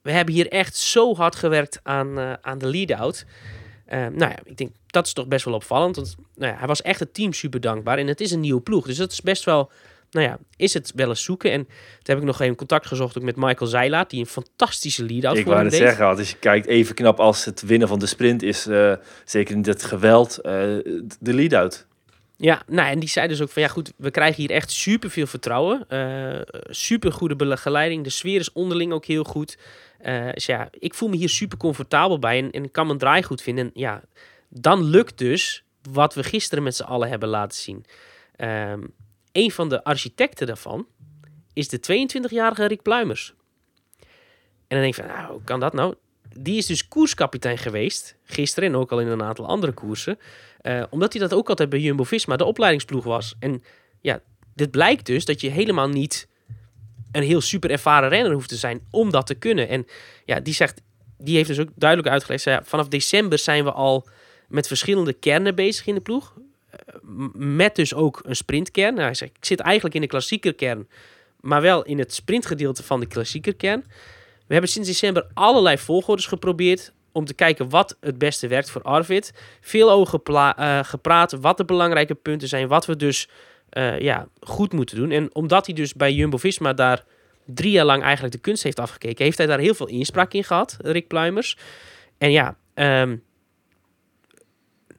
we 0.01 0.11
hebben 0.11 0.33
hier 0.33 0.47
echt 0.47 0.75
zo 0.75 1.15
hard 1.15 1.35
gewerkt 1.35 1.79
aan, 1.83 2.19
eh, 2.19 2.33
aan 2.41 2.57
de 2.57 2.67
lead-out. 2.67 3.25
Eh, 3.85 3.99
nou 3.99 4.31
ja, 4.31 4.37
ik 4.43 4.57
denk 4.57 4.71
dat 4.87 5.05
is 5.05 5.13
toch 5.13 5.27
best 5.27 5.45
wel 5.45 5.53
opvallend. 5.53 5.95
Want 5.95 6.15
nou 6.35 6.51
ja, 6.51 6.57
hij 6.57 6.67
was 6.67 6.81
echt 6.81 6.99
het 6.99 7.13
team 7.13 7.33
super 7.33 7.61
dankbaar. 7.61 7.97
En 7.97 8.07
het 8.07 8.21
is 8.21 8.31
een 8.31 8.39
nieuwe 8.39 8.61
ploeg. 8.61 8.85
Dus 8.85 8.97
dat 8.97 9.11
is 9.11 9.21
best 9.21 9.43
wel, 9.43 9.71
nou 10.11 10.27
ja, 10.27 10.37
is 10.55 10.73
het 10.73 10.91
wel 10.95 11.09
eens 11.09 11.23
zoeken. 11.23 11.51
En 11.51 11.63
toen 11.63 11.73
heb 12.03 12.17
ik 12.17 12.23
nog 12.23 12.41
even 12.41 12.55
contact 12.55 12.87
gezocht 12.87 13.17
ook 13.17 13.23
met 13.23 13.35
Michael 13.35 13.69
Zeilaat. 13.69 14.09
Die 14.09 14.19
een 14.19 14.25
fantastische 14.25 15.03
lead-out 15.03 15.37
Ik 15.37 15.45
wou 15.45 15.63
het 15.63 15.73
zeggen, 15.73 16.05
als 16.05 16.29
je 16.29 16.37
kijkt, 16.37 16.67
even 16.67 16.95
knap 16.95 17.19
als 17.19 17.45
het 17.45 17.61
winnen 17.61 17.87
van 17.87 17.99
de 17.99 18.05
sprint 18.05 18.43
is, 18.43 18.67
eh, 18.67 18.93
zeker 19.25 19.55
in 19.55 19.61
dit 19.61 19.83
geweld, 19.83 20.39
de 20.43 21.33
lead-out. 21.33 21.85
Ja, 22.43 22.61
nou 22.67 22.89
en 22.89 22.99
die 22.99 23.09
zei 23.09 23.27
dus 23.27 23.41
ook 23.41 23.49
van 23.49 23.61
ja 23.61 23.67
goed, 23.67 23.93
we 23.97 24.11
krijgen 24.11 24.41
hier 24.41 24.51
echt 24.51 24.71
super 24.71 25.09
veel 25.09 25.27
vertrouwen. 25.27 25.85
eh 25.87 26.41
super 26.69 27.11
goede 27.11 27.35
begeleiding. 27.35 28.03
De 28.03 28.09
sfeer 28.09 28.39
is 28.39 28.51
onderling 28.51 28.93
ook 28.93 29.05
heel 29.05 29.23
goed. 29.23 29.57
Eh, 29.99 30.31
dus 30.33 30.45
ja, 30.45 30.67
ik 30.71 30.93
voel 30.93 31.09
me 31.09 31.15
hier 31.15 31.29
super 31.29 31.57
comfortabel 31.57 32.19
bij 32.19 32.37
en, 32.37 32.51
en 32.51 32.63
ik 32.63 32.71
kan 32.71 32.85
mijn 32.85 32.99
draai 32.99 33.23
goed 33.23 33.41
vinden. 33.41 33.65
En 33.65 33.71
ja, 33.73 34.01
dan 34.49 34.83
lukt 34.83 35.17
dus 35.17 35.63
wat 35.91 36.13
we 36.13 36.23
gisteren 36.23 36.63
met 36.63 36.75
z'n 36.75 36.83
allen 36.83 37.09
hebben 37.09 37.29
laten 37.29 37.57
zien. 37.57 37.85
Ehm 38.35 38.81
een 39.31 39.51
van 39.51 39.69
de 39.69 39.83
architecten 39.83 40.47
daarvan 40.47 40.87
is 41.53 41.69
de 41.69 41.77
22-jarige 41.77 42.65
Rick 42.65 42.81
Pluimers. 42.81 43.33
En 43.99 44.07
dan 44.67 44.79
denk 44.79 44.95
je 44.95 45.03
van, 45.03 45.11
nou, 45.11 45.31
hoe 45.31 45.43
kan 45.43 45.59
dat 45.59 45.73
nou? 45.73 45.95
Die 46.39 46.57
is 46.57 46.65
dus 46.65 46.87
koerskapitein 46.87 47.57
geweest, 47.57 48.15
gisteren 48.23 48.69
en 48.69 48.75
ook 48.75 48.91
al 48.91 48.99
in 48.99 49.07
een 49.07 49.23
aantal 49.23 49.47
andere 49.47 49.71
koersen. 49.71 50.19
eh, 50.61 50.83
omdat 50.89 51.13
hij 51.13 51.21
dat 51.21 51.33
ook 51.33 51.49
altijd 51.49 51.69
bij 51.69 51.79
Jumbo-Visma, 51.79 52.35
de 52.35 52.45
opleidingsploeg 52.45 53.03
was. 53.03 53.35
En 53.39 53.63
ja, 54.01 54.21
dit 54.55 54.71
blijkt 54.71 55.05
dus 55.05 55.25
dat 55.25 55.41
je 55.41 55.49
helemaal 55.49 55.89
niet 55.89 56.27
een 57.11 57.23
heel 57.23 57.41
super 57.41 57.71
ervaren 57.71 58.09
renner 58.09 58.33
hoeft 58.33 58.49
te 58.49 58.55
zijn 58.55 58.87
om 58.89 59.11
dat 59.11 59.27
te 59.27 59.35
kunnen. 59.35 59.67
En 59.69 59.87
ja, 60.25 60.39
die 60.39 60.53
zegt, 60.53 60.81
die 61.17 61.35
heeft 61.35 61.47
dus 61.47 61.59
ook 61.59 61.69
duidelijk 61.75 62.09
uitgelegd, 62.09 62.43
zei, 62.43 62.59
vanaf 62.63 62.87
december 62.87 63.37
zijn 63.39 63.63
we 63.63 63.71
al 63.71 64.07
met 64.47 64.67
verschillende 64.67 65.13
kernen 65.13 65.55
bezig 65.55 65.85
in 65.85 65.95
de 65.95 66.01
ploeg. 66.01 66.33
Eh, 66.69 66.79
met 67.33 67.75
dus 67.75 67.93
ook 67.93 68.21
een 68.25 68.35
sprintkern. 68.35 68.93
Nou, 68.93 69.05
hij 69.05 69.13
zegt, 69.13 69.31
ik 69.37 69.45
zit 69.45 69.59
eigenlijk 69.59 69.95
in 69.95 70.01
de 70.01 70.07
klassiekerkern, 70.07 70.87
maar 71.39 71.61
wel 71.61 71.83
in 71.83 71.99
het 71.99 72.13
sprintgedeelte 72.13 72.83
van 72.83 72.99
de 72.99 73.05
klassiekerkern. 73.05 73.85
We 74.47 74.53
hebben 74.53 74.69
sinds 74.69 74.87
december 74.87 75.27
allerlei 75.33 75.77
volgordes 75.77 76.25
geprobeerd 76.25 76.93
om 77.13 77.25
te 77.25 77.33
kijken 77.33 77.69
wat 77.69 77.97
het 77.99 78.17
beste 78.17 78.47
werkt 78.47 78.69
voor 78.69 78.81
Arvid. 78.81 79.33
Veel 79.61 79.91
over 79.91 80.21
eh, 80.23 80.79
gepraat, 80.83 81.31
wat 81.31 81.57
de 81.57 81.65
belangrijke 81.65 82.15
punten 82.15 82.47
zijn, 82.47 82.67
wat 82.67 82.85
we 82.85 82.95
dus 82.95 83.29
eh, 83.69 83.99
ja, 83.99 84.27
goed 84.39 84.73
moeten 84.73 84.97
doen. 84.97 85.11
En 85.11 85.35
omdat 85.35 85.65
hij 85.65 85.75
dus 85.75 85.93
bij 85.93 86.13
Jumbo-Visma 86.13 86.73
daar 86.73 87.03
drie 87.45 87.71
jaar 87.71 87.85
lang 87.85 88.03
eigenlijk 88.03 88.33
de 88.33 88.41
kunst 88.41 88.63
heeft 88.63 88.79
afgekeken, 88.79 89.25
heeft 89.25 89.37
hij 89.37 89.47
daar 89.47 89.59
heel 89.59 89.73
veel 89.73 89.87
inspraak 89.87 90.33
in 90.33 90.43
gehad, 90.43 90.77
Rick 90.81 91.07
Pluimers. 91.07 91.57
En 92.17 92.31
ja, 92.31 92.57
ehm, 92.73 93.17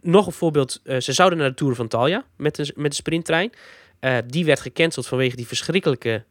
nog 0.01 0.27
een 0.27 0.33
voorbeeld. 0.33 0.81
eh, 0.85 1.01
ze 1.01 1.13
zouden 1.13 1.39
naar 1.39 1.49
de 1.49 1.55
Tour 1.55 1.75
van 1.75 1.89
Talja 1.89 2.25
met 2.37 2.55
de, 2.55 2.73
met 2.77 2.95
sprinttrein. 2.95 3.53
Die 4.27 4.45
werd 4.45 4.61
gecanceld 4.61 5.07
vanwege 5.07 5.37
die 5.37 5.47
verschrikkelijke 5.47 6.25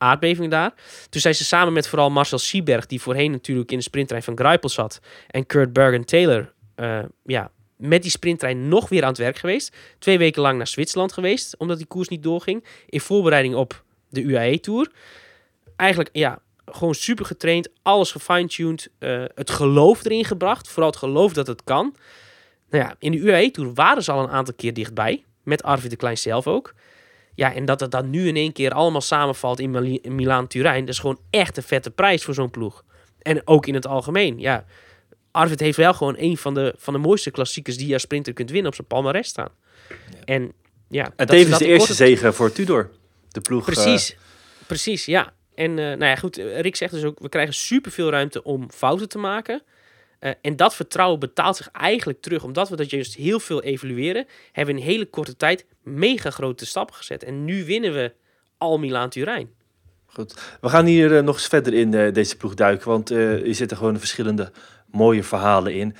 aardbeving 0.00 0.50
daar. 0.50 0.74
Toen 1.08 1.20
zijn 1.20 1.34
ze 1.34 1.44
samen 1.44 1.72
met 1.72 1.88
vooral 1.88 2.10
Marcel 2.10 2.38
Sieberg, 2.38 2.86
die 2.86 3.00
voorheen 3.00 3.30
natuurlijk 3.30 3.70
in 3.70 3.76
de 3.76 3.84
sprinttrein 3.84 4.22
van 4.22 4.38
Greipel 4.38 4.68
zat, 4.68 5.00
en 5.26 5.46
Kurt 5.46 5.72
Bergen-Taylor, 5.72 6.52
eh, 6.74 6.98
ja, 7.24 7.50
met 7.76 8.02
die 8.02 8.10
sprinttrein 8.10 8.68
nog 8.68 8.88
weer 8.88 9.02
aan 9.02 9.08
het 9.08 9.18
werk 9.18 9.38
geweest. 9.38 9.76
Twee 9.98 10.18
weken 10.18 10.42
lang 10.42 10.56
naar 10.56 10.66
Zwitserland 10.66 11.12
geweest, 11.12 11.56
omdat 11.56 11.76
die 11.76 11.86
koers 11.86 12.08
niet 12.08 12.22
doorging. 12.22 12.64
In 12.86 13.00
voorbereiding 13.00 13.54
op 13.54 13.84
de 14.08 14.22
UAE-tour. 14.22 14.90
Eigenlijk, 15.76 16.10
ja, 16.12 16.38
gewoon 16.64 16.94
super 16.94 17.24
getraind, 17.24 17.68
alles 17.82 18.12
gefine-tuned, 18.12 18.90
eh, 18.98 19.24
het 19.34 19.50
geloof 19.50 20.04
erin 20.04 20.24
gebracht. 20.24 20.68
Vooral 20.68 20.90
het 20.90 20.98
geloof 20.98 21.32
dat 21.32 21.46
het 21.46 21.64
kan. 21.64 21.96
Nou 22.70 22.84
ja, 22.84 22.94
in 22.98 23.12
de 23.12 23.18
UAE-tour 23.18 23.74
waren 23.74 24.02
ze 24.02 24.12
al 24.12 24.22
een 24.22 24.30
aantal 24.30 24.54
keer 24.54 24.74
dichtbij. 24.74 25.24
Met 25.42 25.62
Arvid 25.62 25.90
de 25.90 25.96
Klein 25.96 26.18
zelf 26.18 26.46
ook. 26.46 26.74
Ja, 27.40 27.54
en 27.54 27.64
dat 27.64 27.80
het 27.80 27.90
dan 27.90 28.10
nu 28.10 28.28
in 28.28 28.36
één 28.36 28.52
keer 28.52 28.72
allemaal 28.72 29.00
samenvalt 29.00 29.60
in, 29.60 30.02
in 30.02 30.14
Milaan-Turijn... 30.14 30.80
dat 30.84 30.94
is 30.94 31.00
gewoon 31.00 31.20
echt 31.30 31.56
een 31.56 31.62
vette 31.62 31.90
prijs 31.90 32.24
voor 32.24 32.34
zo'n 32.34 32.50
ploeg. 32.50 32.84
En 33.22 33.46
ook 33.46 33.66
in 33.66 33.74
het 33.74 33.86
algemeen, 33.86 34.38
ja. 34.38 34.64
Arvid 35.30 35.60
heeft 35.60 35.76
wel 35.76 35.94
gewoon 35.94 36.14
een 36.18 36.36
van 36.36 36.54
de, 36.54 36.74
van 36.76 36.92
de 36.92 36.98
mooiste 37.00 37.30
klassiekers... 37.30 37.76
die 37.76 37.86
je 37.86 37.92
als 37.92 38.02
sprinter 38.02 38.32
kunt 38.32 38.50
winnen 38.50 38.68
op 38.68 38.74
zijn 38.74 38.86
palmarès 38.86 39.28
staan. 39.28 39.48
En 40.24 40.52
ja... 40.88 41.12
En 41.16 41.26
tevens 41.26 41.50
dat 41.50 41.58
de 41.58 41.64
eerste 41.64 41.78
korte- 41.88 42.04
zege 42.04 42.32
voor 42.32 42.52
Tudor. 42.52 42.90
De 43.28 43.40
ploeg. 43.40 43.68
eh, 43.68 43.74
Precies, 43.74 44.16
precies, 44.66 45.04
ja. 45.04 45.32
En 45.54 45.70
eh, 45.70 45.84
nou 45.84 46.04
ja, 46.04 46.16
goed, 46.16 46.36
Rick 46.36 46.76
zegt 46.76 46.92
dus 46.92 47.04
ook, 47.04 47.18
we 47.18 47.28
krijgen 47.28 47.54
superveel 47.54 48.10
ruimte 48.10 48.42
om 48.42 48.70
fouten 48.70 49.08
te 49.08 49.18
maken. 49.18 49.62
Eh, 50.20 50.32
en 50.42 50.56
dat 50.56 50.74
vertrouwen 50.74 51.18
betaalt 51.18 51.56
zich 51.56 51.70
eigenlijk 51.70 52.20
terug, 52.20 52.44
omdat 52.44 52.68
we 52.68 52.76
dat 52.76 52.90
juist 52.90 53.14
heel 53.14 53.40
veel 53.40 53.62
evalueren, 53.62 54.26
hebben 54.52 54.74
we 54.74 54.80
in 54.80 54.86
hele 54.86 55.06
korte 55.06 55.36
tijd 55.36 55.66
mega 55.82 56.30
grote 56.30 56.66
stappen 56.66 56.94
gezet. 56.94 57.24
En 57.24 57.44
nu 57.44 57.64
winnen 57.64 57.92
we 57.92 58.12
al 58.58 58.78
Milaan-Turijn. 58.78 59.50
Goed. 60.06 60.56
We 60.60 60.68
gaan 60.68 60.84
hier 60.84 61.16
eh, 61.16 61.22
nog 61.22 61.34
eens 61.34 61.46
verder 61.46 61.74
in 61.74 61.94
eh, 61.94 62.12
deze 62.12 62.36
ploeg 62.36 62.54
duiken, 62.54 62.88
want 62.88 63.10
eh 63.10 63.46
er 63.46 63.54
zitten 63.54 63.76
gewoon 63.76 63.98
verschillende 63.98 64.52
mooie 64.86 65.22
verhalen 65.22 65.74
in. 65.74 65.96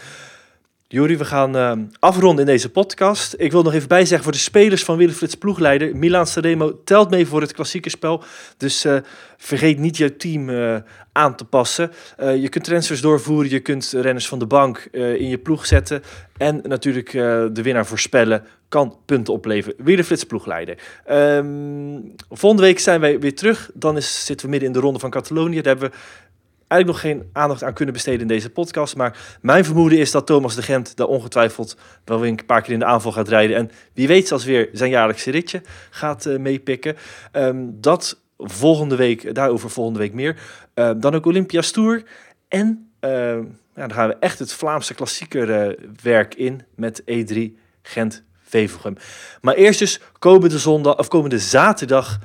Juri, 0.92 1.16
we 1.16 1.24
gaan 1.24 1.56
eh, 1.56 1.72
afronden 1.98 2.46
in 2.46 2.52
deze 2.52 2.70
podcast. 2.70 3.34
Ik 3.38 3.52
wil 3.52 3.62
nog 3.62 3.72
even 3.72 3.88
bijzeggen 3.88 4.22
voor 4.22 4.32
de 4.32 4.38
spelers 4.38 4.84
van 4.84 4.96
Wilfrieds 4.96 5.34
ploegleider. 5.34 5.96
Milan 5.96 6.26
Sanremo 6.26 6.82
telt 6.84 7.10
mee 7.10 7.26
voor 7.26 7.40
het 7.40 7.52
klassieke 7.52 7.90
spel. 7.90 8.22
Dus 8.56 8.84
eh, 8.84 8.96
vergeet 9.36 9.78
niet 9.78 9.96
je 9.96 10.16
team 10.16 10.48
eh, 10.48 10.76
aan 11.12 11.36
te 11.36 11.44
passen. 11.44 11.90
Eh, 12.16 12.36
je 12.36 12.48
kunt 12.48 12.64
transfers 12.64 13.00
doorvoeren, 13.00 13.50
je 13.50 13.60
kunt 13.60 13.92
renners 13.96 14.28
van 14.28 14.38
de 14.38 14.46
bank 14.46 14.88
in 14.92 15.28
je 15.28 15.38
ploeg 15.38 15.66
zetten. 15.66 16.02
En 16.36 16.60
natuurlijk 16.62 17.10
de 17.52 17.62
winnaar 17.62 17.86
voorspellen 17.86 18.44
kan 18.68 18.96
punten 19.06 19.34
opleveren. 19.34 19.84
Wilfrieds 19.84 20.24
ploegleider. 20.24 20.78
Ehm, 21.04 22.00
volgende 22.30 22.64
week 22.64 22.78
zijn 22.78 23.00
wij 23.00 23.18
weer 23.18 23.34
terug. 23.34 23.70
Dan 23.74 24.02
zitten 24.02 24.46
we 24.46 24.50
midden 24.50 24.68
in 24.68 24.74
de 24.74 24.80
ronde 24.80 24.98
van 24.98 25.10
Catalonië. 25.10 25.60
Daar 25.60 25.76
hebben 25.76 25.90
we 25.90 25.96
eigenlijk 26.70 26.86
nog 26.86 27.12
geen 27.12 27.30
aandacht 27.32 27.62
aan 27.62 27.72
kunnen 27.72 27.94
besteden 27.94 28.20
in 28.20 28.26
deze 28.26 28.50
podcast. 28.50 28.96
Maar 28.96 29.38
mijn 29.40 29.64
vermoeden 29.64 29.98
is 29.98 30.10
dat 30.10 30.26
Thomas 30.26 30.54
de 30.54 30.62
Gent 30.62 30.96
daar 30.96 31.06
ongetwijfeld 31.06 31.76
wel 32.04 32.20
weer 32.20 32.30
een 32.30 32.46
paar 32.46 32.62
keer 32.62 32.72
in 32.72 32.78
de 32.78 32.84
aanval 32.84 33.12
gaat 33.12 33.28
rijden. 33.28 33.56
En 33.56 33.70
wie 33.92 34.06
weet 34.06 34.28
zelfs 34.28 34.44
weer 34.44 34.68
zijn 34.72 34.90
jaarlijkse 34.90 35.30
ritje 35.30 35.62
gaat 35.90 36.26
eh, 36.26 36.38
meepikken. 36.38 36.96
Ehm, 37.32 37.66
dat 37.70 38.20
volgende 38.38 38.96
week, 38.96 39.34
daarover 39.34 39.70
volgende 39.70 39.98
week 39.98 40.12
meer. 40.12 40.40
Ehm, 40.74 41.00
dan 41.00 41.14
ook 41.14 41.26
Olympia's 41.26 41.70
Tour. 41.70 42.02
En 42.48 42.90
ehm, 43.00 43.44
ja, 43.74 43.86
dan 43.86 43.92
gaan 43.92 44.08
we 44.08 44.16
echt 44.20 44.38
het 44.38 44.52
Vlaamse 44.52 44.94
klassieker 44.94 45.50
eh, 45.50 45.86
werk 46.02 46.34
in 46.34 46.62
met 46.74 47.02
E3 47.02 47.38
Gent 47.82 48.22
Wevelgem. 48.50 48.96
Maar 49.40 49.54
eerst 49.54 49.78
dus 49.78 50.00
komende 50.18 50.58
zondag 50.58 50.98
of 50.98 51.08
komende 51.08 51.38
zaterdag 51.38 52.18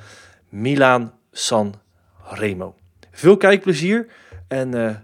Milaan 0.48 1.12
San 1.32 1.74
Remo. 2.30 2.74
Veel 3.10 3.36
kijkplezier 3.36 4.06
en 4.48 4.74
eh, 4.74 4.96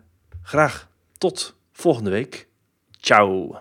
graag 0.42 0.88
tot 1.18 1.56
volgende 1.72 2.10
week. 2.10 2.48
Ciao. 3.00 3.60